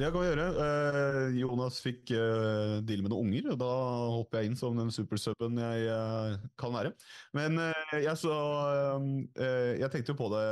Det 0.00 0.08
kan 0.08 0.22
vi 0.22 0.28
gjøre. 0.30 0.44
Eh, 0.64 1.34
Jonas 1.36 1.76
fikk 1.84 2.10
eh, 2.16 2.78
deale 2.82 3.04
med 3.04 3.12
noen 3.12 3.26
unger, 3.28 3.50
og 3.52 3.58
da 3.60 3.68
hopper 4.16 4.40
jeg 4.40 4.48
inn 4.48 4.56
som 4.58 4.78
den 4.80 4.88
supersuben 4.90 5.58
jeg 5.60 5.82
eh, 5.92 6.46
kan 6.58 6.72
være. 6.72 6.94
Men 7.36 7.60
eh, 7.60 7.98
jeg, 8.00 8.14
så, 8.18 8.32
eh, 9.36 9.74
jeg 9.82 9.90
tenkte 9.92 10.14
jo 10.14 10.18
på 10.18 10.30
det 10.32 10.46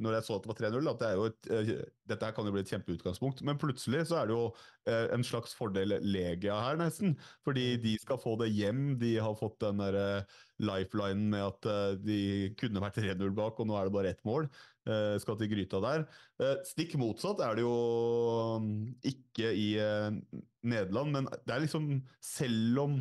når 0.00 0.16
jeg 0.16 0.26
så 0.26 0.38
at 0.38 0.46
det 0.46 0.50
var 0.50 0.60
3-0, 0.62 0.90
at 0.94 1.04
det 1.04 1.10
jo 1.12 1.26
et, 1.28 1.50
eh, 1.52 1.72
dette 2.08 2.30
her 2.30 2.34
kan 2.38 2.48
jo 2.48 2.54
bli 2.56 2.64
et 2.64 2.72
kjempeutgangspunkt. 2.72 3.44
Men 3.46 3.60
plutselig 3.60 4.06
så 4.08 4.22
er 4.22 4.30
det 4.30 4.34
jo 4.38 4.46
eh, 4.88 5.06
en 5.14 5.26
slags 5.28 5.52
fordel 5.60 5.98
Legia 6.00 6.56
her, 6.64 6.80
nesten. 6.80 7.18
Fordi 7.46 7.74
de 7.84 7.98
skal 8.00 8.18
få 8.22 8.38
det 8.40 8.48
hjem. 8.56 8.96
De 9.02 9.18
har 9.20 9.36
fått 9.38 9.60
den 9.62 9.84
derre 9.84 10.24
lifelinen 10.64 11.28
med 11.36 11.44
at 11.44 11.68
eh, 11.68 11.98
de 12.00 12.20
kunne 12.56 12.80
vært 12.82 12.96
3-0 13.04 13.36
bak, 13.36 13.60
og 13.60 13.68
nå 13.68 13.76
er 13.76 13.90
det 13.90 13.96
bare 14.00 14.16
ett 14.16 14.24
mål. 14.24 14.48
Eh, 14.86 15.16
skal 15.18 15.38
til 15.40 15.50
gryta 15.50 15.80
der. 15.82 16.06
Eh, 16.38 16.54
stikk 16.66 16.94
motsatt 17.00 17.42
er 17.42 17.58
det 17.58 17.64
jo 17.64 17.74
mm, 18.62 18.76
ikke 19.10 19.50
i 19.50 19.68
eh, 19.82 20.14
Nederland, 20.66 21.10
men 21.14 21.28
det 21.42 21.54
er 21.54 21.64
liksom 21.64 21.90
Selv 22.22 22.82
om 22.84 22.96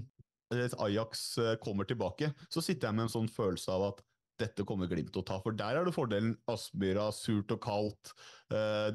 Ajax 0.55 1.39
kommer 1.59 1.87
tilbake, 1.89 2.29
så 2.53 2.61
sitter 2.61 2.87
jeg 2.87 2.95
med 2.95 3.07
en 3.07 3.15
sånn 3.15 3.31
følelse 3.33 3.73
av 3.73 3.87
at 3.89 4.03
dette 4.39 4.63
kommer 4.67 4.87
Glimt 4.87 5.09
til 5.09 5.23
å 5.23 5.25
ta. 5.25 5.39
For 5.41 5.55
der 5.57 5.79
er 5.79 5.87
det 5.87 5.93
fordelen 5.95 6.35
Aspmyra, 6.51 7.07
surt 7.15 7.49
og 7.55 7.59
kaldt. 7.63 8.11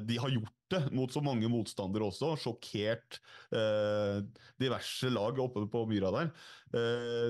De 0.07 0.17
har 0.21 0.31
gjort 0.31 0.55
det 0.71 0.79
mot 0.95 1.11
så 1.11 1.21
mange 1.25 1.49
motstandere 1.51 2.07
også. 2.07 2.31
Sjokkert 2.39 3.19
diverse 4.61 5.11
lag 5.11 5.41
oppe 5.43 5.65
på 5.73 5.83
myra 5.91 6.13
der. 6.15 6.31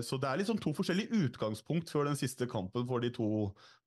Så 0.06 0.22
det 0.22 0.30
er 0.30 0.44
liksom 0.44 0.62
to 0.62 0.76
forskjellige 0.78 1.24
utgangspunkt 1.26 1.92
før 1.92 2.12
den 2.12 2.20
siste 2.20 2.46
kampen 2.52 2.86
for 2.88 3.04
de 3.04 3.10
to, 3.16 3.32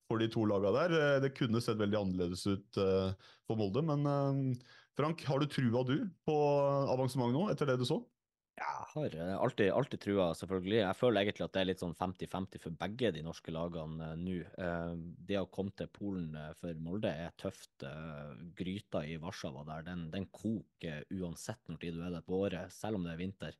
for 0.08 0.22
de 0.22 0.30
to 0.32 0.46
laga 0.48 0.72
der. 0.74 0.96
Eh, 1.00 1.20
Det 1.24 1.34
kunne 1.36 1.62
sett 1.64 1.80
veldig 1.80 2.00
annerledes 2.00 2.46
ut 2.46 2.80
eh, 2.80 3.12
for 3.48 3.60
Molde, 3.60 3.84
men 3.84 4.08
eh, 4.08 4.64
Frank, 4.98 5.24
har 5.26 5.40
du 5.40 5.46
trua 5.50 5.84
du 5.86 5.96
på 6.26 6.34
avansement 6.94 7.34
nå, 7.34 7.48
etter 7.52 7.72
det 7.72 7.80
du 7.80 7.88
så? 7.88 8.04
Jeg 8.54 8.84
har 8.92 9.14
alltid, 9.42 9.72
alltid 9.74 10.00
trua, 10.04 10.28
selvfølgelig. 10.38 10.76
Jeg 10.78 10.94
føler 10.94 11.24
egentlig 11.24 11.42
at 11.42 11.54
det 11.56 11.62
er 11.64 11.66
litt 11.72 11.80
sånn 11.82 11.96
50-50 11.98 12.62
for 12.62 12.76
begge 12.78 13.10
de 13.16 13.24
norske 13.26 13.50
lagene 13.50 14.12
nå. 14.14 14.36
Det 15.26 15.40
å 15.40 15.48
komme 15.50 15.74
til 15.74 15.90
Polen 15.90 16.36
for 16.60 16.78
Molde 16.78 17.10
er 17.10 17.34
tøft. 17.34 17.82
Gryta 18.54 19.02
i 19.10 19.16
Warszawa 19.18 19.64
der, 19.66 19.82
den, 19.88 20.04
den 20.14 20.28
koker 20.30 21.02
uansett 21.18 21.58
når 21.66 21.80
tid 21.82 21.98
du 21.98 22.04
er 22.06 22.14
der 22.14 22.22
på 22.28 22.38
året, 22.46 22.70
selv 22.70 23.00
om 23.00 23.08
det 23.08 23.16
er 23.16 23.22
vinter. 23.24 23.58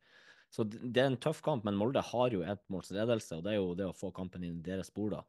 Så 0.55 0.63
det 0.71 1.03
er 1.03 1.11
en 1.11 1.19
tøff 1.19 1.41
kamp, 1.43 1.67
men 1.67 1.75
Molde 1.75 1.99
har 2.13 2.31
jo 2.31 2.45
ettmålsledelse, 2.47 3.41
og 3.41 3.49
det 3.49 3.57
er 3.57 3.59
jo 3.59 3.75
det 3.75 3.91
å 3.91 3.99
få 3.99 4.13
kampen 4.15 4.47
inn 4.47 4.61
i 4.61 4.67
deres 4.69 4.93
spor, 4.93 5.11
da. 5.17 5.25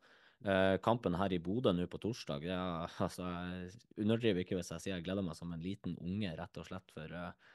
Eh, 0.46 0.78
kampen 0.86 1.16
her 1.18 1.34
i 1.34 1.40
Bodø 1.42 1.72
nå 1.74 1.88
på 1.90 1.98
torsdag, 2.04 2.44
ja, 2.46 2.86
altså, 3.06 3.26
jeg 3.26 4.04
underdriver 4.04 4.44
ikke 4.44 4.60
hvis 4.60 4.70
jeg 4.76 4.84
sier 4.84 4.94
jeg 4.94 5.06
gleder 5.08 5.26
meg 5.26 5.38
som 5.38 5.54
en 5.56 5.62
liten 5.64 5.96
unge, 5.98 6.34
rett 6.38 6.60
og 6.62 6.68
slett. 6.68 6.92
For 6.94 7.14
eh, 7.18 7.54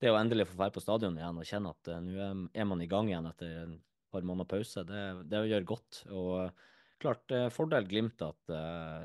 det 0.00 0.12
å 0.12 0.16
endelig 0.16 0.48
få 0.48 0.60
være 0.62 0.72
på 0.72 0.82
stadion 0.82 1.18
igjen 1.18 1.40
og 1.42 1.48
kjenne 1.48 1.72
at 1.74 1.90
eh, 1.92 2.04
nå 2.06 2.28
er, 2.48 2.68
man 2.68 2.84
i 2.84 2.88
gang 2.88 3.10
igjen 3.10 3.28
etter 3.28 3.58
en 3.66 3.74
par 4.12 4.24
måneder 4.28 4.48
pause, 4.48 4.84
det, 4.88 5.02
det 5.28 5.42
gjør 5.50 5.66
godt. 5.74 5.98
Og 6.12 6.64
klart, 7.02 7.34
fordel 7.52 7.88
Glimt 7.90 8.22
at 8.24 8.52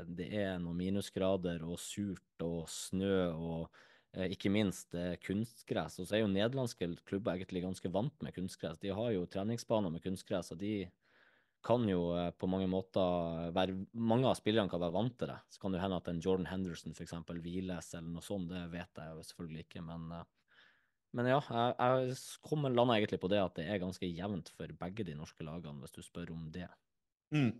det 0.06 0.28
er 0.30 0.60
noen 0.62 0.78
minusgrader 0.78 1.64
og 1.66 1.80
surt 1.82 2.44
og 2.46 2.68
snø 2.70 3.16
og 3.32 4.28
ikke 4.28 4.52
minst 4.52 4.94
kunstgress. 5.24 5.96
Og 6.04 6.10
så 6.10 6.18
er 6.18 6.22
jo 6.22 6.30
nederlandske 6.30 6.90
klubber 7.08 7.34
egentlig 7.34 7.64
ganske 7.64 7.92
vant 7.96 8.24
med 8.24 8.36
kunstgress. 8.36 8.80
De 8.84 8.92
har 8.94 9.16
jo 9.16 9.26
treningsbaner 9.32 9.96
med 9.96 10.04
kunstgress, 10.04 10.52
og 10.54 10.60
de 10.62 10.90
kan 11.66 11.84
jo 11.90 12.12
eh, 12.16 12.30
på 12.38 12.48
mange 12.50 12.68
måter 12.70 13.52
være 13.56 13.76
Mange 13.98 14.30
av 14.30 14.38
spillerne 14.40 14.72
kan 14.72 14.82
være 14.82 14.96
vant 14.96 15.18
til 15.20 15.32
det. 15.32 15.38
Så 15.52 15.62
kan 15.62 15.74
det 15.74 15.82
hende 15.84 16.00
at 16.00 16.10
en 16.12 16.22
Jordan 16.24 16.50
Henderson 16.50 16.96
f.eks. 16.96 17.16
hviles 17.44 17.94
eller 17.98 18.10
noe 18.14 18.26
sånt, 18.26 18.52
det 18.52 18.66
vet 18.74 19.02
jeg 19.02 19.16
jo 19.16 19.26
selvfølgelig 19.32 19.66
ikke, 19.68 19.86
men 19.88 20.12
eh, 20.20 20.26
men 21.16 21.30
ja, 21.32 21.38
jeg, 21.40 22.12
jeg 22.14 22.74
landa 22.76 22.98
egentlig 22.98 23.18
på 23.24 23.30
det 23.32 23.40
at 23.42 23.56
det 23.58 23.64
er 23.72 23.80
ganske 23.82 24.06
jevnt 24.06 24.52
for 24.54 24.74
begge 24.82 25.06
de 25.08 25.16
norske 25.18 25.46
lagene, 25.46 25.80
hvis 25.82 25.96
du 25.96 26.04
spør 26.06 26.34
om 26.36 26.50
det. 26.54 26.68
Mm. 27.34 27.54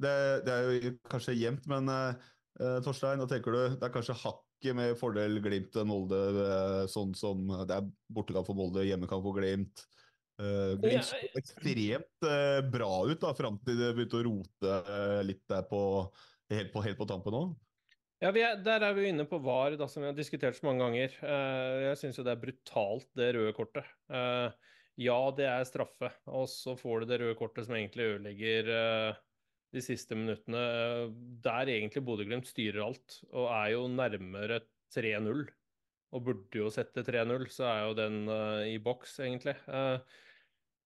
Det, 0.00 0.12
det 0.44 0.52
er 0.52 0.66
jo 0.66 0.92
kanskje 1.08 1.36
jevnt, 1.38 1.68
men 1.70 1.88
uh, 1.88 2.76
Torstein, 2.84 3.22
hva 3.22 3.28
tenker 3.30 3.54
du? 3.54 3.60
Det 3.78 3.86
er 3.86 3.94
kanskje 3.94 4.18
hakket 4.20 4.76
med 4.76 4.98
fordel 5.00 5.38
Glimt 5.44 5.78
enn 5.80 5.88
Molde, 5.88 6.20
uh, 6.36 6.82
sånn 6.90 7.14
som 7.16 7.46
det 7.68 7.78
er 7.78 7.88
bortekamp 8.12 8.48
for 8.48 8.58
Molde, 8.58 8.84
hjemmekamp 8.88 9.24
for 9.24 9.38
Glimt. 9.38 9.86
Eh, 10.40 10.74
Glimt 10.80 11.04
så 11.04 11.18
ekstremt 11.36 12.24
uh, 12.24 12.60
bra 12.72 12.92
ut 13.10 13.20
da, 13.20 13.32
fram 13.36 13.58
til 13.64 13.76
det 13.76 13.90
begynte 13.96 14.20
å 14.20 14.24
rote 14.24 14.76
uh, 14.88 15.20
litt 15.26 15.42
der 15.50 15.66
på 15.68 15.80
helt, 16.52 16.70
på 16.72 16.84
helt 16.84 17.00
på 17.00 17.08
tampen 17.10 17.36
òg. 17.36 17.52
Ja, 18.20 18.32
vi 18.36 18.42
er, 18.44 18.58
Der 18.60 18.84
er 18.84 18.96
vi 18.96 19.08
inne 19.08 19.24
på 19.28 19.38
VAR, 19.40 19.76
da, 19.80 19.88
som 19.88 20.04
vi 20.04 20.10
har 20.10 20.16
diskutert 20.16 20.58
så 20.58 20.66
mange 20.66 20.84
ganger. 20.84 21.14
Eh, 21.24 21.76
jeg 21.86 22.00
syns 22.02 22.18
jo 22.20 22.24
det 22.26 22.34
er 22.34 22.42
brutalt, 22.42 23.06
det 23.16 23.30
røde 23.32 23.54
kortet. 23.56 23.86
Ja, 25.00 25.16
det 25.32 25.46
er 25.48 25.64
straffe, 25.64 26.10
og 26.28 26.44
så 26.52 26.74
får 26.76 27.00
du 27.00 27.08
det 27.08 27.20
røde 27.22 27.38
kortet 27.38 27.64
som 27.64 27.78
egentlig 27.78 28.10
ødelegger 28.10 28.68
de 29.72 29.80
siste 29.80 30.18
minuttene, 30.18 30.60
der 31.40 31.72
egentlig 31.72 32.02
Bodø-Glimt 32.04 32.50
styrer 32.50 32.82
alt, 32.84 33.22
og 33.30 33.48
er 33.54 33.72
jo 33.72 33.86
nærmere 33.88 34.60
3-0. 34.92 35.46
Og 36.10 36.24
burde 36.26 36.58
jo 36.58 36.70
sette 36.74 37.04
3-0, 37.06 37.46
så 37.54 37.68
er 37.70 37.84
jo 37.86 37.94
den 37.98 38.24
uh, 38.26 38.66
i 38.66 38.78
boks, 38.82 39.20
egentlig. 39.22 39.54
Uh, 39.70 40.02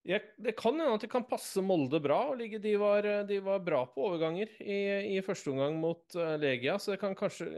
jeg, 0.05 0.20
det 0.36 0.52
kan 0.59 0.76
hende 0.76 0.98
at 0.98 1.05
det 1.05 1.09
kan 1.12 1.24
passe 1.24 1.62
Molde 1.64 1.97
bra. 2.05 2.18
de, 2.36 2.72
var, 2.81 3.06
de 3.24 3.39
var 3.40 3.62
bra 3.64 3.81
på 3.89 4.05
overganger 4.10 4.51
i, 4.60 4.78
i 5.16 5.22
første 5.24 5.52
omgang 5.55 5.78
mot 5.81 6.16
uh, 6.18 6.35
Legia, 6.40 6.76
så 6.78 6.93
det 6.93 7.01
kan 7.01 7.16
kanskje 7.16 7.48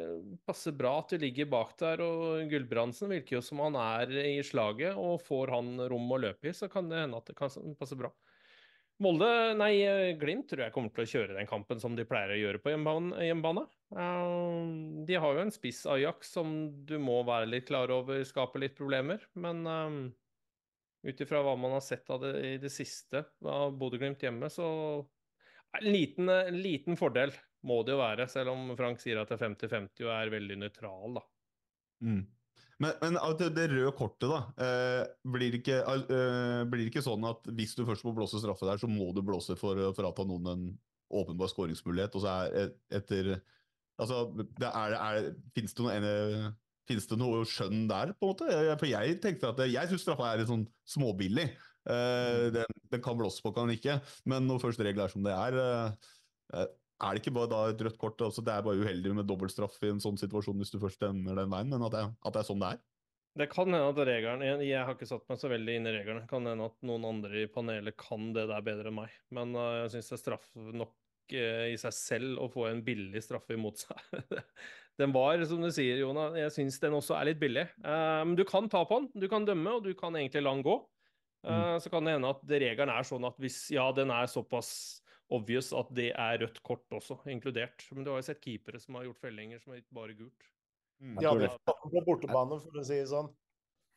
passe 0.47 0.71
bra 0.77 0.97
at 1.01 1.11
de 1.15 1.25
ligger 1.25 1.51
bak 1.51 1.75
der. 1.81 2.05
og 2.05 2.47
Gulbrandsen 2.51 3.11
virker 3.11 3.39
jo 3.39 3.43
som 3.43 3.65
han 3.65 3.79
er 3.81 4.15
i 4.23 4.39
slaget, 4.47 4.95
og 4.95 5.19
får 5.27 5.57
han 5.57 5.75
rom 5.91 6.07
å 6.15 6.21
løpe 6.23 6.53
i, 6.53 6.55
så 6.55 6.71
kan 6.71 6.87
det 6.91 7.03
hende 7.03 7.19
at 7.19 7.27
det 7.33 7.35
kan 7.39 7.51
passe 7.81 7.99
bra. 7.99 8.13
Molde, 9.03 9.29
nei, 9.59 9.83
Glimt 10.17 10.47
tror 10.49 10.63
jeg 10.65 10.73
kommer 10.73 10.95
til 10.95 11.03
å 11.03 11.11
kjøre 11.11 11.35
den 11.37 11.49
kampen 11.51 11.83
som 11.83 11.99
de 11.99 12.07
pleier 12.09 12.31
å 12.33 12.39
gjøre 12.39 12.61
på 12.63 12.71
hjemmebane. 12.73 13.67
Uh, 13.91 15.03
de 15.09 15.19
har 15.19 15.35
jo 15.35 15.43
en 15.43 15.53
spiss 15.53 15.83
Ajax 15.91 16.31
som 16.39 16.55
du 16.87 16.95
må 17.03 17.19
være 17.27 17.51
litt 17.51 17.67
klar 17.69 17.91
over 17.93 18.23
skaper 18.25 18.63
litt 18.63 18.79
problemer, 18.79 19.27
men 19.35 19.67
ut 21.07 21.21
ifra 21.23 21.43
hva 21.45 21.55
man 21.59 21.77
har 21.77 21.85
sett 21.85 22.09
av 22.11 22.23
det 22.25 22.33
i 22.45 22.55
det 22.63 22.71
siste 22.75 23.23
av 23.47 23.75
Bodø-Glimt 23.79 24.23
hjemme, 24.23 24.51
så 24.53 24.67
en 25.77 25.87
liten, 25.87 26.31
liten, 26.57 26.97
fordel 26.99 27.35
må 27.67 27.81
det 27.85 27.95
jo 27.95 28.01
være, 28.01 28.29
selv 28.31 28.55
om 28.55 28.73
Frank 28.79 29.03
sier 29.03 29.21
at 29.21 29.31
det 29.31 29.39
er 29.39 29.45
50-50 29.49 30.07
og 30.07 30.13
er 30.15 30.33
veldig 30.33 30.59
nøytral, 30.63 31.19
da. 31.19 31.25
Mm. 32.07 32.25
Men, 32.83 32.93
men 33.01 33.17
det, 33.41 33.49
det, 33.57 33.71
røde 33.73 33.93
kortet, 33.97 34.29
da. 34.29 34.41
Eh, 34.61 35.03
blir, 35.33 35.55
det 35.55 35.63
ikke, 35.63 35.79
eh, 36.13 36.83
ikke 36.85 37.05
sånn 37.05 37.25
at 37.29 37.49
hvis 37.57 37.73
du 37.77 37.87
først 37.89 38.05
må 38.05 38.13
blåse 38.17 38.41
straffe 38.43 38.69
der, 38.69 38.81
så 38.81 38.91
må 38.91 39.09
du 39.17 39.23
blåse 39.25 39.57
for, 39.59 39.81
å 39.81 39.95
ta 39.97 40.27
noen 40.29 40.51
en 40.53 40.67
åpenbar 41.17 41.49
skåringsmulighet, 41.53 42.19
og 42.19 42.25
så 42.25 42.41
er 42.47 42.75
etter 43.01 43.39
Altså, 43.97 44.27
det 44.61 44.69
er, 44.69 44.93
er, 44.93 45.27
finnes 45.57 45.73
det 45.73 45.81
noe 45.81 45.93
Fins 46.87 47.09
det 47.11 47.19
noe 47.19 47.43
skjønn 47.49 47.87
der, 47.91 48.13
på 48.15 48.29
en 48.29 48.33
måte? 48.33 48.49
For 48.79 48.89
jeg 48.91 49.19
tenkte 49.23 49.51
at 49.51 49.63
jeg 49.67 49.91
syns 49.91 50.05
straffa 50.07 50.31
er 50.31 50.43
litt 50.43 50.51
sånn 50.51 50.67
småbillig. 50.87 51.49
Uh, 51.87 52.51
den, 52.55 52.77
den, 52.91 53.03
kan 53.03 53.19
blåse 53.19 53.43
på, 53.43 53.53
kan 53.55 53.69
den 53.69 53.79
ikke. 53.79 54.01
Men 54.27 54.47
når 54.47 54.63
først 54.63 54.83
regler 54.83 55.07
er 55.07 55.13
som 55.13 55.27
det 55.27 55.35
er, 55.35 55.59
uh, 55.59 56.67
er 56.97 57.13
det 57.13 57.23
ikke 57.23 57.35
bare 57.37 57.51
da 57.53 57.63
et 57.71 57.83
rødt 57.87 57.99
kort? 58.01 58.23
Altså, 58.25 58.45
det 58.45 58.55
er 58.55 58.67
bare 58.67 58.83
uheldig 58.83 59.15
med 59.19 59.29
dobbeltstraff 59.29 59.79
i 59.85 59.93
en 59.93 60.03
sånn 60.03 60.19
situasjon 60.21 60.59
hvis 60.63 60.73
du 60.73 60.79
først 60.83 61.01
stemmer 61.01 61.39
den 61.39 61.51
veien, 61.53 61.73
men 61.73 61.87
at 61.87 61.95
det, 61.95 62.05
at 62.23 62.37
det 62.37 62.43
er 62.43 62.49
sånn 62.49 62.63
det 62.63 62.75
er? 62.75 62.85
Det 63.37 63.51
kan 63.53 63.69
hende 63.69 63.91
at 63.91 63.99
regelen 64.09 64.43
jeg, 64.47 64.61
jeg, 64.65 64.85
har 64.89 64.95
ikke 64.97 65.09
satt 65.11 65.27
meg 65.29 65.41
så 65.43 65.51
veldig 65.53 65.73
inn 65.77 65.89
i 65.91 65.93
reglene. 65.93 66.23
Kan 66.31 66.49
hende 66.49 66.71
at 66.71 66.79
noen 66.89 67.05
andre 67.05 67.43
i 67.43 67.51
panelet 67.53 67.99
kan 68.01 68.31
det 68.33 68.47
der 68.49 68.65
bedre 68.65 68.89
enn 68.89 68.97
meg. 69.03 69.19
Men 69.37 69.53
uh, 69.59 69.83
jeg 69.83 69.97
syns 69.97 70.09
det 70.09 70.17
er 70.17 70.23
straff 70.23 70.47
nok 70.57 70.95
i 71.35 71.77
seg 71.81 71.95
selv 71.97 72.43
å 72.45 72.51
få 72.53 72.69
en 72.71 72.83
billig 72.87 73.23
straffe 73.25 73.57
imot 73.57 73.83
seg. 73.83 74.21
den 75.01 75.15
var, 75.15 75.43
som 75.49 75.65
du 75.65 75.71
sier, 75.75 76.03
Jonah, 76.03 76.37
jeg 76.39 76.53
syns 76.55 76.79
den 76.83 76.97
også 76.99 77.17
er 77.19 77.31
litt 77.31 77.41
billig. 77.41 77.67
Uh, 77.83 78.23
men 78.27 78.37
du 78.39 78.45
kan 78.49 78.71
ta 78.73 78.85
på 78.87 79.01
den, 79.01 79.11
du 79.17 79.27
kan 79.33 79.49
dømme, 79.49 79.79
og 79.79 79.89
du 79.89 79.93
kan 79.99 80.17
egentlig 80.19 80.45
la 80.45 80.55
den 80.57 80.67
gå. 80.67 80.77
Mm. 81.47 81.79
Så 81.79 81.93
kan 81.93 82.03
det 82.03 82.17
hende 82.17 82.31
at 82.33 82.41
regelen 82.51 82.91
er 82.91 83.05
sånn 83.07 83.27
at 83.29 83.37
hvis 83.39 83.69
ja, 83.71 83.85
den 83.95 84.11
er 84.11 84.27
såpass 84.27 84.71
obvious 85.35 85.73
at 85.77 85.91
det 85.95 86.09
er 86.15 86.41
rødt 86.43 86.61
kort 86.67 86.95
også, 86.95 87.19
inkludert. 87.31 87.87
Men 87.95 88.07
du 88.07 88.13
har 88.13 88.21
jo 88.23 88.29
sett 88.29 88.43
keepere 88.45 88.81
som 88.83 88.99
har 88.99 89.09
gjort 89.09 89.23
fellinger 89.23 89.63
som 89.63 89.73
har 89.73 89.81
gitt 89.81 89.93
bare 89.95 90.17
gult. 90.19 90.49
Mm. 91.03 91.17
De 91.19 91.27
hadde 91.27 91.51
fått 91.53 91.83
på 91.93 92.03
bortebane, 92.07 92.59
for 92.63 92.81
å 92.81 92.87
si 92.87 92.99
det 92.99 93.09
sånn. 93.11 93.31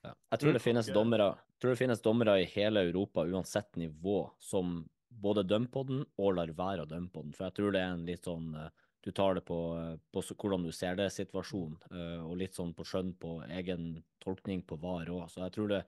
Ja. 0.06 0.14
Jeg 0.32 0.42
tror 0.42 0.56
det, 0.56 0.64
finnes 0.64 0.90
dommere, 0.96 1.28
tror 1.60 1.74
det 1.74 1.82
finnes 1.82 2.02
dommere 2.04 2.38
i 2.42 2.48
hele 2.48 2.86
Europa, 2.88 3.26
uansett 3.28 3.80
nivå, 3.80 4.22
som 4.40 4.82
både 5.22 5.46
dømmer 5.48 5.72
på 5.74 5.86
den 5.90 6.04
og 6.20 6.36
lar 6.38 6.52
være 6.56 6.86
å 6.86 6.90
dømme 6.90 7.12
på 7.14 7.24
den. 7.24 7.34
For 7.36 7.48
jeg 7.48 7.58
tror 7.58 7.76
det 7.76 7.82
er 7.84 7.96
en 7.96 8.06
litt 8.08 8.28
sånn 8.28 8.54
eh, 8.56 8.70
Du 9.00 9.14
tar 9.16 9.38
det 9.38 9.46
på, 9.48 9.58
eh, 9.80 9.96
på 10.12 10.22
hvordan 10.36 10.66
du 10.66 10.74
ser 10.76 10.98
det-situasjon, 11.00 11.78
eh, 11.96 12.20
og 12.20 12.36
litt 12.42 12.58
sånn 12.58 12.74
på 12.76 12.84
skjønn 12.84 13.14
på 13.16 13.38
egen 13.56 14.04
tolkning 14.20 14.66
på 14.68 14.76
VAR 14.76 15.08
òg. 15.08 15.30
Så 15.32 15.40
jeg 15.46 15.56
tror 15.56 15.70
det 15.72 15.84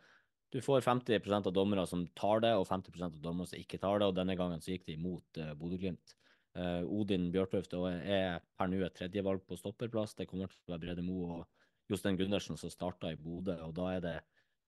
du 0.52 0.60
får 0.60 0.82
50% 0.84 1.48
av 1.48 1.54
dommere 1.56 1.86
som 1.88 2.06
tar 2.16 2.42
det, 2.44 2.54
og 2.56 2.66
50% 2.68 3.04
av 3.04 3.22
dommere 3.24 3.48
som 3.48 3.60
ikke 3.60 3.80
tar 3.80 4.00
det. 4.00 4.08
og 4.08 4.16
Denne 4.16 4.36
gangen 4.36 4.64
så 4.64 4.74
gikk 4.74 4.84
de 4.90 4.98
imot 4.98 5.40
uh, 5.40 5.54
Bodø-Glimt. 5.56 6.16
Uh, 6.60 6.84
Odin 6.92 7.30
Bjørtuft 7.32 7.72
er 7.72 8.42
per 8.60 8.68
nå 8.68 8.82
et 8.84 8.98
tredjevalg 8.98 9.46
på 9.48 9.56
stopperplass. 9.56 10.18
Det 10.18 10.28
kommer 10.28 10.52
til 10.52 10.60
å 10.68 10.74
være 10.74 10.84
Brede 10.84 11.06
Moe 11.08 11.38
og 11.38 11.46
Jostein 11.92 12.20
Gundersen 12.20 12.60
som 12.60 12.74
starta 12.74 13.14
i 13.14 13.20
Bodø. 13.20 13.56
og 13.64 13.72
Da 13.80 13.88
er 13.94 14.04
det 14.04 14.18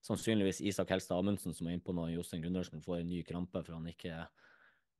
sannsynligvis 0.03 0.61
Isak 0.68 0.91
Helstad 0.91 1.19
Amundsen 1.19 1.56
som 1.56 1.68
er 1.68 1.77
innpå 1.77 1.95
når 1.95 2.14
Jostein 2.18 2.44
Gundersen 2.44 2.84
får 2.84 3.02
en 3.02 3.11
ny 3.11 3.22
krampe 3.27 3.64
for 3.64 3.76
han 3.77 3.88
ikke 3.91 4.26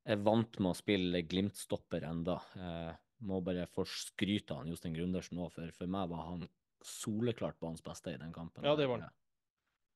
er 0.04 0.20
vant 0.20 0.60
med 0.60 0.72
å 0.72 0.76
spille 0.78 1.24
Glimt-stopper 1.24 2.04
enda. 2.08 2.36
Uh, 2.58 2.92
må 3.24 3.40
bare 3.44 3.66
få 3.72 3.86
skryte 3.88 4.52
av 4.52 4.62
han 4.62 4.72
Jostein 4.72 4.96
Grundersen 4.96 5.40
òg, 5.40 5.52
for 5.54 5.74
for 5.76 5.90
meg 5.90 6.10
var 6.12 6.26
han 6.28 6.46
soleklart 6.84 7.56
banens 7.62 7.84
beste 7.84 8.12
i 8.12 8.20
den 8.20 8.32
kampen. 8.34 8.66
Ja, 8.66 8.76
det 8.76 8.88
var 8.90 9.00
han. 9.00 9.14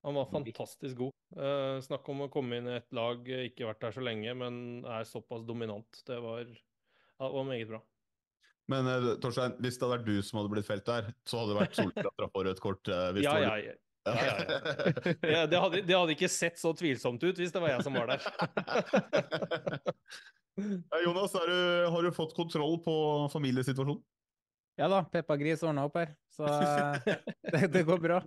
Han 0.06 0.14
var 0.14 0.28
fantastisk 0.30 0.96
god. 0.96 1.14
Eh, 1.36 1.80
snakk 1.84 2.06
om 2.08 2.24
å 2.24 2.30
komme 2.32 2.60
inn 2.60 2.68
i 2.70 2.76
et 2.78 2.92
lag, 2.96 3.24
eh, 3.28 3.48
ikke 3.50 3.66
vært 3.68 3.82
der 3.82 3.96
så 3.96 4.04
lenge, 4.04 4.34
men 4.38 4.84
er 4.86 5.08
såpass 5.08 5.44
dominant. 5.44 6.02
Det 6.06 6.18
var, 6.22 6.46
ja, 6.46 7.28
var 7.34 7.48
meget 7.48 7.68
bra. 7.72 7.82
Men 8.70 8.88
eh, 8.88 9.08
Torstein, 9.20 9.56
hvis 9.58 9.76
det 9.76 9.84
hadde 9.84 9.96
vært 9.96 10.08
du 10.08 10.22
som 10.22 10.40
hadde 10.40 10.54
blitt 10.54 10.68
felt 10.68 10.86
der, 10.86 11.10
så 11.28 11.42
hadde 11.42 11.52
det 11.52 11.60
vært 11.60 11.78
solklart 11.82 12.34
på 12.36 12.46
rødt 12.46 12.62
kort? 12.64 12.92
hvis 13.16 13.26
ja, 13.26 13.36
ja, 13.42 13.56
ja, 13.66 13.76
ja, 14.14 14.34
ja, 14.48 14.58
ja. 15.34 15.42
det, 15.46 15.58
hadde, 15.58 15.82
det, 15.82 15.94
hadde, 15.94 16.14
ikke 16.16 16.30
sett 16.32 16.60
så 16.60 16.72
tvilsomt 16.76 17.22
ut 17.24 17.40
hvis 17.40 17.54
det 17.54 17.62
var 17.62 17.74
jeg 17.74 17.84
som 17.86 17.96
var 17.98 18.12
der. 18.12 18.20
Jonas, 21.04 21.34
du, 21.34 21.58
har 21.92 22.06
du 22.06 22.10
fått 22.14 22.34
kontroll 22.36 22.80
på 22.84 22.94
familiesituasjonen? 23.32 24.02
Ja 24.78 24.86
da, 24.90 25.02
Peppa 25.10 25.34
Gris 25.38 25.62
ordna 25.66 25.88
opp 25.88 25.96
her, 25.98 26.12
så 26.30 26.46
det, 27.52 27.64
det 27.74 27.82
går 27.86 27.98
bra. 28.02 28.20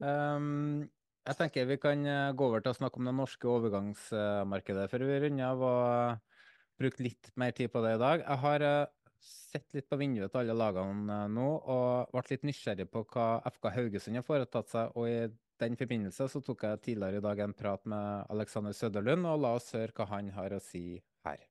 Um, 0.00 0.86
jeg 1.24 1.38
tenker 1.38 1.68
vi 1.68 1.76
kan 1.80 2.04
eh, 2.08 2.32
gå 2.36 2.46
over 2.48 2.60
til 2.64 2.74
å 2.74 2.76
snakke 2.76 3.00
om 3.00 3.08
det 3.08 3.14
norske 3.16 3.48
overgangsmarkedet 3.48 4.90
før 4.92 5.04
vi 5.08 5.20
runder 5.22 5.52
av 5.52 5.62
og 5.64 6.34
bruke 6.80 7.04
litt 7.06 7.30
mer 7.40 7.54
tid 7.56 7.72
på 7.72 7.80
det 7.84 7.94
i 7.96 8.00
dag. 8.02 8.24
Jeg 8.24 8.40
har 8.42 8.64
eh, 8.64 8.90
sett 9.24 9.74
litt 9.76 9.88
på 9.90 9.98
vinduet 10.00 10.32
til 10.32 10.42
alle 10.42 10.56
lagene 10.58 11.18
eh, 11.24 11.32
nå 11.32 11.46
og 11.74 12.12
ble 12.12 12.24
litt 12.30 12.46
nysgjerrig 12.48 12.86
på 12.92 13.04
hva 13.14 13.28
FK 13.54 13.70
Haugesund 13.78 14.20
har 14.20 14.26
foretatt 14.26 14.70
seg. 14.72 14.94
og 14.94 15.08
i 15.08 15.18
den 15.62 15.76
forbindelse 15.78 16.26
så 16.28 16.40
tok 16.42 16.64
jeg 16.66 16.82
tidligere 16.88 17.20
i 17.20 17.24
dag 17.24 17.40
en 17.44 17.54
prat 17.54 17.84
med 17.86 18.30
Alexander 18.34 18.74
Søderlund, 18.74 19.26
og 19.30 19.42
la 19.44 19.54
oss 19.58 19.70
høre 19.76 19.94
hva 19.94 20.08
han 20.10 20.32
har 20.34 20.56
å 20.56 20.62
si 20.62 20.98
her. 21.26 21.44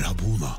Rabona. 0.00 0.54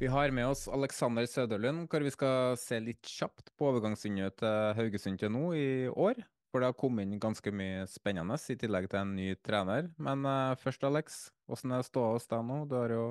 Vi 0.00 0.10
har 0.12 0.34
med 0.34 0.50
oss 0.50 0.66
Alexander 0.68 1.24
Søderlund, 1.30 1.86
hvor 1.88 2.02
vi 2.04 2.10
skal 2.12 2.56
se 2.60 2.80
litt 2.82 3.06
kjapt 3.06 3.54
på 3.56 3.70
overgangsvinduet 3.70 4.34
til 4.42 4.74
Haugesund 4.76 5.22
til 5.22 5.32
nå 5.32 5.52
i 5.56 5.68
år. 5.88 6.18
For 6.50 6.60
det 6.60 6.68
har 6.68 6.76
kommet 6.78 7.06
inn 7.06 7.20
ganske 7.22 7.52
mye 7.54 7.86
spennende, 7.90 8.36
i 8.36 8.58
tillegg 8.60 8.90
til 8.90 9.00
en 9.00 9.14
ny 9.16 9.30
trener. 9.46 9.88
Men 9.96 10.26
uh, 10.28 10.58
først, 10.60 10.84
Alex, 10.88 11.16
hvordan 11.46 11.76
er 11.76 11.86
ståa 11.86 12.12
hos 12.16 12.28
deg 12.30 12.44
nå? 12.46 12.58
Du 12.70 12.76
har 12.78 12.92
jo 12.94 13.06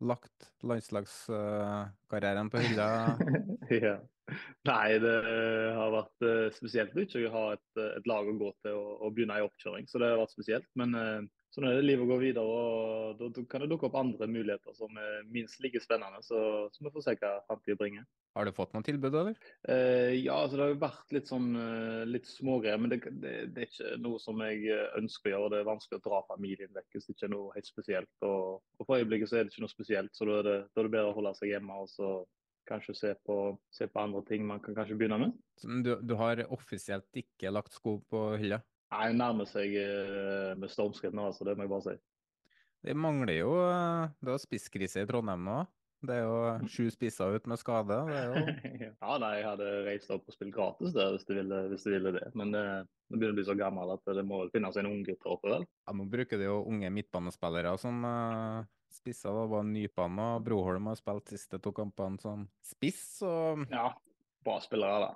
lagt 0.00 0.48
landslagskarrieren 0.64 2.48
på 2.52 2.62
hylla. 2.64 2.88
ja. 3.84 3.98
Nei, 4.68 4.86
det 5.02 5.14
har 5.74 5.90
vært 5.92 6.24
uh, 6.24 6.46
spesielt 6.54 6.94
ikke 7.02 7.26
å 7.26 7.34
ha 7.34 7.44
et, 7.56 7.68
et, 7.82 8.06
lag 8.08 8.28
å 8.30 8.36
gå 8.38 8.52
til 8.62 8.78
og, 8.78 8.92
og 9.02 9.16
begynne 9.16 9.40
i 9.40 9.44
oppkjøring. 9.44 9.90
Så 9.90 10.00
det 10.00 10.12
har 10.12 10.22
vært 10.22 10.36
spesielt. 10.36 10.68
Men 10.78 10.94
Sånn 11.50 11.66
er 11.66 11.80
det 11.80 11.86
livet 11.86 12.04
å 12.04 12.10
gå 12.12 12.16
videre, 12.20 12.46
og 12.46 13.18
da, 13.18 13.28
da, 13.34 13.42
kan 13.50 13.64
det 13.64 13.70
dukke 13.72 13.88
opp 13.88 13.96
andre 13.98 14.28
muligheter 14.30 14.74
som 14.76 14.94
er 15.02 15.24
minst 15.34 15.58
like 15.64 15.80
spennende. 15.82 16.20
Så, 16.22 16.38
så 16.70 16.84
vi 16.84 16.92
får 16.94 17.06
se 17.08 17.14
hva 17.18 17.32
framtida 17.48 17.78
bringer. 17.80 18.04
Har 18.38 18.46
du 18.46 18.52
fått 18.54 18.76
noen 18.76 18.86
tilbud, 18.86 19.16
eller? 19.18 19.38
Eh, 19.66 20.14
ja, 20.20 20.36
altså 20.36 20.54
det 20.54 20.62
har 20.62 20.70
jo 20.76 20.82
vært 20.84 21.16
litt 21.16 21.30
sånn 21.32 21.48
uh, 21.58 22.04
litt 22.06 22.30
smågreier. 22.30 22.78
Men 22.78 22.94
det, 22.94 23.00
det, 23.10 23.32
det, 23.50 23.64
er 23.64 23.66
ikke 23.66 23.98
noe 24.04 24.22
som 24.22 24.38
jeg 24.46 24.62
eh, 24.70 24.86
ønsker 25.00 25.32
å 25.32 25.34
gjøre. 25.34 25.50
Det 25.50 25.58
er 25.58 25.70
vanskelig 25.72 25.98
å 25.98 26.04
dra 26.06 26.22
familien 26.28 26.76
vekk 26.76 26.94
hvis 26.94 27.08
det 27.08 27.16
ikke 27.16 27.26
er 27.26 27.34
noe 27.34 27.56
helt 27.56 27.70
spesielt. 27.72 28.12
Og, 28.22 28.60
og 28.78 28.86
for 28.86 29.02
øyeblikket 29.02 29.32
så 29.32 29.40
er 29.40 29.48
det 29.48 29.54
ikke 29.54 29.66
noe 29.66 29.74
spesielt, 29.74 30.14
så 30.14 30.30
da 30.30 30.38
er 30.38 30.46
det, 30.46 30.58
da 30.70 30.84
er 30.84 30.86
det 30.86 30.94
bedre 30.94 31.10
å 31.10 31.18
holde 31.18 31.34
seg 31.40 31.50
hjemme. 31.56 31.82
og 31.82 31.90
så 31.90 32.20
kanskje 32.70 32.94
se 32.94 33.14
på, 33.26 33.36
se 33.74 33.88
på 33.90 33.98
andre 33.98 34.22
ting 34.28 34.44
man 34.46 34.60
kan 34.62 34.76
kanskje 34.76 34.94
begynne 35.00 35.18
med. 35.18 35.38
Du, 35.82 35.96
du 36.06 36.14
har 36.20 36.44
offisielt 36.54 37.18
ikke 37.18 37.50
lagt 37.50 37.74
sko 37.74 37.98
på 38.06 38.20
hylla? 38.38 38.60
Nei, 38.90 39.10
nærmer 39.14 39.46
seg 39.46 39.74
eh, 39.78 40.54
med 40.58 40.70
stormskritt 40.72 41.14
nå, 41.14 41.28
altså. 41.30 41.46
Det 41.46 41.56
må 41.56 41.66
jeg 41.66 41.72
bare 41.72 41.86
si. 41.86 41.98
Det 42.80 42.96
mangler 42.96 43.36
jo 43.36 43.52
eh, 43.60 44.08
Det 44.24 44.32
er 44.34 44.42
spisskrise 44.42 45.04
i 45.04 45.08
Trondheim 45.08 45.44
nå. 45.46 45.60
Det 46.00 46.14
er 46.16 46.22
jo 46.24 46.68
sju 46.72 46.86
spisser 46.88 47.34
ut 47.36 47.48
med 47.50 47.60
skade. 47.60 47.96
Jo... 48.08 48.44
ja, 49.02 49.16
nei, 49.20 49.32
jeg 49.36 49.46
hadde 49.50 49.68
reist 49.84 50.12
opp 50.14 50.30
og 50.30 50.34
spilt 50.34 50.54
gratis 50.54 50.94
der 50.96 51.12
hvis 51.12 51.26
du 51.28 51.34
ville, 51.36 51.58
hvis 51.68 51.84
du 51.84 51.90
ville 51.92 52.14
det. 52.16 52.24
Men 52.40 52.54
det, 52.54 52.62
det 53.10 53.18
begynner 53.18 53.36
å 53.36 53.38
bli 53.42 53.46
så 53.50 53.56
gammel 53.58 53.92
at 53.92 54.12
det 54.16 54.24
må 54.24 54.40
vel 54.40 54.52
finnes 54.54 54.80
en 54.80 54.88
unggutt 54.88 55.28
oppe, 55.28 55.52
vel? 55.52 55.68
Ja, 55.68 55.96
Nå 55.98 56.08
bruker 56.08 56.40
de 56.40 56.48
jo 56.48 56.62
unge 56.72 56.88
midtbanespillere 56.96 57.74
som 57.82 58.00
uh, 58.08 58.64
spisser. 58.96 59.28
Det 59.28 59.46
var 59.52 59.68
Nypan 59.68 60.24
og 60.24 60.46
Broholm 60.48 60.88
har 60.88 60.96
spilt 60.98 61.34
siste 61.36 61.60
to 61.60 61.74
kampene 61.76 62.16
som 62.24 62.48
spiss. 62.64 63.04
Og... 63.28 63.66
Ja, 63.68 63.90
bra 64.46 64.56
spillere, 64.64 65.04
da. 65.04 65.12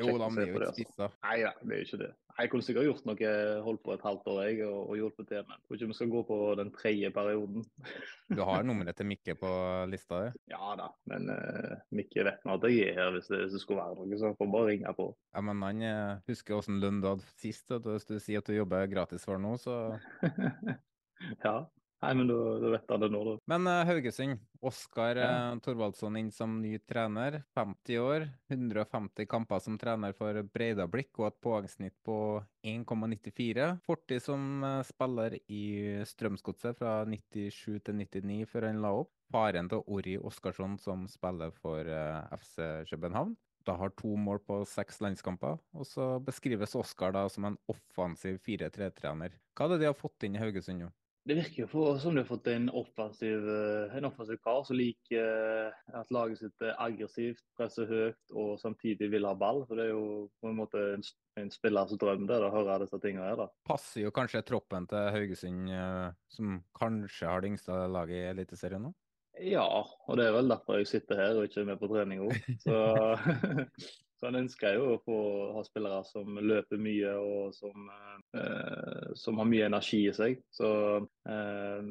Jo, 0.00 0.16
de 0.18 0.26
er 0.26 0.50
jo 0.50 0.58
ikke 0.58 0.74
spisser. 0.74 1.18
Nei 1.22 1.38
da, 1.44 1.54
det 1.62 1.70
er 1.70 1.84
jo 1.84 1.86
ikke 1.86 2.02
det. 2.02 2.12
Jeg 2.36 2.50
kunne 2.52 2.64
sikkert 2.66 2.84
gjort 2.84 3.06
noe, 3.08 3.30
holdt 3.64 3.82
på 3.84 3.94
et 3.94 4.02
halvt 4.04 4.26
år 4.28 4.40
jeg, 4.44 4.58
og, 4.66 4.90
og 4.90 4.98
hjulpet 5.00 5.28
til, 5.30 5.44
men 5.46 5.56
jeg 5.56 5.62
tror 5.64 5.78
ikke 5.78 5.88
vi 5.88 5.96
skal 5.96 6.10
gå 6.12 6.22
på 6.28 6.38
den 6.60 6.72
tredje 6.74 7.10
perioden. 7.14 7.64
Du 8.36 8.42
har 8.42 8.66
nummeret 8.66 8.98
til 8.98 9.06
Mikke 9.08 9.36
på 9.38 9.50
lista 9.88 10.18
di? 10.24 10.42
Ja 10.50 10.74
da, 10.78 10.90
men 11.12 11.30
uh, 11.30 11.76
Mikke 11.94 12.26
vet 12.26 12.44
nå 12.44 12.58
at 12.58 12.66
jeg 12.68 12.90
er 12.90 12.98
her 12.98 13.14
hvis 13.14 13.30
det, 13.30 13.44
hvis 13.44 13.56
det 13.56 13.62
skulle 13.62 13.84
være 13.84 13.96
noe, 14.02 14.18
så 14.18 14.32
han 14.32 14.38
får 14.40 14.50
bare 14.52 14.72
ringe 14.72 14.94
på. 14.98 15.08
Ja, 15.36 15.44
men 15.46 15.62
han 15.64 15.84
eh, 15.86 16.24
husker 16.28 16.58
åssen 16.58 16.80
lønn 16.82 17.00
du 17.04 17.08
hadde 17.12 17.30
sist. 17.38 17.70
og 17.72 17.86
Hvis 17.86 18.08
du 18.08 18.18
sier 18.18 18.42
at 18.42 18.50
du 18.50 18.56
jobber 18.56 18.90
gratis 18.90 19.24
for 19.28 19.40
nå, 19.40 19.56
så 19.62 19.96
Ja. 21.46 21.56
Nei, 22.04 22.12
men 22.12 22.28
da, 22.28 22.36
da 22.60 22.70
vet 22.74 22.90
det 23.00 23.08
nå, 23.12 23.20
da. 23.24 23.34
Men 23.48 23.68
uh, 23.70 23.80
Haugesund. 23.88 24.42
Oskar 24.66 25.18
uh, 25.20 25.54
Thorvaldsson 25.62 26.16
inn 26.18 26.28
som 26.34 26.58
ny 26.60 26.74
trener. 26.88 27.38
50 27.56 28.00
år, 28.02 28.26
150 28.52 29.28
kamper 29.30 29.62
som 29.62 29.78
trener 29.80 30.16
for 30.16 30.40
Breidablikk 30.52 31.20
og 31.20 31.28
et 31.30 31.38
poengsnitt 31.44 31.96
på 32.04 32.18
1,94. 32.66 33.70
Fortid 33.86 34.24
som 34.24 34.66
uh, 34.66 34.82
spiller 34.86 35.38
i 35.46 35.64
Strømsgodset 36.08 36.80
fra 36.80 36.98
97 37.08 37.80
til 37.86 38.00
99 38.02 38.42
før 38.52 38.68
han 38.68 38.82
la 38.84 38.92
opp. 39.04 39.12
Faren 39.32 39.70
til 39.72 39.82
Ori 39.90 40.18
Oskarsson 40.20 40.76
som 40.78 41.08
spiller 41.10 41.54
for 41.62 41.88
FC 42.36 42.60
København. 42.92 43.32
Da 43.66 43.74
har 43.74 43.90
to 43.98 44.12
mål 44.14 44.38
på 44.46 44.60
seks 44.70 45.00
landskamper, 45.02 45.56
og 45.74 45.88
så 45.88 46.20
beskrives 46.22 46.76
Oskar 46.78 47.16
da 47.16 47.24
som 47.32 47.48
en 47.48 47.56
offensiv 47.72 48.38
4-3-trener. 48.46 49.34
Hva 49.58 49.66
er 49.66 49.74
det 49.74 49.80
de 49.82 49.90
har 49.90 49.98
fått 49.98 50.28
inn 50.28 50.38
i 50.38 50.42
Haugesund 50.44 50.84
nå? 50.84 50.92
Det 51.26 51.34
virker 51.34 51.64
jo 51.64 51.66
for, 51.66 51.96
som 51.98 52.14
du 52.14 52.20
har 52.20 52.28
fått 52.28 52.46
en 52.52 52.68
offensiv, 52.70 53.48
en 53.98 54.06
offensiv 54.06 54.38
kar 54.44 54.60
som 54.66 54.78
liker 54.78 55.72
at 55.98 56.12
laget 56.14 56.38
sitt 56.38 56.62
er 56.62 56.76
aggressivt, 56.84 57.42
presser 57.58 57.88
høyt 57.90 58.36
og 58.38 58.52
samtidig 58.62 59.08
vil 59.10 59.26
ha 59.26 59.32
ball. 59.34 59.64
For 59.66 59.74
Det 59.74 59.88
er 59.88 59.90
jo 59.90 60.28
på 60.38 60.52
en 60.52 60.60
måte 60.60 60.84
en, 60.92 61.02
en 61.42 61.50
spillers 61.50 61.96
drøm 61.98 62.28
det, 62.30 62.38
å 62.38 62.52
høre 62.54 62.78
disse 62.84 63.00
tingene 63.02 63.26
her. 63.26 63.40
da. 63.42 63.48
Passer 63.66 64.04
jo 64.04 64.14
kanskje 64.14 64.44
troppen 64.46 64.86
til 64.86 65.10
Haugesund, 65.16 65.74
som 66.30 66.60
kanskje 66.78 67.32
har 67.32 67.42
det 67.42 67.50
yngste 67.56 67.82
laget 67.90 68.20
i 68.20 68.30
Eliteserien 68.30 68.86
nå? 68.86 68.94
Ja, 69.42 69.66
og 69.66 70.16
det 70.16 70.30
er 70.30 70.32
vel 70.38 70.48
derfor 70.48 70.78
jeg 70.78 70.88
sitter 70.88 71.18
her 71.20 71.36
og 71.36 71.50
ikke 71.50 71.64
er 71.64 71.70
med 71.74 71.80
på 71.82 71.90
trening 71.90 72.22
òg. 72.24 72.38
Så, 72.62 72.78
så 74.16 74.30
han 74.30 74.38
ønsker 74.40 74.78
jo 74.78 74.84
å 74.94 75.00
få 75.04 75.16
ha 75.52 75.62
spillere 75.66 76.00
som 76.08 76.38
løper 76.40 76.80
mye 76.80 77.10
og 77.20 77.52
som, 77.52 77.90
eh, 78.38 79.12
som 79.18 79.36
har 79.42 79.48
mye 79.50 79.66
energi 79.68 80.06
i 80.08 80.14
seg. 80.16 80.38
Så 80.56 80.70
eh, 81.28 81.82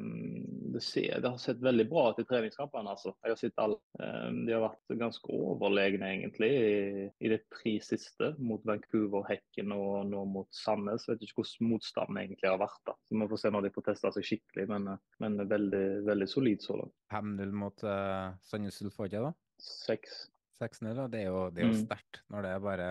det, 0.74 0.82
ser, 0.82 1.20
det, 1.22 1.30
har 1.30 1.38
sett 1.38 1.62
veldig 1.62 1.86
bra 1.90 2.08
ut 2.10 2.18
i 2.22 2.26
treningskampene. 2.26 2.96
altså. 2.96 3.14
Jeg 3.22 3.34
har 3.34 3.40
sett 3.40 3.62
alle. 3.62 3.78
Eh, 4.02 4.26
de 4.42 4.56
har 4.56 4.66
vært 4.66 4.98
ganske 4.98 5.38
overlegne 5.38 6.10
egentlig 6.16 6.50
i, 6.50 7.06
i 7.22 7.32
de 7.36 7.40
tre 7.54 7.76
siste, 7.86 8.34
mot 8.42 8.66
Vancouver, 8.66 9.22
Hekken 9.30 9.74
og 9.78 10.10
nå 10.10 10.26
mot 10.34 10.50
Sandnes. 10.64 11.06
Vet 11.06 11.22
ikke 11.22 11.44
hvordan 11.44 11.72
motstanden 11.76 12.22
egentlig 12.24 12.50
har 12.50 12.62
vært. 12.62 12.82
da. 12.90 12.98
Så 13.06 13.20
Vi 13.20 13.30
får 13.30 13.44
se 13.44 13.54
når 13.54 13.68
de 13.68 13.74
får 13.78 13.90
testa 13.92 14.16
seg 14.18 14.30
skikkelig, 14.32 14.66
men, 14.74 14.96
men 15.22 15.42
veldig, 15.46 15.86
veldig 16.10 16.32
solid 16.34 16.66
så 16.66 16.82
langt. 16.82 16.96
5-0 17.14 17.54
mot 17.54 17.86
uh, 17.86 18.34
Sandnes 18.42 18.82
Ulf, 18.82 18.98
da? 19.14 19.30
6. 19.62 20.24
6-0, 20.60 20.94
da. 20.96 21.06
Det 21.12 21.20
er 21.24 21.30
jo, 21.30 21.50
det 21.50 21.62
er 21.62 21.68
jo 21.70 21.74
Mm. 21.76 21.84
sterkt 21.86 22.22
når 22.32 22.42
det 22.42 22.50
er 22.56 22.60
bare 22.60 22.90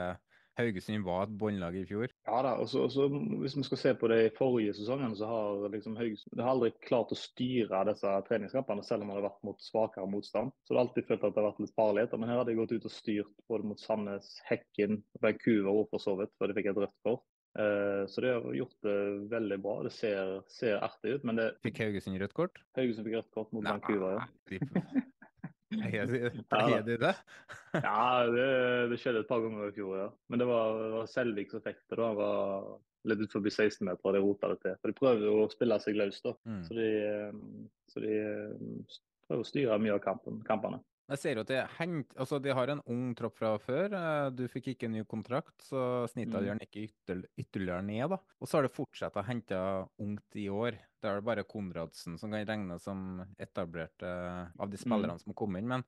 Haugesund 0.56 1.04
var 1.04 1.24
et 1.26 1.34
båndlag 1.38 1.76
i 1.76 1.82
fjor. 1.84 2.08
Ja 2.30 2.38
da, 2.42 2.54
og 2.64 2.70
så, 2.72 2.86
Hvis 3.42 3.58
vi 3.58 3.64
skal 3.68 3.78
se 3.78 3.92
på 4.00 4.08
det 4.08 4.20
i 4.32 4.36
forrige 4.38 4.72
sesongen, 4.78 5.12
så 5.20 5.28
har 5.28 5.66
liksom 5.74 5.98
Haugesund 6.00 6.40
har 6.40 6.54
aldri 6.54 6.72
klart 6.80 7.12
å 7.12 7.18
styre 7.20 7.82
disse 7.90 8.08
treningskampene, 8.30 8.82
selv 8.88 9.04
om 9.04 9.10
det 9.12 9.18
har 9.18 9.26
vært 9.28 9.44
mot 9.44 9.60
svakere 9.60 10.08
motstand. 10.08 10.54
Så 10.64 10.72
det 10.72 10.78
har 10.80 10.86
alltid 10.88 11.08
følt 11.10 11.24
at 11.28 11.36
det 11.36 11.44
har 11.44 11.52
vært 11.52 11.60
litt 11.60 11.76
farligheter. 11.76 12.18
Men 12.18 12.30
her 12.30 12.38
har 12.40 12.46
de 12.48 12.56
gått 12.56 12.72
ut 12.72 12.86
og 12.88 12.92
styrt 12.96 13.36
både 13.52 13.68
mot 13.68 13.80
Sandnes, 13.84 14.30
Hekken, 14.48 15.04
Vancouver 15.20 15.74
og 15.76 15.90
for 15.92 16.00
så 16.00 16.16
vidt, 16.22 16.32
før 16.40 16.48
de 16.48 16.54
fikk 16.62 16.72
et 16.72 16.78
rødt 16.86 16.96
kort. 17.04 17.26
Eh, 17.60 18.06
Så 18.08 18.22
de 18.24 18.32
har 18.32 18.42
gjort 18.56 18.80
det 18.84 18.96
veldig 19.36 19.62
bra. 19.62 19.76
Det 19.84 19.92
ser, 19.92 20.40
ser 20.48 20.80
artig 20.80 21.16
ut. 21.20 21.24
Men 21.28 21.36
det, 21.36 21.50
Fikk 21.68 21.84
Haugesund 21.84 22.16
rødt 22.22 22.34
kort? 22.34 22.64
Haugesund 22.80 23.04
fikk 23.12 23.20
rødt 23.20 23.32
kort 23.36 23.52
mot 23.52 23.64
Vancouver, 23.68 24.22
ja. 24.24 24.62
De- 25.76 26.44
Pleier 26.50 26.82
de- 26.84 26.96
de 26.96 26.98
det? 27.06 27.14
Ja, 27.84 28.26
det, 28.32 28.48
det 28.92 29.00
skjedde 29.02 29.22
et 29.24 29.28
par 29.30 29.42
ganger 29.44 29.68
i 29.70 29.76
fjor, 29.76 29.96
ja. 30.00 30.10
Men 30.30 30.40
det 30.42 30.48
var, 30.50 30.76
det 30.82 30.92
var 30.96 31.06
Selvik 31.12 31.52
som 31.52 31.62
fikk 31.66 31.82
det. 31.90 31.98
da. 32.00 32.08
Han 32.08 32.20
var 32.20 32.80
litt 33.06 33.22
ut 33.22 33.32
forbi 33.36 33.52
16-meter, 33.54 34.02
og 34.10 34.14
de 34.18 34.24
rota 34.24 34.50
det 34.54 34.60
til. 34.64 34.76
For 34.82 34.92
De 34.92 34.98
prøver 34.98 35.28
jo 35.28 35.38
å 35.44 35.52
spille 35.54 35.80
seg 35.84 35.96
løs, 36.00 36.22
da. 36.26 36.34
Mm. 36.50 36.62
Så 36.66 36.78
de, 36.80 36.90
så 37.92 38.02
de 38.06 38.16
prøver 39.28 39.44
å 39.44 39.48
styre 39.52 39.80
mye 39.82 39.96
av 39.98 40.04
kampen, 40.06 40.42
kampene. 40.48 40.82
Jeg 41.06 41.20
ser 41.22 41.38
jo 41.38 41.44
at 41.46 41.50
de, 41.52 41.58
hent, 41.78 42.16
altså 42.18 42.40
de 42.42 42.50
har 42.58 42.72
en 42.74 42.80
ung 42.90 43.12
tropp 43.14 43.36
fra 43.38 43.52
før. 43.62 43.94
eh, 43.94 44.30
Du 44.34 44.48
fikk 44.50 44.72
ikke 44.72 44.88
en 44.88 44.96
ny 44.98 45.04
kontrakt, 45.06 45.54
så 45.62 46.08
snittalderen 46.10 46.58
den 46.58 46.66
ikke 46.66 46.88
ytterligere 47.38 47.84
ned. 47.86 48.10
da. 48.10 48.18
Og 48.42 48.50
så 48.50 48.58
har 48.58 48.66
det 48.66 48.74
fortsatt 48.74 49.20
å 49.22 49.26
hente 49.28 49.60
ungt 50.02 50.40
i 50.42 50.48
år. 50.50 50.80
Det 51.06 51.12
er 51.12 51.20
det 51.22 51.28
bare 51.28 51.46
Konradsen 51.46 52.18
som 52.18 52.32
kan 52.34 52.48
regnes 52.50 52.82
som 52.88 53.22
etablert 53.38 54.02
eh, 54.02 54.48
av 54.58 54.72
de 54.72 54.80
spillerne 54.82 55.22
som 55.22 55.36
kom 55.38 55.54
inn. 55.60 55.68
Men 55.70 55.84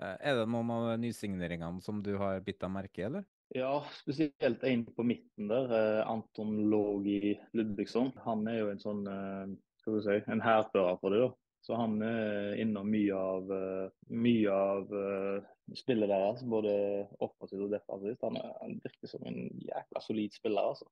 eh, 0.00 0.16
er 0.16 0.38
det 0.38 0.46
noen 0.48 0.72
av 0.72 0.86
nysigneringene 1.02 1.84
som 1.84 2.00
du 2.04 2.14
har 2.20 2.40
bitt 2.46 2.62
deg 2.62 2.72
merke 2.72 3.02
i, 3.02 3.04
eller? 3.10 3.26
Ja, 3.52 3.74
spesielt 3.98 4.64
en 4.64 4.86
på 4.88 5.04
midten 5.04 5.52
der, 5.52 5.68
eh, 5.68 6.00
Anton 6.08 6.56
Logi 6.72 7.34
Ludvigsson. 7.52 8.14
Han 8.24 8.48
er 8.48 8.62
jo 8.62 8.70
en 8.72 8.80
sånn, 8.80 9.04
eh, 9.04 9.52
skal 9.82 9.98
vi 9.98 10.04
si, 10.06 10.18
en 10.32 10.44
hærfører 10.46 10.96
for 11.02 11.12
det 11.12 11.20
da. 11.26 11.32
Så 11.64 11.76
han 11.76 12.00
er 12.04 12.56
innom 12.60 12.88
mye 12.92 13.16
av, 13.16 13.52
mye 14.12 14.52
av 14.52 14.90
spillet 15.72 16.10
deres, 16.12 16.42
både 16.44 16.74
offensivt 17.24 17.62
og 17.64 17.70
defensivt. 17.72 18.20
Han, 18.20 18.36
han 18.60 18.74
virker 18.84 19.08
som 19.08 19.24
en 19.24 19.38
jækla 19.64 20.02
solid 20.04 20.36
spiller, 20.36 20.74
altså. 20.74 20.88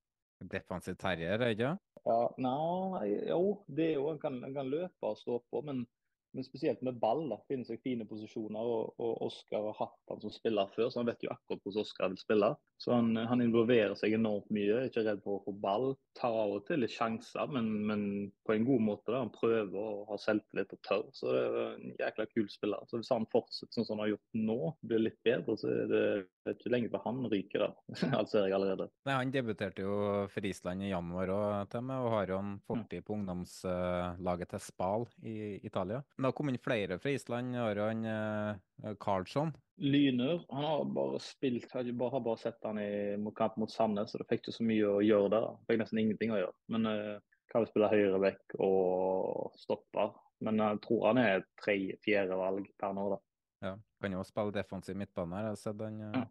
Defensiv 0.50 0.96
terrier, 1.00 1.34
er 1.34 1.42
det 1.42 1.50
ikke? 1.56 1.72
Ja, 2.02 2.20
nei, 2.42 3.08
jo, 3.28 3.42
det 3.70 3.92
er 3.92 3.98
jo, 4.00 4.08
han 4.10 4.20
kan, 4.22 4.40
han 4.42 4.54
kan 4.56 4.70
løpe 4.70 5.10
og 5.12 5.20
stå 5.20 5.38
på, 5.52 5.62
men, 5.68 5.84
men 6.32 6.44
spesielt 6.46 6.82
med 6.82 6.98
ball. 7.02 7.24
da, 7.30 7.38
Finner 7.48 7.68
seg 7.68 7.82
fine 7.84 8.06
posisjoner. 8.08 8.60
og, 8.60 8.94
og 9.02 9.22
Oskar 9.28 9.68
har 9.68 9.78
hatt 9.78 10.12
han 10.12 10.22
som 10.22 10.32
spiller 10.34 10.70
før, 10.76 10.90
så 10.90 11.00
han 11.02 11.10
vet 11.10 11.24
jo 11.24 11.32
akkurat 11.32 11.62
hvordan 11.64 11.84
Oskar 11.86 12.12
vil 12.12 12.20
spille. 12.20 12.52
Så 12.82 12.90
han, 12.96 13.12
han 13.30 13.42
involverer 13.44 13.94
seg 13.98 14.16
enormt 14.16 14.48
mye, 14.50 14.80
er 14.80 14.88
ikke 14.90 15.04
redd 15.06 15.20
for 15.22 15.38
å 15.38 15.44
få 15.44 15.52
ball. 15.62 15.92
Tar 16.18 16.34
av 16.34 16.56
og 16.56 16.64
til 16.66 16.82
litt 16.82 16.90
sjanser, 16.94 17.46
men, 17.54 17.68
men 17.86 18.02
på 18.46 18.56
en 18.56 18.66
god 18.66 18.82
måte. 18.88 19.12
da, 19.12 19.20
Han 19.22 19.30
prøver 19.34 19.78
og 19.78 20.08
har 20.10 20.22
selvtillit 20.22 20.74
og 20.74 20.80
tør. 20.88 21.04
Så 21.14 21.30
det 21.30 21.42
er 21.42 21.60
en 21.76 21.94
jækla 22.00 22.26
kul 22.32 22.48
spiller. 22.50 22.82
Så 22.90 22.98
Hvis 22.98 23.12
han 23.14 23.28
fortsetter 23.32 23.78
sånn 23.78 23.86
som 23.86 23.98
han 24.00 24.06
har 24.06 24.14
gjort 24.16 24.40
nå, 24.48 24.58
blir 24.82 25.04
litt 25.06 25.20
bedre, 25.22 25.56
så 25.60 25.70
er 25.70 25.92
det 25.92 26.56
ikke 26.56 26.72
lenge 26.74 26.90
før 26.90 27.04
han 27.06 27.22
ryker. 27.30 27.66
da. 27.68 27.70
Alt 28.18 28.32
ser 28.32 28.48
jeg 28.48 28.56
allerede. 28.58 28.88
Nei, 29.06 29.18
Han 29.20 29.34
debuterte 29.34 29.86
jo 29.86 29.94
for 30.32 30.50
Island 30.50 30.82
i 30.82 30.90
januar 30.90 31.30
til 31.70 31.92
og 31.92 32.10
har 32.16 32.30
jo 32.30 32.38
en 32.42 32.52
fortid 32.66 33.04
på 33.06 33.14
ungdomslaget 33.14 34.50
til 34.52 34.62
Spal 34.62 35.06
i 35.26 35.36
Italia. 35.62 36.02
Men 36.22 36.28
det 36.28 36.30
har 36.36 36.38
kommet 36.38 36.54
inn 36.54 36.62
flere 36.62 36.96
fra 37.02 37.10
Island. 37.10 37.56
Har 37.58 37.78
han 37.82 38.04
eh, 38.06 38.92
Karlsson. 39.02 39.48
Lyner 39.82 40.44
han 40.54 40.64
har 40.64 40.84
bare 40.94 41.18
spilt, 41.18 41.66
har 41.74 41.88
bare, 41.98 42.10
har 42.14 42.22
bare 42.22 42.38
sett 42.38 42.62
han 42.62 42.78
i 42.78 43.16
kamp 43.34 43.56
mot 43.58 43.72
Sandnes, 43.72 44.12
så 44.12 44.20
det 44.20 44.28
fikk 44.30 44.44
ikke 44.44 44.54
så 44.54 44.66
mye 44.68 44.86
å 44.86 45.00
gjøre 45.02 45.32
der. 45.32 45.48
Det 45.50 45.72
Fikk 45.72 45.80
nesten 45.82 45.98
ingenting 46.04 46.30
å 46.30 46.38
gjøre. 46.38 46.54
Men 46.70 46.86
uh, 46.86 47.18
kan 47.50 47.66
spille 47.66 47.90
høyre 47.90 48.22
vekk 48.22 48.54
og 48.62 49.58
stopper. 49.58 50.14
Men 50.46 50.62
jeg 50.62 50.80
tror 50.86 51.08
han 51.08 51.22
er 51.24 51.42
tre-fjerde 51.58 52.38
valg 52.38 52.70
per 52.78 52.94
nå, 52.94 53.08
da. 53.16 53.18
Ja, 53.66 53.74
kan 54.06 54.14
jo 54.14 54.22
spille 54.30 54.54
defensiv 54.54 55.02
midtbane 55.02 55.40
her. 55.40 55.50
Jeg 55.50 55.56
har 55.56 55.62
sett 55.64 55.82
han, 55.82 56.00
eh, 56.06 56.24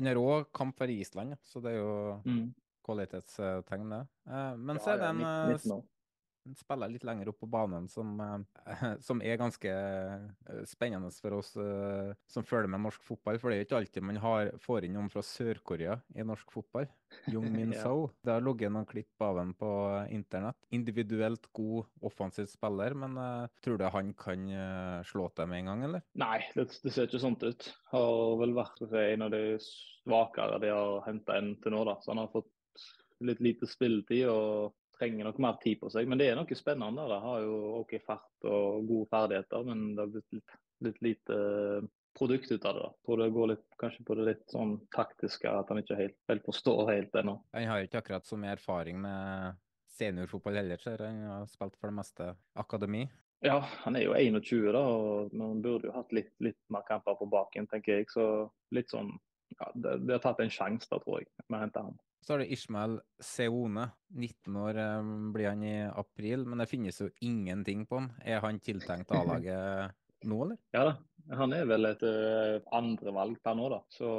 han 0.00 0.10
har 0.10 0.24
òg 0.26 0.50
kamp 0.58 0.74
for 0.82 0.90
Island, 0.90 1.38
så 1.46 1.62
det 1.62 1.76
er 1.76 1.84
jo 1.84 1.94
Mm. 2.26 2.48
kvalitetstegn, 2.82 3.90
det. 3.94 4.06
Eh, 4.26 4.56
Men 4.58 4.74
Ja, 4.76 4.82
så 4.82 4.90
er 4.90 5.04
det 5.04 5.12
ja, 5.22 5.46
en, 5.46 5.86
en 6.46 6.56
spiller 6.58 6.90
litt 6.92 7.04
lenger 7.06 7.30
opp 7.30 7.40
på 7.42 7.48
banen 7.50 7.88
som, 7.90 8.14
eh, 8.20 8.94
som 9.06 9.22
er 9.22 9.38
ganske 9.40 9.72
eh, 9.72 10.62
spennende 10.68 11.10
for 11.20 11.38
oss 11.40 11.54
eh, 11.60 12.12
som 12.30 12.46
følger 12.46 12.70
med 12.72 12.84
norsk 12.86 13.02
fotball. 13.06 13.40
For 13.42 13.50
det 13.50 13.56
er 13.56 13.62
jo 13.62 13.68
ikke 13.68 13.80
alltid 13.80 14.06
man 14.06 14.20
har, 14.22 14.52
får 14.62 14.86
inn 14.86 14.96
noen 14.96 15.10
fra 15.12 15.24
Sør-Korea 15.26 15.98
i 16.14 16.26
norsk 16.26 16.54
fotball. 16.54 16.88
Jung 17.32 17.48
Min 17.52 17.72
Ja. 17.76 17.82
So. 17.82 18.10
Det 18.22 18.32
har 18.32 18.44
ligget 18.44 18.72
noen 18.72 18.88
klipp 18.88 19.22
av 19.22 19.40
ham 19.40 19.52
på 19.58 19.70
internett. 20.14 20.58
Individuelt 20.74 21.50
god 21.56 21.90
offensiv 22.06 22.48
spiller, 22.50 22.94
men 22.96 23.18
uh, 23.18 23.48
tror 23.64 23.80
du 23.80 23.86
han 23.90 24.12
kan 24.18 24.46
uh, 24.48 25.02
slå 25.06 25.28
til 25.34 25.50
med 25.50 25.62
en 25.62 25.70
gang, 25.72 25.84
eller? 25.88 26.04
Nei, 26.18 26.38
det, 26.56 26.68
det 26.82 26.94
ser 26.94 27.08
ikke 27.08 27.22
sånt 27.22 27.44
ut. 27.44 27.68
Har 27.92 28.38
vel 28.40 28.54
vært 28.56 28.80
en 28.86 29.26
av 29.26 29.34
de 29.34 29.42
svakere 29.60 30.60
de 30.62 30.72
har 30.72 31.04
henta 31.08 31.38
inn 31.40 31.54
til 31.62 31.74
nå. 31.74 31.82
da. 31.88 31.98
Så 32.02 32.14
han 32.14 32.22
har 32.22 32.32
fått 32.32 32.52
litt 33.26 33.42
lite 33.44 33.68
spilletid 33.68 34.26
og 34.30 34.74
trenger 34.98 35.28
nok 35.28 35.38
mer 35.42 35.58
tid 35.62 35.80
på 35.80 35.90
seg. 35.92 36.08
Men 36.08 36.20
det 36.20 36.30
er 36.30 36.38
noe 36.38 36.58
spennende. 36.58 37.04
Det 37.10 37.20
har 37.24 37.44
jo 37.44 37.58
OK 37.82 37.96
fart 38.06 38.48
og 38.48 38.88
gode 38.88 39.10
ferdigheter, 39.12 39.68
men 39.68 39.84
det 39.94 40.02
har 40.04 40.14
blitt 40.14 40.38
litt, 40.38 40.56
litt 40.86 41.02
lite 41.04 41.38
produkt 42.16 42.50
ut 42.50 42.64
av 42.64 42.74
det. 42.74 42.80
da. 42.80 42.94
Tror 43.04 43.20
det 43.20 43.28
går 43.36 43.52
litt, 43.52 43.66
kanskje 43.80 44.06
på 44.08 44.16
det 44.16 44.26
litt 44.30 44.48
sånn 44.52 44.78
taktiske, 44.96 45.52
at 45.52 45.68
han 45.72 45.82
ikke 45.82 45.98
helt, 45.98 46.16
helt 46.30 46.48
forstår 46.48 46.90
helt 46.92 47.20
ennå. 47.20 47.36
Han 47.56 47.68
har 47.70 47.82
jo 47.82 47.90
ikke 47.90 48.02
akkurat 48.02 48.26
så 48.26 48.40
mye 48.40 48.54
erfaring 48.56 49.00
med 49.02 49.60
seniorfotball 49.96 50.60
heller, 50.60 50.80
ser. 50.80 51.04
Han 51.04 51.22
har 51.28 51.46
spilt 51.50 51.76
for 51.80 51.92
det 51.92 51.98
meste 52.00 52.32
akademi. 52.56 53.04
Ja, 53.44 53.60
han 53.84 53.98
er 53.98 54.06
jo 54.06 54.16
21, 54.16 54.72
da, 54.72 54.80
og 54.80 55.32
men 55.34 55.50
han 55.50 55.62
burde 55.64 55.90
jo 55.90 55.94
hatt 55.96 56.12
litt, 56.16 56.32
litt 56.42 56.58
mer 56.72 56.86
kamper 56.88 57.18
på 57.18 57.28
baken, 57.30 57.68
tenker 57.68 58.00
jeg. 58.00 58.08
Så 58.12 58.48
litt 58.74 58.92
sånn 58.92 59.12
ja, 59.58 59.70
det, 59.74 59.98
det 60.08 60.16
har 60.16 60.24
tatt 60.24 60.40
en 60.42 60.52
sjanse, 60.52 60.88
da, 60.90 60.98
tror 61.02 61.20
jeg, 61.20 61.28
med 61.46 61.58
å 61.58 61.62
hente 61.64 61.84
han. 61.84 61.98
Så 62.24 62.32
har 62.32 62.42
du 62.42 62.52
Ishmael 62.52 62.98
Seone. 63.22 63.90
19 64.08 64.56
år 64.56 64.78
eh, 64.82 65.12
blir 65.34 65.48
han 65.48 65.62
i 65.62 65.76
april, 65.86 66.46
men 66.46 66.62
det 66.62 66.70
finnes 66.70 67.00
jo 67.00 67.10
ingenting 67.20 67.84
på 67.86 68.00
han. 68.00 68.10
Er 68.24 68.42
han 68.42 68.58
tiltenkt 68.60 69.12
A-laget 69.14 69.94
nå, 70.26 70.40
eller? 70.44 70.58
Ja 70.74 70.84
da, 70.88 70.96
han 71.38 71.54
er 71.54 71.66
vel 71.68 71.88
et 71.88 72.02
uh, 72.06 72.58
andrevalg 72.74 73.38
per 73.44 73.56
nå, 73.58 73.68
da. 73.72 73.80
Så 73.92 74.10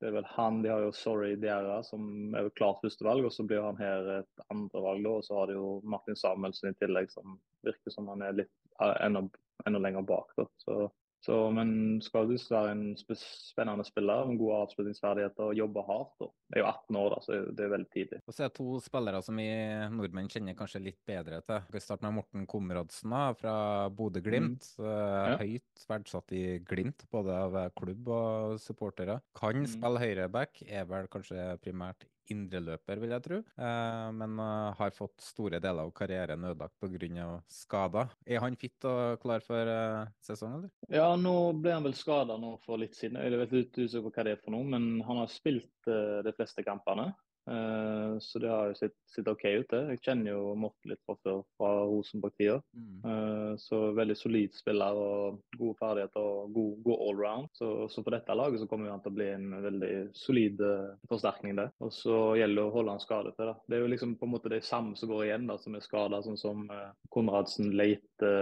det 0.00 0.10
er 0.10 0.16
vel 0.18 0.28
han. 0.34 0.60
De 0.64 0.72
har 0.72 0.84
jo 0.84 0.94
Sorry 0.96 1.34
Diarra 1.40 1.80
som 1.86 2.34
er 2.34 2.48
jo 2.48 2.54
klart 2.58 2.82
førstevalg, 2.82 3.28
og 3.28 3.34
så 3.34 3.46
blir 3.46 3.62
han 3.64 3.78
her 3.80 4.10
et 4.20 4.44
andrevalg, 4.52 5.04
da. 5.06 5.16
Og 5.18 5.26
så 5.26 5.38
har 5.38 5.50
de 5.50 5.58
jo 5.58 5.78
Martin 5.86 6.18
Samuelsen 6.18 6.72
i 6.72 6.78
tillegg, 6.80 7.10
som 7.14 7.38
virker 7.66 7.94
som 7.94 8.10
han 8.12 8.26
er 8.26 8.40
litt 8.42 8.52
uh, 8.82 8.96
enda, 9.04 9.26
enda 9.68 9.82
lenger 9.82 10.06
bak, 10.08 10.34
da. 10.40 10.48
Så 10.66 10.78
så, 11.24 11.36
men 11.56 12.00
skal 12.04 12.28
er 12.34 12.70
en 12.74 12.82
spennende 12.98 13.84
spiller 13.86 14.26
med 14.28 14.36
gode 14.40 14.58
avslutningsferdigheter 14.66 15.46
og 15.46 15.56
jobbe 15.56 15.84
hardt, 15.88 16.12
Og 16.26 16.32
Jeg 16.52 16.60
er 16.60 16.64
jo 16.64 16.68
18 16.68 16.98
år, 17.00 17.14
da, 17.14 17.20
så 17.24 17.38
det 17.48 17.64
er 17.64 17.72
veldig 17.72 17.90
tidlig. 17.94 18.18
Og 18.26 18.34
så 18.34 18.44
er 18.44 18.50
det 18.50 18.58
to 18.58 18.80
spillere 18.84 19.22
som 19.24 19.40
vi 19.40 19.48
nordmenn 19.94 20.28
kjenner 20.28 20.58
kanskje 20.58 20.82
litt 20.84 21.00
bedre 21.08 21.40
til. 21.46 21.62
Vi 21.70 21.78
kan 21.78 21.86
starte 21.86 22.04
med 22.04 22.18
Morten 22.18 22.44
Komradsen 22.50 23.14
da, 23.16 23.22
fra 23.38 23.56
Bodø-Glimt. 23.96 24.68
Mm. 24.76 24.84
Ja. 24.84 25.36
Høyt 25.40 25.86
verdsatt 25.88 26.36
i 26.36 26.44
Glimt, 26.68 27.06
både 27.14 27.38
av 27.46 27.56
klubb 27.80 28.10
og 28.12 28.58
supportere. 28.60 29.22
Kan 29.38 29.62
mm. 29.64 29.70
spille 29.78 30.04
høyreback, 30.04 30.60
er 30.68 30.84
vel 30.90 31.08
kanskje 31.12 31.54
primært 31.64 32.04
indreløper, 32.32 33.00
vil 33.02 33.12
jeg 33.14 33.24
tro, 33.24 33.40
eh, 33.40 34.08
men 34.16 34.38
uh, 34.40 34.72
har 34.78 34.94
fått 34.96 35.24
store 35.24 35.60
deler 35.62 35.84
av 35.84 35.92
karrieren 35.96 36.46
ødelagt 36.48 36.76
pga. 36.80 37.26
skader. 37.50 38.14
Er 38.26 38.40
han 38.44 38.56
fit 38.56 38.88
og 38.88 39.20
klar 39.22 39.44
for 39.44 39.70
uh, 39.70 40.06
sesong, 40.24 40.58
eller? 40.58 40.72
Ja, 40.88 41.10
nå 41.16 41.52
ble 41.60 41.76
han 41.76 41.84
vel 41.84 41.96
skada 41.98 42.38
for 42.64 42.80
litt 42.80 42.96
siden. 42.96 43.20
Jeg 43.20 43.40
vet 43.44 43.54
ikke 43.84 44.04
hva 44.08 44.24
det 44.24 44.36
er 44.36 44.42
for 44.42 44.56
noe, 44.56 44.64
men 44.64 45.02
han 45.04 45.22
har 45.22 45.30
spilt 45.32 45.70
de 45.84 46.32
fleste 46.36 46.64
kampene. 46.64 47.10
Uh, 47.50 48.16
så 48.24 48.38
det 48.40 48.48
har 48.48 48.70
jo 48.70 48.76
sett, 48.78 48.94
sett 49.10 49.28
OK 49.28 49.42
ut, 49.44 49.68
det. 49.68 49.80
Jeg 49.92 50.00
kjenner 50.06 50.32
jo 50.32 50.54
Morten 50.56 50.92
litt 50.94 51.02
fra 51.04 51.16
før, 51.20 51.42
fra 51.58 51.70
Rosenborg-tida. 51.90 52.56
Mm. 52.72 52.94
Uh, 53.04 53.52
så 53.60 53.80
veldig 53.96 54.16
solid 54.16 54.56
spiller 54.56 54.96
og 54.96 55.40
gode 55.58 55.76
ferdigheter 55.80 56.24
og 56.24 56.54
god, 56.56 56.74
god 56.86 57.04
allround. 57.08 57.50
Så, 57.58 57.70
så, 57.92 58.04
på 58.04 58.14
dette 58.14 58.38
laget 58.38 58.62
så 58.62 58.68
kommer 58.70 58.94
han 58.94 59.04
til 59.04 59.12
å 59.12 59.18
bli 59.18 59.30
en 59.34 59.48
veldig 59.66 59.92
solid 60.16 60.62
uh, 60.64 60.94
forsterkning 61.10 61.58
der. 61.60 61.72
Og 61.84 61.92
så 61.94 62.18
gjelder 62.40 62.62
det 62.62 62.66
å 62.68 62.74
holde 62.78 62.96
han 62.96 63.04
skadefri. 63.04 63.50
Det 63.68 63.78
er 63.78 63.84
jo 63.84 63.92
liksom 63.92 64.16
på 64.20 64.28
en 64.28 64.34
måte 64.36 64.52
det 64.52 64.62
samme 64.64 64.96
som 64.96 65.12
går 65.12 65.26
igjen, 65.28 65.48
da, 65.50 65.58
som 65.60 65.76
er 65.76 65.84
skada, 65.84 66.22
sånn 66.24 66.40
som 66.40 66.64
Konradsen, 67.12 67.74
Leite, 67.76 68.34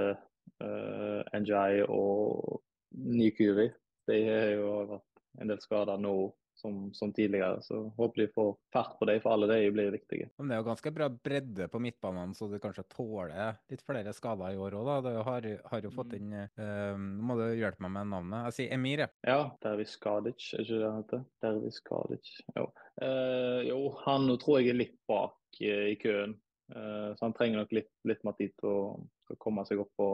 uh, 0.62 1.20
NJI 1.34 1.88
og 1.90 2.62
Nykuri. 2.92 3.72
De 4.06 4.22
har 4.26 4.54
jo 4.54 4.70
vært 4.94 5.08
en 5.40 5.50
del 5.50 5.60
skader 5.62 6.00
nå 6.02 6.14
som, 6.62 6.94
som, 6.94 7.12
tidligere. 7.12 7.62
Så 7.62 7.80
håper 7.96 8.22
de 8.22 8.28
får 8.34 8.56
fart 8.72 8.98
på 8.98 9.08
dem, 9.10 9.20
for 9.20 9.34
alle 9.34 9.48
de 9.50 9.70
blir 9.74 9.90
viktige. 9.94 10.28
Men 10.38 10.48
det 10.48 10.56
er 10.56 10.62
jo 10.62 10.68
ganske 10.70 10.92
bra 10.94 11.08
bredde 11.12 11.68
på 11.72 11.80
midtbanen, 11.82 12.34
så 12.38 12.48
du 12.50 12.58
kanskje 12.62 12.86
tåler 12.94 13.58
litt 13.72 13.82
flere 13.86 14.14
skader 14.16 14.54
i 14.54 14.60
år 14.62 14.78
òg, 14.78 14.88
da. 14.88 14.98
Du 15.04 15.20
har, 15.28 15.48
har, 15.72 15.82
jo 15.82 15.92
fått 15.94 16.14
mm. 16.14 16.18
inn 16.20 16.36
uh, 16.38 16.94
Nå 17.02 17.26
må 17.28 17.38
du 17.40 17.44
hjelpe 17.58 17.82
meg 17.84 17.94
med 17.98 18.12
navnet. 18.14 18.46
Jeg 18.48 18.58
sier 18.58 18.76
Emir, 18.78 19.04
jeg. 19.04 19.14
Ja, 19.26 19.50
Dervis 19.64 19.98
Kadic, 20.02 20.48
er 20.54 20.64
ikke 20.64 20.78
det 20.78 20.88
han 20.88 21.02
heter? 21.02 21.26
Dervis 21.44 21.82
Kadic. 21.88 22.32
Jo. 22.56 22.70
Uh, 23.02 23.60
jo, 23.66 23.82
han 24.06 24.28
nå 24.30 24.38
tror 24.42 24.60
jeg 24.60 24.72
er 24.72 24.80
litt 24.80 24.98
bak 25.10 25.36
uh, 25.60 25.86
i 25.90 25.98
køen. 26.00 26.38
så 26.72 27.26
han 27.26 27.34
trenger 27.36 27.58
nok 27.60 27.72
litt, 27.76 27.90
litt 28.08 28.22
mer 28.24 28.32
tid 28.38 28.52
til 28.56 28.70
å 28.70 29.34
komme 29.42 29.60
seg 29.68 29.82
opp 29.82 29.90
på 29.98 30.06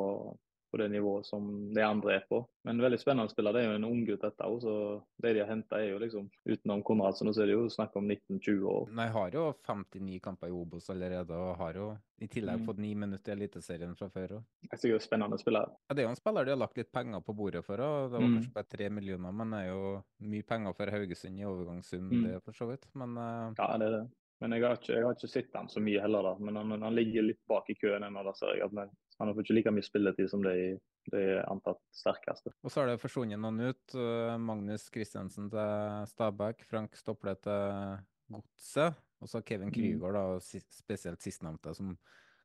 på 0.70 0.80
det 0.80 0.88
nivået 0.92 1.26
som 1.26 1.74
de 1.74 1.82
andre 1.84 2.14
er 2.18 2.24
på. 2.28 2.42
Men 2.64 2.82
veldig 2.82 2.98
spennende 3.00 3.32
spiller. 3.32 3.52
Det 3.52 3.62
er 3.62 3.70
jo 3.70 3.78
en 3.78 3.86
unggutt, 3.88 4.20
dette 4.22 4.48
òg. 4.48 4.58
Så 4.62 4.74
det 5.22 5.32
de 5.36 5.42
har 5.42 5.50
henta, 5.52 5.80
er 5.80 5.92
jo 5.92 6.02
liksom 6.02 6.28
utenom 6.48 6.82
Konradsen, 6.86 7.32
så 7.34 7.44
er 7.44 7.50
det 7.50 7.56
jo 7.56 7.70
snakk 7.72 7.96
om 7.96 8.10
19-20 8.10 8.68
år. 8.72 8.92
Nei, 8.98 9.08
har 9.14 9.34
jo 9.34 9.46
59 9.66 10.20
kamper 10.24 10.50
i 10.50 10.56
Obos 10.58 10.90
allerede, 10.92 11.38
og 11.38 11.56
har 11.62 11.80
jo 11.80 11.88
i 12.18 12.28
tillegg 12.28 12.60
mm. 12.60 12.66
fått 12.66 12.82
ni 12.82 12.92
minutter 12.98 13.32
i 13.32 13.38
Eliteserien 13.38 13.96
fra 13.98 14.10
før 14.12 14.38
òg. 14.38 14.46
Det 14.68 14.78
er 14.90 15.02
spennende 15.02 15.38
spiller. 15.40 15.74
Ja, 15.88 15.94
det 15.94 16.02
er 16.02 16.08
jo 16.08 16.14
en 16.14 16.20
spiller 16.20 16.48
de 16.48 16.54
har 16.56 16.60
lagt 16.60 16.80
litt 16.80 16.92
penger 16.92 17.24
på 17.24 17.36
bordet 17.38 17.64
for 17.66 17.80
òg. 17.80 18.12
Det 18.12 18.18
var 18.18 18.26
mm. 18.26 18.38
kanskje 18.38 18.54
bare 18.56 18.72
tre 18.76 18.92
millioner, 18.92 19.34
men 19.40 19.54
det 19.54 19.64
er 19.64 19.72
jo 19.72 19.92
mye 20.32 20.48
penger 20.48 20.78
for 20.78 20.96
Haugesund 20.98 21.40
i 21.40 21.48
overgangssum, 21.48 22.08
mm. 22.08 22.24
det 22.26 22.40
for 22.44 22.60
så 22.60 22.72
vidt. 22.72 22.88
Men 22.98 23.16
uh... 23.16 23.52
Ja, 23.58 23.74
det 23.78 23.90
er 23.90 24.00
det. 24.00 24.06
Men 24.38 24.54
jeg 24.54 24.62
har 24.62 24.76
ikke, 24.78 24.92
jeg 24.94 25.02
har 25.02 25.16
ikke 25.16 25.30
sett 25.30 25.48
den 25.54 25.70
så 25.70 25.80
mye 25.82 26.02
heller, 26.02 26.28
da. 26.28 26.34
Men 26.38 26.58
han, 26.60 26.82
han 26.82 26.94
ligger 26.94 27.26
litt 27.26 27.40
bak 27.50 27.70
i 27.72 27.74
køen 27.78 28.06
ennå, 28.06 28.22
da 28.22 28.34
ser 28.38 28.54
jeg. 28.54 28.68
at 28.68 28.76
han 29.18 29.34
får 29.34 29.44
ikke 29.44 29.56
like 29.56 29.72
mye 29.74 29.86
spilletid 29.86 30.30
som 30.30 30.44
de, 30.46 30.76
de 31.12 31.24
antatt 31.48 31.80
sterkeste. 31.94 32.52
Og 32.62 32.70
så 32.70 32.82
har 32.82 32.92
det 32.92 33.00
forsvunnet 33.02 33.40
noen 33.42 33.72
ut. 33.72 33.96
Eh, 33.98 34.36
Magnus 34.38 34.86
Christensen 34.94 35.50
til 35.50 36.06
Stabæk, 36.12 36.62
Frank 36.70 36.94
Stople 36.98 37.34
til 37.42 37.98
Godset. 38.30 38.98
Og 39.18 39.30
så 39.30 39.42
Kevin 39.42 39.72
mm. 39.72 39.74
Krygård, 39.74 40.14
da, 40.14 40.62
spesielt 40.78 41.24
sistnevnte, 41.24 41.74
som 41.74 41.96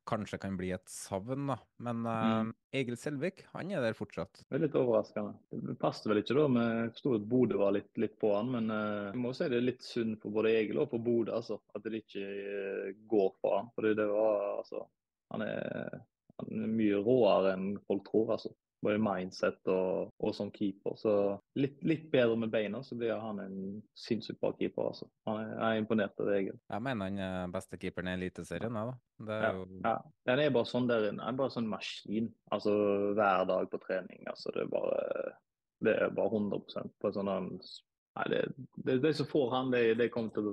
kanskje 0.04 0.38
kan 0.42 0.56
bli 0.58 0.70
et 0.74 0.88
savn. 0.90 1.46
da. 1.48 1.56
Men 1.86 2.02
uh, 2.06 2.24
mm. 2.44 2.50
Egil 2.76 2.96
Selvik, 3.00 3.44
han 3.54 3.70
er 3.72 3.84
der 3.84 3.96
fortsatt. 3.96 4.42
Det 4.42 4.58
er 4.58 4.64
litt 4.66 4.78
overraskende. 4.78 5.36
Det 5.70 5.76
passet 5.80 6.10
vel 6.10 6.20
ikke 6.20 6.36
da. 6.36 6.48
Vi 6.56 6.90
forsto 6.96 7.14
at 7.18 7.28
Bodø 7.30 7.60
var 7.62 7.76
litt, 7.76 7.92
litt, 8.00 8.18
på 8.20 8.34
han, 8.34 8.50
men 8.56 8.72
uh, 8.72 9.12
jeg 9.12 9.22
må 9.22 9.32
si 9.36 9.48
det 9.52 9.60
er 9.60 9.68
litt 9.70 9.86
synd 9.86 10.18
for 10.22 10.34
både 10.34 10.52
Egil 10.58 10.82
og 10.82 10.90
for 10.92 11.04
Bodø 11.04 11.36
altså, 11.38 11.60
at 11.76 11.86
det 11.86 12.02
ikke 12.02 12.26
uh, 12.26 12.90
går 13.14 13.30
for 13.38 13.60
han. 13.60 13.70
Fordi 13.78 13.94
det 14.02 14.08
var, 14.10 14.42
altså, 14.58 14.84
han 15.34 15.46
er 15.46 16.02
han 16.42 16.66
er 16.66 16.76
mye 16.80 17.00
råere 17.04 17.54
enn 17.54 17.72
folk 17.88 18.06
tror, 18.10 18.36
altså. 18.36 18.52
Både 18.84 19.00
mindset 19.00 19.70
og, 19.72 20.10
og 20.20 20.34
som 20.36 20.50
keeper. 20.52 20.92
Så 21.00 21.12
litt, 21.56 21.78
litt, 21.88 22.10
bedre 22.12 22.36
med 22.36 22.50
beina, 22.52 22.82
så 22.84 22.98
blir 23.00 23.14
han 23.16 23.38
en 23.40 23.54
sinnssykt 23.96 24.42
bra 24.42 24.50
keeper. 24.58 24.90
altså. 24.90 25.08
Han 25.24 25.40
er, 25.40 25.54
jeg 25.54 25.64
er 25.70 25.80
imponert 25.80 26.20
over 26.20 26.34
det. 26.34 26.58
Jeg 26.58 26.84
mener 26.84 27.08
han 27.08 27.22
er 27.24 27.54
beste 27.54 27.80
keeperen 27.80 28.10
i 28.12 28.18
Eliteserien, 28.18 28.76
da. 28.76 28.92
Det 29.24 29.38
er 29.38 29.56
jo... 29.56 29.64
ja, 29.86 29.94
ja. 30.28 30.36
Er 30.36 30.52
bare 30.58 30.68
sånn 30.68 30.90
der 30.90 31.08
inne. 31.08 31.24
Han 31.24 31.32
er 31.32 31.40
bare 31.40 31.54
sånn 31.56 31.70
maskin. 31.70 32.28
Altså 32.52 32.76
hver 33.16 33.48
dag 33.48 33.72
på 33.72 33.80
trening. 33.86 34.20
altså 34.28 34.52
Det 34.52 34.66
er 34.66 34.70
bare, 34.76 35.00
det 35.88 35.96
er 36.04 36.14
bare 36.20 36.42
100% 36.42 36.96
på 37.00 37.12
en 37.12 37.18
sånn 37.18 37.34
Nei, 38.14 38.28
det, 38.30 38.40
det, 38.76 39.00
det, 39.02 39.10
som 39.18 39.26
får 39.26 39.48
han, 39.50 39.72
det, 39.74 39.96
det 39.98 40.12
kommer 40.14 40.30
til 40.36 40.46
å 40.46 40.52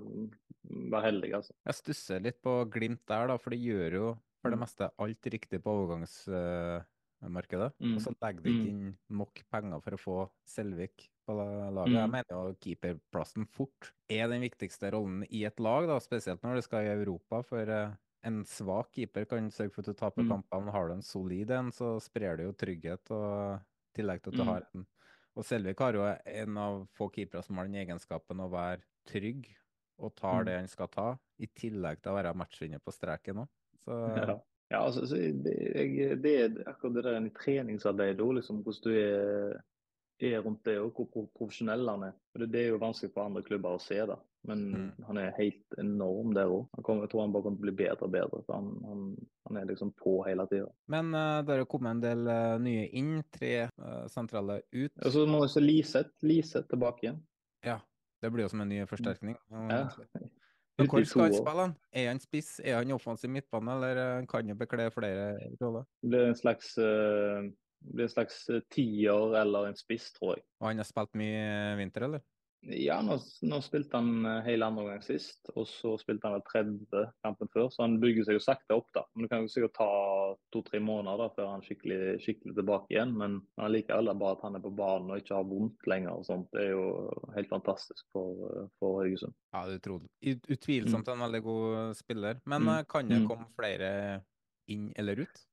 være 0.90 1.12
heldig, 1.12 1.30
altså. 1.38 1.54
Jeg 1.68 1.78
stusser 1.78 2.24
litt 2.26 2.40
på 2.42 2.56
Glimt 2.74 3.04
der, 3.10 3.28
da, 3.30 3.36
for 3.38 3.54
det 3.54 3.60
gjør 3.62 3.98
jo 4.00 4.08
for 4.42 4.54
det 4.54 4.58
mm. 4.60 4.66
meste 4.66 4.90
alt 5.06 5.32
riktig 5.34 5.62
på 5.64 5.74
overgangsmarkedet. 5.84 7.72
Mm. 7.80 7.96
Og 7.96 8.04
så 8.04 8.14
legger 8.18 8.46
de 8.46 8.54
ikke 8.54 8.68
mm. 8.68 8.70
inn 8.74 9.18
nok 9.22 9.42
penger 9.54 9.84
for 9.86 9.98
å 9.98 10.02
få 10.02 10.20
Selvik 10.50 11.08
på 11.28 11.36
laget. 11.38 11.98
Jeg 11.98 12.14
mener 12.16 12.38
jo 12.38 12.56
keeperplassen 12.66 13.48
fort 13.54 13.92
er 14.12 14.32
den 14.32 14.46
viktigste 14.46 14.92
rollen 14.96 15.26
i 15.30 15.44
et 15.48 15.62
lag, 15.64 15.88
da, 15.90 16.00
spesielt 16.04 16.42
når 16.46 16.60
du 16.60 16.66
skal 16.66 16.88
i 16.88 16.96
Europa. 16.96 17.44
For 17.48 17.76
eh, 17.76 17.94
en 18.28 18.42
svak 18.50 18.92
keeper 18.98 19.28
kan 19.30 19.52
sørge 19.54 19.76
for 19.76 19.86
at 19.86 19.94
du 19.94 20.00
taper 20.02 20.26
mm. 20.26 20.34
kampene. 20.36 20.74
Har 20.74 20.90
du 20.90 20.98
en 20.98 21.06
solid 21.06 21.54
en, 21.58 21.72
så 21.76 21.96
sprer 22.04 22.40
det 22.40 22.50
jo 22.50 22.58
trygghet, 22.58 23.14
og 23.14 23.62
i 23.62 24.02
tillegg 24.02 24.24
til 24.24 24.34
at 24.34 24.42
du 24.42 24.48
har 24.48 24.68
en 24.72 24.90
Og 25.40 25.46
Selvik 25.48 25.80
har 25.80 25.96
jo 25.96 26.04
en 26.10 26.58
av 26.60 26.82
få 26.98 27.08
keepere 27.14 27.44
som 27.46 27.56
har 27.58 27.70
den 27.70 27.80
egenskapen 27.80 28.42
å 28.44 28.50
være 28.52 28.84
trygg 29.08 29.48
og 30.02 30.16
tar 30.18 30.46
det 30.48 30.58
han 30.58 30.70
skal 30.70 30.90
ta, 30.92 31.08
i 31.42 31.48
tillegg 31.48 32.02
til 32.02 32.12
å 32.12 32.18
være 32.18 32.34
matchvinner 32.38 32.82
på 32.84 32.94
streken 32.94 33.44
òg. 33.44 33.50
Så... 33.86 33.98
Ja. 34.18 34.38
ja, 34.70 34.80
altså, 34.86 35.06
det, 35.46 35.58
jeg, 35.76 36.22
det 36.24 36.38
er 36.40 36.56
akkurat 36.70 36.98
det 36.98 37.06
der 37.08 37.30
treningsarbeidet, 37.38 38.34
liksom, 38.38 38.64
hvordan 38.66 38.84
du 38.86 38.92
er, 38.96 39.62
er, 40.22 40.40
rundt 40.40 40.66
det, 40.66 40.80
og 40.80 40.92
hvor 40.96 41.30
profesjonell 41.38 41.88
han 41.90 42.10
er. 42.10 42.18
Det, 42.38 42.50
det, 42.54 42.66
er 42.66 42.76
jo 42.76 42.84
vanskelig 42.84 43.14
for 43.14 43.26
andre 43.26 43.44
klubber 43.46 43.78
å 43.78 43.82
se, 43.82 44.00
da. 44.10 44.20
Men 44.48 44.62
mm. 44.74 44.90
han 45.06 45.18
er 45.22 45.36
helt 45.38 45.76
enorm 45.78 46.34
der 46.34 46.50
òg. 46.50 46.64
Jeg 46.78 47.10
tror 47.12 47.22
han 47.22 47.34
bare 47.34 47.46
kommer 47.46 47.60
til 47.60 47.62
å 47.62 47.68
bli 47.68 47.76
bedre 47.84 48.08
og 48.08 48.14
bedre. 48.16 48.40
for 48.48 48.58
Han, 48.58 48.72
han, 48.88 49.04
han 49.50 49.60
er 49.62 49.68
liksom 49.70 49.94
på 50.02 50.16
hele 50.26 50.48
tida. 50.50 50.70
Men 50.90 51.14
uh, 51.14 51.42
det 51.46 51.60
har 51.60 51.68
kommet 51.70 51.98
en 51.98 52.04
del 52.06 52.26
uh, 52.26 52.58
nye 52.62 52.88
inn, 52.98 53.20
tre 53.34 53.54
uh, 53.70 54.06
sentrale 54.10 54.64
ut. 54.74 54.94
Og 54.98 55.14
så 55.14 55.28
må 55.30 55.44
vi 55.46 55.52
se 55.54 55.66
Liseth 56.26 56.72
tilbake 56.74 57.06
igjen. 57.06 57.22
Ja, 57.66 57.78
det 58.22 58.34
blir 58.34 58.48
jo 58.48 58.54
som 58.54 58.66
en 58.66 58.74
ny 58.74 58.82
forsterkning. 58.90 59.38
Ja. 59.70 59.84
Men 60.80 60.90
hvor 60.90 61.04
skal 61.04 61.28
han 61.28 61.36
spille? 61.36 61.66
han? 61.66 61.74
Er 61.92 62.08
han 62.08 62.22
spiss, 62.24 62.52
er 62.64 62.78
han 62.80 62.94
offensiv 62.96 63.32
midtbane, 63.34 63.74
eller 63.76 64.02
eh, 64.02 64.28
kan 64.30 64.48
han 64.48 64.60
bekle 64.60 64.88
flere 64.94 65.26
roller? 65.62 65.88
Det 66.02 66.10
blir 66.14 66.30
en 66.30 66.38
slags, 66.40 66.72
uh, 66.78 67.50
blir 67.94 68.08
en 68.08 68.14
slags 68.14 68.38
eh, 68.50 68.64
tier 68.72 69.36
eller 69.42 69.70
en 69.70 69.80
spiss, 69.80 70.12
tror 70.16 70.36
jeg. 70.36 70.46
Og 70.62 70.70
han 70.72 70.82
har 70.82 70.90
spilt 70.90 71.18
mye 71.20 71.76
vinter, 71.82 72.08
eller? 72.08 72.24
Ja, 72.62 73.00
nå, 73.02 73.16
nå, 73.42 73.58
spilte 73.66 73.98
han 73.98 74.26
eh, 74.28 74.44
hele 74.46 74.68
andre 74.70 74.84
gang 74.86 75.00
sist, 75.02 75.50
og 75.56 75.66
så 75.66 75.96
spilte 75.98 76.30
han 76.30 76.36
vel 76.36 76.44
30 76.46 77.08
kampen 77.26 77.50
før. 77.54 77.72
Så 77.74 77.82
han 77.82 77.96
bygger 78.04 78.28
seg 78.28 78.38
jo 78.38 78.44
sakte 78.44 78.78
opp, 78.78 78.92
da. 78.94 79.02
Men 79.16 79.26
det 79.26 79.32
kan 79.32 79.42
jo 79.42 79.50
sikkert 79.50 79.74
ta 79.80 79.88
to-tre 80.54 80.82
måneder 80.84 81.24
da, 81.24 81.30
før 81.34 81.50
han 81.50 81.64
er 81.64 81.70
skikkelig, 81.72 82.00
skikkelig 82.22 82.56
tilbake 82.60 82.94
igjen. 82.94 83.16
Men 83.18 83.40
han 83.58 83.74
liker 83.74 83.98
alle 83.98 84.14
bare 84.20 84.38
at 84.38 84.46
han 84.46 84.60
er 84.60 84.66
på 84.66 84.74
banen 84.78 85.10
og 85.10 85.24
ikke 85.24 85.40
har 85.40 85.50
vondt 85.50 85.90
lenger 85.90 86.14
og 86.14 86.28
sånt. 86.30 86.52
Det 86.54 86.68
er 86.68 86.76
jo 86.76 86.86
helt 87.34 87.50
fantastisk 87.50 88.06
for, 88.14 88.46
eh, 88.52 88.70
for 88.78 89.02
Haugesund. 89.02 89.38
Ja, 89.56 89.66
det 89.66 89.80
er 89.80 89.82
utrolig. 89.82 90.12
Utvilsomt 90.54 91.10
mm. 91.10 91.14
en 91.16 91.26
veldig 91.26 91.44
god 91.50 91.98
spiller. 91.98 92.44
Men 92.46 92.68
mm. 92.68 92.74
Eh, 92.76 92.88
kan 92.94 93.10
det 93.10 93.24
mm. 93.24 93.30
komme 93.32 93.50
flere 93.58 93.92
inn 94.70 94.92
eller 95.02 95.26
ut? 95.26 95.46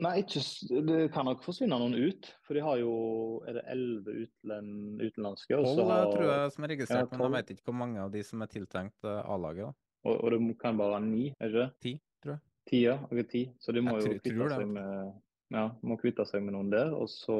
Nei, 0.00 0.12
ikke, 0.22 0.40
det 0.88 1.00
kan 1.12 1.26
nok 1.28 1.42
forsvinne 1.44 1.76
noen 1.76 1.94
ut. 1.98 2.30
For 2.46 2.56
de 2.56 2.62
har 2.64 2.78
jo 2.80 2.92
Er 3.48 3.58
det 3.58 3.64
elleve 3.74 4.26
utenlandske? 5.02 5.58
Tolv 5.58 6.14
tror 6.14 6.30
jeg 6.30 6.54
som 6.54 6.64
er 6.64 6.72
registrert, 6.74 7.10
Ja, 7.12 7.18
men 7.18 7.26
jeg 7.28 7.34
vet 7.36 7.52
ikke 7.56 7.68
hvor 7.68 7.76
mange 7.82 8.00
av 8.00 8.14
de 8.14 8.22
som 8.24 8.44
er 8.44 8.52
tiltenkt 8.52 9.04
eh, 9.04 9.20
A-laget. 9.34 9.76
Og, 10.02 10.16
og 10.16 10.32
det 10.32 10.56
kan 10.58 10.80
bare 10.80 10.96
være 10.96 11.06
ni, 11.06 11.26
er 11.38 11.52
det 11.52 11.66
ikke? 11.66 11.82
Ti, 11.84 11.92
tror 12.24 12.34
jeg. 12.34 12.42
Ti, 12.70 12.80
ja. 12.86 12.96
Okay, 13.10 13.26
ti. 13.34 13.42
Så 13.60 13.74
de 13.76 13.84
må 13.84 13.98
Jeg 13.98 14.16
jo 14.16 14.22
kvitte 14.24 14.48
seg 14.54 14.72
med 14.72 15.12
ja, 15.52 15.66
må 15.84 15.98
kvitte 16.00 16.24
seg 16.24 16.44
med 16.46 16.56
noen 16.56 16.70
der. 16.72 16.94
Og 16.96 17.10
så 17.12 17.36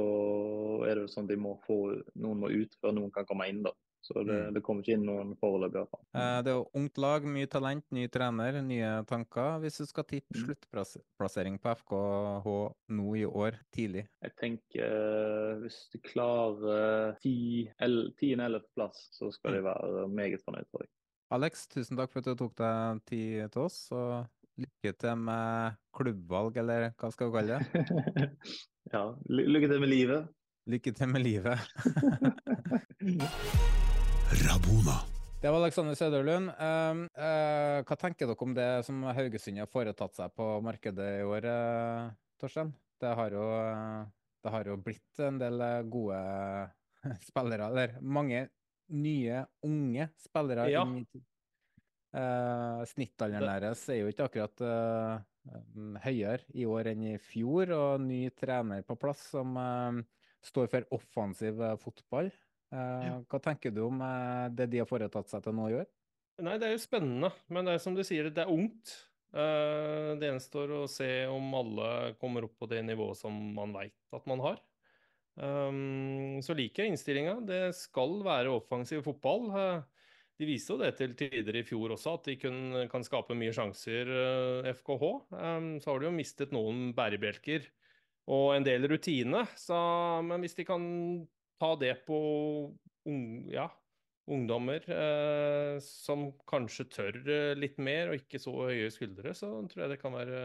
er 0.86 0.98
det 0.98 1.06
jo 1.06 1.12
sånn 1.14 1.26
at 1.28 1.32
de 1.32 1.40
må 1.40 1.56
få 1.64 1.78
noen 2.20 2.42
må 2.44 2.52
ut 2.52 2.76
før 2.82 2.94
noen 2.98 3.12
kan 3.14 3.26
komme 3.28 3.48
inn, 3.48 3.62
da. 3.64 3.72
Så 4.02 4.14
det, 4.26 4.34
Mm. 4.34 4.54
det 4.54 4.62
kommer 4.66 4.82
ikke 4.82 4.94
inn 4.96 5.04
noen 5.06 5.36
foreløpig. 5.38 5.86
Eh, 6.14 6.42
Det 6.42 6.50
er 6.50 6.56
jo 6.58 6.68
ungt 6.74 6.98
lag, 6.98 7.22
mye 7.22 7.46
talent, 7.46 7.84
ny 7.92 8.08
trener, 8.08 8.60
nye 8.60 9.04
tanker. 9.06 9.60
Hvis 9.62 9.78
du 9.78 9.86
skal 9.86 10.04
tippe 10.04 10.34
Mm. 10.34 10.42
sluttplassering 10.42 11.58
på 11.62 11.70
FKH 11.76 12.74
nå 12.90 13.14
i 13.16 13.24
år, 13.24 13.52
tidlig? 13.72 14.08
Jeg 14.22 14.32
tenker 14.36 14.82
eh, 14.82 15.60
hvis 15.62 15.88
de 15.92 15.98
klarer 16.00 17.14
10.-11.-plass, 17.22 19.08
så 19.12 19.30
skal 19.32 19.52
Mm. 19.52 19.56
de 19.56 19.62
være 19.62 20.08
meget 20.08 20.40
fornøyd, 20.42 20.66
tror 20.70 20.80
jeg. 20.82 20.88
Alex, 21.30 21.66
tusen 21.68 21.96
takk 21.96 22.10
for 22.12 22.18
at 22.18 22.24
du 22.26 22.34
tok 22.34 22.54
deg 22.56 23.04
tid 23.06 23.48
til 23.52 23.62
oss, 23.62 23.88
og 23.92 24.26
lykke 24.58 24.98
til 24.98 25.16
med 25.16 25.76
klubbvalg, 25.94 26.56
eller 26.56 26.90
hva 26.98 27.10
skal 27.12 27.30
vi 27.30 27.38
kalle 27.38 27.58
det? 27.58 27.66
ja, 28.92 29.14
lykke 29.30 29.68
til 29.70 29.80
med 29.80 29.88
livet. 29.88 30.28
Lykke 30.68 30.92
til 30.94 31.08
med 31.08 31.22
livet. 31.22 31.58
Rabona. 34.32 34.96
Det 35.42 35.50
var 35.50 35.58
Alexander 35.60 35.94
Søderlund. 35.98 36.48
Uh, 36.54 37.02
uh, 37.18 37.78
hva 37.84 37.96
tenker 37.98 38.28
dere 38.30 38.44
om 38.46 38.54
det 38.56 38.68
som 38.86 39.02
Haugesund 39.14 39.58
har 39.60 39.68
foretatt 39.70 40.14
seg 40.16 40.32
på 40.38 40.46
markedet 40.64 41.08
i 41.20 41.24
år, 41.26 41.46
uh, 41.48 42.12
Torstein? 42.40 42.70
Det 43.02 43.10
har 43.18 43.34
jo, 43.34 43.42
eh, 43.58 44.02
det 44.46 44.50
har 44.54 44.68
jo 44.70 44.76
blitt 44.78 45.18
en 45.26 45.40
del 45.40 45.56
eh, 45.58 45.80
gode 45.90 46.18
spillere, 47.26 47.66
eller 47.66 47.96
mange 48.00 48.44
nye, 48.94 49.40
unge 49.66 50.06
spillere. 50.22 50.68
Ja. 50.70 50.84
inn 50.86 51.02
i- 51.02 51.24
Eh, 52.12 52.80
Snittalderen 52.84 53.46
deres 53.48 53.82
er 53.88 54.02
jo 54.02 54.08
ikke 54.12 54.26
akkurat 54.28 54.60
eh, 54.60 56.00
høyere 56.04 56.44
i 56.60 56.66
år 56.68 56.90
enn 56.90 57.06
i 57.08 57.14
fjor, 57.16 57.70
og 57.72 58.02
ny 58.04 58.26
trener 58.36 58.82
på 58.84 58.98
plass 59.00 59.22
som 59.32 59.56
eh, 59.56 60.02
står 60.44 60.68
for 60.68 60.84
offensiv 60.98 61.62
eh, 61.64 61.72
fotball. 61.80 62.28
Eh, 62.72 63.20
Hva 63.28 63.40
tenker 63.42 63.72
du 63.74 63.84
om 63.86 64.00
eh, 64.00 64.48
det 64.56 64.70
de 64.72 64.80
har 64.80 64.88
foretatt 64.88 65.28
seg 65.30 65.44
til 65.44 65.56
nå 65.56 65.68
i 65.68 65.78
år? 65.82 65.88
Nei, 66.42 66.56
det 66.58 66.68
er 66.68 66.74
jo 66.74 66.82
spennende, 66.82 67.28
men 67.52 67.68
det 67.68 67.76
er 67.76 67.82
som 67.84 67.96
du 67.96 68.02
sier, 68.06 68.30
det 68.32 68.44
er 68.44 68.52
ungt. 68.52 68.94
Eh, 69.36 70.12
Det 70.16 70.30
gjenstår 70.30 70.72
å 70.80 70.82
se 70.90 71.10
om 71.28 71.52
alle 71.58 71.88
kommer 72.20 72.48
opp 72.48 72.56
på 72.62 72.68
det 72.72 72.80
nivået 72.86 73.20
som 73.20 73.36
man 73.56 73.74
veit 73.76 73.96
at 74.16 74.28
man 74.30 74.44
har. 74.44 74.60
Så 75.32 76.52
liker 76.52 76.84
jeg 76.84 76.92
innstillinga. 76.92 77.38
Det 77.48 77.70
skal 77.72 78.18
være 78.20 78.50
offensiv 78.52 79.00
fotball. 79.06 79.46
De 80.36 80.44
viste 80.44 80.74
jo 80.74 80.76
det 80.76 80.90
til 80.98 81.14
tider 81.16 81.56
i 81.56 81.62
fjor 81.64 81.94
også, 81.94 82.18
at 82.18 82.28
de 82.28 82.34
kun, 82.36 82.58
kan 82.92 83.00
skape 83.06 83.32
mye 83.40 83.54
sjanser, 83.56 84.10
FKH. 84.76 85.06
Så 85.80 85.88
har 85.88 86.02
de 86.02 86.10
jo 86.10 86.12
mistet 86.12 86.52
noen 86.52 86.90
bærebjelker 86.92 87.64
og 88.28 88.58
en 88.58 88.68
del 88.68 88.84
rutine. 88.92 89.46
Så, 89.56 89.78
men 90.28 90.44
hvis 90.44 90.58
de 90.60 90.68
kan 90.68 90.84
ta 91.62 91.72
det 91.78 91.94
på 92.08 92.18
ung, 93.06 93.24
ja, 93.50 93.68
ungdommer 94.30 94.82
eh, 94.90 95.76
som 95.82 96.30
kanskje 96.48 96.88
tør 96.90 97.18
eh, 97.22 97.52
litt 97.58 97.78
mer 97.82 98.10
og 98.10 98.22
ikke 98.22 98.40
så 98.42 98.54
høye 98.66 98.90
skuldre, 98.94 99.34
så 99.36 99.54
tror 99.70 99.84
jeg 99.84 99.94
det 99.94 100.00
kan 100.02 100.16
være 100.16 100.42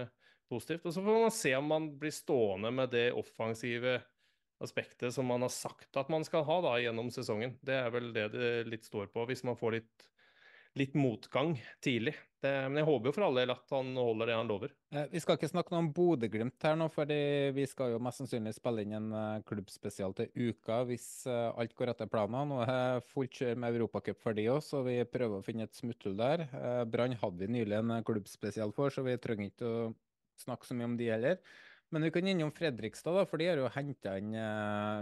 positivt. 0.50 0.86
Og 0.86 0.96
så 0.96 1.04
får 1.06 1.20
man 1.26 1.34
se 1.34 1.54
om 1.58 1.74
man 1.74 1.90
blir 2.00 2.14
stående 2.14 2.72
med 2.74 2.94
det 2.94 3.10
offensive 3.18 4.00
aspektet 4.64 5.14
som 5.14 5.28
man 5.30 5.44
har 5.46 5.54
sagt 5.54 5.98
at 6.00 6.10
man 6.10 6.26
skal 6.26 6.46
ha 6.48 6.60
da 6.66 6.78
gjennom 6.82 7.12
sesongen. 7.14 7.58
Det 7.66 7.76
er 7.78 7.92
vel 7.94 8.10
det 8.16 8.30
det 8.34 8.54
litt 8.70 8.88
står 8.88 9.12
på, 9.14 9.26
hvis 9.30 9.46
man 9.48 9.58
får 9.60 9.78
litt, 9.78 10.08
litt 10.80 10.98
motgang 10.98 11.56
tidlig. 11.84 12.16
Det, 12.48 12.54
men 12.70 12.80
jeg 12.80 12.88
håper 12.88 13.10
jo 13.10 13.14
for 13.16 13.26
all 13.28 13.38
del 13.38 13.52
at 13.52 13.74
han 13.76 13.90
holder 13.98 14.30
det 14.30 14.36
han 14.38 14.50
lover. 14.50 14.74
Eh, 14.96 15.08
Vi 15.12 15.22
skal 15.24 15.38
ikke 15.38 15.50
snakke 15.52 15.74
noe 15.74 15.84
om 15.84 15.90
Bodø-Glimt 15.96 16.64
her 16.68 16.78
nå, 16.80 16.88
fordi 16.94 17.20
vi 17.56 17.66
skal 17.70 17.94
jo 17.94 18.02
mest 18.04 18.22
sannsynlig 18.22 18.54
spille 18.56 18.86
inn 18.86 18.96
en 18.98 19.10
eh, 19.12 19.44
klubbspesial 19.48 20.16
til 20.18 20.32
uka 20.50 20.80
hvis 20.88 21.08
eh, 21.30 21.50
alt 21.60 21.76
går 21.78 21.94
etter 21.94 22.12
planen. 22.12 22.54
Nå 22.54 22.62
er 22.64 23.04
fullt 23.12 23.40
kjør 23.42 23.60
med 23.64 23.78
Europacup 23.78 24.22
for 24.24 24.38
de 24.38 24.48
òg, 24.54 24.62
så 24.66 24.84
vi 24.88 25.00
prøver 25.12 25.40
å 25.40 25.46
finne 25.46 25.68
et 25.68 25.78
smutthull 25.78 26.18
der. 26.20 26.46
Brann 26.90 27.18
hadde 27.20 27.44
vi 27.44 27.54
nylig 27.60 27.80
en 27.80 27.98
klubbspesial 28.08 28.74
for, 28.76 28.94
så 28.94 29.04
vi 29.06 29.18
trenger 29.22 29.52
ikke 29.52 29.72
å 29.72 29.90
snakke 30.40 30.70
så 30.70 30.78
mye 30.78 30.92
om 30.92 31.00
de 31.00 31.12
heller. 31.12 31.42
Men 31.94 32.04
vi 32.04 32.12
kan 32.12 32.28
innom 32.28 32.52
Fredrikstad, 32.52 33.16
da, 33.16 33.24
for 33.28 33.40
de 33.40 33.48
har 33.48 33.62
jo 33.62 33.70
henta 33.72 34.18
inn 34.20 34.34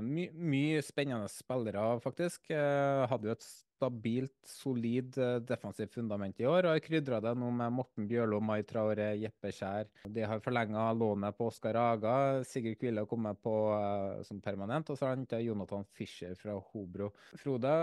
my 0.05 0.27
mye 0.38 0.84
spennende 0.85 1.31
spillere, 1.34 1.95
faktisk. 2.03 2.51
Hadde 2.53 3.31
jo 3.31 3.34
et 3.34 3.47
stabilt, 3.76 4.35
solid 4.47 5.18
eh, 5.22 5.38
defensivt 5.43 5.93
fundament 5.93 6.39
i 6.39 6.47
år, 6.49 6.65
og 6.65 6.76
har 6.76 6.84
krydra 6.84 7.19
det 7.23 7.35
nå 7.39 7.52
med 7.56 7.76
Morten 7.76 8.07
Bjørlo, 8.10 8.39
Mai 8.43 8.64
Traore, 8.68 9.11
Jeppe 9.19 9.52
Skjær. 9.56 9.89
De 10.07 10.26
har 10.26 10.43
forlenga 10.43 10.88
lånet 10.95 11.38
på 11.38 11.49
Oskar 11.52 11.80
Aga. 11.81 12.15
Sigurd 12.47 12.80
Kvile 12.81 13.03
har 13.03 13.10
kommet 13.10 13.41
på 13.43 13.56
uh, 13.76 14.22
som 14.27 14.41
permanent, 14.43 14.89
og 14.89 14.97
så 14.97 15.07
har 15.07 15.15
han 15.15 15.26
henta 15.26 15.41
Jonathan 15.41 15.85
Fischer 15.95 16.35
fra 16.39 16.56
Hobro. 16.72 17.11
Frode, 17.41 17.73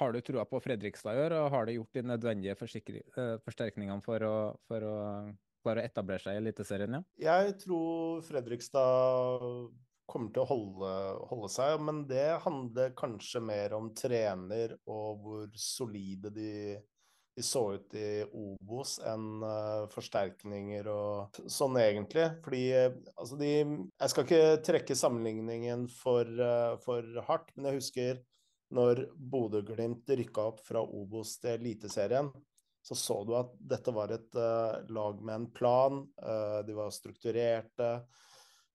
har 0.00 0.12
du 0.12 0.20
trua 0.24 0.46
på 0.48 0.60
Fredrikstad 0.64 1.16
i 1.16 1.22
år, 1.26 1.36
og 1.42 1.52
har 1.54 1.66
du 1.66 1.76
gjort 1.76 1.94
de 1.94 2.06
nødvendige 2.14 2.56
eh, 2.56 3.36
forsterkningene 3.44 4.00
for 4.04 4.24
å, 4.24 4.34
for 4.68 4.86
å 4.86 4.96
klare 5.60 5.84
å 5.84 5.90
etablere 5.90 6.24
seg 6.24 6.36
i 6.36 6.42
Eliteserien? 6.42 6.98
Ja? 7.20 7.36
Jeg 7.44 7.58
tror 7.64 8.24
Fredrikstad 8.26 9.70
kommer 10.10 10.32
til 10.34 10.44
å 10.44 10.50
holde, 10.50 10.92
holde 11.30 11.50
seg, 11.52 11.80
men 11.86 12.04
det 12.10 12.40
handler 12.44 12.96
kanskje 12.98 13.42
mer 13.44 13.74
om 13.76 13.92
trener 13.96 14.74
og 14.90 15.20
hvor 15.22 15.46
solide 15.58 16.32
de, 16.34 16.54
de 17.36 17.44
så 17.46 17.62
ut 17.76 17.96
i 17.98 18.08
Obos 18.26 18.98
enn 19.06 19.44
uh, 19.44 19.86
forsterkninger 19.92 20.90
og 20.92 21.40
sånn 21.46 21.78
egentlig. 21.80 22.26
Fordi 22.44 22.64
eh, 22.76 22.98
altså 23.14 23.38
de 23.40 23.52
Jeg 23.54 24.12
skal 24.12 24.26
ikke 24.26 24.60
trekke 24.66 24.98
sammenligningen 24.98 25.86
for, 26.00 26.26
uh, 26.26 26.76
for 26.84 27.24
hardt, 27.30 27.54
men 27.56 27.70
jeg 27.70 27.80
husker 27.80 28.22
når 28.74 29.06
Bodø-Glimt 29.14 30.10
rykka 30.14 30.52
opp 30.52 30.60
fra 30.62 30.82
Obos 30.84 31.38
til 31.42 31.56
Eliteserien 31.56 32.30
så 32.82 32.94
så 32.94 33.24
du 33.24 33.34
at 33.36 33.52
dette 33.60 33.92
var 33.92 34.12
et 34.14 34.36
uh, 34.40 34.80
lag 34.92 35.20
med 35.22 35.34
en 35.34 35.48
plan. 35.52 36.00
Uh, 36.22 36.60
de 36.66 36.76
var 36.76 36.92
strukturerte. 36.94 37.90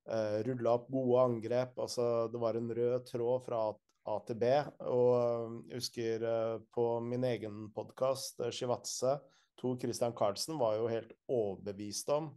Uh, 0.06 0.40
Rulla 0.46 0.76
opp 0.78 0.88
gode 0.94 1.24
angrep. 1.24 1.80
altså 1.80 2.28
Det 2.32 2.42
var 2.42 2.60
en 2.60 2.72
rød 2.78 3.06
tråd 3.10 3.46
fra 3.46 3.62
A, 4.06 4.20
til 4.28 4.38
B. 4.38 4.52
Og 4.86 5.12
eh, 5.18 5.54
jeg 5.72 5.80
husker 5.82 6.26
eh, 6.30 6.58
på 6.78 6.84
min 7.02 7.24
egen 7.26 7.72
podkast, 7.74 8.38
uh, 8.44 8.52
Shivatse, 8.54 9.16
Tor 9.58 9.80
Christian 9.82 10.14
Karlsen 10.14 10.60
var 10.62 10.76
jo 10.78 10.92
helt 10.92 11.16
overbevist 11.32 12.12
om 12.14 12.30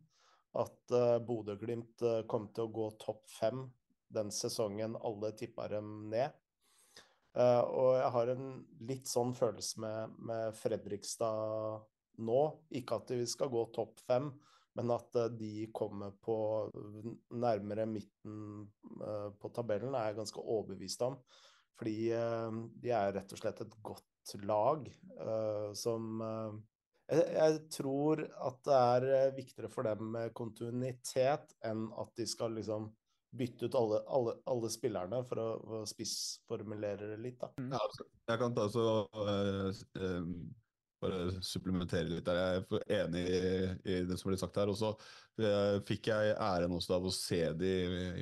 at 0.56 0.94
uh, 0.94 1.18
Bodø-Glimt 1.22 2.02
eh, 2.02 2.22
kom 2.30 2.48
til 2.54 2.66
å 2.66 2.72
gå 2.72 2.88
topp 3.02 3.26
fem 3.30 3.66
den 4.08 4.30
sesongen 4.32 4.96
alle 5.04 5.34
tippa 5.36 5.68
dem 5.68 6.08
ned. 6.12 6.32
Uh, 7.36 7.62
og 7.68 7.90
jeg 7.98 8.12
har 8.14 8.30
en 8.32 8.46
litt 8.88 9.10
sånn 9.10 9.34
følelse 9.36 9.82
med, 9.84 10.14
med 10.30 10.56
Fredrikstad 10.58 11.84
nå. 12.24 12.40
Ikke 12.80 12.98
at 13.02 13.12
vi 13.12 13.26
skal 13.28 13.52
gå 13.52 13.66
topp 13.76 14.00
fem, 14.08 14.32
men 14.78 14.94
at 14.94 15.18
eh, 15.18 15.30
de 15.34 15.68
kommer 15.74 16.14
på 16.22 16.38
nærmere 17.34 17.86
midten 17.90 18.66
eh, 19.02 19.28
på 19.40 19.50
tabellen, 19.54 19.94
er 19.94 20.12
jeg 20.12 20.20
ganske 20.20 20.44
overbevist 20.44 21.02
om. 21.08 21.18
Fordi 21.78 22.12
eh, 22.14 22.58
de 22.82 22.94
er 22.94 23.14
rett 23.18 23.34
og 23.34 23.42
slett 23.42 23.64
et 23.64 23.78
godt 23.82 24.04
lag 24.44 24.82
som 25.72 26.18
jeg, 27.08 27.60
tror 27.72 28.20
at 28.44 28.58
det 28.68 29.06
er 29.08 29.30
viktigere 29.32 29.70
for 29.72 29.88
dem 29.88 30.10
med 30.12 30.34
kontinuitet 30.36 31.54
enn 31.64 31.86
at 31.96 32.10
de 32.20 32.26
skal 32.28 32.52
liksom 32.58 32.90
bytte 33.40 33.70
ut 33.70 33.78
alle, 33.80 34.02
alle, 34.12 34.34
alle 34.52 34.70
spillerne, 34.72 35.22
for 35.30 35.40
å, 35.40 35.80
spissformulere 35.88 37.08
det 37.14 37.18
litt, 37.24 37.40
da. 37.40 37.50
Altså, 37.80 38.04
jeg 38.28 38.40
kan 38.40 38.56
ta 38.56 38.68
så 38.72 38.84
uh, 39.16 39.68
eh, 39.72 40.30
bare 41.02 41.42
supplementere 41.44 42.08
litt 42.10 42.26
der. 42.26 42.38
Jeg 42.38 42.64
er 42.98 43.04
enig 43.04 43.24
i, 43.24 43.40
i 43.94 43.98
det 44.08 44.18
som 44.20 44.30
ble 44.30 44.38
sagt 44.40 44.58
her. 44.60 44.70
Og 44.72 44.78
fikk 45.88 46.10
jeg 46.10 46.34
æren 46.34 46.74
også 46.74 46.96
av 46.96 47.08
å 47.08 47.14
se 47.14 47.40
de 47.58 47.72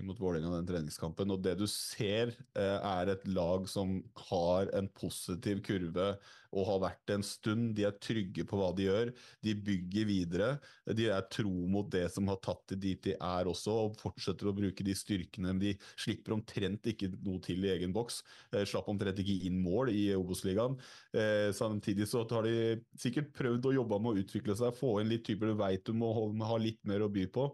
mot 0.07 0.19
Vålerenga 0.21 0.59
den 0.59 0.69
treningskampen. 0.69 1.33
Og 1.33 1.43
det 1.45 1.57
du 1.61 1.67
ser, 1.71 2.35
eh, 2.55 2.79
er 2.79 3.13
et 3.15 3.27
lag 3.29 3.69
som 3.69 4.03
har 4.29 4.69
en 4.77 4.89
positiv 4.89 5.63
kurve 5.65 6.17
og 6.57 6.67
har 6.71 6.83
vært 6.87 7.03
det 7.09 7.17
en 7.19 7.27
stund. 7.27 7.75
De 7.77 7.85
er 7.87 7.97
trygge 8.03 8.47
på 8.49 8.59
hva 8.59 8.71
de 8.77 8.87
gjør. 8.87 9.13
De 9.45 9.55
bygger 9.67 10.09
videre. 10.09 10.51
De 10.97 11.09
er 11.13 11.29
tro 11.33 11.53
mot 11.71 11.89
det 11.93 12.07
som 12.15 12.29
har 12.31 12.41
tatt 12.45 12.63
det 12.73 12.81
dit 12.83 13.03
de 13.07 13.15
er 13.15 13.51
også, 13.51 13.75
og 13.87 13.99
fortsetter 14.01 14.49
å 14.49 14.55
bruke 14.57 14.87
de 14.87 14.95
styrkene. 14.97 15.55
De 15.61 15.75
slipper 15.99 16.37
omtrent 16.37 16.87
ikke 16.93 17.11
noe 17.17 17.43
til 17.45 17.65
i 17.67 17.73
egen 17.75 17.95
boks. 17.97 18.23
Eh, 18.53 18.65
slapp 18.69 18.89
omtrent 18.93 19.21
ikke 19.23 19.39
inn 19.49 19.61
mål 19.63 19.93
i 19.93 20.09
Obos-ligaen. 20.17 20.79
Eh, 21.17 21.51
samtidig 21.57 22.09
så 22.11 22.25
har 22.31 22.47
de 22.47 22.81
sikkert 22.99 23.33
prøvd 23.37 23.71
å 23.71 23.77
jobbe 23.81 24.01
med 24.03 24.15
å 24.15 24.25
utvikle 24.25 24.57
seg, 24.59 24.77
få 24.77 24.99
inn 25.03 25.13
litt 25.13 25.27
typer 25.27 25.53
du 25.53 25.59
veit 25.59 25.85
du 25.87 25.93
må 25.97 26.13
ha 26.47 26.59
litt 26.61 26.81
mer 26.89 27.06
å 27.07 27.13
by 27.13 27.27
på. 27.33 27.47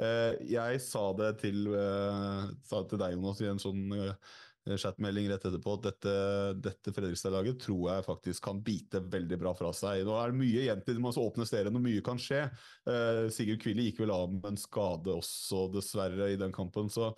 Eh, 0.00 0.36
jeg 0.54 0.78
sa 0.84 1.10
det 1.18 1.32
til, 1.42 1.66
eh, 1.74 2.46
sa 2.64 2.82
det 2.82 2.92
til 2.92 3.02
deg, 3.02 3.16
Jonas, 3.16 3.42
i 3.42 3.50
en 3.50 3.60
sånn 3.62 3.82
eh, 3.96 4.30
chatmelding 4.80 5.28
rett 5.30 5.44
etterpå 5.48 5.74
at 5.78 5.86
dette, 5.88 6.14
dette 6.62 6.94
Fredrikstad-laget 6.94 7.62
tror 7.64 7.84
jeg 7.90 8.06
faktisk 8.06 8.44
kan 8.44 8.60
bite 8.64 9.00
veldig 9.12 9.38
bra 9.40 9.54
fra 9.56 9.72
seg. 9.76 10.04
Nå 10.06 10.16
er 10.20 10.32
det 10.32 10.40
mye 10.40 10.64
igjen 10.64 10.82
til 10.86 11.00
man 11.02 11.16
åpne 11.16 11.48
serien 11.48 11.76
og 11.76 11.84
mye 11.84 12.04
kan 12.06 12.20
skje. 12.20 12.44
Sigurd 13.32 13.62
Kvile 13.64 13.88
gikk 13.88 14.02
vel 14.04 14.12
av 14.14 14.28
med 14.34 14.44
en 14.52 14.60
skade 14.60 15.14
også, 15.16 15.64
dessverre, 15.74 16.28
i 16.30 16.38
den 16.38 16.52
kampen. 16.54 16.92
Så 16.92 17.08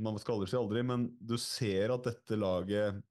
man 0.00 0.16
skal 0.22 0.38
aldri 0.38 0.48
si 0.50 0.56
aldri, 0.58 0.86
men 0.86 1.08
du 1.18 1.34
ser 1.42 1.92
at 1.94 2.06
dette 2.06 2.38
laget 2.38 3.02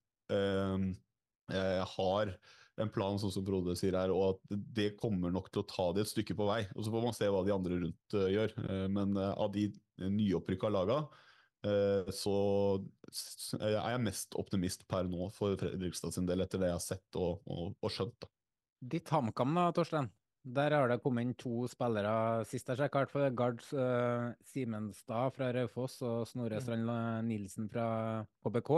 eh, 1.51 1.83
har 1.97 2.33
en 2.81 2.91
plan, 2.93 3.19
sånn 3.21 3.33
som 3.33 3.45
Frode 3.45 3.75
sier 3.77 3.95
her, 3.97 4.11
og 4.13 4.35
at 4.35 4.55
det 4.77 4.93
kommer 4.99 5.33
nok 5.33 5.51
til 5.53 5.61
å 5.61 5.67
ta 5.69 5.89
det 5.93 6.05
et 6.05 6.11
stykke 6.11 6.35
på 6.37 6.47
vei. 6.49 6.61
Og 6.73 6.85
Så 6.85 6.93
får 6.93 7.03
man 7.05 7.15
se 7.17 7.29
hva 7.29 7.43
de 7.45 7.53
andre 7.53 7.79
rundt 7.83 8.15
uh, 8.17 8.29
gjør. 8.33 8.55
Uh, 8.65 8.87
men 8.93 9.17
uh, 9.19 9.33
av 9.33 9.53
de 9.53 9.69
nyopprykka 10.01 10.71
laga, 10.73 11.03
så 12.11 12.31
er 13.61 13.69
jeg 13.71 13.99
mest 14.03 14.35
optimist 14.35 14.81
per 14.89 15.05
nå 15.07 15.29
for 15.31 15.55
Fredrikstad 15.55 16.11
sin 16.11 16.25
del, 16.27 16.43
etter 16.43 16.59
det 16.59 16.67
jeg 16.67 16.75
har 16.75 16.83
sett 16.83 17.15
og, 17.15 17.45
og, 17.47 17.69
og 17.79 17.93
skjønt. 17.93 18.17
Da. 18.19 18.27
Ditt 18.91 19.07
HamKam 19.13 19.55
da, 19.55 19.69
Torstein? 19.71 20.09
Der 20.43 20.75
har 20.75 20.91
det 20.91 20.97
kommet 21.05 21.23
inn 21.23 21.37
to 21.39 21.63
spillere 21.71 22.43
sist 22.49 22.67
jeg 22.67 22.81
sjekka, 22.81 23.05
for 23.07 23.37
Gard 23.39 23.63
Simenstad 24.49 25.37
fra 25.37 25.53
Raufoss 25.55 26.01
og 26.03 26.25
Snorre 26.27 26.59
Strand 26.59 26.91
Nilsen 27.29 27.71
fra 27.71 27.87
KBK. 28.43 28.73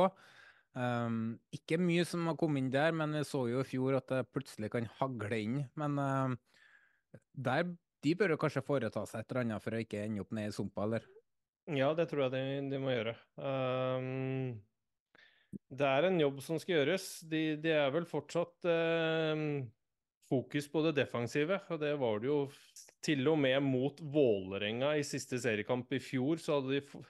Um, 0.76 1.38
ikke 1.56 1.80
mye 1.80 2.04
som 2.08 2.26
har 2.28 2.36
kommet 2.40 2.66
inn 2.66 2.74
der, 2.74 2.92
men 2.92 3.16
vi 3.16 3.24
så 3.28 3.46
jo 3.48 3.62
i 3.64 3.68
fjor 3.68 3.96
at 4.02 4.12
det 4.12 4.26
plutselig 4.36 4.70
kan 4.74 4.90
hagle 5.00 5.40
inn. 5.40 5.60
Men 5.80 6.00
uh, 6.02 6.36
der, 7.32 7.70
de 8.04 8.16
bør 8.20 8.36
jo 8.36 8.42
kanskje 8.42 8.66
foreta 8.66 9.06
seg 9.08 9.24
et 9.24 9.32
eller 9.32 9.46
annet 9.46 9.64
for 9.64 9.76
å 9.76 9.84
ikke 9.86 10.04
ende 10.04 10.26
opp 10.26 10.36
ned 10.36 10.52
i 10.52 10.56
sumpa, 10.56 10.88
eller? 10.88 11.08
Ja, 11.72 11.94
det 11.98 12.10
tror 12.12 12.28
jeg 12.28 12.36
de, 12.36 12.44
de 12.74 12.82
må 12.82 12.92
gjøre. 12.92 13.16
Um, 13.40 14.60
det 15.72 15.88
er 15.88 16.10
en 16.10 16.20
jobb 16.20 16.44
som 16.44 16.60
skal 16.62 16.82
gjøres. 16.82 17.08
De, 17.32 17.46
de 17.62 17.72
er 17.74 17.90
vel 17.96 18.06
fortsatt 18.10 18.68
uh, 18.68 19.64
fokus 20.30 20.68
på 20.70 20.84
det 20.86 20.98
defensive, 21.00 21.62
og 21.72 21.82
det 21.82 21.96
var 22.02 22.20
det 22.20 22.30
jo 22.30 22.40
til 23.06 23.28
og 23.32 23.40
med 23.40 23.64
mot 23.64 24.00
Vålerenga 24.02 24.96
i 25.00 25.08
siste 25.08 25.40
seriekamp 25.42 25.92
i 25.96 26.02
fjor. 26.04 26.42
Så 26.42 26.60
hadde 26.60 26.76
de 26.76 27.06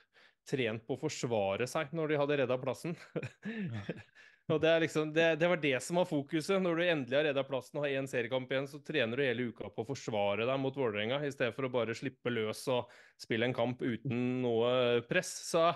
trent 0.48 0.86
på 0.86 0.96
å 0.96 1.02
forsvare 1.06 1.68
seg 1.70 1.94
når 1.96 2.12
de 2.12 2.22
hadde 2.22 2.38
redda 2.42 2.58
plassen. 2.62 2.96
og 4.52 4.62
det, 4.62 4.74
liksom, 4.86 5.12
det, 5.16 5.28
det, 5.42 5.50
var 5.52 5.62
det 5.62 5.76
som 5.84 6.00
var 6.02 6.10
fokuset. 6.10 6.58
Når 6.62 6.80
du 6.80 6.84
endelig 6.86 7.20
har 7.20 7.28
redda 7.30 7.46
plassen 7.48 7.80
og 7.80 7.88
har 7.88 7.98
én 8.00 8.10
seriekamp 8.10 8.52
igjen, 8.52 8.70
så 8.72 8.82
trener 8.86 9.20
du 9.20 9.26
hele 9.26 9.50
uka 9.52 9.70
på 9.70 9.86
å 9.86 9.90
forsvare 9.92 10.48
deg 10.48 10.62
mot 10.62 10.78
Vålerenga, 10.78 11.22
i 11.26 11.34
stedet 11.34 11.56
for 11.58 11.68
å 11.68 11.74
bare 11.74 11.98
slippe 11.98 12.34
løs 12.34 12.66
og 12.74 12.92
spille 13.22 13.50
en 13.50 13.58
kamp 13.58 13.84
uten 13.86 14.44
noe 14.46 15.02
press. 15.10 15.34
Så 15.50 15.68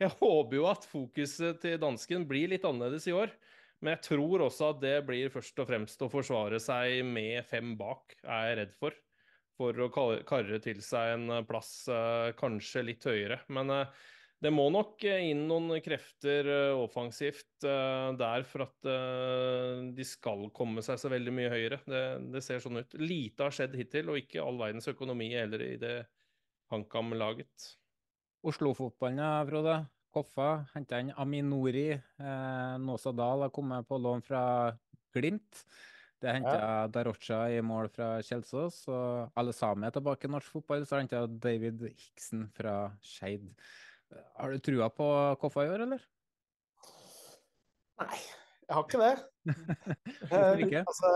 jeg 0.00 0.14
håper 0.18 0.58
jo 0.58 0.70
at 0.70 0.88
fokuset 0.90 1.62
til 1.62 1.78
dansken 1.82 2.26
blir 2.28 2.50
litt 2.52 2.66
annerledes 2.68 3.08
i 3.10 3.16
år. 3.16 3.34
Men 3.82 3.96
jeg 3.96 4.06
tror 4.08 4.46
også 4.46 4.70
at 4.72 4.80
det 4.80 4.96
blir 5.08 5.32
først 5.32 5.60
og 5.60 5.68
fremst 5.68 6.00
å 6.04 6.08
forsvare 6.12 6.60
seg 6.62 7.02
med 7.04 7.44
fem 7.48 7.74
bak, 7.78 8.16
er 8.24 8.50
jeg 8.50 8.58
redd 8.62 8.76
for. 8.78 8.96
For 9.56 9.84
å 9.86 9.88
karre 10.28 10.58
til 10.64 10.82
seg 10.84 11.14
en 11.14 11.44
plass 11.48 11.86
eh, 11.88 12.32
kanskje 12.36 12.84
litt 12.84 13.06
høyere. 13.08 13.38
Men 13.52 13.72
uh, 13.72 14.02
det 14.46 14.52
må 14.54 14.68
nok 14.70 15.02
eh, 15.08 15.28
inn 15.32 15.44
noen 15.50 15.74
krefter 15.82 16.46
eh, 16.52 16.78
offensivt 16.78 17.66
uh, 17.66 18.14
der 18.16 18.46
for 18.46 18.66
at 18.68 18.90
de 19.96 20.06
skal 20.06 20.46
komme 20.54 20.84
seg 20.86 21.00
så 21.02 21.10
veldig 21.10 21.34
mye 21.34 21.50
høyere. 21.50 21.80
Det, 21.82 22.04
det, 22.34 22.44
ser 22.46 22.62
sånn 22.62 22.78
ut. 22.78 22.94
Lite 23.02 23.48
har 23.48 23.56
skjedd 23.58 23.74
hittil, 23.78 24.12
og 24.12 24.22
ikke 24.22 24.44
all 24.44 24.60
verdens 24.60 24.86
økonomi 24.92 25.32
heller 25.34 25.66
i 25.66 25.74
det 25.82 25.96
HamKam-laget. 26.72 27.72
Oslo-fotballen, 28.46 29.22
ja, 29.22 29.42
Frode. 29.48 29.76
Koffa 30.14 30.50
henta 30.72 31.00
inn 31.02 31.12
Aminori. 31.18 31.90
Eh, 31.92 32.76
Nåsa 32.80 33.12
Dahl 33.12 33.46
har 33.46 33.52
kommet 33.54 33.88
på 33.88 33.98
lån 33.98 34.22
fra 34.24 34.42
Glimt. 35.14 35.64
Det 36.22 36.32
henta 36.32 36.54
ja. 36.56 36.86
Darocha 36.88 37.42
i 37.52 37.58
mål 37.64 37.90
fra 37.92 38.14
Kjelsås. 38.24 38.84
Og 38.88 39.34
alle 39.36 39.52
sammen 39.56 39.84
er 39.88 39.92
tilbake 39.96 40.28
i 40.28 40.32
norsk 40.32 40.54
fotball. 40.54 40.86
Så 40.88 41.00
henta 41.02 41.26
David 41.26 41.84
Hiksen 41.90 42.46
fra 42.56 42.78
Skeid. 43.04 43.50
Har 44.36 44.52
du 44.52 44.58
trua 44.62 44.90
på 44.92 45.08
Koffa 45.40 45.64
i 45.66 45.72
år, 45.72 45.86
eller? 45.86 46.02
Nei, 47.96 48.18
jeg 48.66 48.76
har 48.76 48.84
ikke 48.84 49.00
det. 49.00 49.12
Hvorfor 50.28 50.64
ikke? 50.66 50.82
altså, 50.82 51.12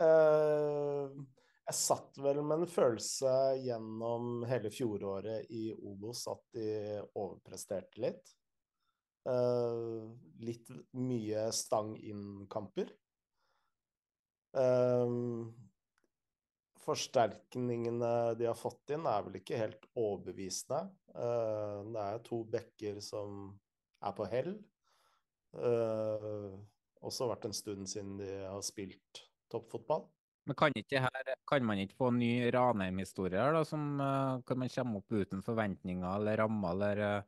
uh, 0.00 1.24
jeg 1.64 1.78
satt 1.80 2.20
vel 2.24 2.40
med 2.44 2.64
en 2.64 2.70
følelse 2.70 3.34
gjennom 3.64 4.46
hele 4.48 4.72
fjoråret 4.72 5.50
i 5.52 5.66
Obos 5.74 6.24
at 6.32 6.42
de 6.56 6.68
overpresterte 7.12 8.02
litt. 8.04 8.34
Uh, 9.24 10.12
litt 10.44 10.68
mye 11.00 11.46
stang 11.56 11.94
inn-kamper. 11.96 12.92
Uh, 14.54 15.48
forsterkningene 16.84 18.12
de 18.38 18.48
har 18.48 18.58
fått 18.58 18.92
inn, 18.94 19.06
er 19.08 19.24
vel 19.26 19.40
ikke 19.40 19.60
helt 19.60 19.88
overbevisende. 19.96 20.84
Eh, 21.14 21.78
det 21.94 22.04
er 22.04 22.24
to 22.26 22.42
bekker 22.52 23.00
som 23.04 23.52
er 24.04 24.16
på 24.16 24.28
hell. 24.30 24.54
Uh, 25.54 26.50
også 27.06 27.28
vært 27.30 27.44
en 27.46 27.54
stund 27.54 27.86
siden 27.86 28.16
de 28.18 28.26
har 28.42 28.62
spilt 28.66 29.20
toppfotball. 29.52 30.02
Men 30.48 30.56
kan, 30.58 30.74
her, 30.74 31.28
kan 31.48 31.64
man 31.64 31.78
ikke 31.80 31.96
få 32.00 32.08
en 32.10 32.18
ny 32.20 32.32
Ranheim-historie 32.52 33.38
her, 33.38 33.54
da, 33.54 33.62
som 33.64 34.00
uh, 34.02 34.42
kan 34.44 34.58
man 34.60 34.72
komme 34.74 34.98
opp 34.98 35.14
uten 35.14 35.44
forventninger 35.46 36.08
eller 36.10 36.42
rammer, 36.42 36.74
eller 36.74 37.22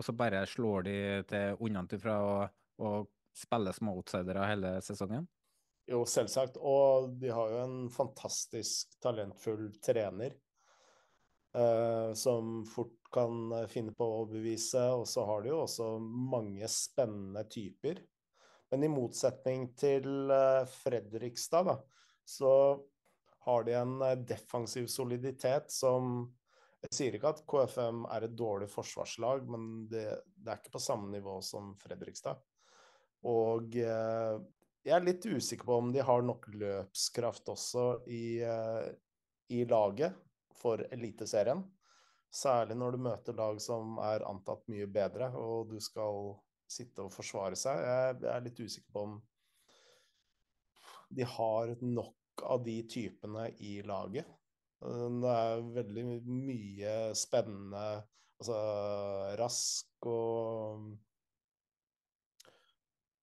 og 0.00 0.06
så 0.06 0.14
bare 0.16 0.46
slår 0.48 0.86
de 0.86 0.96
til 1.28 1.64
unnafra 1.66 2.14
og, 2.24 2.60
å 2.80 2.90
spille 3.36 3.72
som 3.76 3.90
outsidere 3.92 4.46
hele 4.48 4.76
sesongen? 4.84 5.26
Jo, 5.90 6.04
selvsagt. 6.06 6.54
Og 6.62 7.10
de 7.18 7.32
har 7.34 7.50
jo 7.50 7.62
en 7.64 7.78
fantastisk 7.90 8.94
talentfull 9.02 9.72
trener 9.82 10.36
eh, 11.56 12.12
som 12.14 12.60
fort 12.68 12.94
kan 13.10 13.50
finne 13.70 13.90
på 13.98 14.06
å 14.20 14.28
bevise. 14.30 14.84
Og 14.94 15.08
så 15.10 15.24
har 15.26 15.42
de 15.42 15.50
jo 15.50 15.64
også 15.64 15.88
mange 15.98 16.68
spennende 16.70 17.42
typer. 17.50 17.98
Men 18.70 18.86
i 18.86 18.92
motsetning 18.92 19.72
til 19.74 20.30
uh, 20.30 20.62
Fredrikstad, 20.70 21.66
da, 21.66 21.74
så 22.22 22.52
har 23.48 23.64
de 23.66 23.74
en 23.74 23.96
uh, 23.98 24.12
defensiv 24.14 24.86
soliditet 24.86 25.74
som 25.74 26.28
Jeg 26.84 26.94
sier 26.94 27.16
ikke 27.16 27.32
at 27.34 27.42
KFM 27.50 28.04
er 28.14 28.28
et 28.28 28.36
dårlig 28.38 28.70
forsvarslag, 28.70 29.42
men 29.50 29.88
det, 29.90 30.04
det 30.38 30.52
er 30.54 30.62
ikke 30.62 30.78
på 30.78 30.84
samme 30.86 31.10
nivå 31.12 31.34
som 31.44 31.74
Fredrikstad. 31.82 32.38
Og 33.26 33.74
jeg 34.86 34.96
er 34.96 35.04
litt 35.04 35.26
usikker 35.26 35.68
på 35.68 35.78
om 35.82 35.90
de 35.92 36.04
har 36.04 36.22
nok 36.24 36.48
løpskraft 36.54 37.50
også 37.52 37.86
i, 38.08 38.40
uh, 38.44 38.86
i 39.52 39.64
laget 39.68 40.16
for 40.56 40.82
Eliteserien. 40.92 41.62
Særlig 42.30 42.76
når 42.78 42.94
du 42.94 43.04
møter 43.08 43.36
lag 43.36 43.58
som 43.62 43.98
er 44.06 44.24
antatt 44.28 44.62
mye 44.70 44.86
bedre, 44.90 45.32
og 45.34 45.72
du 45.72 45.80
skal 45.82 46.34
sitte 46.70 47.02
og 47.02 47.12
forsvare 47.12 47.58
seg. 47.58 47.82
Jeg, 47.82 48.20
jeg 48.22 48.32
er 48.32 48.44
litt 48.46 48.62
usikker 48.62 48.94
på 48.94 49.06
om 49.08 49.18
de 51.10 51.26
har 51.26 51.74
nok 51.82 52.44
av 52.46 52.62
de 52.64 52.76
typene 52.88 53.48
i 53.66 53.80
laget. 53.84 54.28
Det 54.80 55.32
er 55.34 55.64
veldig 55.74 56.04
mye 56.24 56.92
spennende, 57.18 57.82
altså 58.40 58.60
rask 59.36 60.08
og 60.08 60.86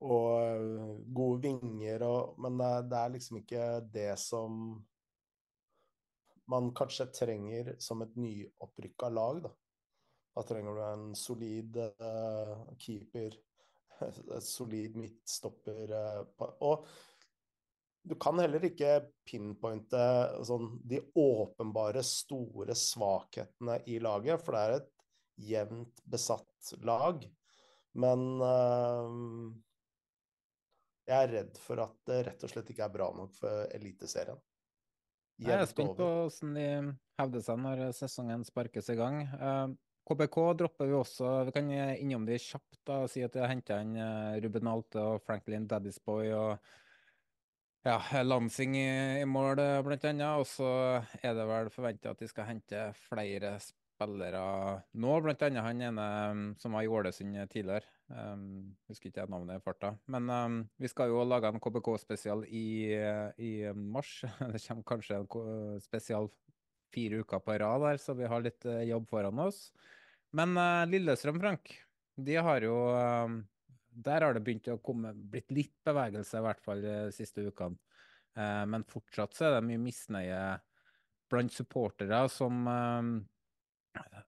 og 0.06 0.28
eh, 0.44 0.91
gode 1.18 1.41
vinger 1.48 2.03
og 2.06 2.38
Men 2.44 2.60
det, 2.60 2.72
det 2.91 2.99
er 2.99 3.14
liksom 3.15 3.41
ikke 3.41 3.65
det 3.94 4.11
som 4.22 4.78
man 6.48 6.72
kanskje 6.76 7.10
trenger 7.11 7.74
som 7.84 8.02
et 8.06 8.14
nyopprykka 8.15 9.10
lag, 9.11 9.41
da. 9.44 9.52
Da 10.38 10.44
trenger 10.48 10.78
du 10.78 10.82
en 10.86 11.06
solid 11.18 11.78
uh, 11.98 12.69
keeper, 12.80 13.34
et 14.38 14.45
solid 14.45 14.95
midtstopper 14.95 15.91
uh, 15.91 16.45
Og 16.61 16.86
du 18.07 18.14
kan 18.22 18.40
heller 18.40 18.64
ikke 18.64 19.02
pinpointe 19.28 19.99
sånn, 20.48 20.78
de 20.88 21.02
åpenbare 21.19 22.06
store 22.06 22.78
svakhetene 22.78 23.82
i 23.91 23.98
laget, 23.99 24.40
for 24.45 24.56
det 24.56 24.61
er 24.61 24.76
et 24.78 24.94
jevnt 25.49 26.06
besatt 26.07 26.72
lag. 26.88 27.26
Men 27.99 28.24
uh, 28.40 29.11
Jeg 31.07 31.23
er 31.23 31.34
redd 31.38 31.59
for 31.63 31.79
at 31.85 31.95
det 32.09 32.21
rett 32.27 32.41
og 32.43 32.51
slett 32.51 32.71
ikke 32.73 32.85
er 32.88 32.93
bra 32.93 33.07
nok 33.15 33.35
for 33.38 33.67
Eliteserien. 33.75 34.39
Jeg 35.38 35.53
er 35.53 35.69
spent 35.69 35.93
på 35.95 36.07
hvordan 36.07 36.55
de 36.57 36.69
hevder 37.21 37.43
seg 37.45 37.59
når 37.61 37.84
sesongen 37.95 38.43
sparkes 38.47 38.89
i 38.89 38.97
gang. 38.97 39.21
Eh, 39.23 39.67
KBK 40.07 40.38
dropper 40.61 40.89
vi 40.89 40.97
også. 40.97 41.29
Vi 41.47 41.53
kan 41.55 41.69
innom 41.71 42.25
de 42.27 42.39
kjapt 42.41 42.81
da, 42.88 43.03
og 43.05 43.11
si 43.11 43.23
at 43.23 43.35
de 43.35 43.43
har 43.43 43.51
henta 43.51 43.79
inn 43.84 43.95
eh, 44.01 44.39
Ruben 44.43 44.69
Alte 44.71 45.03
og 45.03 45.23
Franklin 45.23 45.67
Daddisboy 45.69 46.31
og 46.35 46.73
ja, 47.88 47.97
Lansing 48.23 48.75
i, 48.79 48.88
i 49.21 49.27
mål, 49.29 49.61
eh, 49.63 49.81
blant 49.85 50.07
annet. 50.09 50.41
Og 50.41 50.47
så 50.49 50.71
er 51.21 51.38
det 51.38 51.47
vel 51.49 51.71
forventa 51.73 52.15
at 52.15 52.23
de 52.23 52.31
skal 52.31 52.49
hente 52.49 52.88
flere 53.07 53.57
spillere 53.63 54.41
nå, 54.97 55.19
blant 55.25 55.47
annet 55.47 55.65
han 55.65 55.85
ene 55.91 56.07
um, 56.31 56.43
som 56.59 56.75
var 56.75 56.85
i 56.85 56.91
Ålesund 56.91 57.38
tidligere. 57.53 57.85
Um, 58.07 58.75
husker 58.88 59.09
ikke 59.09 59.25
jeg 59.25 59.31
navnet 59.31 59.59
i 59.59 59.63
farta. 59.63 59.91
Men 60.07 60.29
um, 60.31 60.59
vi 60.79 60.89
skal 60.91 61.11
jo 61.11 61.25
lage 61.27 61.49
en 61.51 61.59
KBK-spesial 61.63 62.45
i, 62.47 62.67
i 63.43 63.51
mars. 63.75 64.21
Det 64.53 64.63
kommer 64.63 64.88
kanskje 64.93 65.21
en 65.21 65.81
spesial 65.84 66.31
fire 66.93 67.21
uker 67.23 67.43
på 67.43 67.57
rad 67.59 67.84
der, 67.84 67.99
så 68.01 68.15
vi 68.17 68.29
har 68.29 68.43
litt 68.43 68.65
eh, 68.65 68.85
jobb 68.89 69.09
foran 69.09 69.43
oss. 69.43 69.67
Men 70.35 70.55
uh, 70.59 70.85
Lillestrøm, 70.89 71.39
Frank, 71.43 71.73
de 72.17 72.38
har 72.41 72.63
jo 72.65 72.75
um, 72.95 73.41
Der 73.91 74.23
har 74.25 74.35
det 74.35 74.43
begynt 74.45 74.67
å 74.71 74.79
komme 74.84 75.13
blitt 75.13 75.51
litt 75.53 75.75
bevegelse, 75.85 76.39
i 76.39 76.45
hvert 76.45 76.63
fall 76.63 76.84
de 76.84 76.97
siste 77.15 77.45
ukene. 77.47 77.79
Eh, 78.38 78.63
men 78.69 78.85
fortsatt 78.85 79.34
så 79.34 79.47
er 79.47 79.55
det 79.55 79.65
mye 79.65 79.81
misnøye 79.81 80.41
blant 81.27 81.53
supportere 81.53 82.19
som 82.29 82.67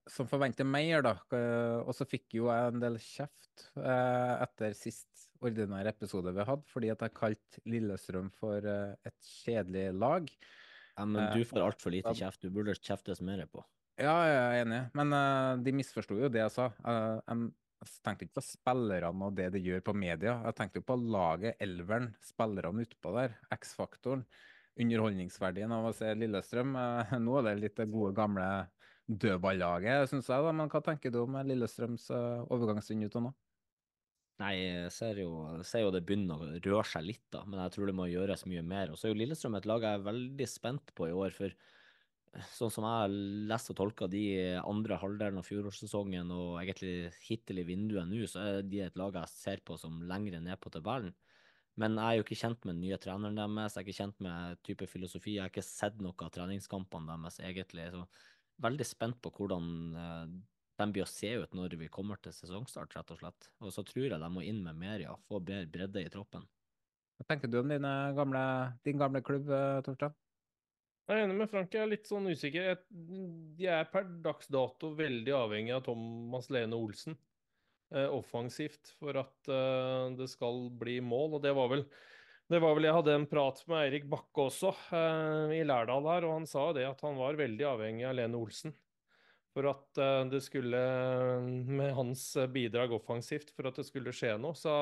som 0.10 0.28
forventer 0.30 0.68
mer, 0.68 1.04
da. 1.06 1.16
Eh, 1.36 1.80
Og 1.84 1.94
så 1.96 2.08
fikk 2.10 2.38
jo 2.40 2.50
jeg 2.50 2.74
en 2.74 2.84
del 2.84 2.98
kjeft 3.04 3.66
eh, 3.78 4.36
etter 4.46 4.76
sist 4.78 5.28
ordinære 5.40 5.94
episode 5.94 6.34
vi 6.36 6.46
hadde, 6.48 6.68
fordi 6.68 6.92
at 6.92 7.04
jeg 7.06 7.16
kalte 7.16 7.64
Lillestrøm 7.70 8.32
for 8.36 8.66
eh, 8.66 8.96
et 9.08 9.32
kjedelig 9.44 9.90
lag. 9.96 10.28
Ja, 10.98 11.06
men 11.08 11.30
du 11.32 11.46
får 11.48 11.64
altfor 11.64 11.96
lite 11.96 12.12
kjeft. 12.18 12.44
Du 12.44 12.52
burde 12.52 12.76
kjeftes 12.76 13.24
mer 13.24 13.46
på. 13.48 13.64
Ja, 14.00 14.16
jeg 14.28 14.36
er 14.40 14.62
enig, 14.66 14.84
men 14.96 15.16
eh, 15.16 15.56
de 15.64 15.76
misforsto 15.76 16.16
jo 16.20 16.32
det 16.32 16.44
jeg 16.44 16.56
sa. 16.56 16.70
Eh, 16.88 17.18
jeg 17.24 17.50
jeg 17.80 18.02
tenkte 18.04 18.26
ikke 18.26 18.40
på 18.42 18.44
spillerne 18.44 19.28
og 19.30 19.36
det 19.38 19.46
de 19.54 19.62
gjør 19.64 19.84
på 19.88 19.94
media. 19.96 20.34
Jeg 20.44 20.56
tenkte 20.58 20.82
jo 20.82 20.86
på 20.90 20.98
laget, 21.00 21.56
elveren, 21.64 22.10
spillerne 22.20 22.84
utpå 22.84 23.14
der, 23.16 23.38
X-faktoren. 23.56 24.26
Underholdningsverdien 24.80 25.72
av 25.76 25.88
å 25.88 25.94
se 25.96 26.12
Lillestrøm. 26.16 26.76
Eh, 26.76 27.14
nå 27.26 27.38
er 27.40 27.48
det 27.48 27.56
litt 27.62 27.80
det 27.80 27.88
gode, 27.92 28.12
gamle 28.18 28.50
dødballaget, 29.10 30.10
syns 30.12 30.30
jeg. 30.30 30.46
da, 30.46 30.56
Men 30.56 30.70
hva 30.72 30.82
tenker 30.86 31.14
du 31.14 31.24
om 31.24 31.38
Lillestrøms 31.50 32.10
uh, 32.14 32.46
overgangsvindu 32.54 33.10
til 33.10 33.26
nå? 33.26 33.34
Nei, 34.40 34.54
jeg 34.56 34.92
ser 34.96 35.18
jo, 35.20 35.32
jeg 35.58 35.66
ser 35.68 35.84
jo 35.84 35.92
det 35.92 36.06
begynner 36.08 36.40
å 36.40 36.54
røre 36.54 36.86
seg 36.88 37.04
litt, 37.04 37.26
da, 37.34 37.42
men 37.44 37.60
jeg 37.60 37.74
tror 37.76 37.90
det 37.90 37.96
må 37.98 38.06
gjøres 38.08 38.46
mye 38.48 38.64
mer. 38.64 38.94
Og 38.94 39.00
så 39.00 39.10
er 39.10 39.14
jo 39.14 39.20
Lillestrøm 39.20 39.58
et 39.60 39.68
lag 39.68 39.84
jeg 39.84 40.00
er 40.00 40.06
veldig 40.06 40.48
spent 40.48 40.94
på 40.96 41.10
i 41.10 41.16
år, 41.16 41.36
for 41.36 41.56
sånn 42.54 42.72
som 42.72 42.86
jeg 42.86 43.02
har 43.02 43.16
lest 43.50 43.72
og 43.74 43.80
tolka 43.80 44.08
de 44.08 44.24
andre 44.62 45.00
halvdelen 45.02 45.42
av 45.42 45.48
fjorårssesongen 45.48 46.32
og 46.32 46.60
egentlig 46.62 47.10
hittil 47.26 47.60
i 47.60 47.66
vinduet 47.68 48.08
nå, 48.08 48.22
så 48.30 48.46
er 48.46 48.70
de 48.70 48.84
et 48.86 49.00
lag 49.02 49.18
jeg 49.18 49.34
ser 49.34 49.64
på 49.66 49.76
som 49.82 50.00
lengre 50.08 50.40
ned 50.46 50.62
på 50.62 50.72
tabellen. 50.72 51.16
Men 51.80 51.96
jeg 51.96 52.06
er 52.06 52.18
jo 52.20 52.26
ikke 52.26 52.40
kjent 52.40 52.66
med 52.68 52.76
den 52.76 52.84
nye 52.86 53.00
treneren 53.02 53.38
deres, 53.40 53.76
jeg 53.76 53.82
er 53.82 53.88
ikke 53.88 54.02
kjent 54.02 54.24
med 54.24 54.60
type 54.68 54.88
filosofi, 54.92 55.36
jeg 55.38 55.46
har 55.46 55.52
ikke 55.52 55.66
sett 55.66 56.00
noe 56.04 56.16
av 56.26 56.32
treningskampene 56.36 57.16
deres 57.16 57.40
egentlig. 57.44 57.88
så 57.96 58.06
veldig 58.64 58.88
spent 58.88 59.20
på 59.24 59.32
hvordan 59.36 59.68
eh, 59.96 60.38
de 60.80 60.88
blir 60.94 61.04
å 61.04 61.10
se 61.10 61.32
ut 61.42 61.58
når 61.58 61.76
vi 61.80 61.90
kommer 61.92 62.20
til 62.24 62.36
sesongstart, 62.36 62.96
rett 62.96 63.12
og 63.14 63.20
slett. 63.22 63.50
Og 63.64 63.74
så 63.76 63.84
tror 63.88 64.08
jeg 64.08 64.22
de 64.22 64.32
må 64.32 64.46
inn 64.46 64.62
med 64.64 64.80
mer, 64.80 65.04
ja. 65.04 65.16
Få 65.28 65.42
bedre 65.44 65.68
bredde 65.72 66.06
i 66.06 66.12
troppen. 66.12 66.48
Hva 67.20 67.28
tenker 67.28 67.52
du 67.52 67.60
om 67.60 67.72
dine 67.72 67.94
gamle, 68.16 68.42
din 68.88 69.00
gamle 69.00 69.22
klubb, 69.26 69.50
eh, 69.52 69.80
Torstein? 69.86 70.16
Jeg 71.10 71.18
er 71.18 71.26
enig 71.26 71.40
med 71.40 71.50
Frank, 71.50 71.74
jeg 71.74 71.82
er 71.82 71.90
litt 71.90 72.06
sånn 72.06 72.30
usikker. 72.30 72.68
Jeg, 72.70 72.80
de 73.58 73.68
er 73.74 73.88
per 73.90 74.06
dags 74.24 74.48
dato 74.54 74.92
veldig 74.94 75.34
avhengig 75.34 75.74
av 75.74 75.88
Thomas 75.88 76.52
Lene 76.54 76.78
Olsen 76.78 77.18
eh, 77.96 78.06
offensivt 78.14 78.94
for 79.00 79.18
at 79.18 79.50
eh, 79.50 80.06
det 80.20 80.30
skal 80.30 80.68
bli 80.80 81.00
mål. 81.02 81.40
Og 81.40 81.44
det 81.44 81.56
var 81.58 81.72
vel 81.74 81.84
det 82.50 82.60
var 82.64 82.76
vel 82.76 82.88
Jeg 82.90 82.98
hadde 82.98 83.16
en 83.16 83.28
prat 83.30 83.62
med 83.70 83.84
Eirik 83.86 84.06
Bakke 84.10 84.48
også 84.50 84.74
eh, 84.98 85.56
i 85.60 85.64
Lærdal 85.68 86.08
her, 86.10 86.28
og 86.28 86.40
han 86.40 86.48
sa 86.50 86.70
det 86.76 86.88
at 86.90 87.02
han 87.06 87.20
var 87.20 87.38
veldig 87.40 87.68
avhengig 87.76 88.08
av 88.10 88.18
Lene 88.18 88.40
Olsen. 88.40 88.74
For 89.54 89.70
at 89.70 90.02
eh, 90.02 90.26
det 90.32 90.42
skulle 90.46 90.82
Med 91.70 91.94
hans 91.98 92.32
bidrag 92.54 92.94
offensivt 92.98 93.54
for 93.56 93.70
at 93.70 93.80
det 93.80 93.88
skulle 93.90 94.14
skje 94.16 94.36
noe. 94.42 94.58
Så 94.58 94.74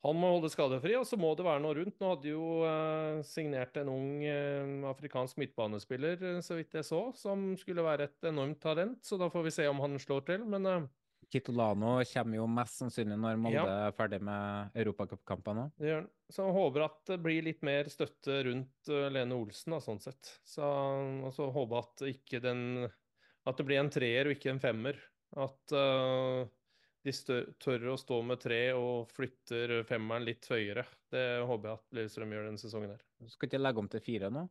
han 0.00 0.16
må 0.16 0.30
holde 0.32 0.48
skadefri, 0.48 0.94
og 0.96 1.04
så 1.04 1.18
må 1.20 1.34
det 1.36 1.44
være 1.44 1.60
noe 1.60 1.76
rundt. 1.76 1.98
Nå 2.00 2.12
hadde 2.14 2.30
jo 2.30 2.44
eh, 2.64 3.18
signert 3.28 3.76
en 3.76 3.90
ung 3.92 4.22
eh, 4.24 4.70
afrikansk 4.88 5.36
midtbanespiller, 5.42 6.16
eh, 6.24 6.38
så 6.44 6.56
vidt 6.56 6.78
jeg 6.78 6.86
så, 6.88 7.02
som 7.20 7.50
skulle 7.60 7.84
være 7.84 8.08
et 8.08 8.30
enormt 8.30 8.62
talent. 8.64 9.02
Så 9.04 9.20
da 9.20 9.28
får 9.32 9.44
vi 9.44 9.52
se 9.58 9.68
om 9.68 9.82
han 9.84 10.00
slår 10.00 10.24
til. 10.30 10.46
Men 10.48 10.68
eh, 10.70 10.86
Kitolano 11.30 11.96
kommer 12.10 12.40
jo 12.40 12.46
mest 12.50 12.80
sannsynlig 12.80 13.18
når 13.20 13.38
Molde 13.40 13.62
Ja. 13.62 13.88
er 13.88 13.94
ferdig 13.96 14.20
med 14.26 14.76
europacupkampene. 14.82 15.70
det 15.78 15.88
gjør 15.90 16.00
han. 16.02 16.10
Så 16.30 16.46
jeg 16.46 16.56
håper 16.56 16.84
at 16.86 17.00
det 17.10 17.18
blir 17.22 17.42
litt 17.46 17.62
mer 17.66 17.90
støtte 17.90 18.38
rundt 18.46 18.88
eh, 18.90 19.08
Lene 19.10 19.34
Olsen, 19.34 19.74
da, 19.74 19.80
sånn 19.82 20.00
sett. 20.02 20.32
Så, 20.46 20.62
og 20.62 21.32
så 21.34 21.50
håper 21.54 21.78
at 21.84 22.06
ikke 22.10 22.42
den 22.42 22.88
At 23.46 23.56
det 23.56 23.64
blir 23.64 23.80
en 23.80 23.88
treer 23.90 24.28
og 24.28 24.36
ikke 24.36 24.50
en 24.52 24.60
femmer. 24.60 24.98
At 25.40 25.72
uh, 25.72 26.44
de 27.06 27.12
stør, 27.14 27.46
tør 27.62 27.86
å 27.94 27.96
stå 27.96 28.18
med 28.26 28.40
tre 28.42 28.58
og 28.76 29.08
flytter 29.14 29.80
femmeren 29.88 30.26
litt 30.26 30.44
høyere. 30.50 30.84
Det 31.08 31.40
håper 31.48 31.70
jeg 31.70 31.78
at 31.78 31.96
Lillestrøm 31.96 32.34
gjør 32.34 32.50
denne 32.50 32.60
sesongen 32.60 32.92
her. 32.92 33.04
Du 33.16 33.30
skal 33.32 33.48
ikke 33.48 33.62
legge 33.62 33.80
om 33.80 33.88
til 33.88 34.02
fire 34.04 34.28
nå? 34.34 34.42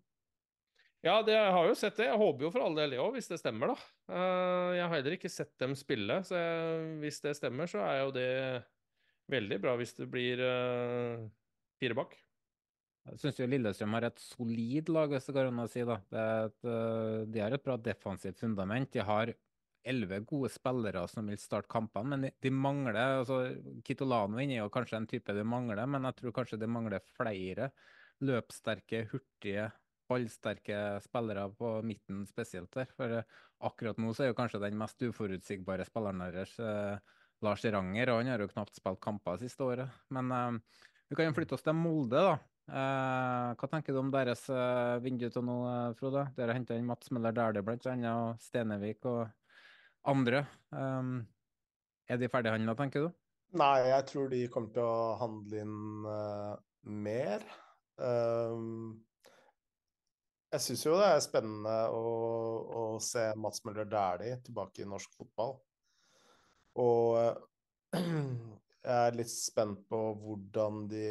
Ja, 1.06 1.22
det, 1.24 1.32
jeg 1.32 1.52
har 1.56 1.68
jo 1.70 1.76
sett 1.80 1.96
det. 1.96 2.10
Jeg 2.10 2.20
håper 2.20 2.44
jo 2.44 2.52
for 2.52 2.66
all 2.66 2.76
del 2.76 2.92
det 2.92 3.00
òg, 3.00 3.14
hvis 3.16 3.30
det 3.32 3.40
stemmer, 3.40 3.72
da. 3.72 3.90
Eh, 4.12 4.72
jeg 4.76 4.84
har 4.84 4.96
heller 4.98 5.16
ikke 5.16 5.32
sett 5.32 5.54
dem 5.62 5.76
spille, 5.80 6.20
så 6.28 6.36
jeg, 6.36 6.88
hvis 7.06 7.22
det 7.24 7.38
stemmer, 7.40 7.72
så 7.72 7.84
er 7.86 8.02
jo 8.02 8.16
det 8.16 8.32
veldig 9.30 9.60
bra 9.64 9.76
hvis 9.80 9.94
det 9.94 10.08
blir 10.10 10.42
uh, 10.42 11.28
fire 11.80 11.96
bak. 11.96 12.16
Jeg 13.10 13.22
syns 13.22 13.40
Lillestrøm 13.50 13.96
har 13.96 14.08
et 14.10 14.22
solid 14.22 14.90
lag, 14.92 15.14
hvis 15.14 15.30
det 15.30 15.36
går 15.38 15.50
an 15.50 15.64
å 15.64 15.68
si. 15.72 15.86
da. 15.88 15.98
Et, 16.12 16.58
øh, 16.68 17.22
de 17.32 17.42
har 17.42 17.56
et 17.56 17.64
bra 17.64 17.78
defensivt 17.82 18.42
fundament. 18.42 18.92
De 18.94 19.02
har 19.06 19.32
elleve 19.90 20.20
gode 20.28 20.52
spillere 20.54 21.06
som 21.10 21.30
vil 21.32 21.40
starte 21.42 21.72
kampene, 21.72 22.18
men 22.18 22.28
de, 22.28 22.52
mangler 22.52 23.00
altså 23.22 23.40
Kitolano 23.88 24.38
er 24.42 24.58
jo 24.60 24.70
kanskje 24.74 25.00
en 25.00 25.08
type 25.10 25.34
de 25.34 25.46
mangler, 25.48 25.86
men 25.90 26.06
jeg 26.10 26.20
tror 26.20 26.36
kanskje 26.36 26.60
de 26.62 26.70
mangler 26.70 27.06
flere 27.16 27.72
løpssterke, 28.26 29.06
hurtige, 29.14 29.70
ballsterke 30.10 31.00
spillere 31.04 31.46
på 31.58 31.78
midten 31.86 32.26
spesielt 32.30 32.74
der. 32.76 32.90
For 32.98 33.20
eh, 33.20 33.40
akkurat 33.66 34.00
nå 34.02 34.14
så 34.14 34.26
er 34.26 34.32
jo 34.32 34.38
kanskje 34.38 34.62
den 34.64 34.78
mest 34.80 35.02
uforutsigbare 35.06 35.86
spilleren 35.88 36.24
deres 36.26 36.56
eh, 36.64 37.18
Lars 37.46 37.64
Ranger, 37.64 38.12
og 38.12 38.22
han 38.22 38.32
har 38.34 38.44
jo 38.44 38.52
knapt 38.52 38.80
spilt 38.80 39.02
kamper 39.04 39.40
siste 39.42 39.66
året. 39.66 40.00
Men 40.14 40.32
eh, 40.36 40.80
vi 41.10 41.18
kan 41.18 41.30
jo 41.30 41.36
flytte 41.38 41.58
oss 41.58 41.66
til 41.66 41.78
Molde, 41.78 42.24
da. 42.32 42.38
Eh, 42.70 43.50
hva 43.58 43.70
tenker 43.72 43.96
du 43.96 44.02
om 44.02 44.12
deres 44.14 44.46
eh, 44.54 45.00
vindu 45.06 45.28
til 45.34 45.46
nå, 45.46 45.58
Frode? 46.00 46.28
Dere 46.38 46.58
henta 46.58 46.78
inn 46.78 46.90
Mats 46.90 47.12
Møller 47.14 47.36
Dæhlie 47.36 47.66
blant 47.66 47.90
annet, 47.90 48.12
og 48.12 48.44
Stenevik 48.44 49.06
og 49.10 49.26
andre. 50.10 50.46
Um, 50.74 51.20
er 52.10 52.18
de 52.22 52.30
ferdighandla, 52.32 52.76
tenker 52.78 53.08
du? 53.08 53.18
Nei, 53.60 53.90
jeg 53.90 54.06
tror 54.12 54.30
de 54.32 54.44
kommer 54.54 54.74
til 54.74 54.86
å 54.86 55.18
handle 55.20 55.64
inn 55.64 55.76
mer. 57.04 57.46
Um, 58.00 59.02
jeg 60.50 60.64
syns 60.66 60.86
jo 60.86 60.96
det 60.98 61.10
er 61.12 61.24
spennende 61.24 61.76
å, 61.94 62.06
å 62.82 62.84
se 63.04 63.28
Mats 63.38 63.64
Møller 63.68 63.90
Dæhlie 63.90 64.40
tilbake 64.46 64.84
i 64.84 64.88
norsk 64.90 65.14
fotball. 65.18 65.58
Og 66.82 67.20
eh, 67.22 68.00
jeg 68.90 68.96
er 68.96 69.18
litt 69.18 69.34
spent 69.34 69.84
på 69.90 70.00
hvordan 70.22 70.88
de 70.92 71.10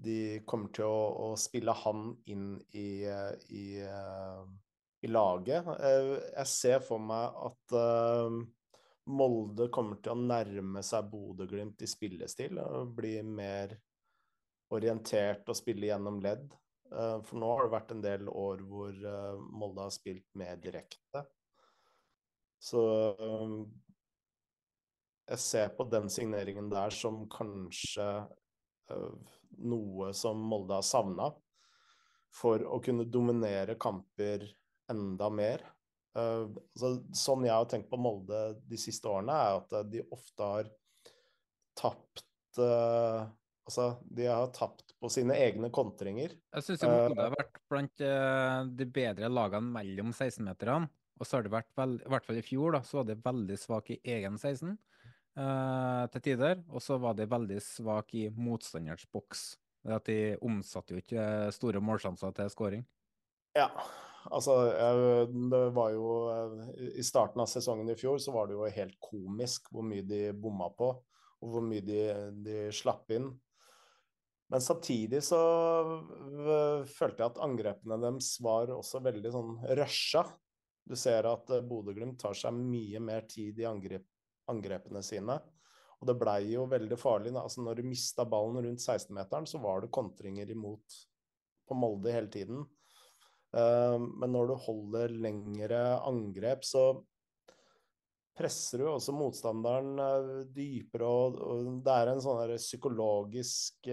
de 0.00 0.40
kommer 0.48 0.70
til 0.72 0.86
å, 0.88 1.00
å 1.28 1.36
spille 1.36 1.74
han 1.76 2.06
inn 2.32 2.54
i, 2.72 3.02
eh, 3.04 3.34
i, 3.52 3.64
eh, 3.84 4.46
i 5.04 5.10
laget. 5.10 5.66
Jeg 5.76 6.46
ser 6.48 6.80
for 6.84 7.02
meg 7.04 7.36
at 7.50 7.74
Molde 9.10 9.66
kommer 9.72 10.00
til 10.00 10.14
å 10.14 10.22
nærme 10.22 10.80
seg 10.86 11.10
Bodø-Glimt 11.12 11.84
i 11.84 11.88
spillestil 11.90 12.60
og 12.62 12.94
bli 12.96 13.18
mer 13.26 13.76
orientert 14.72 15.48
og 15.50 15.58
spille 15.58 15.90
gjennom 15.90 16.20
ledd. 16.24 16.46
Eh, 16.90 17.18
For 17.22 17.38
nå 17.38 17.50
har 17.54 17.66
det 17.66 17.74
vært 17.74 17.92
en 17.94 18.02
del 18.04 18.30
år 18.30 18.64
hvor 18.66 18.90
eh, 18.94 19.42
Molde 19.54 19.86
har 19.86 19.94
spilt 19.94 20.26
mer 20.38 20.58
direkte. 20.62 21.24
Så 22.60 22.82
eh, 23.14 23.54
jeg 25.30 25.42
ser 25.44 25.74
på 25.76 25.86
den 25.90 26.10
signeringen 26.10 26.70
der 26.72 26.94
som 26.94 27.22
kanskje 27.30 28.08
eh, 28.90 29.12
noe 29.70 30.10
som 30.16 30.40
Molde 30.50 30.80
har 30.80 30.86
savna 30.86 31.30
for 32.34 32.62
å 32.62 32.78
kunne 32.82 33.08
dominere 33.10 33.78
kamper 33.78 34.44
enda 34.90 35.26
mer. 35.34 35.64
Så, 36.14 36.88
sånn 37.14 37.44
jeg 37.46 37.54
har 37.54 37.66
tenkt 37.70 37.88
på 37.90 37.98
Molde 37.98 38.38
de 38.70 38.78
siste 38.78 39.06
årene, 39.10 39.34
er 39.34 39.58
at 39.58 39.90
de 39.90 40.02
ofte 40.14 40.46
har 40.46 40.70
tapt 41.78 42.58
Altså, 43.68 43.90
de 44.02 44.26
har 44.26 44.50
tapt 44.56 44.94
på 45.00 45.10
sine 45.12 45.36
egne 45.38 45.70
kontringer. 45.72 46.32
Jeg 46.56 46.66
syns 46.66 46.82
Molde 46.88 47.22
har 47.22 47.34
vært 47.36 47.60
blant 47.70 48.02
uh, 48.04 48.64
de 48.66 48.86
bedre 48.90 49.30
lagene 49.30 49.74
mellom 49.76 50.14
16-meterne. 50.14 50.90
Og 51.20 51.28
så 51.28 51.36
har 51.36 51.44
det 51.44 51.52
vært, 51.52 51.68
veld, 51.76 51.98
i 52.00 52.12
hvert 52.14 52.26
fall 52.26 52.38
i 52.40 52.44
fjor, 52.44 52.74
da, 52.78 52.80
så 52.86 53.00
var 53.00 53.10
de 53.10 53.18
veldig 53.20 53.56
svake 53.60 53.98
i 53.98 54.14
egen 54.14 54.38
16 54.40 54.70
eh, 54.72 56.04
til 56.14 56.22
tider. 56.24 56.62
Og 56.72 56.80
så 56.80 56.96
var 57.02 57.18
de 57.18 57.26
veldig 57.28 57.58
svake 57.60 58.22
i 58.22 58.30
motstanders 58.32 59.04
boks. 59.12 59.42
Det 59.84 59.96
at 59.96 60.08
De 60.08 60.16
omsatte 60.48 60.96
jo 60.96 61.02
ikke 61.02 61.26
store 61.52 61.82
målsjanser 61.84 62.32
til 62.36 62.48
skåring. 62.52 62.86
Ja, 63.56 63.68
altså 64.30 64.56
det 65.28 65.62
var 65.74 65.92
jo 65.92 66.08
I 66.78 67.04
starten 67.04 67.42
av 67.42 67.48
sesongen 67.50 67.88
i 67.90 67.96
fjor 67.98 68.20
så 68.22 68.32
var 68.32 68.48
det 68.48 68.54
jo 68.54 68.68
helt 68.70 68.98
komisk 69.02 69.68
hvor 69.74 69.84
mye 69.84 70.04
de 70.06 70.28
bomma 70.32 70.70
på, 70.76 70.92
og 71.40 71.52
hvor 71.52 71.64
mye 71.66 71.84
de, 71.84 72.02
de 72.44 72.68
slapp 72.76 73.12
inn. 73.16 73.28
Men 74.50 74.62
samtidig 74.64 75.20
så 75.22 75.38
følte 76.90 77.22
jeg 77.22 77.28
at 77.28 77.42
angrepene 77.44 77.98
deres 78.02 78.32
var 78.42 78.72
også 78.74 78.98
veldig 79.04 79.30
sånn 79.30 79.52
rusha. 79.78 80.24
Du 80.82 80.96
ser 80.98 81.28
at 81.30 81.52
Bodø-Glimt 81.68 82.18
tar 82.18 82.34
seg 82.34 82.56
mye 82.58 82.98
mer 83.04 83.28
tid 83.30 83.60
i 83.62 83.68
angrep, 83.68 84.06
angrepene 84.50 85.02
sine. 85.06 85.36
Og 86.00 86.08
det 86.08 86.16
blei 86.18 86.40
jo 86.54 86.64
veldig 86.66 86.98
farlig. 86.98 87.30
Altså 87.38 87.62
når 87.62 87.78
du 87.78 87.88
mista 87.92 88.24
ballen 88.26 88.58
rundt 88.64 88.82
16-meteren, 88.82 89.46
så 89.46 89.60
var 89.62 89.84
det 89.84 89.92
kontringer 89.94 90.50
imot 90.50 90.98
på 91.68 91.76
Molde 91.78 92.10
hele 92.10 92.30
tiden. 92.32 92.64
Men 93.54 94.32
når 94.32 94.50
du 94.50 94.54
holder 94.64 95.14
lengre 95.14 95.82
angrep, 96.08 96.66
så 96.66 97.04
presser 98.40 98.80
du 98.80 98.88
også 98.88 99.12
motstanderen 99.12 100.00
dypere, 100.54 101.06
og, 101.06 101.38
det 101.84 101.92
er 101.92 102.12
en 102.14 102.22
sånn 102.24 102.56
psykologisk 102.56 103.90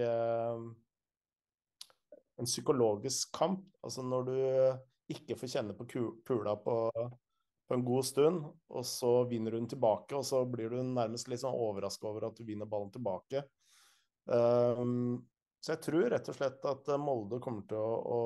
En 2.38 2.46
psykologisk 2.46 3.32
kamp. 3.34 3.66
Altså 3.84 4.04
når 4.06 4.28
du 4.28 4.36
ikke 5.12 5.36
får 5.36 5.50
kjenne 5.52 5.74
på 5.76 5.86
pula 6.24 6.54
på, 6.62 6.76
på 7.68 7.76
en 7.76 7.84
god 7.84 8.04
stund, 8.06 8.44
og 8.72 8.84
så 8.86 9.24
vinner 9.28 9.52
du 9.52 9.58
den 9.58 9.70
tilbake, 9.72 10.16
og 10.16 10.24
så 10.24 10.44
blir 10.48 10.72
du 10.72 10.82
nærmest 10.82 11.28
litt 11.28 11.42
sånn 11.42 11.56
overraska 11.56 12.08
over 12.08 12.28
at 12.28 12.38
du 12.38 12.44
vinner 12.48 12.68
ballen 12.68 12.92
tilbake. 12.94 13.42
Um, 14.28 15.26
så 15.60 15.74
jeg 15.74 15.82
tror 15.84 16.06
rett 16.12 16.28
og 16.30 16.36
slett 16.36 16.66
at 16.70 16.90
Molde 17.02 17.40
kommer 17.42 17.64
til 17.66 17.80
å, 17.80 18.18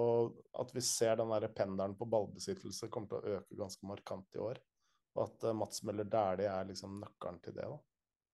At 0.61 0.73
vi 0.75 0.83
ser 0.85 1.17
den 1.17 1.31
der 1.33 1.47
pendelen 1.55 1.95
på 1.97 2.09
ballbesittelse 2.11 2.91
kommer 2.93 3.09
til 3.09 3.19
å 3.19 3.39
øke 3.39 3.59
ganske 3.59 3.89
markant 3.89 4.37
i 4.37 4.43
år. 4.43 4.61
Og 5.17 5.27
at 5.29 5.49
Mats 5.57 5.83
Møller 5.85 6.09
Dæhlie 6.09 6.49
er 6.49 6.69
liksom 6.69 7.01
nøkkelen 7.03 7.41
til 7.45 7.57
det. 7.57 7.69
da. 7.69 7.81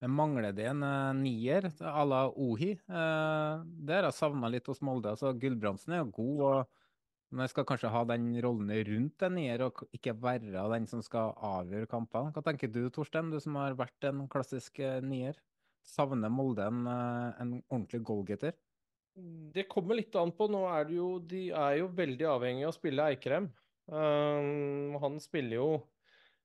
Men 0.03 0.15
mangler 0.15 0.55
det 0.55 0.67
en 0.71 0.83
uh, 0.87 1.15
nier 1.17 1.67
à 1.83 2.05
la 2.07 2.27
Ohi? 2.31 2.75
Uh, 2.87 3.65
det 3.83 3.97
har 3.97 4.07
jeg 4.07 4.19
savna 4.19 4.51
litt 4.51 4.69
hos 4.71 4.83
Molde. 4.85 5.11
altså 5.11 5.33
Gulbrandsen 5.35 5.97
er 5.97 6.05
jo 6.05 6.13
god, 6.21 6.45
og 6.49 6.85
men 7.29 7.43
jeg 7.45 7.53
skal 7.53 7.67
kanskje 7.69 7.91
ha 7.93 8.01
den 8.09 8.31
rollen 8.41 8.71
rundt 8.89 9.25
en 9.27 9.35
nier, 9.37 9.61
og 9.67 9.83
ikke 9.93 10.15
være 10.17 10.63
den 10.73 10.87
som 10.89 11.03
skal 11.05 11.35
avgjøre 11.45 11.91
kampene. 11.91 12.33
Hva 12.33 12.41
tenker 12.47 12.71
du, 12.73 12.87
Torstein, 12.89 13.29
du 13.29 13.37
som 13.45 13.59
har 13.61 13.77
vært 13.77 14.07
en 14.09 14.23
klassisk 14.33 14.81
uh, 14.81 15.03
nier? 15.05 15.37
Savner 15.85 16.33
Molde 16.33 16.65
en, 16.65 16.89
en 16.89 17.53
ordentlig 17.69 18.01
goalgetter? 18.09 18.57
Det 19.53 19.67
kommer 19.69 19.99
litt 19.99 20.17
an 20.17 20.33
på. 20.33 20.49
Nå 20.49 20.63
er 20.71 20.89
det 20.89 20.97
jo, 20.97 21.11
de 21.21 21.43
er 21.51 21.77
jo 21.83 21.93
veldig 21.99 22.27
avhengig 22.33 22.65
av 22.65 22.73
å 22.73 22.77
spille 22.77 23.07
Eikrem. 23.13 23.49
Han 23.89 25.17
spiller 25.23 25.57
jo 25.57 25.69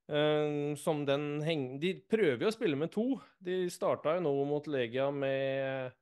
um, 0.07 0.75
som 0.79 1.03
den 1.07 1.41
heng... 1.45 1.67
De 1.81 1.95
prøver 2.09 2.45
jo 2.45 2.51
å 2.51 2.55
spille 2.55 2.79
med 2.79 2.91
to. 2.93 3.17
De 3.43 3.65
starta 3.73 4.17
jo 4.17 4.23
nå 4.25 4.33
mot 4.49 4.67
Legia 4.71 5.09
med, 5.13 5.93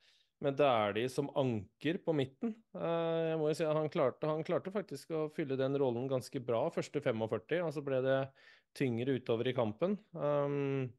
med 0.41 0.57
Dæhlie 0.59 1.11
som 1.11 1.29
anker 1.37 2.01
på 2.05 2.15
midten. 2.17 2.55
Uh, 2.75 3.31
jeg 3.31 3.41
må 3.41 3.51
jo 3.51 3.59
si 3.59 3.67
at 3.67 3.77
han 3.77 3.91
klarte, 3.93 4.29
han 4.29 4.45
klarte 4.47 4.73
faktisk 4.73 5.13
å 5.15 5.27
fylle 5.35 5.59
den 5.59 5.77
rollen 5.81 6.09
ganske 6.11 6.41
bra 6.43 6.65
første 6.73 7.03
45, 7.03 7.61
og 7.67 7.75
så 7.75 7.85
ble 7.85 8.01
det 8.05 8.17
tyngre 8.77 9.19
utover 9.19 9.51
i 9.51 9.55
kampen. 9.57 9.99
Um, 10.15 10.89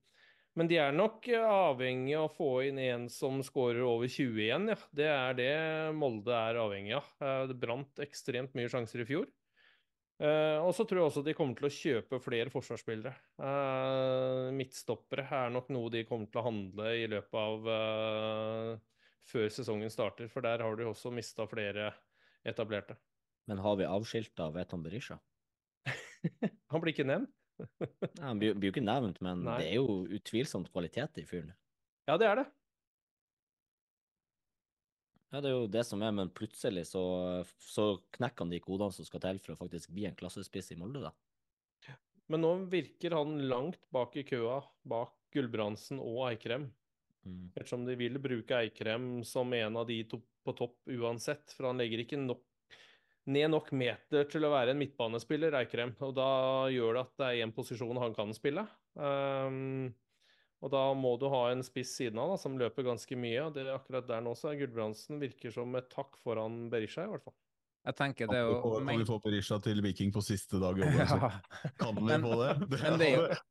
men 0.53 0.69
de 0.69 0.77
er 0.77 0.93
nok 0.93 1.25
avhengig 1.33 2.13
av 2.19 2.27
å 2.27 2.35
få 2.37 2.51
inn 2.69 2.81
en 2.83 3.07
som 3.09 3.39
skårer 3.41 3.87
over 3.89 4.11
20 4.11 4.43
igjen, 4.45 4.67
ja. 4.69 4.77
Det 4.93 5.07
er 5.09 5.39
det 5.39 5.53
Molde 5.97 6.35
er 6.37 6.59
avhengig 6.61 6.99
av. 6.99 7.07
Det 7.49 7.57
brant 7.57 8.03
ekstremt 8.05 8.53
mye 8.59 8.69
sjanser 8.69 9.01
i 9.01 9.07
fjor. 9.09 9.31
Og 10.23 10.71
så 10.77 10.85
tror 10.87 11.01
jeg 11.01 11.09
også 11.09 11.23
de 11.27 11.35
kommer 11.35 11.59
til 11.59 11.67
å 11.67 11.73
kjøpe 11.75 12.21
flere 12.23 12.53
forsvarsspillere. 12.53 13.13
midtstoppere 14.55 15.25
er 15.27 15.51
nok 15.51 15.73
noe 15.75 15.91
de 15.91 16.05
kommer 16.07 16.31
til 16.31 16.43
å 16.43 16.45
handle 16.47 16.93
i 16.95 17.09
løpet 17.11 17.39
av 17.41 18.79
før 19.33 19.49
sesongen 19.55 19.91
starter, 19.91 20.31
for 20.31 20.45
der 20.47 20.63
har 20.63 20.79
de 20.79 20.87
også 20.87 21.11
mista 21.15 21.47
flere 21.51 21.91
etablerte. 22.47 22.97
Men 23.51 23.63
har 23.63 23.79
vi 23.79 23.89
avskilta 23.89 24.51
Veton 24.55 24.83
Berisha? 24.85 25.19
Han 26.73 26.83
blir 26.83 26.95
ikke 26.95 27.09
nevnt. 27.09 27.33
Nei, 27.63 28.25
han 28.25 28.39
blir, 28.41 28.57
jo 28.57 28.73
ikke 28.73 28.83
nevnt, 28.83 29.21
men 29.23 29.43
Nei. 29.47 29.59
det 29.61 29.67
er 29.71 29.77
jo 29.77 30.03
utvilsomt 30.17 30.71
kvalitet 30.73 31.21
i 31.21 31.27
fyren. 31.29 31.53
Ja, 32.09 32.17
det 32.19 32.27
er 32.27 32.41
det. 32.41 32.47
Ja, 35.33 35.41
Det 35.41 35.49
er 35.49 35.57
jo 35.57 35.69
det 35.73 35.83
som 35.89 36.03
er, 36.05 36.13
men 36.13 36.31
plutselig 36.31 36.85
så, 36.91 37.03
så 37.65 37.97
knekker 38.13 38.45
han 38.45 38.53
de 38.53 38.61
kodene 38.61 38.93
som 38.93 39.07
skal 39.09 39.23
til 39.25 39.41
for 39.41 39.55
å 39.55 39.61
faktisk 39.63 39.95
bli 39.97 40.05
en 40.09 40.19
klassespiss 40.19 40.75
i 40.75 40.79
Molde, 40.81 41.09
da. 41.09 41.15
Men 42.31 42.45
nå 42.45 42.53
virker 42.73 43.17
han 43.17 43.41
langt 43.49 43.83
bak 43.93 44.15
i 44.17 44.25
køa, 44.25 44.61
bak 44.89 45.17
Gulbrandsen 45.35 45.99
og 46.01 46.23
Eikrem. 46.31 46.69
Mm. 47.27 47.51
Ettersom 47.55 47.85
de 47.87 47.97
vil 47.99 48.21
bruke 48.23 48.61
Eikrem 48.61 49.23
som 49.27 49.53
en 49.57 49.81
av 49.81 49.89
de 49.89 49.99
to 50.09 50.21
på 50.43 50.55
topp 50.59 50.91
uansett, 50.91 51.53
for 51.55 51.69
han 51.69 51.79
legger 51.79 52.03
ikke 52.03 52.19
nok 52.19 52.43
ned 53.31 53.53
nok 53.53 53.69
meter 53.79 54.27
til 54.27 54.43
å 54.43 54.51
være 54.51 54.73
en 54.75 54.81
midtbanespiller, 54.81 55.55
Eikrem. 55.61 55.95
Og 56.03 56.15
da 56.17 56.31
gjør 56.75 56.97
det 56.97 57.05
at 57.05 57.13
det 57.21 57.29
er 57.29 57.45
én 57.45 57.55
posisjon 57.55 58.01
han 58.03 58.17
kan 58.17 58.33
spille. 58.35 58.65
Um, 58.99 59.93
og 60.63 60.71
da 60.71 60.83
må 60.95 61.17
du 61.19 61.27
ha 61.33 61.47
en 61.51 61.65
spiss 61.67 61.97
siden 61.99 62.21
av 62.23 62.33
da, 62.33 62.39
som 62.39 62.55
løper 62.59 62.87
ganske 62.87 63.19
mye. 63.19 63.39
og 63.43 63.55
det 63.57 63.65
er 63.67 63.75
Akkurat 63.75 64.07
der 64.07 64.23
nå 64.23 64.35
så 64.39 64.53
er 64.53 64.61
Gulbrandsen 64.61 65.19
virker 65.23 65.55
som 65.55 65.75
et 65.79 65.89
takk 65.91 66.15
foran 66.23 66.69
Berisha, 66.71 67.09
i 67.09 67.11
hvert 67.11 67.25
fall. 67.27 67.35
Jeg 67.83 67.99
tenker 67.99 68.31
det 68.31 68.39
er 68.39 68.47
jo... 68.47 68.59
Kan 68.79 69.01
vi 69.01 69.07
få 69.09 69.17
Berisha 69.25 69.59
til 69.63 69.83
Viking 69.83 70.13
på 70.15 70.23
siste 70.23 70.61
dag? 70.63 70.79
i 70.79 70.87
Ja. 71.01 71.33
Kan 71.81 71.99
vi 71.99 72.19
få 72.23 72.37
det? 72.39 72.53
Det, 72.71 72.79
hadde, 72.79 73.09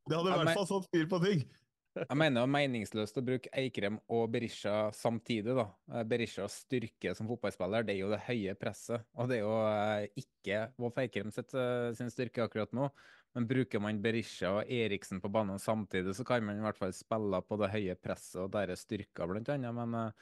det 0.08 0.16
hadde 0.16 0.30
i 0.30 0.38
hvert 0.38 0.56
fall 0.56 0.70
satt 0.70 0.88
fyr 0.88 1.10
på 1.10 1.20
ting. 1.26 1.44
Jeg 1.92 2.16
mener 2.16 2.38
det 2.38 2.46
er 2.46 2.52
meningsløst 2.54 3.18
å 3.20 3.24
bruke 3.26 3.50
Eikrem 3.60 3.98
og 4.08 4.30
Berisha 4.32 4.86
samtidig. 4.96 5.52
da. 5.58 5.66
Eh, 5.92 6.06
Berishas 6.08 6.62
styrke 6.64 7.12
som 7.18 7.28
fotballspiller 7.28 7.84
det 7.84 7.98
er 7.98 8.00
jo 8.06 8.12
det 8.14 8.22
høye 8.24 8.54
presset. 8.56 9.04
Og 9.20 9.28
det 9.28 9.42
er 9.42 9.44
jo 9.44 9.58
eh, 9.68 10.22
ikke 10.24 10.62
Wolf 10.80 11.02
Eikrem 11.04 11.34
sitt, 11.34 11.52
sin 11.98 12.08
styrke 12.14 12.46
akkurat 12.46 12.72
nå. 12.72 12.88
Men 13.32 13.46
bruker 13.48 13.80
man 13.80 14.02
Berisha 14.04 14.50
og 14.58 14.68
Eriksen 14.68 15.22
på 15.22 15.30
banen 15.32 15.56
samtidig, 15.62 16.12
så 16.18 16.26
kan 16.28 16.44
man 16.44 16.60
i 16.60 16.66
hvert 16.66 16.76
fall 16.76 16.92
spille 16.92 17.40
på 17.48 17.56
det 17.62 17.70
høye 17.72 17.96
presset 17.96 18.42
og 18.44 18.52
deres 18.52 18.84
styrker, 18.84 19.30
blant 19.30 19.48
annet. 19.54 19.72
Men 19.72 20.12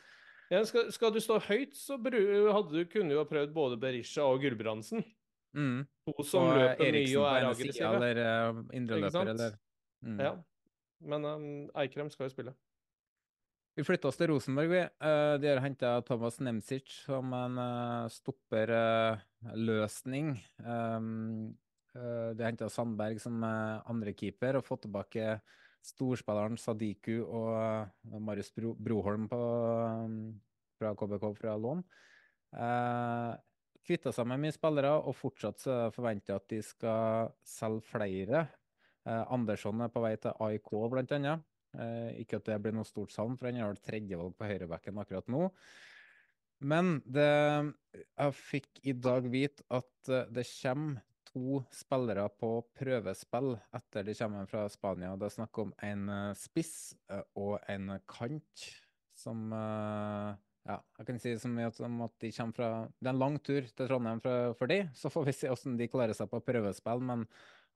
ja, 0.50 0.64
skal, 0.66 0.88
skal, 0.94 1.12
du 1.14 1.20
stå 1.22 1.38
høyt, 1.46 1.76
så 1.78 1.94
hadde 1.98 2.74
du 2.74 2.84
kunne 2.90 3.14
jo 3.14 3.20
ha 3.22 3.26
prøvd 3.26 3.52
både 3.54 3.76
Berisha 3.82 4.22
og 4.26 4.40
Gulbrandsen. 4.42 5.04
Mm. 5.54 5.86
To 6.06 6.22
som 6.26 6.42
og 6.46 6.56
løper 6.58 6.92
mye 6.94 7.18
og 7.18 7.26
er 7.26 7.46
aggressive. 7.48 7.94
Eller 7.94 8.16
uh, 8.50 8.56
indreløper, 8.74 9.26
eller 9.34 9.50
mm. 10.02 10.20
Ja. 10.22 10.32
Men 11.06 11.24
um, 11.24 11.70
Eikrem 11.78 12.10
skal 12.10 12.24
jo 12.26 12.30
spille. 12.34 12.52
Vi 13.78 13.82
flytter 13.86 14.08
oss 14.10 14.18
til 14.18 14.30
Rosenborg. 14.32 14.70
vi. 14.74 14.82
Uh, 14.98 15.34
de 15.38 15.46
har 15.52 15.60
henta 15.62 16.02
Thomas 16.06 16.36
Nemzic 16.42 16.86
som 17.06 17.32
en 17.34 17.54
stopperløsning. 18.10 20.26
Um, 21.94 22.36
de 22.38 22.46
henta 22.46 22.68
Sandberg 22.70 23.18
som 23.22 23.42
andrekeeper 23.42 24.60
og 24.60 24.66
fått 24.66 24.84
tilbake 24.86 25.40
storspilleren 25.82 26.58
Sadiku 26.60 27.22
og 27.24 28.20
Marius 28.20 28.52
Bro 28.54 28.76
Broholm 28.78 29.26
på, 29.30 29.38
um, 30.04 30.16
fra 30.78 30.94
KBK 30.94 31.26
fra 31.40 31.56
lån. 31.58 31.84
Uh, 32.54 33.34
Kvitta 33.80 34.12
seg 34.14 34.28
med 34.28 34.42
mye 34.42 34.54
spillere, 34.54 34.92
og 35.02 35.16
fortsatt 35.16 35.64
forventer 35.96 36.36
at 36.36 36.44
de 36.52 36.60
skal 36.62 37.32
selge 37.48 37.82
flere. 37.88 38.44
Eh, 39.08 39.22
Andersson 39.32 39.80
er 39.80 39.92
på 39.92 40.02
vei 40.04 40.14
til 40.20 40.36
AIK, 40.46 40.72
blant 40.92 41.14
annet. 41.16 41.46
Eh, 41.70 42.20
ikke 42.24 42.40
at 42.40 42.48
det 42.50 42.58
blir 42.62 42.74
noe 42.76 42.88
stort 42.88 43.14
savn, 43.14 43.36
for 43.38 43.48
han 43.48 43.60
har 43.62 43.78
tredjevalg 43.78 44.34
på 44.36 44.48
høyrebekken 44.50 44.98
akkurat 45.00 45.30
nå. 45.30 45.46
Men 46.60 46.98
det, 47.08 47.30
jeg 47.96 48.36
fikk 48.36 48.82
i 48.84 48.92
dag 48.92 49.28
vite 49.32 49.64
at 49.72 50.10
eh, 50.10 50.28
det 50.34 50.44
kommer 50.58 51.00
to 51.30 51.60
spillere 51.74 52.26
på 52.40 52.52
prøvespill 52.78 53.54
etter 53.76 54.06
de 54.06 54.14
kommer 54.18 54.50
fra 54.50 54.66
Spania. 54.72 55.14
Det 55.16 55.28
er 55.28 55.36
snakk 55.38 55.62
om 55.62 55.74
en 55.86 56.06
spiss 56.38 56.94
og 57.38 57.58
en 57.70 57.94
kant 58.10 58.68
som 59.14 59.52
ja, 60.68 60.76
jeg 60.98 61.08
kan 61.08 61.18
si 61.20 61.32
som 61.40 61.56
at, 61.64 61.80
de 62.20 62.30
kommer 62.36 62.56
fra 62.56 62.68
Det 62.98 63.08
er 63.08 63.14
en 63.14 63.22
lang 63.22 63.38
tur 63.42 63.64
til 63.64 63.88
Trondheim 63.88 64.20
for, 64.22 64.54
for 64.58 64.70
de, 64.70 64.82
så 64.96 65.10
får 65.12 65.26
vi 65.28 65.34
se 65.36 65.50
hvordan 65.50 65.76
de 65.78 65.88
klarer 65.90 66.16
seg 66.16 66.28
på 66.30 66.42
prøvespill. 66.44 67.04
Men 67.06 67.26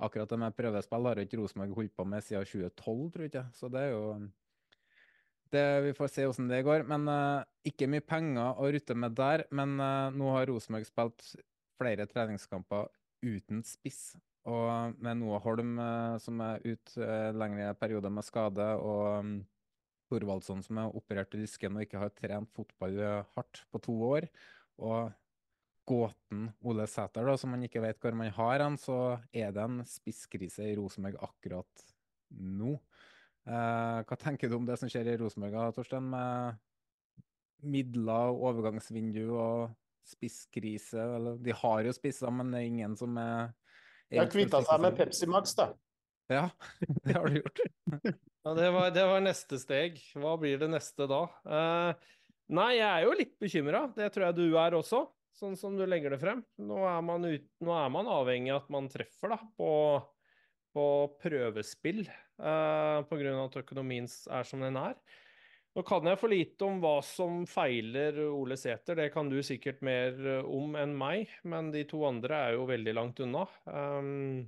akkurat 0.04 0.30
det 0.30 0.40
med 0.42 0.56
prøvespill 0.58 1.08
har 1.08 1.22
ikke 1.22 1.40
Rosenborg 1.40 1.76
holdt 1.78 1.94
på 1.96 2.06
med 2.08 2.26
siden 2.26 2.44
2012, 2.50 3.06
tror 3.14 3.28
jeg. 3.28 3.46
Så 3.56 3.70
det 3.72 3.86
er 3.86 3.94
jo 3.94 4.04
det, 5.54 5.64
vi 5.86 5.94
får 5.96 6.12
se 6.12 6.26
hvordan 6.28 6.50
det 6.52 6.64
går. 6.66 6.84
Men 6.90 7.08
uh, 7.08 7.46
ikke 7.66 7.88
mye 7.90 8.04
penger 8.04 8.60
å 8.60 8.68
rutte 8.76 8.98
med 8.98 9.16
der. 9.18 9.46
Men 9.54 9.78
uh, 9.80 10.12
nå 10.14 10.30
har 10.36 10.50
Rosenborg 10.50 10.88
spilt 10.88 11.34
flere 11.80 12.06
treningskamper 12.10 12.92
uten 13.24 13.64
spiss. 13.66 14.14
Og 14.44 14.94
med 15.00 15.22
Noah 15.22 15.40
Holm 15.44 15.78
eh, 15.80 16.16
som 16.20 16.40
er 16.44 16.64
ute 16.64 17.00
uh, 17.00 17.32
lengre 17.32 17.72
perioder 17.80 18.12
med 18.12 18.26
skade, 18.26 18.66
og 18.76 19.24
um, 19.24 19.34
Thorvaldsson 20.10 20.62
som 20.64 20.80
er 20.80 20.96
operert 20.96 21.34
i 21.34 21.40
lysken 21.42 21.76
og 21.76 21.84
ikke 21.86 22.00
har 22.02 22.12
trent 22.14 22.50
fotball 22.54 22.98
eh, 23.00 23.30
hardt 23.36 23.62
på 23.72 23.80
to 23.86 23.94
år. 24.10 24.28
Og 24.84 25.12
gåten 25.88 26.48
Ole 26.64 26.86
Sæter, 26.88 27.28
som 27.40 27.52
man 27.54 27.64
ikke 27.66 27.82
vet 27.84 28.00
hvor 28.00 28.16
man 28.16 28.32
har 28.32 28.64
han, 28.64 28.78
så 28.80 29.18
er 29.32 29.52
det 29.54 29.64
en 29.64 29.82
spisskrise 29.88 30.68
i 30.70 30.76
Rosenborg 30.78 31.20
akkurat 31.24 31.86
nå. 32.34 32.76
Eh, 33.44 33.98
hva 34.08 34.20
tenker 34.20 34.48
du 34.48 34.58
om 34.58 34.68
det 34.68 34.78
som 34.80 34.90
skjer 34.92 35.12
i 35.12 35.18
Rosenborg, 35.20 35.74
Torstein, 35.76 36.08
med 36.12 36.60
midler, 37.64 38.32
overgangsvindu 38.32 39.24
og 39.32 39.74
spisskrise? 40.08 41.00
Eller, 41.00 41.38
de 41.42 41.54
har 41.56 41.86
jo 41.88 41.94
spisser, 41.96 42.32
men 42.34 42.52
det 42.52 42.60
er 42.60 42.70
ingen 42.70 42.96
som 42.98 43.16
er 43.20 43.54
De 44.10 44.20
har 44.20 44.30
kvitta 44.32 44.62
seg 44.66 44.84
med 44.84 44.98
Pepsi 44.98 45.28
Max, 45.30 45.56
da. 45.58 45.72
Ja, 46.32 46.48
det 47.04 47.16
har 47.16 47.28
de 47.28 47.42
gjort. 47.42 47.64
Ja, 48.44 48.54
det 48.56 48.70
var, 48.70 48.90
det 48.92 49.04
var 49.08 49.24
neste 49.24 49.58
steg. 49.60 50.00
Hva 50.20 50.34
blir 50.40 50.58
det 50.60 50.70
neste 50.72 51.08
da? 51.08 51.24
Uh, 51.48 52.16
nei, 52.52 52.74
jeg 52.78 52.88
er 52.88 53.06
jo 53.06 53.18
litt 53.18 53.36
bekymra. 53.40 53.86
Det 53.96 54.10
tror 54.12 54.28
jeg 54.28 54.38
du 54.40 54.58
er 54.60 54.76
også, 54.76 55.06
sånn 55.36 55.56
som 55.56 55.78
du 55.78 55.84
legger 55.88 56.12
det 56.12 56.20
frem. 56.20 56.42
Nå 56.60 56.82
er 56.88 57.00
man, 57.04 57.24
ut, 57.24 57.46
nå 57.64 57.76
er 57.76 57.92
man 57.92 58.10
avhengig 58.12 58.52
av 58.52 58.62
at 58.62 58.72
man 58.72 58.90
treffer 58.92 59.32
da, 59.32 59.40
på, 59.56 59.70
på 60.76 60.86
prøvespill, 61.24 62.04
uh, 62.40 63.00
pga. 63.08 63.36
at 63.46 63.60
økonomien 63.64 64.08
er 64.08 64.48
som 64.48 64.64
den 64.64 64.80
er. 64.80 64.96
Nå 65.74 65.82
kan 65.82 66.06
jeg 66.06 66.18
for 66.20 66.30
lite 66.30 66.66
om 66.68 66.76
hva 66.82 66.98
som 67.02 67.40
feiler 67.50 68.20
Ole 68.28 68.54
Sæter, 68.58 68.94
det 68.94 69.08
kan 69.10 69.26
du 69.30 69.40
sikkert 69.42 69.80
mer 69.82 70.18
eh, 70.36 70.46
om 70.46 70.76
enn 70.78 70.92
meg, 70.94 71.32
men 71.42 71.72
de 71.74 71.82
to 71.90 72.04
andre 72.06 72.42
er 72.46 72.58
jo 72.58 72.68
veldig 72.68 72.92
langt 72.94 73.22
unna. 73.24 73.42
Um, 73.66 74.44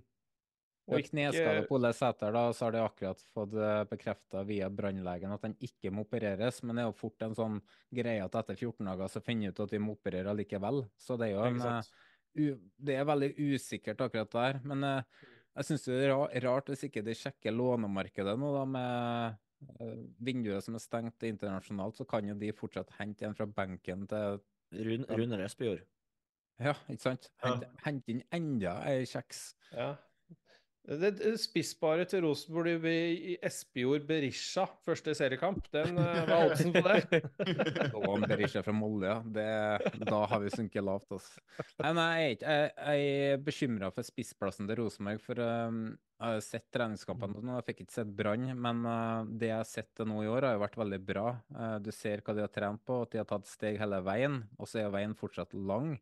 og 0.87 1.03
kneskade 1.09 1.65
på 1.67 1.81
Ole 1.81 1.91
Sæter, 1.99 2.31
da, 2.31 2.45
så 2.55 2.69
har 2.69 2.77
de 2.77 2.83
akkurat 2.85 3.25
fått 3.35 3.57
bekrefta 3.91 4.45
via 4.47 4.69
brannlegen 4.71 5.33
at 5.35 5.49
han 5.49 5.57
ikke 5.59 5.91
må 5.91 6.05
opereres. 6.07 6.61
Men 6.63 6.79
det 6.79 6.85
er 6.85 6.87
jo 6.93 7.01
fort 7.01 7.25
en 7.27 7.35
sånn 7.35 7.57
greie 7.91 8.23
at 8.23 8.39
etter 8.39 8.55
14 8.61 8.87
dager 8.93 9.11
så 9.11 9.23
finner 9.27 9.51
de 9.51 9.57
ut 9.57 9.65
at 9.65 9.75
de 9.75 9.81
må 9.83 9.97
operere 9.97 10.35
likevel. 10.39 10.85
Så 10.95 11.19
det 11.19 11.33
er 11.33 11.35
jo 11.35 11.49
en, 11.49 11.59
uh, 11.59 12.53
det 12.87 13.01
er 13.01 13.11
veldig 13.11 13.33
usikkert 13.49 14.07
akkurat 14.07 14.39
der. 14.39 14.61
Men 14.63 14.87
jeg 14.87 15.67
syns 15.73 15.89
det 15.91 15.99
er 16.07 16.47
rart 16.47 16.71
hvis 16.71 16.87
ikke 16.87 17.03
de 17.03 17.19
sjekker 17.19 17.59
lånemarkedet 17.59 18.37
nå, 18.39 18.53
da, 18.55 18.63
med 18.77 19.43
vinduet 20.23 20.65
som 20.65 20.77
er 20.77 20.83
stengt 20.83 21.25
internasjonalt, 21.27 21.97
så 21.97 22.07
kan 22.09 22.29
jo 22.29 22.37
de 22.39 22.53
fortsatt 22.57 22.93
hente 22.99 23.27
en 23.27 23.37
fra 23.37 23.47
benken 23.49 24.07
til 24.11 24.41
Rune, 24.77 25.07
Rune 25.11 25.39
Ja, 26.59 26.73
ikke 26.89 27.03
sant? 27.03 27.31
Hente, 27.45 27.69
ja. 27.69 27.83
hente 27.85 28.13
inn 28.13 28.23
enda 28.35 28.79
ei 28.89 29.05
kjeks. 29.09 29.43
Ja. 29.73 29.95
Det 30.87 31.33
Spissparet 31.43 32.07
til 32.13 32.23
Rosenborg 32.23 32.85
i 32.87 33.35
Espejord 33.43 34.05
Berisha, 34.07 34.69
første 34.87 35.17
seriekamp, 35.19 35.65
den 35.75 35.97
var 35.99 36.45
oddsen 36.45 36.71
på 36.77 36.83
det? 36.85 37.23
Og 37.99 38.23
Berisha 38.23 38.63
fra 38.63 38.75
Molde, 38.77 39.09
ja. 39.11 39.17
Det, 39.27 40.05
da 40.07 40.21
har 40.31 40.45
vi 40.45 40.53
sunket 40.55 40.87
lavt. 40.87 41.17
Altså. 41.17 41.43
Nei, 41.83 41.91
nei, 41.99 42.11
jeg, 42.21 42.37
jeg, 42.45 42.69
jeg 42.77 43.33
er 43.33 43.43
bekymra 43.49 43.91
for 43.97 44.07
spissplassen 44.07 44.71
til 44.71 44.79
Rosenborg. 44.79 45.25
For 45.27 45.43
um, 45.43 45.81
jeg 45.91 46.37
har 46.37 46.47
sett 46.47 46.69
treningskampene 46.77 47.43
nå, 47.43 47.59
jeg 47.59 47.69
fikk 47.73 47.83
ikke 47.83 47.97
sett 47.97 48.15
Brann, 48.23 48.47
men 48.55 48.87
uh, 48.87 49.27
det 49.27 49.51
jeg 49.51 49.59
har 49.59 49.69
sett 49.73 49.91
til 49.99 50.09
nå 50.13 50.23
i 50.23 50.31
år, 50.31 50.47
har 50.47 50.55
jo 50.55 50.63
vært 50.63 50.79
veldig 50.85 51.01
bra. 51.11 51.27
Uh, 51.51 51.75
du 51.83 51.91
ser 51.95 52.23
hva 52.23 52.37
de 52.39 52.47
har 52.47 52.55
trent 52.55 52.87
på, 52.87 53.03
at 53.03 53.11
de 53.11 53.25
har 53.25 53.29
tatt 53.35 53.51
steg 53.51 53.83
hele 53.83 53.99
veien, 54.07 54.39
og 54.55 54.71
så 54.71 54.85
er 54.85 54.95
veien 54.95 55.19
fortsatt 55.19 55.59
lang. 55.59 55.97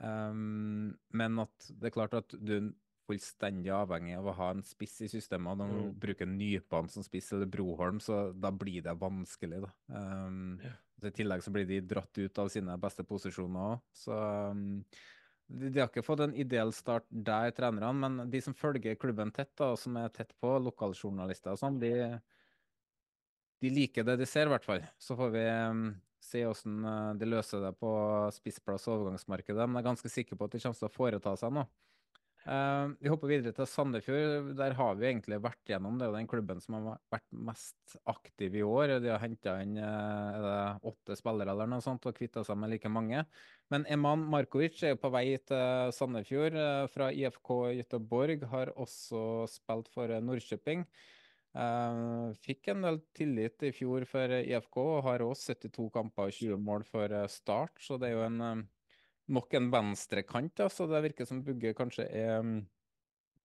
Um, 0.00 0.96
men 1.12 1.44
at 1.44 1.68
det 1.68 1.90
er 1.90 1.96
klart 2.00 2.16
at 2.16 2.32
du 2.40 2.72
fullstendig 3.06 3.70
avhengig 3.74 4.16
av 4.18 4.30
å 4.30 4.36
ha 4.36 4.50
en 4.54 4.62
spiss 4.66 4.98
i 5.06 5.10
systemet. 5.10 5.58
Når 5.58 5.70
man 5.70 5.90
mm. 5.90 5.98
bruker 6.02 6.28
Nypan 6.30 6.90
som 6.92 7.06
spiss 7.06 7.32
eller 7.36 7.50
Broholm, 7.50 8.00
så 8.02 8.30
da 8.34 8.50
blir 8.52 8.82
det 8.86 8.96
vanskelig. 9.00 9.62
da. 9.64 9.72
Um, 9.94 10.56
ja. 10.64 10.74
I 11.06 11.12
tillegg 11.12 11.44
så 11.44 11.52
blir 11.52 11.66
de 11.68 11.82
dratt 11.84 12.18
ut 12.18 12.38
av 12.40 12.48
sine 12.52 12.76
beste 12.80 13.04
posisjoner 13.06 13.74
òg. 13.74 13.84
Så 13.96 14.16
um, 14.16 14.80
de, 15.46 15.68
de, 15.68 15.80
har 15.80 15.90
ikke 15.90 16.06
fått 16.06 16.24
en 16.24 16.34
ideell 16.34 16.72
start 16.74 17.06
der, 17.10 17.52
trenerne, 17.54 17.92
men 18.00 18.32
de 18.32 18.40
som 18.42 18.56
følger 18.56 18.98
klubben 18.98 19.30
tett, 19.34 19.52
da, 19.58 19.74
som 19.78 19.98
er 20.00 20.10
tett 20.14 20.32
på, 20.40 20.56
lokaljournalister 20.64 21.54
og 21.54 21.60
sånn, 21.60 21.78
de, 21.82 21.92
de, 23.62 23.70
liker 23.70 24.08
det 24.08 24.18
de 24.22 24.26
ser, 24.28 24.48
i 24.48 24.54
hvert 24.54 24.66
fall. 24.66 24.82
Så 24.98 25.18
får 25.18 25.34
vi 25.36 25.44
um, 25.46 25.86
se 26.24 26.42
hvordan 26.42 26.88
uh, 26.88 27.12
de 27.20 27.30
løser 27.30 27.62
det 27.68 27.74
på 27.78 27.92
spissplass- 28.40 28.88
og 28.88 28.96
overgangsmarkedet. 29.02 29.68
Men 29.68 29.78
jeg 29.78 29.84
er 29.84 29.90
ganske 29.92 30.14
sikker 30.16 30.40
på 30.40 30.48
at 30.48 30.56
de 30.56 30.64
kommer 30.64 30.80
til 30.80 30.90
å 30.90 30.96
foreta 30.96 31.36
seg 31.38 31.54
noe. 31.60 31.68
Uh, 32.46 32.92
vi 33.02 33.10
hopper 33.10 33.30
videre 33.30 33.50
til 33.56 33.66
Sandefjord. 33.66 34.52
Der 34.54 34.74
har 34.78 34.98
vi 34.98 35.08
egentlig 35.08 35.40
vært 35.42 35.66
gjennom. 35.66 35.96
Det 35.98 36.06
er 36.06 36.12
jo 36.12 36.18
den 36.20 36.28
klubben 36.30 36.60
som 36.62 36.76
har 36.76 37.00
vært 37.10 37.26
mest 37.48 37.96
aktiv 38.06 38.54
i 38.54 38.62
år. 38.62 39.00
De 39.02 39.10
har 39.10 39.22
henta 39.22 39.56
inn 39.64 39.74
uh, 39.82 40.78
åtte 40.86 41.16
spillere 41.18 41.50
eller 41.50 41.66
noe 41.72 41.82
sånt 41.82 42.06
og 42.06 42.14
kvitta 42.14 42.44
seg 42.46 42.60
med 42.62 42.70
like 42.70 42.92
mange. 42.92 43.24
Men 43.74 43.86
Eman 43.90 44.22
Markovic 44.30 44.78
er 44.84 44.94
jo 44.94 45.00
på 45.02 45.10
vei 45.16 45.24
til 45.42 45.90
Sandefjord 45.96 46.54
uh, 46.54 46.86
fra 46.92 47.10
IFK 47.10 47.52
Göteborg. 47.80 48.46
Har 48.54 48.70
også 48.78 49.26
spilt 49.50 49.90
for 49.90 50.14
Nordkjøping. 50.22 50.86
fikk 52.44 52.68
en 52.68 52.82
del 52.84 52.98
tillit 53.16 53.62
i 53.64 53.72
fjor 53.72 54.04
for 54.06 54.38
IFK 54.38 54.76
og 54.82 55.04
har 55.08 55.22
også 55.24 55.54
72 55.56 55.90
kamper 55.94 56.28
og 56.28 56.38
20 56.38 56.58
mål 56.62 56.84
for 56.84 57.14
Start, 57.32 57.80
så 57.80 57.96
det 57.96 58.10
er 58.10 58.18
jo 58.18 58.26
en 58.26 58.66
nok 59.32 59.54
en 59.58 59.68
venstrekant, 59.72 60.54
da, 60.58 60.70
så 60.70 60.86
det 60.90 61.02
virker 61.08 61.28
som 61.28 61.42
Bugge 61.44 61.74
kanskje 61.76 62.06
er 62.06 62.40
um, 62.40 62.58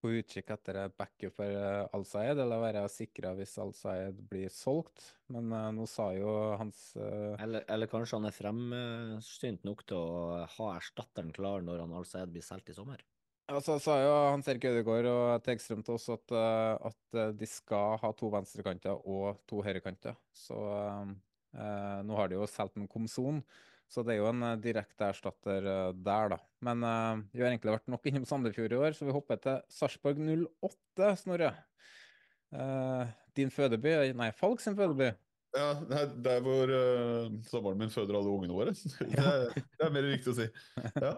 på 0.01 0.11
utkikk 0.17 0.49
etter 0.55 0.79
backup 0.97 1.35
for 1.37 1.53
uh, 1.53 1.85
Al-Sayed, 1.95 2.39
eller 2.41 2.61
være 2.63 2.83
sikra 2.89 3.33
hvis 3.37 3.53
Al-Sayed 3.61 4.19
blir 4.29 4.51
solgt. 4.53 5.03
Men 5.33 5.51
uh, 5.53 5.69
nå 5.75 5.85
sa 5.89 6.09
jo 6.17 6.33
hans 6.59 6.91
uh... 6.97 7.37
eller, 7.41 7.65
eller, 7.69 7.89
kanskje 7.91 8.17
han 8.19 8.29
er 8.29 8.35
fremsynt 8.35 9.65
nok 9.67 9.85
til 9.89 10.01
å 10.01 10.43
ha 10.57 10.69
erstatteren 10.75 11.33
klar 11.35 11.65
når 11.65 11.85
han 11.85 11.97
Al-Sayed 12.01 12.33
blir 12.33 12.45
solgt 12.45 12.73
i 12.73 12.77
sommer? 12.77 13.03
Ja, 13.51 13.59
så 13.59 13.75
sa 13.83 13.97
jo 13.99 14.11
Hans 14.29 14.47
Erik 14.47 14.63
Ødegaard 14.69 15.09
og 15.09 15.41
Tegstrøm 15.43 15.81
til 15.83 15.97
oss 15.97 16.05
at, 16.13 16.31
at, 16.31 17.17
de 17.35 17.47
skal 17.49 17.97
ha 17.99 18.11
to 18.15 18.29
venstrekanter 18.31 19.01
og 19.11 19.41
to 19.49 19.59
høyrekanter. 19.65 20.15
Så 20.31 20.55
nå 21.51 22.15
har 22.15 22.31
de 22.31 22.37
jo 22.37 22.47
solgt 22.47 22.79
en 22.79 22.87
Komson. 22.87 23.41
Så 23.91 24.05
det 24.07 24.13
er 24.13 24.21
jo 24.21 24.29
en 24.29 24.45
uh, 24.45 24.59
direkte 24.61 25.09
erstatter 25.11 25.65
uh, 25.67 25.89
der, 25.91 26.31
da. 26.31 26.37
Men 26.63 26.85
uh, 26.85 27.23
vi 27.33 27.43
har 27.43 27.49
egentlig 27.49 27.73
vært 27.75 27.91
nok 27.91 28.07
innom 28.07 28.27
Sandefjord 28.29 28.71
i 28.71 28.79
år, 28.79 28.95
så 28.95 29.07
vi 29.07 29.15
hopper 29.15 29.41
til 29.43 29.59
Sarpsborg 29.71 30.21
08, 30.21 31.11
Snorre. 31.25 31.51
din 33.35 33.51
fødeby? 33.51 33.91
Nei, 34.15 34.31
Falk 34.35 34.63
sin 34.63 34.75
fødeby. 34.79 35.11
Ja, 35.55 35.67
det 35.75 35.99
er 35.99 36.15
der 36.23 36.43
hvor 36.45 36.71
uh, 36.71 37.27
samboeren 37.51 37.83
min 37.83 37.91
føder 37.91 38.15
alle 38.19 38.31
ungene 38.31 38.55
våre. 38.55 38.71
Det, 38.99 39.19
er, 39.19 39.47
det 39.59 39.87
er 39.87 39.93
mer 39.95 40.07
riktig 40.07 40.31
å 40.31 40.37
si. 40.39 40.47
Ja. 40.95 41.13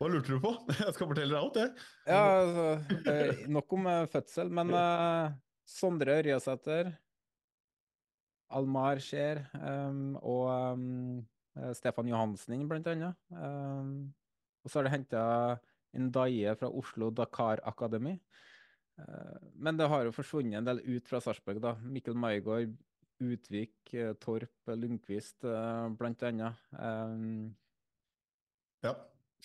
Hva 0.00 0.12
lurte 0.12 0.32
du 0.32 0.40
på? 0.40 0.54
Jeg 0.80 0.96
skal 0.96 1.10
fortelle 1.12 1.32
deg 1.32 1.40
alt, 1.40 1.60
jeg. 1.60 1.86
Ja, 2.08 2.24
altså, 2.40 3.46
nok 3.52 3.76
om 3.76 3.88
fødsel, 4.12 4.52
men 4.56 4.72
Sondre 5.68 6.18
Ørjasæter, 6.20 6.92
Almar 8.56 9.00
Skjer 9.02 9.40
um, 9.56 10.12
og 10.20 10.44
um, 10.52 11.24
Eh, 11.26 11.35
Stefan 11.78 12.10
Johansen 12.10 12.56
inn, 12.56 12.66
blant 12.70 12.88
annet. 12.90 13.16
Um, 13.32 14.12
og 14.64 14.70
så 14.70 14.80
har 14.80 14.88
de 14.88 14.94
henta 14.96 15.22
en 15.96 16.10
Daie 16.12 16.52
fra 16.60 16.68
Oslo 16.68 17.08
Dakar 17.14 17.62
Akademi. 17.64 18.16
Uh, 19.00 19.36
men 19.54 19.78
det 19.78 19.88
har 19.92 20.04
jo 20.04 20.14
forsvunnet 20.16 20.60
en 20.60 20.68
del 20.68 20.82
ut 20.84 21.08
fra 21.08 21.22
Sarpsborg, 21.24 21.62
da. 21.64 21.76
Mikkel 21.82 22.18
Maigård, 22.18 22.76
Utvik, 23.24 23.94
Torp, 24.20 24.68
Lundqvist, 24.68 25.46
blant 25.96 26.24
annet. 26.28 26.58
Ja. 28.84 28.92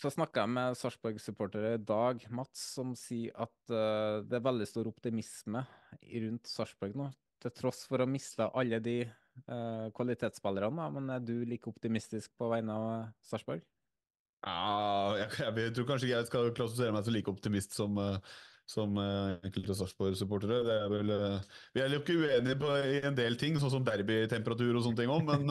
Så 0.01 0.11
snakka 0.11 0.43
jeg 0.43 0.51
med 0.55 0.77
Sarpsborg-supportere 0.79 1.75
i 1.77 1.81
dag, 1.83 2.23
Mats, 2.33 2.61
som 2.75 2.93
sier 2.97 3.35
at 3.39 3.55
uh, 3.71 4.19
det 4.25 4.39
er 4.39 4.45
veldig 4.45 4.67
stor 4.67 4.87
optimisme 4.89 5.63
rundt 6.25 6.51
Sarpsborg 6.51 6.95
nå. 6.99 7.09
Til 7.41 7.53
tross 7.57 7.83
for 7.89 8.03
å 8.03 8.09
miste 8.09 8.47
alle 8.57 8.79
de 8.83 8.95
kvalitetsspillerne, 9.97 10.87
men 10.95 11.11
er 11.15 11.23
du 11.23 11.35
like 11.47 11.69
optimistisk 11.69 12.33
på 12.39 12.49
vegne 12.51 12.75
av 12.75 12.85
Sarpsborg? 13.25 13.63
Ja, 14.41 15.13
jeg, 15.19 15.27
jeg, 15.37 15.73
tror 15.75 15.91
kanskje 15.91 16.07
ikke 16.07 16.17
jeg 16.17 16.29
skal 16.31 16.55
klassifisere 16.57 16.95
meg 16.95 17.05
som 17.05 17.13
like 17.13 17.29
optimist 17.29 17.75
som, 17.77 17.99
uh, 18.01 18.17
som 18.69 18.97
enkelte 18.97 19.75
Sarpsborg-supportere. 19.77 20.77
Vi 21.75 21.83
er 21.83 21.93
jo 21.93 22.01
ikke 22.01 22.17
uenige 22.23 22.57
på, 22.61 22.71
i 22.89 23.01
en 23.05 23.17
del 23.17 23.37
ting, 23.41 23.59
sånn 23.61 23.73
som 23.73 23.85
derbytemperatur 23.85 24.73
og 24.73 24.85
sånne 24.85 25.01
ting 25.01 25.13
òg, 25.13 25.27
men, 25.27 25.43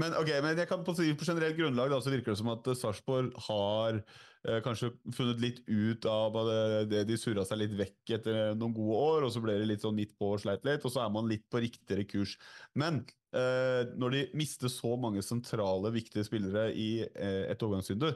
men, 0.00 0.18
okay, 0.20 0.38
men 0.44 0.60
jeg 0.60 0.70
kan 0.70 0.84
på, 0.86 0.94
på 0.94 1.26
generelt 1.26 1.58
grunnlag 1.58 1.94
da, 1.94 2.02
så 2.04 2.14
virker 2.14 2.34
det 2.34 2.42
som 2.42 2.54
at 2.54 2.70
Sarpsborg 2.78 3.32
har 3.48 3.98
eh, 3.98 4.29
kanskje 4.64 4.92
funnet 5.12 5.40
litt 5.42 5.58
ut 5.68 6.06
av 6.08 6.36
det, 6.48 6.84
det 6.88 7.04
de 7.10 7.16
surra 7.20 7.44
seg 7.44 7.60
litt 7.60 7.74
vekk 7.76 8.14
etter 8.16 8.38
noen 8.56 8.72
gode 8.76 8.96
år, 8.96 9.26
og 9.26 9.34
så 9.34 9.42
ble 9.44 9.58
det 9.60 9.68
litt 9.68 9.84
sånn 9.84 9.98
midt 9.98 10.14
på 10.16 10.32
og 10.34 10.40
sleit 10.42 10.64
litt, 10.68 10.84
og 10.86 10.94
så 10.94 11.04
er 11.04 11.12
man 11.12 11.28
litt 11.28 11.44
på 11.52 11.60
riktigere 11.60 12.06
kurs. 12.08 12.38
Men 12.78 13.02
eh, 13.36 13.82
når 14.00 14.14
de 14.14 14.20
mister 14.38 14.70
så 14.72 14.94
mange 15.00 15.22
sentrale, 15.24 15.92
viktige 15.94 16.24
spillere 16.26 16.68
i 16.74 17.02
eh, 17.06 17.46
et 17.52 17.62
overgangsvindu, 17.62 18.10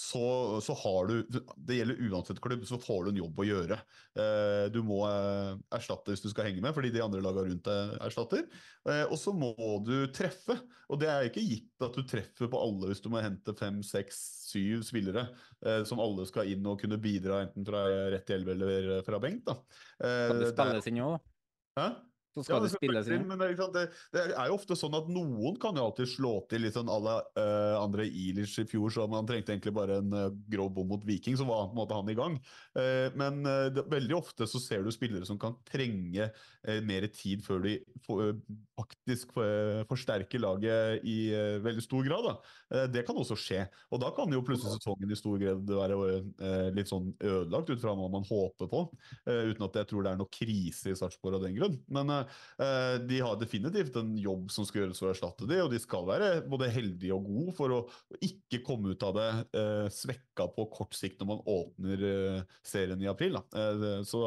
så, 0.00 0.60
så 0.64 0.72
har 0.80 1.08
du 1.10 1.16
Det 1.58 1.76
gjelder 1.76 1.98
uansett 2.08 2.38
klubb, 2.40 2.62
så 2.64 2.78
får 2.80 3.04
du 3.04 3.10
en 3.10 3.18
jobb 3.20 3.40
å 3.42 3.46
gjøre. 3.48 3.78
Eh, 4.16 4.66
du 4.72 4.80
må 4.86 5.02
eh, 5.08 5.56
erstatte 5.76 6.14
hvis 6.14 6.22
du 6.24 6.30
skal 6.32 6.48
henge 6.48 6.62
med, 6.64 6.72
fordi 6.76 6.92
de 6.94 7.02
andre 7.04 7.20
lagene 7.24 7.50
rundt 7.50 7.66
deg 7.68 7.96
erstatter. 8.06 8.46
Eh, 8.88 9.04
og 9.10 9.18
så 9.20 9.34
må 9.36 9.52
du 9.84 10.06
treffe. 10.14 10.56
Og 10.90 11.00
det 11.02 11.10
er 11.12 11.28
ikke 11.28 11.44
gitt 11.44 11.84
at 11.84 11.94
du 11.98 12.02
treffer 12.08 12.48
på 12.50 12.60
alle 12.62 12.90
hvis 12.90 13.02
du 13.04 13.10
må 13.12 13.20
hente 13.22 13.54
fem, 13.58 13.82
seks, 13.86 14.22
syv 14.50 14.80
spillere 14.88 15.28
eh, 15.66 15.82
som 15.86 16.00
alle 16.02 16.24
skal 16.30 16.48
inn 16.50 16.64
og 16.66 16.80
kunne 16.80 16.98
bidra 17.02 17.42
enten 17.44 17.66
fra 17.68 17.84
rett 18.14 18.32
elve 18.34 18.56
eller 18.56 18.88
fra 19.06 19.20
benk. 19.22 19.44
da. 19.46 19.58
Eh, 20.00 20.28
Kan 20.30 20.40
det 20.40 20.48
er- 20.48 20.56
spilles 20.56 20.88
inn 20.90 21.02
òg, 21.04 21.18
da? 21.18 21.26
Hæ? 21.80 21.88
Så 22.30 22.44
skal 22.46 22.62
det 22.62 22.70
skal 22.70 22.78
spilles 22.84 23.06
spilles 23.06 23.20
inn. 23.20 23.26
Men 23.28 23.40
det, 23.40 23.68
det, 23.74 23.84
det 24.14 24.24
er 24.30 24.50
jo 24.50 24.58
ofte 24.58 24.76
sånn 24.78 24.94
at 24.98 25.08
noen 25.10 25.56
kan 25.60 25.76
jo 25.78 25.86
alltid 25.88 26.10
slå 26.10 26.34
til 26.50 26.64
litt 26.64 26.76
sånn 26.76 26.90
à 26.92 26.98
la 27.02 27.16
uh, 27.38 27.76
André 27.80 28.06
Ilic 28.06 28.56
i 28.62 28.66
fjor, 28.70 28.92
så 28.94 29.06
man 29.10 29.28
trengte 29.28 29.54
egentlig 29.54 29.74
bare 29.76 30.00
en 30.02 30.14
uh, 30.14 30.28
grå 30.50 30.68
bom 30.70 30.88
mot 30.90 31.04
Viking, 31.06 31.38
så 31.38 31.46
var 31.48 31.68
på 31.68 31.76
en 31.76 31.82
måte 31.82 31.98
han 31.98 32.12
i 32.12 32.18
gang. 32.18 32.38
Uh, 32.78 33.08
men 33.18 33.42
eh, 33.46 33.66
det, 33.74 33.84
veldig 33.90 34.16
ofte 34.16 34.46
så 34.48 34.60
ser 34.62 34.84
du 34.84 34.92
spillere 34.94 35.26
som 35.28 35.38
kan 35.40 35.56
trenge 35.68 36.30
mer 36.84 37.06
tid 37.08 37.40
før 37.44 37.62
de 37.64 37.78
for, 38.04 38.22
eh, 38.28 38.56
faktisk 38.80 39.36
eh, 39.40 39.82
forsterker 39.88 40.40
laget 40.42 41.04
i 41.08 41.32
eh, 41.34 41.58
veldig 41.62 41.82
stor 41.84 42.04
grad. 42.06 42.26
Da. 42.26 42.34
Eh, 42.76 42.86
det 42.92 43.04
kan 43.06 43.18
også 43.18 43.36
skje. 43.38 43.64
Og 43.90 44.00
da 44.02 44.10
kan 44.16 44.32
jo 44.32 44.42
plutselig 44.46 44.78
sesongen 44.78 45.12
i 45.12 45.18
stor 45.18 45.38
grad 45.40 45.68
være 45.68 45.98
eh, 46.20 46.68
litt 46.76 46.90
sånn 46.90 47.12
ødelagt 47.16 47.72
ut 47.72 47.82
fra 47.82 47.94
hva 47.96 48.08
man 48.12 48.26
håper 48.28 48.70
på, 48.70 48.84
eh, 49.26 49.50
uten 49.52 49.66
at 49.66 49.80
jeg 49.80 49.90
tror 49.90 50.06
det 50.06 50.14
er 50.14 50.20
noe 50.20 50.32
krise 50.32 50.92
i 50.92 50.98
Sarpsborg 50.98 51.40
av 51.40 51.46
den 51.46 51.56
grunn. 51.58 51.78
Men 51.92 52.12
eh, 52.22 52.94
de 53.02 53.20
har 53.24 53.38
definitivt 53.40 53.98
en 53.98 54.14
jobb 54.20 54.48
som 54.54 54.68
skal 54.68 54.84
gjøres 54.84 55.02
for 55.02 55.10
å 55.10 55.14
erstatte 55.14 55.50
det, 55.50 55.60
og 55.64 55.74
de 55.74 55.82
skal 55.82 56.06
være 56.06 56.30
både 56.50 56.70
heldige 56.70 57.16
og 57.16 57.26
gode 57.26 57.56
for 57.58 57.74
å 57.74 57.80
å 57.80 58.18
ikke 58.24 58.62
komme 58.66 58.94
ut 58.94 59.04
av 59.06 59.14
det 59.16 59.28
uh, 59.56 59.86
svekka 59.92 60.48
på 60.54 60.66
kort 60.72 60.96
sikt 60.96 61.20
når 61.20 61.30
man 61.32 61.44
åpner 61.50 62.04
uh, 62.04 62.58
serien 62.66 63.00
i 63.02 63.10
april. 63.10 63.40
Så 64.08 64.26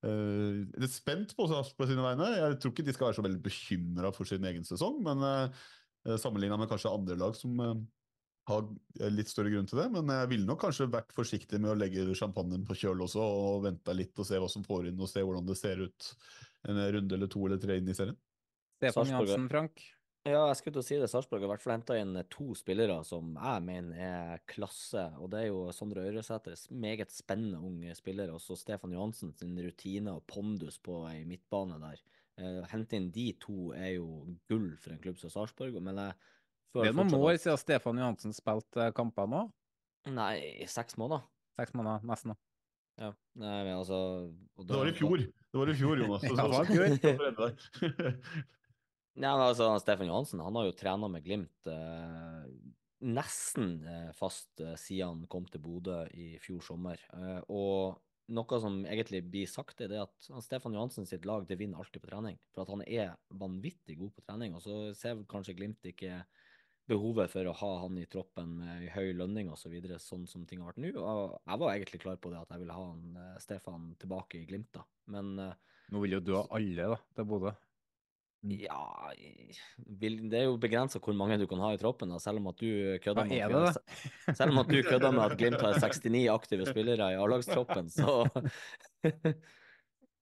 Uh, 0.00 0.64
er 0.80 0.88
spent 0.88 1.34
på 1.36 1.44
Sarpsborg 1.44 1.90
sine 1.90 2.00
vegne. 2.00 2.30
Jeg 2.32 2.54
tror 2.56 2.72
ikke 2.72 2.84
de 2.86 2.92
skal 2.96 3.10
være 3.10 3.16
så 3.18 3.24
veldig 3.26 3.42
bekymra 3.44 4.08
for 4.16 4.24
sin 4.24 4.46
egen 4.48 4.64
sesong, 4.64 4.94
men 5.04 5.20
uh, 5.20 6.14
sammenligna 6.16 6.56
med 6.56 6.70
kanskje 6.70 6.92
andre 6.96 7.18
lag 7.20 7.36
som 7.36 7.60
eh, 8.48 8.52
har 8.52 9.12
litt 9.12 9.30
større 9.30 9.52
grunn 9.52 9.68
til 9.70 9.82
det. 9.82 9.88
Men 9.94 10.10
jeg 10.14 10.32
ville 10.32 10.48
nok 10.48 10.62
kanskje 10.64 10.90
vært 10.92 11.14
forsiktig 11.16 11.60
med 11.60 11.74
å 11.74 11.78
legge 11.78 12.08
champagnen 12.18 12.66
på 12.68 12.78
kjøl 12.82 13.06
også, 13.06 13.20
og 13.22 13.64
venta 13.68 13.94
litt 13.96 14.18
og 14.18 14.28
se 14.28 14.40
hva 14.40 14.50
som 14.50 14.66
får 14.66 14.90
inn, 14.90 15.00
og 15.00 15.10
se 15.10 15.22
hvordan 15.24 15.48
det 15.48 15.58
ser 15.60 15.86
ut 15.86 16.10
en 16.68 16.82
runde 16.96 17.16
eller 17.16 17.30
to 17.32 17.46
eller 17.46 17.60
tre 17.62 17.78
inn 17.80 17.88
i 17.88 17.96
serien. 17.96 18.18
Stefan. 18.80 19.10
Jansen, 19.12 19.48
Frank? 19.52 19.82
Ja, 20.28 20.42
jeg 20.50 20.58
skulle 20.58 20.74
til 20.76 20.82
å 20.82 20.84
si 20.84 20.96
det. 21.00 21.08
Sarpsborg 21.08 21.40
har 21.40 21.48
i 21.48 21.50
hvert 21.54 21.62
fall 21.64 21.72
henta 21.78 21.94
inn 21.96 22.16
to 22.28 22.50
spillere 22.56 22.98
som 23.08 23.32
jeg 23.38 23.64
mener 23.64 24.00
er 24.04 24.42
klasse. 24.48 25.06
og 25.16 25.30
Det 25.32 25.38
er 25.40 25.46
jo 25.48 25.62
Sondre 25.72 26.04
Øyresæter, 26.04 26.58
meget 26.76 27.12
spennende 27.14 27.60
ung 27.64 27.78
spiller, 27.96 28.32
og 28.34 28.42
så 28.44 28.56
Stefan 28.58 28.92
Johansen 28.92 29.32
sin 29.32 29.56
rutine 29.64 30.12
og 30.18 30.26
pondus 30.28 30.76
på 30.76 30.98
ei 31.08 31.22
midtbane 31.28 31.80
der. 31.80 32.04
Å 32.40 32.66
Hente 32.68 33.00
inn 33.00 33.08
de 33.14 33.30
to 33.40 33.72
er 33.76 33.94
jo 33.94 34.36
gull 34.48 34.74
for 34.80 34.92
en 34.92 35.00
klubb 35.00 35.16
som 35.20 35.32
Sarpsborg. 35.32 35.80
Men 35.80 36.02
jeg 36.04 36.18
Det 36.74 36.90
er 36.90 36.94
noen 36.94 37.16
år 37.18 37.38
siden 37.40 37.58
Stefan 37.58 37.98
Johansen 37.98 38.36
spilte 38.36 38.86
eh, 38.86 38.94
kamper 38.94 39.28
nå. 39.30 39.42
Nei, 40.10 40.34
seks 40.70 40.96
måneder. 41.00 41.26
Seks 41.58 41.74
måneder, 41.76 42.04
nesten. 42.08 42.36
Ja, 43.00 43.10
nei, 43.40 43.58
men 43.64 43.74
altså 43.78 43.98
og 44.58 44.66
Det 44.68 44.76
var 44.76 44.88
i 44.90 44.94
fjor, 44.96 45.22
det 45.24 45.60
var 45.60 45.70
i 45.72 45.76
fjor, 45.76 46.02
Jonas. 46.02 46.24
Ja, 46.26 46.34
det 46.36 46.48
var 46.52 46.66
i 46.68 46.98
fjor. 47.00 48.02
Ja, 49.20 49.32
men 49.34 49.42
altså, 49.48 49.72
Stefan 49.82 50.08
Johansen 50.08 50.40
han 50.40 50.56
har 50.56 50.68
jo 50.68 50.76
trena 50.78 51.08
med 51.10 51.24
Glimt 51.26 51.66
eh, 51.68 52.44
nesten 53.00 53.80
eh, 53.82 54.12
fast 54.16 54.62
eh, 54.62 54.76
siden 54.78 55.08
han 55.08 55.26
kom 55.32 55.48
til 55.50 55.62
Bodø 55.64 56.04
i 56.14 56.36
fjor 56.40 56.62
sommer. 56.64 57.00
Eh, 57.16 57.40
og 57.52 57.98
noe 58.30 58.60
som 58.62 58.78
egentlig 58.86 59.24
blir 59.26 59.50
sagt, 59.50 59.82
er 59.82 59.90
det 59.90 60.02
at 60.04 60.30
Stefan 60.44 60.76
Johansen 60.76 61.08
sitt 61.08 61.26
lag 61.26 61.48
det 61.48 61.58
vinner 61.58 61.82
alltid 61.82 62.04
på 62.04 62.12
trening. 62.12 62.38
For 62.54 62.62
at 62.62 62.72
han 62.72 62.84
er 62.86 63.16
vanvittig 63.40 63.98
god 63.98 64.14
på 64.14 64.24
trening. 64.28 64.54
Og 64.54 64.62
så 64.64 64.78
ser 64.96 65.24
kanskje 65.30 65.56
Glimt 65.58 65.90
ikke 65.90 66.22
behovet 66.90 67.32
for 67.32 67.48
å 67.48 67.54
ha 67.56 67.70
han 67.84 67.96
i 68.00 68.06
troppen 68.10 68.52
med 68.58 68.90
høy 68.94 69.14
lønning 69.16 69.50
osv., 69.52 69.62
så 69.64 69.72
videre, 69.72 69.98
sånn 70.02 70.26
som 70.30 70.44
ting 70.48 70.62
har 70.62 70.72
vært 70.72 70.82
nå. 70.82 70.92
Og 70.98 71.38
jeg 71.38 71.62
var 71.62 71.72
egentlig 71.74 72.02
klar 72.02 72.20
på 72.20 72.32
det 72.32 72.42
at 72.42 72.52
jeg 72.54 72.64
ville 72.64 72.76
ha 72.76 72.86
han, 72.90 73.18
eh, 73.22 73.40
Stefan 73.42 73.90
tilbake 74.00 74.40
i 74.40 74.46
Glimt, 74.48 74.70
da. 74.76 74.86
Men 75.14 75.34
eh, 75.38 75.58
Nå 75.90 76.04
vil 76.04 76.18
jo 76.18 76.22
du 76.22 76.32
ha 76.36 76.46
alle 76.54 76.94
da, 76.94 76.98
til 77.16 77.28
Bodø. 77.30 77.52
ja, 78.56 78.82
det 79.76 80.38
er 80.38 80.46
jo 80.46 80.58
begrensa 80.60 81.00
hvor 81.02 81.16
mange 81.18 81.36
du 81.40 81.46
kan 81.50 81.60
ha 81.60 81.72
i 81.74 81.80
troppen, 81.80 82.12
da, 82.14 82.20
selv 82.22 82.40
om 82.40 82.50
at 82.52 82.62
du 82.62 82.98
kødder 83.04 83.28
med 83.28 83.56
at, 83.58 83.80
det, 83.80 84.36
selv 84.38 84.54
om 84.54 84.62
at 84.62 84.70
du 84.70 84.78
kødder 84.86 85.16
med 85.16 85.24
at 85.26 85.38
Glimt 85.40 85.64
har 85.64 85.80
69 85.82 86.28
aktive 86.32 86.68
spillere 86.70 87.12
i 87.12 87.18
A-lagstroppen, 87.20 87.90
så 87.92 88.22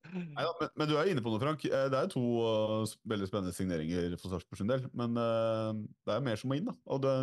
Neida, 0.08 0.50
men, 0.60 0.72
men 0.80 0.88
du 0.88 0.96
er 0.96 1.10
inne 1.10 1.22
på 1.24 1.32
noe, 1.32 1.42
Frank. 1.42 1.64
Eh, 1.68 1.86
Det 1.92 2.00
er 2.00 2.10
to 2.12 2.24
uh, 2.40 2.96
veldig 3.10 3.28
spennende 3.28 3.54
signeringer 3.56 4.16
for 4.20 4.32
Sarpsborg 4.32 4.62
sin 4.62 4.70
del. 4.70 4.86
Men 4.96 5.16
uh, 5.18 5.72
det 6.06 6.16
er 6.16 6.24
mer 6.24 6.40
som 6.40 6.52
må 6.52 6.58
inn, 6.58 6.68
da. 6.70 6.76
Og 6.94 7.02
det 7.04 7.14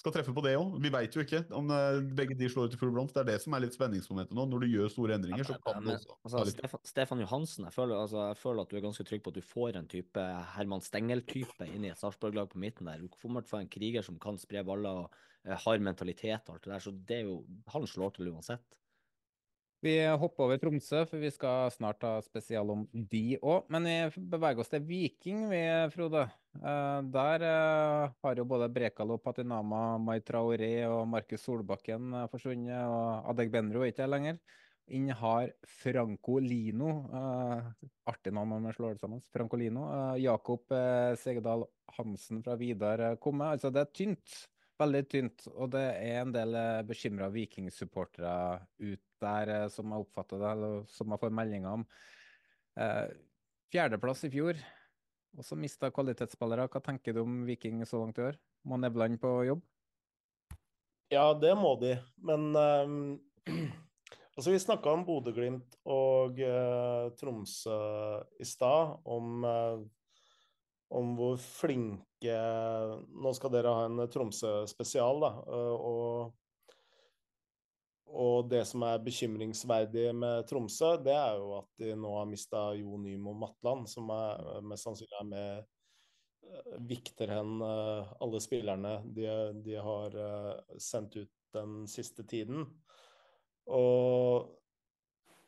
skal 0.00 0.14
treffe 0.14 0.32
på 0.32 0.42
det 0.44 0.54
òg. 0.56 0.76
Vi 0.80 0.92
veit 0.92 1.16
jo 1.16 1.24
ikke 1.24 1.42
om 1.56 1.72
uh, 1.74 1.98
begge 2.16 2.36
de 2.38 2.48
slår 2.50 2.70
ut 2.70 2.76
i 2.76 2.80
full 2.80 2.92
blomst. 2.94 3.16
Det 3.16 3.24
er 3.24 3.30
det 3.32 3.38
som 3.42 3.56
er 3.56 3.64
litt 3.64 3.76
spenningsmomentet 3.76 4.36
nå. 4.36 4.46
Når 4.48 4.64
du 4.64 4.68
gjør 4.70 4.92
store 4.92 5.16
endringer, 5.18 5.48
så 5.48 5.58
kan 5.64 5.82
du 5.84 5.90
også 5.92 6.16
altså, 6.16 6.44
litt 6.48 6.56
Stefan, 6.56 6.84
Stefan 6.92 7.24
Johansen, 7.24 7.66
jeg 7.68 7.76
føler, 7.76 7.96
altså, 7.98 8.22
jeg 8.30 8.40
føler 8.40 8.64
at 8.64 8.72
du 8.72 8.78
er 8.78 8.86
ganske 8.86 9.08
trygg 9.10 9.24
på 9.24 9.34
at 9.34 9.40
du 9.40 9.48
får 9.50 9.80
en 9.80 9.90
type 9.90 10.26
Herman 10.54 10.84
Stengel-type 10.86 11.68
inn 11.68 11.88
i 11.88 11.92
et 11.92 12.00
Sarpsborg-lag 12.00 12.52
på 12.52 12.62
midten 12.62 12.88
der. 12.88 13.02
Du 13.02 13.12
kommer 13.12 13.44
til 13.44 13.50
å 13.50 13.56
få 13.56 13.64
en 13.64 13.72
kriger 13.72 14.06
som 14.06 14.20
kan 14.22 14.40
spre 14.40 14.64
baller 14.66 15.04
og 15.04 15.58
har 15.64 15.80
mentalitet 15.80 16.48
og 16.48 16.56
alt 16.56 16.66
det 16.66 16.74
der, 16.74 16.84
så 16.84 16.92
det 16.92 17.16
er 17.16 17.28
jo 17.30 17.38
Han 17.72 17.86
slår 17.88 18.12
til 18.16 18.28
uansett. 18.28 18.80
Vi 19.80 19.94
hopper 20.20 20.44
over 20.44 20.58
Tromsø, 20.60 21.06
for 21.08 21.22
vi 21.22 21.30
skal 21.32 21.70
snart 21.72 22.04
ha 22.04 22.18
spesial 22.20 22.68
om 22.68 22.82
de 22.92 23.38
òg. 23.40 23.64
Men 23.72 23.86
vi 23.88 24.24
beveger 24.28 24.60
oss 24.60 24.68
til 24.68 24.82
Viking, 24.84 25.46
vi, 25.48 25.62
Frode. 25.94 26.26
Eh, 26.60 26.98
der 27.14 27.44
eh, 27.48 28.12
har 28.20 28.36
jo 28.36 28.44
både 28.44 28.68
Brekalo, 28.74 29.16
Patinama, 29.24 29.96
Mai 29.96 30.18
Traoré 30.20 30.84
og 30.84 31.06
Markus 31.08 31.46
Solbakken 31.46 32.12
eh, 32.12 32.26
forsvunnet, 32.28 32.76
og 32.90 33.32
Adegbenro 33.32 33.86
er 33.86 33.94
ikke 33.94 34.04
her 34.04 34.12
lenger. 34.12 34.40
Inn 34.90 35.08
har 35.16 35.48
Franco 35.80 36.36
Lino. 36.42 36.90
artig 38.10 38.32
navn 38.34 38.50
når 38.50 38.62
man 38.64 38.74
slår 38.74 38.96
det 38.96 39.04
sammen, 39.04 39.20
Franco 39.32 39.56
Lino. 39.56 39.84
Jakob 40.18 40.64
Segedal 41.22 41.62
Hansen 41.94 42.42
fra 42.42 42.56
Vidar 42.58 43.14
kommet. 43.22 43.54
Altså, 43.54 43.70
det 43.70 43.84
er 43.84 43.92
tynt. 43.94 44.40
Veldig 44.80 45.00
tynt, 45.12 45.44
og 45.52 45.74
det 45.74 45.82
er 46.00 46.22
en 46.22 46.30
del 46.32 46.54
eh, 46.56 46.82
bekymra 46.88 47.28
Viking-supportere 47.34 48.62
ut 48.80 49.02
der, 49.20 49.52
eh, 49.52 49.66
som 49.72 49.92
jeg 49.92 50.06
oppfatter 50.06 50.40
det, 50.40 50.52
eller 50.54 50.86
som 50.88 51.12
jeg 51.12 51.20
får 51.20 51.34
meldinger 51.36 51.74
om. 51.74 51.84
Eh, 52.80 53.10
fjerdeplass 53.74 54.24
i 54.24 54.30
fjor, 54.32 54.62
og 55.36 55.44
så 55.44 55.58
mista 55.60 55.90
kvalitetsspillere. 55.92 56.70
Hva 56.72 56.80
tenker 56.86 57.12
du 57.12 57.20
om 57.26 57.42
Viking 57.48 57.84
så 57.84 58.00
langt 58.00 58.22
i 58.22 58.24
år? 58.30 58.40
Må 58.64 58.80
Nevland 58.80 59.20
på 59.20 59.34
jobb? 59.50 59.60
Ja, 61.12 61.28
det 61.34 61.52
må 61.58 61.74
de, 61.80 61.96
men 62.22 62.50
um, 62.54 62.98
Altså, 64.38 64.54
vi 64.54 64.60
snakka 64.62 64.92
om 64.94 65.02
Bodø-Glimt 65.04 65.74
og 65.90 66.38
uh, 66.40 67.10
Tromsø 67.18 67.74
i 68.40 68.46
stad, 68.48 68.94
om, 69.04 69.42
uh, 69.44 69.82
om 70.96 71.10
hvor 71.18 71.34
flinke 71.42 72.06
Nå 72.28 73.30
skal 73.32 73.52
dere 73.54 73.72
ha 73.72 73.86
en 73.88 74.04
Tromsø-spesial, 74.12 75.22
da. 75.24 75.30
og 75.72 76.34
og 78.10 78.48
det 78.50 78.64
som 78.66 78.82
er 78.82 79.02
bekymringsverdig 79.04 80.08
med 80.16 80.46
Tromsø, 80.50 80.96
det 81.04 81.14
er 81.14 81.36
jo 81.38 81.52
at 81.60 81.68
de 81.78 81.92
nå 81.98 82.14
har 82.16 82.30
mista 82.30 82.70
Jo 82.74 82.98
Nymo 82.98 83.34
Matland, 83.38 83.86
som 83.90 84.10
er, 84.10 84.62
mest 84.66 84.86
sannsynlig 84.86 85.18
er 85.20 85.28
med 85.28 85.60
eh, 85.60 86.78
viktigere 86.90 87.38
enn 87.44 87.62
eh, 87.66 88.10
alle 88.26 88.40
spillerne 88.42 88.96
de, 89.14 89.28
de 89.62 89.76
har 89.78 90.16
eh, 90.18 90.78
sendt 90.82 91.20
ut 91.20 91.30
den 91.54 91.84
siste 91.90 92.26
tiden. 92.26 92.66
Og 93.70 94.50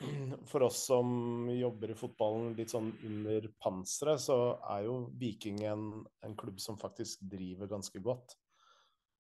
for 0.51 0.67
oss 0.69 0.85
som 0.87 1.51
jobber 1.53 1.93
i 1.93 1.97
fotballen 1.99 2.53
litt 2.59 2.73
sånn 2.73 2.93
under 3.07 3.49
panseret, 3.63 4.23
så 4.23 4.39
er 4.75 4.87
jo 4.87 4.97
Viking 5.19 5.63
en, 5.69 5.89
en 6.25 6.37
klubb 6.39 6.61
som 6.61 6.79
faktisk 6.81 7.25
driver 7.33 7.71
ganske 7.71 8.03
godt. 8.03 8.37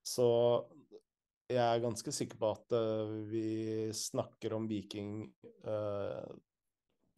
Så 0.02 0.26
jeg 1.52 1.62
er 1.62 1.82
ganske 1.82 2.14
sikker 2.14 2.38
på 2.40 2.52
at 2.54 2.74
eh, 2.76 3.16
vi 3.30 3.48
snakker 3.94 4.54
om 4.56 4.66
Viking 4.70 5.26
uh, 5.66 6.26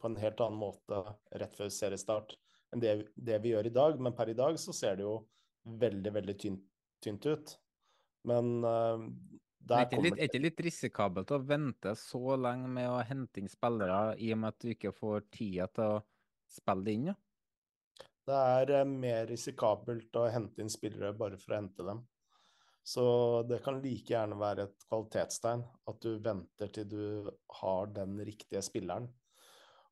på 0.01 0.09
en 0.09 0.17
helt 0.19 0.41
annen 0.43 0.59
måte 0.59 1.01
rett 1.39 1.55
før 1.57 1.71
seriestart 1.71 2.35
enn 2.73 2.83
det, 2.83 2.95
det 3.15 3.39
vi 3.43 3.53
gjør 3.53 3.69
i 3.69 3.73
dag. 3.73 4.01
Men 4.01 4.15
per 4.17 4.31
i 4.31 4.37
dag 4.37 4.59
så 4.61 4.75
ser 4.75 4.99
det 4.99 5.05
jo 5.05 5.19
veldig, 5.65 6.11
veldig 6.19 6.35
tynt, 6.41 6.65
tynt 7.01 7.25
ut. 7.25 7.55
Men 8.25 8.61
Der 8.61 8.99
er, 9.73 9.85
det 9.89 10.01
litt, 10.03 10.19
ikke 10.27 10.41
litt 10.43 10.59
risikabelt 10.67 11.31
å 11.33 11.41
vente 11.41 11.95
så 11.97 12.35
lenge 12.37 12.69
med 12.69 12.89
å 12.91 12.99
hente 13.01 13.41
inn 13.41 13.49
spillere, 13.49 14.13
i 14.21 14.29
og 14.35 14.41
med 14.43 14.53
at 14.53 14.61
du 14.61 14.73
ikke 14.75 14.93
får 14.93 15.25
tida 15.33 15.65
til 15.73 15.95
å 15.95 16.01
spille 16.51 16.85
det 16.85 16.97
inn? 16.97 17.07
Ja? 17.09 17.15
Det 18.25 18.41
er 18.57 18.73
eh, 18.79 18.89
mer 18.89 19.25
risikabelt 19.29 20.17
å 20.17 20.27
hente 20.33 20.61
inn 20.61 20.71
spillere 20.73 21.13
bare 21.17 21.37
for 21.41 21.53
å 21.55 21.59
hente 21.59 21.85
dem. 21.85 22.03
Så 22.85 23.05
det 23.49 23.63
kan 23.65 23.79
like 23.81 24.13
gjerne 24.13 24.37
være 24.37 24.67
et 24.67 24.83
kvalitetstegn 24.85 25.63
at 25.89 26.03
du 26.05 26.19
venter 26.21 26.69
til 26.73 26.85
du 26.89 27.31
har 27.61 27.89
den 27.93 28.19
riktige 28.27 28.61
spilleren. 28.65 29.07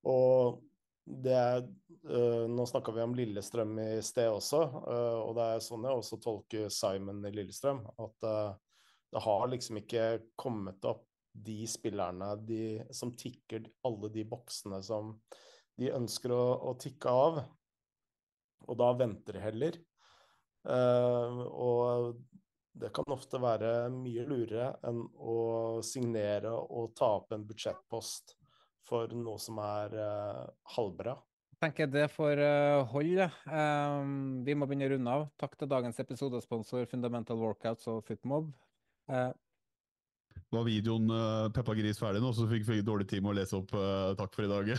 Og 0.10 0.62
det 1.04 1.34
er 1.34 1.64
øh, 1.64 2.46
Nå 2.52 2.66
snakka 2.70 2.94
vi 2.96 3.02
om 3.04 3.16
Lillestrøm 3.18 3.80
i 3.82 4.02
sted 4.06 4.30
også, 4.30 4.62
øh, 4.94 5.18
og 5.24 5.34
det 5.40 5.48
er 5.48 5.66
sånn 5.66 5.88
jeg 5.88 6.04
også 6.04 6.20
tolker 6.22 6.70
Simon 6.74 7.26
i 7.26 7.34
Lillestrøm. 7.34 7.82
At 7.98 8.30
øh, 8.30 8.54
det 9.14 9.22
har 9.22 9.50
liksom 9.52 9.78
ikke 9.84 10.06
kommet 10.40 10.86
opp 10.90 11.06
de 11.34 11.64
spillerne 11.70 12.36
de, 12.46 12.82
som 12.94 13.14
tikker 13.18 13.66
alle 13.86 14.10
de 14.14 14.26
boksene 14.30 14.80
som 14.86 15.16
de 15.78 15.90
ønsker 15.94 16.34
å, 16.34 16.44
å 16.70 16.76
tikke 16.82 17.10
av. 17.10 17.42
Og 18.70 18.78
da 18.80 18.92
venter 18.98 19.38
de 19.38 19.44
heller. 19.44 19.80
Uh, 20.64 21.42
og 21.52 22.22
det 22.80 22.94
kan 22.96 23.14
ofte 23.14 23.42
være 23.42 23.90
mye 23.94 24.24
lurere 24.26 24.72
enn 24.88 25.04
å 25.20 25.82
signere 25.86 26.54
og 26.54 26.94
ta 26.98 27.12
opp 27.20 27.36
en 27.36 27.44
budsjettpost 27.46 28.38
for 28.88 29.12
noe 29.18 29.42
som 29.42 29.60
er 29.62 29.94
uh, 29.98 30.46
halvbra. 30.78 31.18
Jeg 31.54 31.62
tenker 31.68 31.92
det 31.92 32.10
får 32.12 32.42
uh, 32.42 32.84
holde. 32.92 33.30
Um, 33.48 34.42
vi 34.46 34.56
må 34.56 34.68
begynne 34.68 34.90
å 34.90 34.94
runde 34.96 35.18
av. 35.20 35.28
Takk 35.40 35.58
til 35.60 35.70
dagens 35.72 36.02
episodesponsor 36.02 36.90
Fundamental 36.92 37.40
Workouts 37.40 37.88
og 37.92 38.02
Footmob. 38.08 38.52
Uh, 39.12 39.32
var 40.54 40.68
videoen 40.68 41.10
uh, 41.12 41.50
Peppa 41.54 41.76
Gris 41.76 42.00
ferdig 42.00 42.22
nå, 42.24 42.30
så 42.36 42.46
fikk 42.50 42.68
vi 42.70 42.84
dårlig 42.86 43.08
tid 43.10 43.24
med 43.24 43.34
å 43.34 43.38
lese 43.40 43.58
opp 43.58 43.74
uh, 43.76 44.14
'takk 44.18 44.36
for 44.36 44.46
i 44.46 44.52
dag'. 44.52 44.70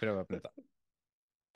Prøver 0.00 0.26
på 0.26 0.38
dette. 0.38 0.50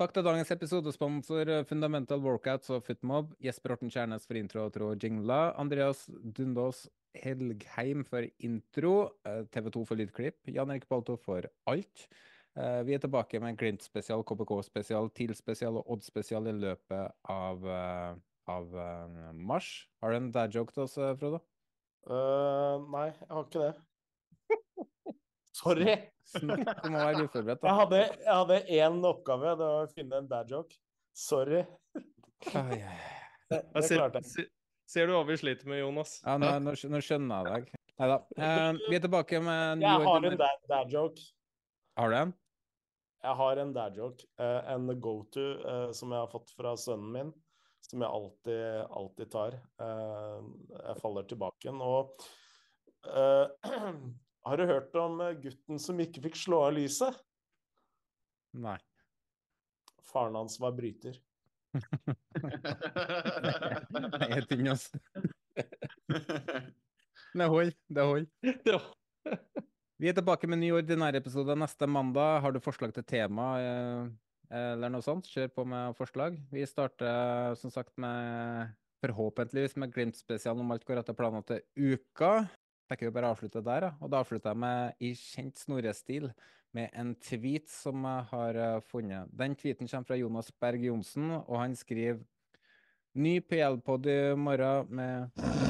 Takk 0.01 0.15
til 0.17 0.25
dagens 0.25 0.53
episodesponsor 0.55 1.51
Fundamental 1.69 2.23
Workouts 2.25 2.71
og 2.73 2.87
Footmob. 2.87 3.35
Jesper 3.45 3.75
Horten 3.75 3.93
Kjærnes 3.93 4.25
for 4.25 4.39
intro 4.41 4.65
og 4.65 4.73
tro 4.73 4.95
jingla. 4.97 5.53
Andreas 5.61 6.07
Dundås 6.09 6.87
Helgheim 7.21 8.07
for 8.09 8.25
intro. 8.41 8.95
TV2 9.29 9.83
for 9.85 10.01
lydklipp. 10.01 10.39
Jan 10.49 10.73
Erik 10.73 10.89
Balto 10.89 11.19
for 11.21 11.45
alt. 11.69 12.07
Vi 12.57 12.97
er 12.97 13.05
tilbake 13.05 13.43
med 13.45 13.61
Glimt-spesial, 13.61 14.25
KBK-spesial, 14.25 15.13
TIL-spesial 15.13 15.77
og 15.83 15.93
Odd-spesial 15.93 16.49
i 16.49 16.57
løpet 16.65 17.29
av, 17.37 17.69
av 18.51 18.75
mars. 19.37 19.71
Har 20.03 20.13
du 20.13 20.21
en 20.21 20.31
dad 20.35 20.55
joke 20.55 20.75
til 20.75 20.85
oss, 20.87 20.99
Frodo? 21.21 21.41
Uh, 22.09 22.81
nei, 22.91 23.09
jeg 23.13 23.29
har 23.31 23.47
ikke 23.47 23.65
det. 23.67 23.73
Sorry. 25.61 25.97
Snakk 26.31 26.87
om 26.87 26.97
å 26.97 27.03
være 27.03 27.27
uforberedt. 27.27 27.67
Jeg 27.67 27.79
hadde, 27.81 28.01
jeg 28.23 28.37
hadde 28.39 28.61
én 28.79 29.01
oppgave, 29.11 29.53
det 29.59 29.69
var 29.69 29.89
å 29.89 29.93
finne 29.93 30.23
en 30.23 30.31
dad 30.31 30.53
joke. 30.55 30.79
Sorry. 31.17 31.65
Det, 32.41 33.61
det 33.75 33.83
ser, 33.85 33.99
klarte 33.99 34.23
jeg. 34.23 34.31
se- 34.31 34.49
ser 34.89 35.11
du 35.11 35.17
hva 35.17 35.25
vi 35.29 35.37
sliter 35.41 35.69
med, 35.69 35.83
Jonas? 35.83 36.21
Ja, 36.25 36.39
nå, 36.41 36.53
nå, 36.65 36.77
nå 36.95 37.03
skjønner 37.05 37.51
jeg 37.51 37.67
deg. 37.67 37.83
Nei 38.01 38.09
da. 38.09 38.21
vi 38.87 38.97
er 38.97 39.03
tilbake 39.05 39.43
med 39.45 39.65
en 39.75 39.83
Jeg 39.85 40.07
har 40.07 40.29
en 40.31 40.39
dad, 40.41 40.63
dad 40.71 40.95
joke. 40.95 41.27
Har 42.01 42.15
du 42.15 42.17
en? 42.17 42.33
Jeg 43.21 43.37
har 43.43 43.61
en 43.61 43.73
dad 43.77 43.99
joke. 43.99 44.25
Uh, 44.41 44.61
en 44.73 44.89
go-to 45.03 45.47
uh, 45.61 45.91
som 45.93 46.15
jeg 46.15 46.23
har 46.23 46.31
fått 46.33 46.55
fra 46.57 46.73
sønnen 46.81 47.13
min. 47.13 47.33
Som 47.91 48.05
jeg 48.05 48.11
alltid, 48.15 48.67
alltid 48.95 49.31
tar. 49.33 49.55
Eh, 49.83 50.43
jeg 50.77 51.01
faller 51.01 51.25
tilbake 51.27 51.67
igjen. 51.67 51.81
Og 51.83 52.13
uh, 53.11 53.51
har 54.47 54.61
du 54.61 54.65
hørt 54.69 54.95
om 55.01 55.19
eh, 55.25 55.35
gutten 55.43 55.81
som 55.83 55.99
ikke 55.99 56.23
fikk 56.29 56.39
slå 56.39 56.61
av 56.69 56.77
lyset? 56.77 57.19
Nei. 58.63 58.77
Faren 60.07 60.39
hans 60.39 60.55
var 60.63 60.77
bryter. 60.79 61.19
det 64.21 64.31
er 64.39 64.47
ting, 64.51 64.71
altså. 64.71 64.95
Det 67.31 67.47
holder. 67.47 67.75
Det 67.87 68.03
holder. 68.03 68.27
Vi 70.03 70.09
er 70.11 70.15
tilbake 70.17 70.49
med 70.49 70.57
en 70.59 70.65
ny 70.65 70.71
ordinær 70.79 71.15
episode 71.19 71.55
neste 71.59 71.87
mandag. 71.91 72.41
Har 72.43 72.55
du 72.55 72.63
forslag 72.63 72.95
til 72.95 73.07
tema 73.07 73.53
eller 74.51 74.91
noe 74.91 75.05
sånt, 75.05 75.29
kjør 75.31 75.53
på 75.55 75.65
med 75.69 75.97
forslag. 75.99 76.39
Vi 76.51 76.67
starter 76.67 77.55
som 77.61 77.71
sagt 77.71 77.95
med 78.03 78.73
forhåpentligvis 79.01 79.77
med 79.81 79.93
Glimt-spesialen 79.95 80.65
om 80.65 80.75
alt 80.75 80.85
går 80.89 81.01
etter 81.01 81.17
planen 81.17 81.47
til 81.47 81.63
uka. 81.79 82.49
tenker 82.91 83.07
vi 83.07 83.15
bare 83.15 83.31
avslutte 83.31 83.63
der. 83.63 83.93
Og 84.01 84.11
da 84.11 84.21
avslutter 84.21 84.51
jeg 84.51 84.59
med 84.59 84.93
i 84.99 85.13
kjent 85.15 85.63
Snorre-stil 85.63 86.31
med 86.75 86.91
en 86.95 87.15
tweet 87.15 87.71
som 87.71 88.05
jeg 88.07 88.27
har 88.33 88.59
eh, 88.59 88.81
funnet. 88.91 89.31
Den 89.31 89.57
tweeten 89.59 89.89
kommer 89.89 90.11
fra 90.11 90.21
Jonas 90.21 90.53
Berg 90.61 90.85
Johnsen, 90.87 91.31
og 91.31 91.57
han 91.59 91.77
skriver 91.77 92.21
Ny 93.15 93.41
PL-pod 93.43 94.07
i 94.07 94.21
morgen 94.39 94.95
med 94.95 95.70